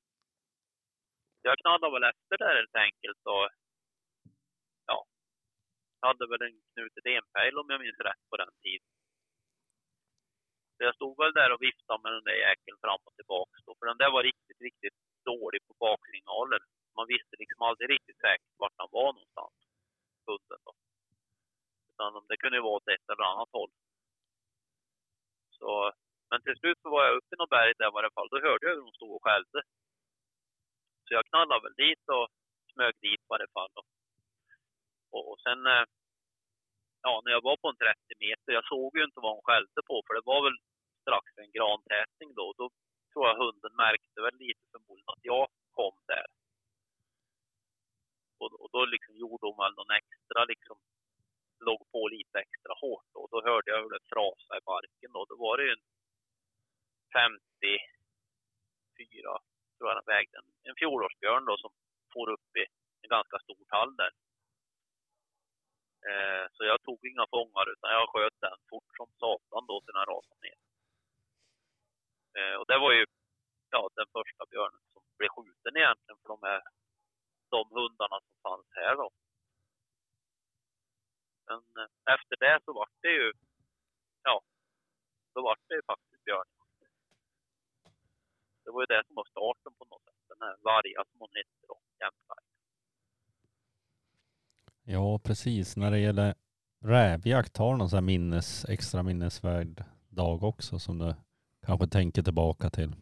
Jag 1.43 1.59
knallade 1.59 1.93
väl 1.95 2.11
efter 2.13 2.37
där 2.39 2.55
helt 2.61 2.77
enkelt 2.87 3.23
och 3.35 3.47
ja, 4.87 5.07
hade 6.01 6.27
väl 6.31 6.43
en 6.43 6.61
knutet 6.73 7.07
enpejl 7.07 7.59
om 7.59 7.71
jag 7.71 7.81
minns 7.81 8.01
rätt 8.09 8.25
på 8.31 8.37
den 8.37 8.53
tiden. 8.63 8.89
Så 10.75 10.81
jag 10.87 10.95
stod 10.95 11.15
väl 11.19 11.33
där 11.33 11.53
och 11.53 11.63
viftade 11.63 12.03
med 12.03 12.13
den 12.13 12.25
där 12.29 12.39
jäkeln 12.47 12.79
fram 12.85 13.03
och 13.05 13.17
tillbaka 13.17 13.57
då, 13.67 13.75
för 13.79 13.87
den 13.87 14.01
där 14.03 14.11
var 14.11 14.23
riktigt, 14.23 14.61
riktigt 14.61 14.99
dålig 15.25 15.61
på 15.67 15.75
baksignaler. 15.87 16.61
Man 16.97 17.07
visste 17.07 17.35
liksom 17.39 17.63
aldrig 17.63 17.91
riktigt 17.91 18.21
säkert 18.21 18.55
vart 18.63 18.81
han 18.83 18.89
var 18.99 19.11
någonstans, 19.13 19.57
hunden 20.27 20.61
då. 20.67 20.73
Utan 21.91 22.27
det 22.29 22.37
kunde 22.37 22.57
ju 22.57 22.63
vara 22.63 22.77
åt 22.77 22.89
ett 22.89 23.09
eller 23.11 23.25
annat 23.33 23.53
håll. 23.53 23.73
Så, 25.59 25.93
men 26.35 26.43
till 26.47 26.61
slut 26.61 26.79
så 26.83 26.89
var 26.95 27.03
jag 27.07 27.17
uppe 27.17 27.33
i 27.35 27.39
något 27.39 27.55
berg 27.57 27.73
där 27.79 27.91
i 27.91 27.97
varje 27.99 28.15
fall. 28.17 28.29
Då 28.31 28.37
hörde 28.47 28.65
jag 28.67 28.75
hur 28.75 28.85
de 28.87 28.93
stod 28.99 29.13
och 29.17 29.25
skällde. 29.27 29.61
Så 31.05 31.11
jag 31.19 31.27
knallade 31.31 31.65
väl 31.65 31.81
dit 31.85 32.05
och 32.17 32.27
smög 32.73 32.95
dit 33.07 33.23
i 33.27 33.31
varje 33.35 33.51
fall. 33.57 33.73
Och, 35.15 35.23
och 35.31 35.39
sen 35.47 35.61
eh, 35.75 35.85
ja, 37.07 37.15
när 37.25 37.33
jag 37.37 37.43
var 37.49 37.57
på 37.57 37.69
en 37.69 37.83
30 37.87 37.99
meter, 38.27 38.51
jag 38.59 38.67
såg 38.73 38.91
ju 38.99 39.03
inte 39.05 39.21
vad 39.25 39.33
hon 39.35 39.47
skällde 39.49 39.81
på 39.91 39.97
för 40.07 40.15
det 40.15 40.31
var 40.33 40.41
väl 40.47 40.59
strax 41.03 41.27
en 41.45 41.53
grantätning 41.57 42.31
då. 42.41 42.47
Då 42.61 42.65
tror 43.11 43.25
jag 43.29 43.41
hunden 43.45 43.75
märkte 43.85 44.19
väl 44.27 44.37
lite 44.45 44.65
förmodligen 44.73 45.15
att 45.15 45.29
jag 45.33 45.47
kom 45.79 45.97
där. 46.15 46.27
Och, 48.41 48.51
och 48.63 48.71
då 48.75 48.81
liksom 48.95 49.15
gjorde 49.23 49.45
hon 49.49 49.59
väl 49.63 49.75
någon 49.77 49.97
extra 50.03 50.41
liksom, 50.53 50.79
låg 51.67 51.81
på 51.93 52.01
lite 52.17 52.37
extra 52.45 52.73
hårt 52.83 53.11
och 53.19 53.29
då 53.33 53.39
hörde 53.49 53.69
jag 53.71 53.83
hur 53.83 53.93
det 53.97 54.09
frasade 54.13 54.59
i 54.61 54.69
barken 54.73 55.11
och 55.19 55.27
Då 55.31 55.37
var 55.47 55.57
det 55.57 55.65
ju 55.69 55.73
en 55.79 55.87
54, 57.15 57.79
tror 59.77 59.89
jag 59.89 59.97
den 59.97 60.13
vägde, 60.15 60.39
en 60.69 60.79
fjolårsbjörn 60.81 61.45
då 61.45 61.57
som 61.57 61.73
får 62.13 62.27
upp 62.35 62.57
i 62.57 62.65
en 63.03 63.11
ganska 63.17 63.39
stor 63.39 63.65
tall 63.73 63.97
där. 63.97 64.13
Eh, 66.09 66.45
så 66.55 66.61
jag 66.65 66.83
tog 66.83 67.01
inga 67.07 67.27
fångar 67.35 67.67
utan 67.73 67.91
jag 67.91 68.09
sköt 68.09 68.41
den 68.41 68.59
fort 68.71 68.91
som 68.97 69.09
satan 69.23 69.67
då 69.71 69.81
till 69.81 69.97
den 69.99 70.11
rasade 70.13 70.41
ner. 70.47 70.59
Eh, 72.39 72.57
och 72.61 72.67
det 72.67 72.79
var 72.79 72.93
ju 72.93 73.05
ja, 73.71 73.89
den 73.95 74.09
första 74.17 74.45
björnen 74.51 74.83
som 74.93 75.03
blev 75.19 75.29
skjuten 75.29 75.77
egentligen 75.77 76.19
för 76.23 76.29
de 76.29 76.39
här 76.49 76.63
de 77.51 77.63
hundarna 77.79 78.17
som 78.27 78.37
fanns 78.43 78.69
här 78.81 78.95
då. 78.97 79.09
Men 81.49 81.61
eh, 81.79 82.15
efter 82.15 82.37
det 82.45 82.61
så 82.65 82.73
var 82.73 82.89
det 83.01 83.15
ju, 83.21 83.33
ja, 84.23 84.43
då 85.35 85.43
var 85.43 85.57
det 85.69 85.75
ju 85.75 85.83
faktiskt 85.83 86.25
björn. 86.25 86.49
Det 88.65 88.71
var 88.71 88.83
ju 88.83 88.87
det 88.87 89.03
som 89.07 89.15
var 89.15 89.25
starten 89.25 89.73
på 89.79 89.85
något 89.85 90.03
sätt, 90.05 90.29
den 90.29 90.39
här 90.41 90.57
Varga 90.63 91.05
som 91.11 91.21
hon 91.21 91.29
hette 91.35 91.67
då, 91.69 91.79
Jämtberg. 92.01 92.45
Ja, 94.85 95.19
precis. 95.19 95.77
När 95.77 95.91
det 95.91 95.99
gäller 95.99 96.35
rävjakt, 96.81 97.57
har 97.57 97.73
du 97.73 97.79
någon 97.79 97.89
sån 97.89 97.97
här 97.97 98.03
minnes, 98.03 98.65
extra 98.65 99.03
minnesvärd 99.03 99.85
dag 100.09 100.43
också 100.43 100.79
som 100.79 100.99
du 100.99 101.15
kanske 101.67 101.87
tänker 101.87 102.23
tillbaka 102.23 102.71
till? 102.71 102.93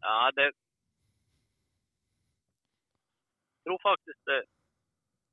Ja, 0.00 0.32
det... 0.36 0.52
Jag 3.62 3.64
tror 3.64 3.78
faktiskt 3.90 4.24
det... 4.24 4.44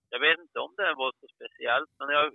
Jag 0.10 0.20
vet 0.20 0.40
inte 0.40 0.60
om 0.60 0.74
det 0.78 0.94
var 0.94 1.12
så 1.20 1.28
speciellt, 1.36 1.90
men 2.00 2.10
jag, 2.10 2.26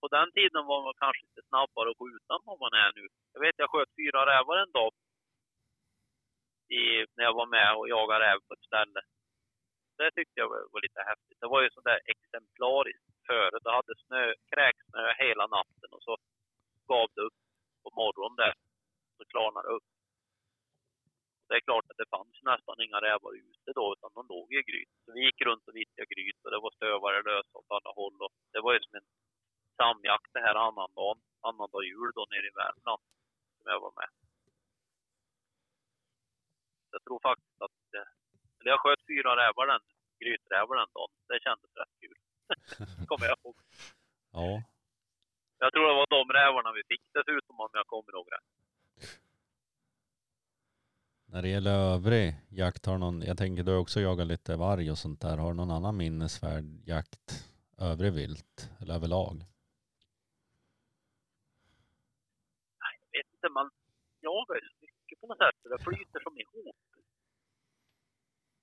på 0.00 0.08
den 0.16 0.28
tiden 0.32 0.66
var 0.70 0.80
man 0.86 1.00
kanske 1.02 1.26
lite 1.26 1.48
snabbare 1.48 1.90
att 1.90 2.00
skjuta 2.00 2.30
än 2.34 2.46
vad 2.50 2.60
man 2.64 2.74
är 2.84 2.90
nu. 2.98 3.04
Jag 3.34 3.40
vet, 3.44 3.56
jag 3.62 3.70
sköt 3.70 3.96
fyra 4.00 4.20
rävar 4.32 4.56
en 4.64 4.72
dag 4.78 4.92
i, 6.78 6.82
när 7.16 7.24
jag 7.28 7.34
var 7.40 7.48
med 7.56 7.70
och 7.78 7.88
jagade 7.88 8.24
räv 8.24 8.38
på 8.46 8.54
ett 8.54 8.68
ställe. 8.70 9.00
Det 9.98 10.10
tyckte 10.10 10.40
jag 10.40 10.48
var, 10.48 10.60
var 10.72 10.80
lite 10.80 11.02
häftigt. 11.10 11.40
Det 11.40 11.48
var 11.54 11.62
ju 11.62 11.70
sådär 11.70 11.98
exemplariskt 12.12 13.10
före. 13.26 13.56
Det 13.64 13.72
hade 13.78 13.94
snö, 14.06 14.24
kräksnö 14.52 15.02
hela 15.24 15.46
natten 15.46 15.90
och 15.96 16.02
så 16.02 16.16
gav 16.92 17.06
det 17.14 17.22
upp 17.28 17.38
på 17.82 17.90
morgonen 18.00 18.36
där. 18.36 18.54
Så 19.16 19.24
klarnade 19.32 19.68
det 19.68 19.74
upp. 19.76 19.88
Det 21.48 21.56
är 21.56 21.68
klart 21.68 21.90
att 21.90 22.00
det 22.02 22.14
fanns 22.16 22.36
nästan 22.50 22.76
inga 22.84 23.00
rävar 23.08 23.32
ute 23.44 23.70
då, 23.78 23.86
utan 23.94 24.10
de 24.14 24.22
låg 24.34 24.48
i 24.52 24.62
gryt. 24.70 24.92
Så 25.04 25.12
vi 25.12 25.20
gick 25.26 25.40
runt 25.48 25.68
och 25.68 25.76
vittjade 25.76 26.12
gryt 26.14 26.40
och 26.44 26.50
det 26.50 26.60
var 26.64 26.70
stövare 26.70 27.22
lösa 27.22 27.58
åt 27.58 27.76
alla 27.76 27.92
håll. 28.00 28.16
Och 28.24 28.32
det 28.52 28.60
var 28.64 28.72
ju 28.74 28.80
som 28.80 28.94
en 28.98 29.08
samjakt 29.76 30.30
det 30.36 30.42
här 30.46 30.56
annandagen, 30.66 31.18
annandag 31.48 31.82
jul 31.92 32.10
då 32.14 32.22
nere 32.30 32.46
i 32.50 32.56
Värmland, 32.60 33.02
som 33.56 33.66
jag 33.72 33.80
var 33.80 33.92
med. 34.00 34.10
Jag 36.92 37.02
tror 37.04 37.20
faktiskt 37.28 37.60
att, 37.66 37.80
eh, 37.98 38.08
eller 38.58 38.70
jag 38.74 38.80
sköt 38.80 39.02
fyra 39.12 39.30
rävar 39.42 39.66
den, 39.72 39.82
gryträvar 40.20 40.74
den 40.80 40.90
dagen. 40.96 41.12
Det 41.30 41.38
kändes 41.46 41.70
rätt 41.80 41.94
kul. 42.02 42.18
Kommer 43.10 43.26
jag 43.30 43.38
ihåg. 43.38 43.56
Ja. 44.32 44.62
Jag 45.62 45.72
tror 45.72 45.88
det 45.88 45.94
var 46.00 46.06
de 46.18 46.32
rävarna 46.40 46.72
vi 46.72 46.82
fick 46.90 47.04
dessutom 47.12 47.60
om 47.60 47.70
jag 47.72 47.86
kommer 47.86 48.12
ihåg 48.14 48.28
rätt. 48.32 48.50
När 51.32 51.42
det 51.42 51.48
gäller 51.48 51.70
övrig 51.70 52.34
jakt, 52.48 52.86
har 52.86 52.98
någon, 52.98 53.22
jag 53.22 53.38
tänker 53.38 53.62
du 53.62 53.72
har 53.72 53.78
också 53.78 54.00
jagat 54.00 54.26
lite 54.26 54.56
varg 54.56 54.90
och 54.90 54.98
sånt 54.98 55.20
där. 55.20 55.36
Har 55.36 55.50
du 55.50 55.56
någon 55.56 55.70
annan 55.70 55.96
minnesvärd 55.96 56.64
jakt, 56.84 57.44
övrig 57.78 58.12
vilt 58.12 58.70
eller 58.80 58.94
överlag? 58.94 59.44
Jag 63.12 63.18
vet 63.18 63.26
inte, 63.40 63.48
man 63.48 63.70
jagar 64.20 64.54
ju 64.54 64.68
mycket 64.80 65.20
på 65.20 65.26
något 65.26 65.38
sätt. 65.38 65.58
Det 65.62 65.84
flyter 65.84 66.20
som 66.20 66.38
ihop. 66.38 66.76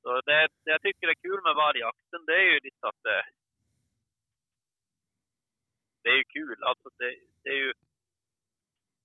Så 0.02 0.22
det, 0.22 0.48
det 0.64 0.72
jag 0.72 0.82
tycker 0.82 1.08
är 1.08 1.24
kul 1.26 1.42
med 1.44 1.56
vargjakten, 1.56 2.26
det 2.26 2.36
är 2.36 2.50
ju 2.54 2.60
lite 2.60 2.88
att 2.88 3.04
det, 3.04 3.24
det 6.02 6.10
är 6.10 6.18
ju 6.22 6.24
kul. 6.24 6.64
Alltså 6.64 6.90
det, 6.98 7.10
det 7.44 7.50
är 7.50 7.62
ju 7.66 7.74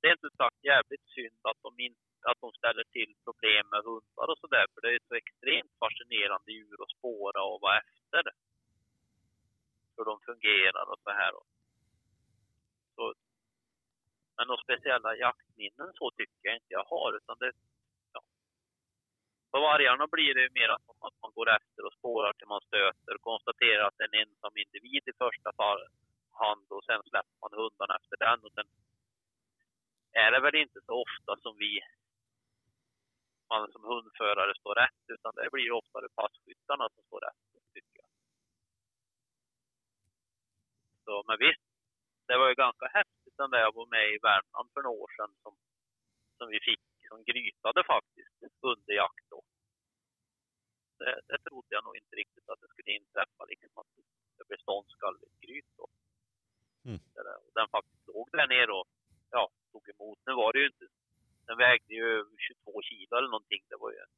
det 0.01 0.09
är 0.09 0.13
inte 0.13 0.37
sagt 0.37 0.65
jävligt 0.65 1.07
synd 1.15 1.39
att 1.43 1.63
de, 1.63 1.71
in, 1.85 1.97
att 2.31 2.41
de 2.41 2.53
ställer 2.53 2.85
till 2.85 3.13
problem 3.25 3.65
med 3.73 3.85
hundar 3.85 4.27
och 4.33 4.39
sådär. 4.39 4.67
För 4.73 4.81
det 4.81 4.89
är 4.89 4.93
ju 4.99 5.09
så 5.09 5.15
extremt 5.15 5.73
fascinerande 5.83 6.53
djur 6.53 6.83
att 6.83 6.97
spåra 6.99 7.43
och 7.43 7.61
vara 7.61 7.79
efter. 7.79 8.23
Hur 9.97 10.05
de 10.05 10.21
fungerar 10.21 10.87
och 10.93 11.01
så 11.05 11.11
här. 11.11 11.33
Så, 12.95 13.15
men 14.43 14.49
några 14.49 14.63
speciella 14.63 15.17
jaktminnen 15.17 15.91
så 15.95 16.11
tycker 16.11 16.43
jag 16.49 16.55
inte 16.57 16.73
jag 16.79 16.85
har. 16.85 17.17
Utan 17.17 17.37
det, 17.39 17.53
ja. 18.13 18.21
På 19.51 19.61
vargarna 19.61 20.07
blir 20.07 20.35
det 20.35 20.55
mer 20.59 20.69
att 20.69 21.21
man 21.23 21.33
går 21.35 21.49
efter 21.59 21.83
och 21.87 21.95
spårar 21.99 22.33
till 22.33 22.47
man 22.47 22.61
stöter 22.61 23.15
och 23.15 23.29
konstaterar 23.31 23.85
att 23.87 23.99
det 23.99 24.05
är 24.05 24.13
en 24.13 24.21
ensam 24.23 24.57
individ 24.65 25.03
i 25.07 25.13
första 25.25 25.51
fall, 25.53 25.83
hand 26.33 26.67
och 26.77 26.85
sen 26.85 27.03
släpper 27.03 27.37
man 27.43 27.53
hundarna 27.61 27.95
efter 28.01 28.17
den. 28.25 28.39
Och 28.45 28.53
sen 28.57 28.69
är 30.13 30.31
det 30.33 30.41
väl 30.41 30.55
inte 30.65 30.81
så 30.87 30.93
ofta 31.05 31.33
som 31.45 31.55
vi 31.59 31.81
man 33.49 33.73
som 33.73 33.85
hundförare 33.85 34.55
står 34.61 34.75
rätt, 34.75 35.05
utan 35.15 35.33
det 35.35 35.51
blir 35.53 35.73
oftare 35.73 36.09
passkyttarna 36.21 36.89
som 36.95 37.03
står 37.09 37.21
rätt, 37.21 37.43
tycker 37.75 37.97
jag. 38.03 38.11
Så, 41.05 41.25
men 41.29 41.39
visst, 41.39 41.67
det 42.27 42.37
var 42.39 42.49
ju 42.49 42.55
ganska 42.55 42.87
häftigt 42.87 43.22
den 43.37 43.51
där 43.51 43.61
jag 43.67 43.75
var 43.75 43.87
med 43.87 44.07
i 44.15 44.19
Värmland 44.29 44.69
för 44.73 44.83
några 44.83 45.01
år 45.03 45.11
sedan 45.17 45.33
som, 45.43 45.55
som 46.39 46.49
vi 46.49 46.61
fick 46.61 46.81
som 47.13 47.25
grytade 47.31 47.81
faktiskt 47.95 48.37
under 48.61 48.93
jakt 49.03 49.27
då. 49.31 49.41
Det, 50.99 51.21
det 51.29 51.39
trodde 51.47 51.75
jag 51.77 51.85
nog 51.85 51.97
inte 51.97 52.17
riktigt 52.17 52.49
att 52.49 52.61
det 52.61 52.69
skulle 52.69 52.93
inträffa, 53.01 53.45
liksom 53.45 53.73
att 53.81 53.91
det 54.39 54.45
blev 54.49 54.59
ståndskalligt 54.59 55.41
gryt 55.45 55.71
då. 55.77 55.87
Mm. 56.85 57.01
Den 57.55 57.69
faktiskt 57.69 58.07
låg 58.07 58.29
där 58.33 58.47
nere 58.47 58.73
och 58.73 58.89
ja, 59.31 59.51
tog 59.73 59.89
emot. 59.89 60.19
Nu 60.27 60.33
var 60.35 60.53
det 60.53 60.59
ju 60.59 60.67
inte, 60.67 60.87
den 61.47 61.59
vägde 61.59 61.95
ju 61.95 62.11
22 62.39 62.83
kilo 62.83 63.17
eller 63.17 63.29
någonting. 63.29 63.63
Det 63.69 63.77
var 63.77 63.91
ju 63.93 63.99
en, 63.99 64.15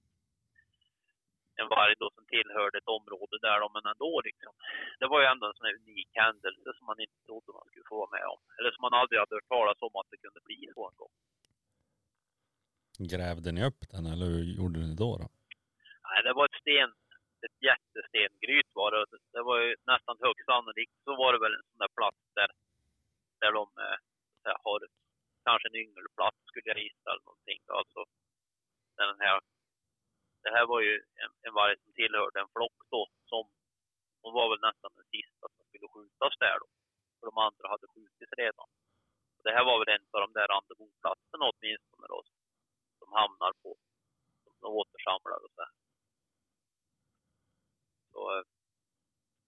en 1.60 1.68
varg 1.76 1.94
då 2.02 2.06
som 2.16 2.24
tillhörde 2.35 2.78
ett 2.78 2.94
område 2.98 3.36
där 3.47 3.59
då, 3.60 3.68
men 3.74 3.86
ändå 3.93 4.12
liksom. 4.28 4.52
Det 5.01 5.09
var 5.12 5.20
ju 5.20 5.26
ändå 5.32 5.44
en 5.47 5.56
sån 5.56 5.66
här 5.68 5.78
unik 5.82 6.10
händelse 6.24 6.68
som 6.76 6.85
man 6.90 7.01
inte 7.05 7.18
trodde 7.26 7.48
man 7.59 7.68
skulle 7.68 7.90
få 7.93 7.97
vara 8.02 8.14
med 8.16 8.26
om. 8.35 8.40
Eller 8.56 8.70
som 8.72 8.82
man 8.86 8.98
aldrig 9.01 9.18
hade 9.20 9.36
hört 9.36 9.52
talas 9.56 9.78
om 9.86 9.94
att 10.01 10.10
det 10.10 10.22
kunde 10.24 10.40
bli 10.48 10.60
så 10.74 10.82
en 10.90 10.97
gång. 11.02 11.14
Grävde 13.12 13.51
ni 13.52 13.60
upp 13.68 13.82
den 13.93 14.05
eller 14.12 14.26
hur 14.32 14.44
gjorde 14.59 14.78
ni 14.81 14.94
då? 15.05 15.10
då? 15.22 15.26
Nej, 16.09 16.20
det 16.26 16.32
var 16.39 16.44
ett 16.51 16.60
sten, 16.62 16.90
ett 17.47 17.59
jättestengryt 17.68 18.70
var 18.81 18.90
det. 18.93 19.05
Det 19.36 19.43
var 19.48 19.59
ju 19.64 19.70
nästan 19.93 20.16
högst 20.24 20.47
sannolikt 20.51 20.97
så 21.05 21.10
var 21.22 21.31
det 21.32 21.40
väl 21.44 21.55
en 21.59 21.66
sån 21.70 21.82
där 21.85 21.93
plats 21.98 22.22
där, 22.39 22.51
där 23.40 23.52
de 23.59 23.66
eh, 23.85 23.97
att 24.35 24.43
säga, 24.44 24.59
har 24.66 24.78
kanske 25.47 25.68
en 25.68 25.81
yngelplats 25.82 26.40
skulle 26.48 26.68
jag 26.72 26.82
gissa 26.86 27.09
eller 27.12 27.26
någonting. 27.31 27.60
Alltså, 27.81 28.01
den 29.01 29.20
här, 29.24 29.36
det 30.45 30.53
här 30.57 30.66
var 30.73 30.81
ju 30.89 30.95
en, 31.23 31.33
en 31.47 31.55
varg 31.55 31.77
som 31.83 31.93
tillhörde 31.93 32.41
en 32.41 32.55
flock 32.57 32.79
då 32.95 33.03
som, 33.31 33.45
hon 34.23 34.33
var 34.39 34.47
väl 34.51 34.66
nästan 34.69 34.91
den 34.99 35.09
sista 35.16 35.45
som 35.55 35.62
skulle 35.69 35.89
skjutas 35.95 36.35
där 36.45 36.57
då. 36.62 36.69
För 37.16 37.25
de 37.31 37.37
andra 37.49 37.65
hade 37.73 37.87
skjutits 37.93 38.33
redan. 38.43 38.69
Och 39.37 39.43
det 39.47 39.55
här 39.57 39.65
var 39.71 39.77
väl 39.81 39.95
en 39.97 40.07
av 40.15 40.21
de 40.25 40.31
där 40.39 40.49
rendezvousplatserna 40.55 41.45
åtminstone 41.51 42.07
då, 42.15 42.21
som 42.99 43.09
hamnar 43.21 43.53
på, 43.62 43.71
som 44.45 44.55
de 44.65 44.69
återsamlar 44.81 45.39
och 45.45 45.53
så 45.57 45.62
här. 45.66 45.75
Så, 48.12 48.21
eh, 48.35 48.45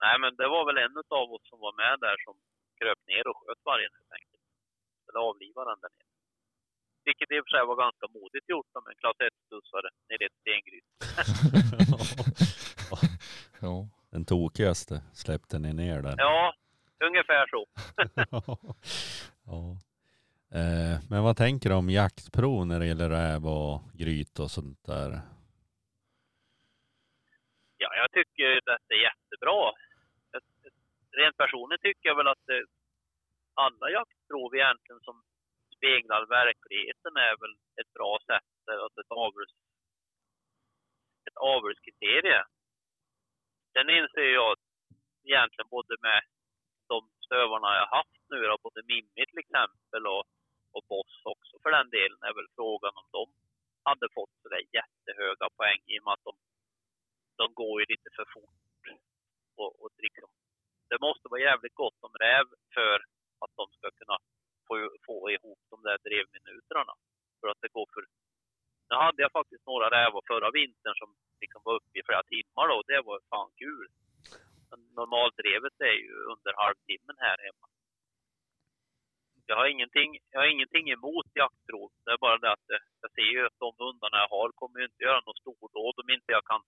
nej 0.02 0.16
men 0.22 0.36
det 0.40 0.48
var 0.54 0.64
väl 0.68 0.78
en 0.86 0.96
av 1.20 1.26
oss 1.34 1.48
som 1.50 1.58
var 1.66 1.74
med 1.82 2.00
där 2.00 2.16
som 2.24 2.34
kröp 2.78 3.00
ner 3.10 3.24
och 3.28 3.38
sköt 3.38 3.64
vargen 3.64 3.92
helt 3.98 4.12
enkelt. 4.18 4.44
Eller 5.06 5.20
avlivade 5.28 5.70
den 5.70 5.80
där 5.80 5.92
nere. 5.98 6.15
Vilket 7.08 7.30
i 7.32 7.38
och 7.40 7.44
för 7.44 7.52
sig 7.54 7.62
var 7.70 7.76
ganska 7.86 8.06
modigt 8.18 8.48
gjort 8.48 8.68
som 8.72 8.82
en 8.90 8.96
klass 9.02 9.18
1-studsare 9.28 9.88
nere 10.08 10.22
i 10.24 10.26
ett 10.30 10.40
stengryt. 10.42 10.88
Ja. 13.60 13.88
Den 14.10 14.24
tokigaste 14.24 15.02
släppte 15.12 15.58
ni 15.58 15.72
ner 15.72 16.02
där. 16.02 16.14
Ja, 16.18 16.54
ungefär 17.04 17.46
så. 17.46 17.66
ja. 19.46 19.76
Eh, 20.58 20.96
men 21.10 21.22
vad 21.22 21.36
tänker 21.36 21.68
du 21.68 21.74
om 21.74 21.90
jaktprov 21.90 22.66
när 22.66 22.80
det 22.80 22.86
gäller 22.86 23.10
räv 23.10 23.46
och 23.46 23.80
gryt 23.94 24.38
och 24.38 24.50
sånt 24.50 24.84
där? 24.86 25.20
Ja, 27.78 27.90
jag 27.96 28.10
tycker 28.12 28.70
att 28.74 28.82
det 28.88 28.94
är 28.94 29.02
jättebra. 29.10 29.72
Rent 31.10 31.36
personligen 31.36 31.80
tycker 31.82 32.08
jag 32.08 32.16
väl 32.16 32.28
att 32.28 32.46
det, 32.46 32.64
alla 33.54 33.90
jaktprov 33.90 34.54
egentligen 34.54 35.00
som 35.00 35.22
speglar 35.86 36.26
verkligheten 36.26 37.16
är 37.16 37.34
väl 37.42 37.54
ett 37.80 37.92
bra 37.92 38.18
sätt, 38.26 38.52
alltså 38.84 39.00
ett, 39.00 39.12
avels, 39.24 39.54
ett 41.28 41.36
avelskriterium. 41.36 42.48
Sen 43.72 43.90
inser 43.90 44.30
jag 44.40 44.56
egentligen 45.24 45.68
både 45.68 45.94
med 46.00 46.20
de 46.88 46.98
stövarna 47.26 47.68
jag 47.80 47.86
haft 47.98 48.22
nu, 48.30 48.38
då, 48.42 48.56
både 48.62 48.82
Mimmi 48.90 49.22
till 49.26 49.42
exempel 49.44 50.06
och, 50.06 50.24
och 50.74 50.84
Boss 50.88 51.16
också 51.24 51.54
för 51.62 51.70
den 51.70 51.90
delen, 51.90 52.18
är 52.28 52.34
väl 52.38 52.54
frågan 52.58 52.92
om 53.00 53.06
de 53.18 53.24
hade 53.88 54.06
fått 54.14 54.34
sådär 54.42 54.62
jättehöga 54.78 55.46
poäng 55.58 55.80
i 55.86 55.98
och 55.98 56.04
med 56.04 56.12
att 56.12 56.24
de 56.24 56.34
de 57.36 57.54
går 57.54 57.80
ju 57.80 57.86
lite 57.88 58.10
för 58.16 58.26
fort. 58.34 58.84
Och, 59.56 59.82
och 59.82 59.90
liksom, 59.98 60.28
det 60.88 60.98
måste 61.00 61.28
vara 61.28 61.40
jävligt 61.40 61.74
gott 61.74 62.00
om 62.00 62.14
räv 62.14 62.46
för 62.74 62.96
att 63.42 63.52
de 63.56 63.66
ska 63.76 63.90
kunna 63.90 64.18
få, 64.68 64.74
få 65.06 65.30
ihop 65.30 65.60
de 65.72 65.78
där 65.88 65.98
drevminuterna. 66.06 66.94
För 67.40 67.48
att 67.48 67.60
det 67.62 67.72
går 67.76 67.88
för... 67.94 68.02
Nu 68.88 68.96
hade 69.04 69.22
jag 69.22 69.32
faktiskt 69.38 69.66
några 69.66 69.88
rävar 69.98 70.22
förra 70.32 70.50
vintern 70.50 70.96
som 71.02 71.10
liksom 71.40 71.60
var 71.64 71.74
uppe 71.78 71.98
i 71.98 72.06
flera 72.06 72.22
timmar 72.22 72.64
då, 72.68 72.74
och 72.78 72.88
det 72.92 73.00
var 73.08 73.20
fan 73.32 73.50
kul. 73.62 73.86
Men 74.70 74.80
Normaldrevet 75.00 75.76
är 75.90 75.98
ju 76.06 76.14
under 76.32 76.52
halvtimmen 76.62 77.16
här 77.18 77.38
hemma. 77.46 77.66
Jag 79.48 79.56
har 79.56 79.66
ingenting, 79.66 80.10
jag 80.30 80.40
har 80.40 80.48
ingenting 80.56 80.90
emot 80.90 81.28
jaktprov. 81.34 81.90
Det 82.04 82.12
är 82.12 82.18
bara 82.26 82.38
det 82.38 82.52
att 82.52 82.68
jag 83.02 83.10
ser 83.16 83.30
ju 83.36 83.46
att 83.46 83.58
de 83.64 83.72
hundarna 83.84 84.16
jag 84.22 84.28
har 84.36 84.48
kommer 84.60 84.78
ju 84.78 84.84
inte 84.84 85.04
göra 85.08 85.20
något 85.26 85.38
stordåd 85.38 85.94
om 86.02 86.10
inte 86.16 86.32
jag 86.36 86.44
kan 86.44 86.62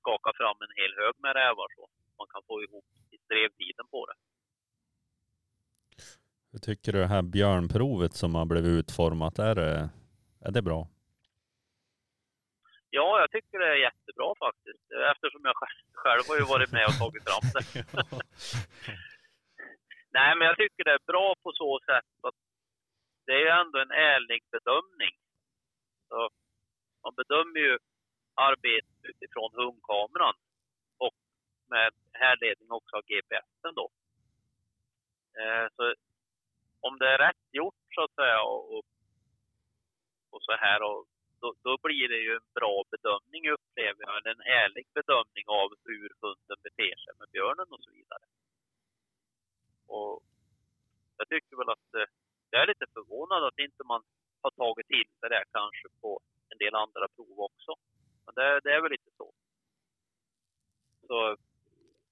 skaka 0.00 0.30
fram 0.38 0.58
en 0.64 0.76
hel 0.80 0.92
hög 1.00 1.14
med 1.24 1.32
rävar 1.40 1.68
så 1.76 1.82
man 2.18 2.28
kan 2.32 2.42
få 2.48 2.62
ihop 2.62 2.84
i 3.14 3.16
drevtiden 3.30 3.86
på 3.94 4.00
det. 4.08 4.16
Hur 6.56 6.60
tycker 6.60 6.92
du 6.92 6.98
det 6.98 7.14
här 7.16 7.22
björnprovet 7.22 8.12
som 8.12 8.34
har 8.34 8.46
blivit 8.46 8.78
utformat, 8.78 9.38
är 9.38 9.54
det, 9.54 9.88
är 10.46 10.52
det 10.56 10.62
bra? 10.62 10.88
Ja, 12.90 13.20
jag 13.20 13.30
tycker 13.30 13.58
det 13.58 13.68
är 13.74 13.86
jättebra 13.88 14.34
faktiskt. 14.46 14.84
Eftersom 15.12 15.42
jag 15.48 15.56
själv, 16.02 16.22
har 16.28 16.36
ju 16.36 16.44
varit 16.54 16.72
med 16.72 16.86
och 16.90 16.98
tagit 17.02 17.24
fram 17.28 17.46
det. 17.54 17.62
Nej, 20.16 20.30
men 20.36 20.46
jag 20.48 20.56
tycker 20.56 20.84
det 20.84 20.96
är 21.00 21.12
bra 21.12 21.34
på 21.42 21.52
så 21.62 21.80
sätt 21.90 22.12
att 22.28 22.38
det 23.26 23.32
är 23.32 23.42
ju 23.46 23.52
ändå 23.62 23.78
en 23.78 23.94
ärlig 24.12 24.40
bedömning. 24.56 25.14
Så 26.08 26.18
man 27.02 27.14
bedömer 27.20 27.60
ju 27.66 27.78
arbetet 28.34 29.00
utifrån 29.10 29.50
hundkameran 29.60 30.36
och 31.04 31.16
med 31.72 31.90
härledning 32.12 32.70
också 32.70 32.96
av 32.96 33.02
GPSen 33.10 33.74
då. 33.80 33.86
Eh, 35.40 35.66
så 35.76 35.94
om 36.80 36.98
det 36.98 37.08
är 37.08 37.18
rätt 37.18 37.44
gjort 37.52 37.84
så 37.94 38.04
att 38.04 38.14
säga 38.14 38.42
och, 38.42 38.74
och, 38.74 38.84
och 40.30 40.42
så 40.42 40.52
här 40.52 40.82
och 40.82 41.06
då, 41.40 41.54
då 41.62 41.78
blir 41.82 42.08
det 42.08 42.20
ju 42.26 42.32
en 42.32 42.48
bra 42.54 42.84
bedömning 42.90 43.50
upplever 43.50 44.02
jag, 44.06 44.26
en 44.26 44.40
ärlig 44.40 44.86
bedömning 44.94 45.44
av 45.46 45.68
hur 45.84 46.08
hunden 46.20 46.58
beter 46.62 46.96
sig 47.04 47.12
med 47.18 47.28
björnen 47.32 47.66
och 47.70 47.82
så 47.84 47.90
vidare. 47.90 48.24
Och 49.86 50.22
jag 51.16 51.28
tycker 51.28 51.56
väl 51.56 51.68
att 51.68 51.94
eh, 51.94 52.08
jag 52.50 52.62
är 52.62 52.66
lite 52.66 52.86
förvånad 52.94 53.44
att 53.44 53.58
inte 53.58 53.84
man 53.84 54.02
har 54.42 54.50
tagit 54.50 54.86
till 54.86 55.08
sig 55.20 55.28
det 55.28 55.44
kanske 55.52 55.88
på 56.00 56.20
en 56.48 56.58
del 56.58 56.74
andra 56.74 57.08
prov 57.08 57.40
också. 57.40 57.72
Men 58.24 58.34
det, 58.34 58.60
det 58.64 58.72
är 58.74 58.80
väl 58.80 58.90
lite 58.90 59.10
så. 59.16 59.32
Så 61.06 61.36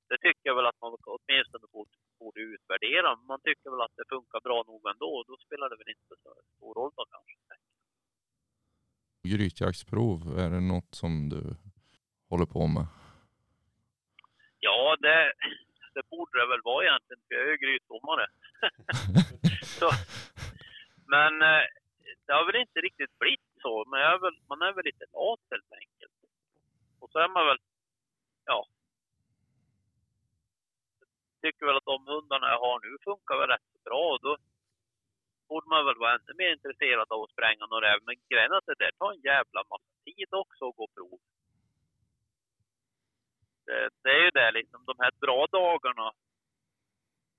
det 0.08 0.18
tycker 0.18 0.44
jag 0.48 0.54
väl 0.54 0.66
att 0.66 0.80
man 0.80 0.96
åtminstone 1.04 1.66
borde, 1.72 1.90
borde 2.24 2.40
utvärdera. 2.54 3.08
Man 3.30 3.40
tycker 3.46 3.70
väl 3.70 3.86
att 3.86 3.96
det 4.00 4.06
funkar 4.14 4.40
bra 4.48 4.58
nog 4.66 4.82
ändå 4.92 5.08
och 5.18 5.24
då 5.30 5.36
spelar 5.46 5.66
det 5.70 5.76
väl 5.80 5.94
inte 5.96 6.06
så 6.08 6.14
stor 6.56 6.74
roll 6.78 6.92
då 6.96 7.04
kanske. 7.14 7.34
Grytjaktsprov, 9.30 10.18
är 10.42 10.50
det 10.54 10.60
något 10.74 10.92
som 11.02 11.10
du 11.34 11.42
håller 12.30 12.48
på 12.56 12.62
med? 12.76 12.86
Ja, 14.66 14.96
det, 15.04 15.32
det 15.94 16.04
borde 16.12 16.34
det 16.40 16.48
väl 16.52 16.68
vara 16.70 16.84
egentligen, 16.86 17.22
för 17.24 17.34
jag 17.34 17.44
är 17.46 17.52
ju 17.54 17.64
grytdomare. 17.64 18.26
så, 19.80 19.88
men 21.14 21.32
eh, 21.50 21.64
det 22.24 22.32
har 22.36 22.44
väl 22.46 22.62
inte 22.64 22.80
riktigt 22.80 23.18
blivit 23.18 23.54
så, 23.64 23.84
men 23.88 24.00
jag 24.00 24.12
är 24.16 24.18
väl, 24.26 24.36
man 24.48 24.62
är 24.62 24.72
väl 24.72 24.84
lite 24.84 25.06
lat 25.16 25.44
helt 25.50 25.72
enkelt. 25.82 26.18
Och 27.00 27.10
så 27.10 27.18
är 27.18 27.28
man 27.28 27.46
väl, 27.46 27.60
ja, 28.44 28.66
tycker 31.44 31.66
väl 31.66 31.80
att 31.80 31.92
de 31.92 32.00
hundarna 32.12 32.46
jag 32.54 32.60
har 32.66 32.76
nu 32.80 32.90
funkar 33.08 33.36
väl 33.38 33.52
rätt 33.54 33.84
bra 33.86 34.04
och 34.12 34.20
då 34.26 34.32
borde 35.48 35.68
man 35.68 35.86
väl 35.86 36.02
vara 36.02 36.14
ännu 36.14 36.32
mer 36.40 36.52
intresserad 36.56 37.08
av 37.12 37.22
att 37.22 37.34
spränga 37.34 37.66
några 37.66 37.86
räv. 37.86 37.98
Men 38.06 38.16
grejen 38.30 38.52
är 38.52 38.56
att 38.56 38.70
det 38.70 38.82
där 38.84 38.92
tar 38.98 39.12
en 39.12 39.20
jävla 39.32 39.60
massa 39.70 39.92
tid 40.04 40.28
också 40.42 40.62
att 40.68 40.76
gå 40.80 40.86
prov. 40.96 41.18
Det, 43.66 43.88
det 44.02 44.10
är 44.18 44.22
ju 44.24 44.30
det 44.30 44.50
liksom, 44.58 44.80
de 44.90 44.94
här 44.98 45.12
bra 45.24 45.46
dagarna, 45.60 46.12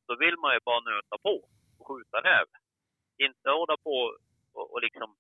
då 0.07 0.13
vill 0.23 0.37
man 0.37 0.53
ju 0.53 0.59
bara 0.69 0.79
nöta 0.91 1.17
på 1.17 1.35
och 1.79 1.87
skjuta 1.87 2.17
räv. 2.29 2.47
Inte 3.17 3.49
hålla 3.49 3.77
på 3.77 3.95
och, 4.53 4.73
och 4.73 4.81
liksom, 4.81 5.15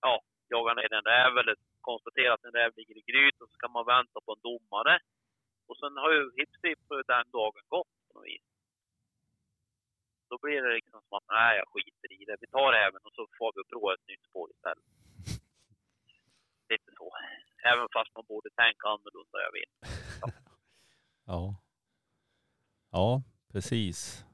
ja, 0.00 0.14
jaga 0.48 0.74
ner 0.74 0.92
en 0.92 1.10
räv 1.12 1.38
eller 1.38 1.56
konstatera 1.80 2.34
att 2.34 2.44
en 2.44 2.58
räv 2.60 2.72
ligger 2.76 2.96
i 2.98 3.04
gryt 3.10 3.40
och 3.40 3.50
så 3.50 3.56
kan 3.58 3.72
man 3.72 3.86
vänta 3.86 4.20
på 4.26 4.32
en 4.32 4.44
domare. 4.48 4.98
Och 5.68 5.76
sen 5.78 5.96
har 5.96 6.12
ju 6.12 6.22
hipp 6.36 6.54
den 7.06 7.30
dagen 7.30 7.64
gått 7.68 8.03
på 8.14 8.18
något 8.20 8.26
vis. 8.32 8.46
Då 10.30 10.38
blir 10.42 10.62
det 10.62 10.72
liksom 10.78 10.98
som 11.04 11.12
att, 11.18 11.28
nej 11.38 11.52
jag 11.58 11.66
skiter 11.72 12.08
i 12.18 12.24
det. 12.28 12.36
Vi 12.40 12.46
tar 12.46 12.72
även 12.86 13.00
och 13.06 13.14
så 13.18 13.22
får 13.38 13.50
vi 13.56 13.62
prova 13.70 13.94
ett 13.94 14.08
nytt 14.10 14.24
spår 14.28 14.46
istället. 14.54 14.88
Lite 16.70 16.90
så. 16.98 17.06
Även 17.70 17.86
fast 17.96 18.10
man 18.14 18.24
borde 18.32 18.50
tänka 18.62 18.84
annorlunda, 18.94 19.38
jag 19.46 19.52
vet. 19.58 19.74
Ja. 20.22 20.28
Ja. 21.26 21.54
Ja, 22.90 23.22
precis. 23.52 24.24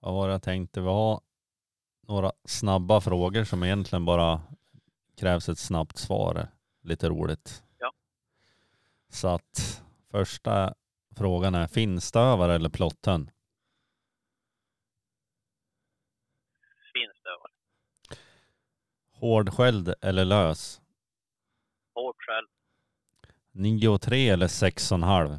Vad 0.00 0.14
var 0.14 0.26
det 0.26 0.32
jag 0.32 0.42
tänkte? 0.42 0.80
Vi 0.80 0.86
har 0.86 1.20
några 2.00 2.32
snabba 2.44 3.00
frågor 3.00 3.44
som 3.44 3.62
egentligen 3.64 4.04
bara 4.04 4.40
krävs 5.16 5.48
ett 5.48 5.58
snabbt 5.58 5.98
svar. 5.98 6.48
Lite 6.82 7.08
roligt. 7.08 7.62
Ja. 7.78 7.92
Så 9.08 9.28
att 9.28 9.82
första 10.10 10.74
frågan 11.14 11.54
är 11.54 11.66
finstövare 11.66 12.54
eller 12.54 12.68
plotthund? 12.68 13.30
Finstövare. 16.92 17.52
Hårdskälld 19.12 19.94
eller 20.00 20.24
lös? 20.24 20.80
Hårt 21.94 22.16
själv. 22.18 22.46
9 23.52 23.88
och 23.88 24.02
3 24.02 24.28
eller 24.28 24.48
6 24.48 24.92
och 24.92 24.98
halv? 24.98 25.30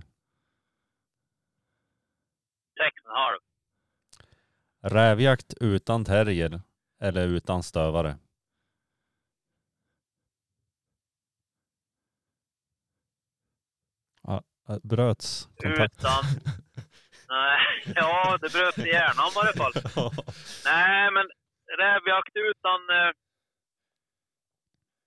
Sex 2.78 3.06
och 3.06 3.12
en 3.12 3.18
halv. 3.18 3.40
Rävjakt 4.82 5.54
utan 5.62 6.06
terrier 6.06 6.62
eller 7.00 7.28
utan 7.28 7.64
stövare? 7.64 8.18
Ja, 14.22 14.36
äh, 14.36 14.42
bröts 14.84 15.50
kontakt. 15.64 15.94
Utan... 16.00 16.24
Nej, 17.30 17.60
ja 17.96 18.38
det 18.42 18.54
bröt 18.54 18.78
i 18.78 18.90
hjärnan 18.96 19.30
i 19.32 19.36
varje 19.40 19.54
fall. 19.62 19.74
Nej, 20.66 21.12
men 21.12 21.26
rävjakt 21.84 22.36
utan... 22.36 22.80
Eh... 22.98 23.12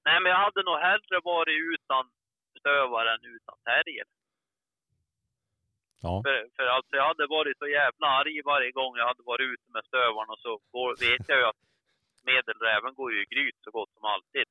Nej, 0.05 0.21
men 0.23 0.31
jag 0.33 0.39
hade 0.47 0.63
nog 0.63 0.79
hellre 0.89 1.17
varit 1.25 1.59
utan 1.75 2.03
stövare 2.61 3.09
än 3.15 3.25
utan 3.37 3.57
terrier. 3.69 4.07
Ja. 6.03 6.23
För, 6.25 6.37
för 6.57 6.67
alltså 6.77 6.93
jag 6.97 7.07
hade 7.07 7.27
varit 7.27 7.59
så 7.59 7.67
jävla 7.69 8.07
arg 8.07 8.43
varje 8.45 8.71
gång 8.73 8.93
jag 8.97 9.07
hade 9.07 9.23
varit 9.23 9.49
ute 9.53 9.67
med 9.75 9.85
stövarna 9.91 10.35
så 10.45 10.61
går, 10.73 10.91
vet 11.07 11.29
jag 11.29 11.39
ju 11.39 11.45
att 11.45 11.61
medelräven 12.31 12.95
går 12.95 13.13
ju 13.13 13.23
i 13.23 13.27
gryt 13.35 13.57
så 13.65 13.71
gott 13.71 13.91
som 13.95 14.05
alltid. 14.05 14.45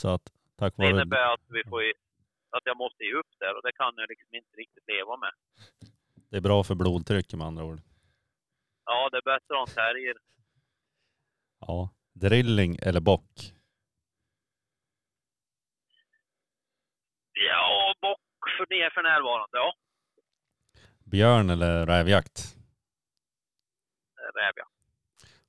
Så 0.00 0.08
att 0.14 0.22
tack 0.58 0.72
Det 0.76 0.82
vare... 0.82 0.90
innebär 0.90 1.26
att, 1.34 1.44
vi 1.48 1.62
får, 1.70 1.82
i- 1.84 1.94
att 2.50 2.62
jag 2.64 2.76
måste 2.76 3.04
ge 3.04 3.12
upp 3.14 3.23
där 3.38 3.56
och 3.56 3.62
det 3.62 3.72
kan 3.72 3.92
jag 3.96 4.08
liksom 4.08 4.34
inte 4.34 4.56
riktigt 4.56 4.88
leva 4.88 5.16
med. 5.16 5.32
Det 6.30 6.36
är 6.36 6.40
bra 6.40 6.64
för 6.64 6.74
blodtrycket 6.74 7.38
med 7.38 7.46
andra 7.46 7.64
ord. 7.64 7.80
Ja, 8.84 9.08
det 9.10 9.16
är 9.16 9.22
bättre 9.22 9.58
en 9.60 9.66
terrier. 9.74 10.16
Ja. 11.60 11.90
Drilling 12.12 12.78
eller 12.82 13.00
bock? 13.00 13.52
Ja, 17.32 17.94
bock 18.00 18.20
för 18.58 18.66
det 18.68 18.90
för 18.94 19.02
närvarande, 19.02 19.58
ja. 19.58 19.74
Björn 21.04 21.50
eller 21.50 21.86
rävjakt? 21.86 22.56
Rävjakt. 24.34 24.70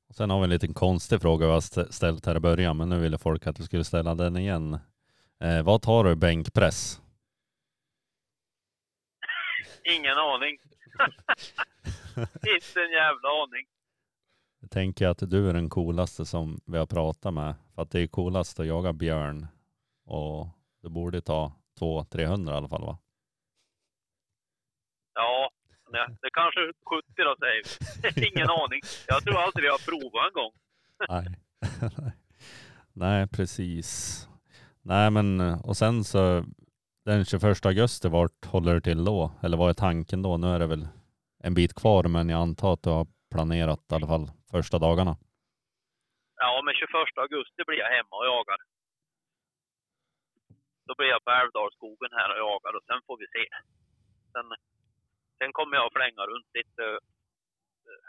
Och 0.07 0.16
sen 0.16 0.30
har 0.30 0.40
vi 0.40 0.44
en 0.44 0.49
liten 0.49 0.74
konstig 0.74 1.22
fråga 1.22 1.45
vi 1.45 1.52
har 1.52 1.57
st- 1.60 1.91
ställt 1.94 2.26
här 2.26 2.36
i 2.36 2.40
början, 2.40 2.78
men 2.78 2.90
nu 2.90 2.99
ville 2.99 3.18
folk 3.18 3.48
att 3.48 3.60
vi 3.60 3.64
skulle 3.64 3.84
ställa 3.84 4.16
den 4.16 4.38
igen. 4.38 4.80
Eh, 5.40 5.64
vad 5.64 5.82
tar 5.82 6.03
du 6.03 6.16
bänkpress? 6.16 7.02
Ingen 9.86 10.18
aning. 10.18 10.57
inte 12.56 12.82
en 12.82 12.91
jävla 12.91 13.30
aning. 13.44 13.66
Jag 14.62 14.72
tänker 14.72 15.07
att 15.07 15.30
du 15.30 15.49
är 15.49 15.53
den 15.53 15.70
coolaste 15.70 16.26
som 16.26 16.62
vi 16.66 16.78
har 16.78 16.86
pratat 16.86 17.34
med. 17.34 17.56
För 17.76 17.82
att 17.82 17.91
det 17.91 17.99
är 17.99 18.07
coolast 18.07 18.60
att 18.60 18.68
jaga 18.68 18.94
björn. 18.94 19.48
Och 20.06 20.48
det 20.82 20.90
borde 20.90 21.22
ta 21.22 21.53
200-300 21.80 22.52
i 22.52 22.53
alla 22.53 22.68
fall 22.68 22.82
va? 22.82 22.98
Ja, 25.14 25.49
det, 25.91 26.18
det 26.22 26.30
kanske 26.34 26.60
är 26.60 26.74
70 26.90 27.07
då 27.16 27.36
säger 27.40 27.64
vi. 28.14 28.28
Ingen 28.28 28.49
aning. 28.49 28.82
Jag 29.07 29.24
tror 29.24 29.38
aldrig 29.38 29.66
jag 29.66 29.74
har 29.74 29.86
provat 29.86 30.28
en 30.28 30.34
gång. 30.34 30.53
Nej. 31.10 32.20
Nej, 32.94 33.28
precis. 33.28 34.28
Nej, 34.82 35.12
men 35.12 35.41
och 35.41 35.78
sen 35.78 36.03
så 36.03 36.45
den 37.06 37.26
21 37.26 37.65
augusti, 37.65 38.07
vart 38.10 38.45
håller 38.53 38.73
du 38.73 38.82
till 38.82 39.06
då? 39.06 39.32
Eller 39.44 39.57
vad 39.57 39.69
är 39.69 39.73
tanken 39.88 40.22
då? 40.22 40.38
Nu 40.38 40.48
är 40.48 40.60
det 40.60 40.68
väl 40.73 40.88
en 41.48 41.53
bit 41.60 41.73
kvar, 41.82 42.03
men 42.15 42.30
jag 42.30 42.41
antar 42.48 42.73
att 42.73 42.84
du 42.84 42.90
har 42.90 43.07
planerat 43.34 43.84
i 43.91 43.95
alla 43.95 44.07
fall 44.14 44.26
första 44.56 44.77
dagarna. 44.88 45.14
Ja, 46.44 46.61
men 46.65 46.73
21 46.73 46.90
augusti 47.23 47.61
blir 47.68 47.80
jag 47.84 47.91
hemma 47.98 48.15
och 48.22 48.30
jagar. 48.34 48.60
Då 50.88 50.94
blir 50.98 51.10
jag 51.15 51.23
på 51.26 51.32
Älvdalsskogen 51.32 52.11
här 52.19 52.30
och 52.32 52.41
jagar 52.45 52.73
och 52.77 52.86
sen 52.90 53.02
får 53.07 53.18
vi 53.22 53.27
se. 53.36 53.45
Sen, 54.34 54.48
sen 55.38 55.52
kommer 55.57 55.73
jag 55.77 55.86
att 55.86 55.98
flänga 55.98 56.23
runt 56.32 56.49
lite 56.60 56.84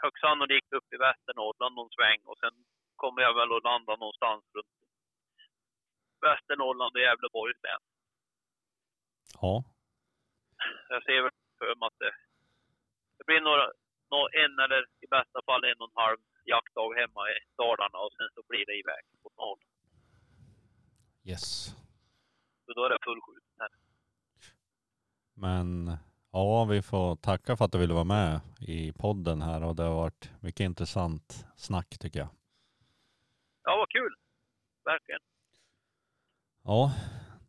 högst 0.01 0.21
sannolikt 0.25 0.73
upp 0.77 0.87
i 0.95 0.97
Västernorrland 1.05 1.75
någon 1.75 1.95
sväng 1.97 2.21
och 2.29 2.39
sen 2.43 2.55
kommer 3.01 3.21
jag 3.25 3.33
väl 3.39 3.55
att 3.57 3.67
landa 3.69 3.93
någonstans 3.95 4.43
runt 4.55 4.75
Västernorrland 6.27 6.93
och 6.95 7.03
Gävleborgs 7.05 7.61
län. 7.67 7.83
Ja, 9.41 9.63
Jag 10.89 11.03
ser 11.03 11.21
väl 11.23 11.31
för 11.57 11.75
mig 11.79 11.87
att 11.87 11.99
det, 11.99 12.11
det 13.17 13.23
blir 13.25 13.41
några, 13.41 13.65
nå 14.11 14.21
en 14.43 14.53
eller 14.65 14.81
i 15.05 15.07
bästa 15.07 15.39
fall 15.45 15.63
en 15.63 15.79
och 15.81 15.89
en 15.91 16.01
halv 16.03 16.17
jaktdag 16.45 16.93
hemma 17.01 17.21
i 17.29 17.35
Dalarna 17.57 17.97
och 18.05 18.13
sen 18.17 18.29
så 18.35 18.41
blir 18.49 18.65
det 18.65 18.75
iväg 18.83 19.03
på 19.23 19.29
noll. 19.41 19.59
yes. 21.23 21.75
Så 22.65 22.73
då 22.73 22.85
är 22.85 22.89
det 22.89 22.97
fullskjutet 23.03 23.53
här. 23.59 23.69
Men 25.33 25.97
ja, 26.31 26.65
vi 26.65 26.81
får 26.81 27.15
tacka 27.15 27.57
för 27.57 27.65
att 27.65 27.71
du 27.71 27.77
ville 27.77 27.93
vara 27.93 28.03
med 28.03 28.39
i 28.59 28.93
podden 28.93 29.41
här 29.41 29.63
och 29.63 29.75
det 29.75 29.83
har 29.83 29.95
varit 29.95 30.31
mycket 30.41 30.59
intressant 30.59 31.45
snack 31.55 31.97
tycker 31.99 32.19
jag. 32.19 32.29
Ja, 33.63 33.77
vad 33.77 33.89
kul! 33.89 34.15
Verkligen. 34.85 35.21
Ja, 36.63 36.91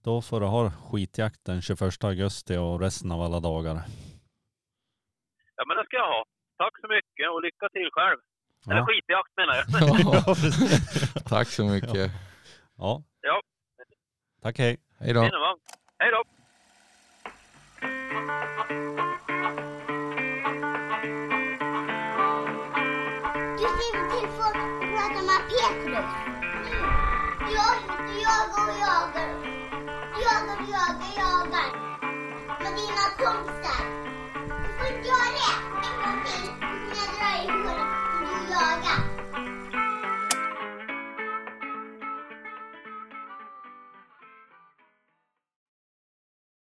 då 0.02 0.22
får 0.22 0.40
du 0.40 0.46
ha 0.46 0.70
skitjakt 0.70 1.44
den 1.44 1.62
21 1.62 2.04
augusti 2.04 2.56
och 2.56 2.80
resten 2.80 3.12
av 3.12 3.20
alla 3.20 3.40
dagar. 3.40 3.74
Ja, 5.56 5.64
men 5.66 5.76
det 5.76 5.84
ska 5.84 5.96
jag 5.96 6.06
ha. 6.08 6.24
tack 6.56 6.72
så 6.80 6.88
mycket 6.88 7.30
och 7.30 7.42
lycka 7.42 7.68
till 7.68 7.88
själv. 7.92 8.18
Eller 8.66 8.76
Ja. 8.76 8.86
skitjakt 8.86 9.36
menar 9.36 9.54
jag. 9.54 9.64
Ja, 10.14 10.34
Tack 11.28 11.48
så 11.48 11.64
mycket. 11.64 12.10
Ja, 12.76 13.02
ja, 13.20 13.40
tack 14.42 14.58
hej. 14.58 14.76
Hej 15.00 15.12
då. 15.12 15.20
Hej 15.98 16.10
då! 16.10 16.22
Du 23.58 23.64
skriver 23.64 24.10
till 24.10 24.28
och 24.28 24.52
pratar 24.92 25.22
med 25.30 25.42
Petrus. 25.50 26.10
Du 27.38 27.54
jagar 27.54 28.44
och 28.68 28.78
jagar. 28.80 29.47
Du 32.78 32.86
jagar, 32.86 33.57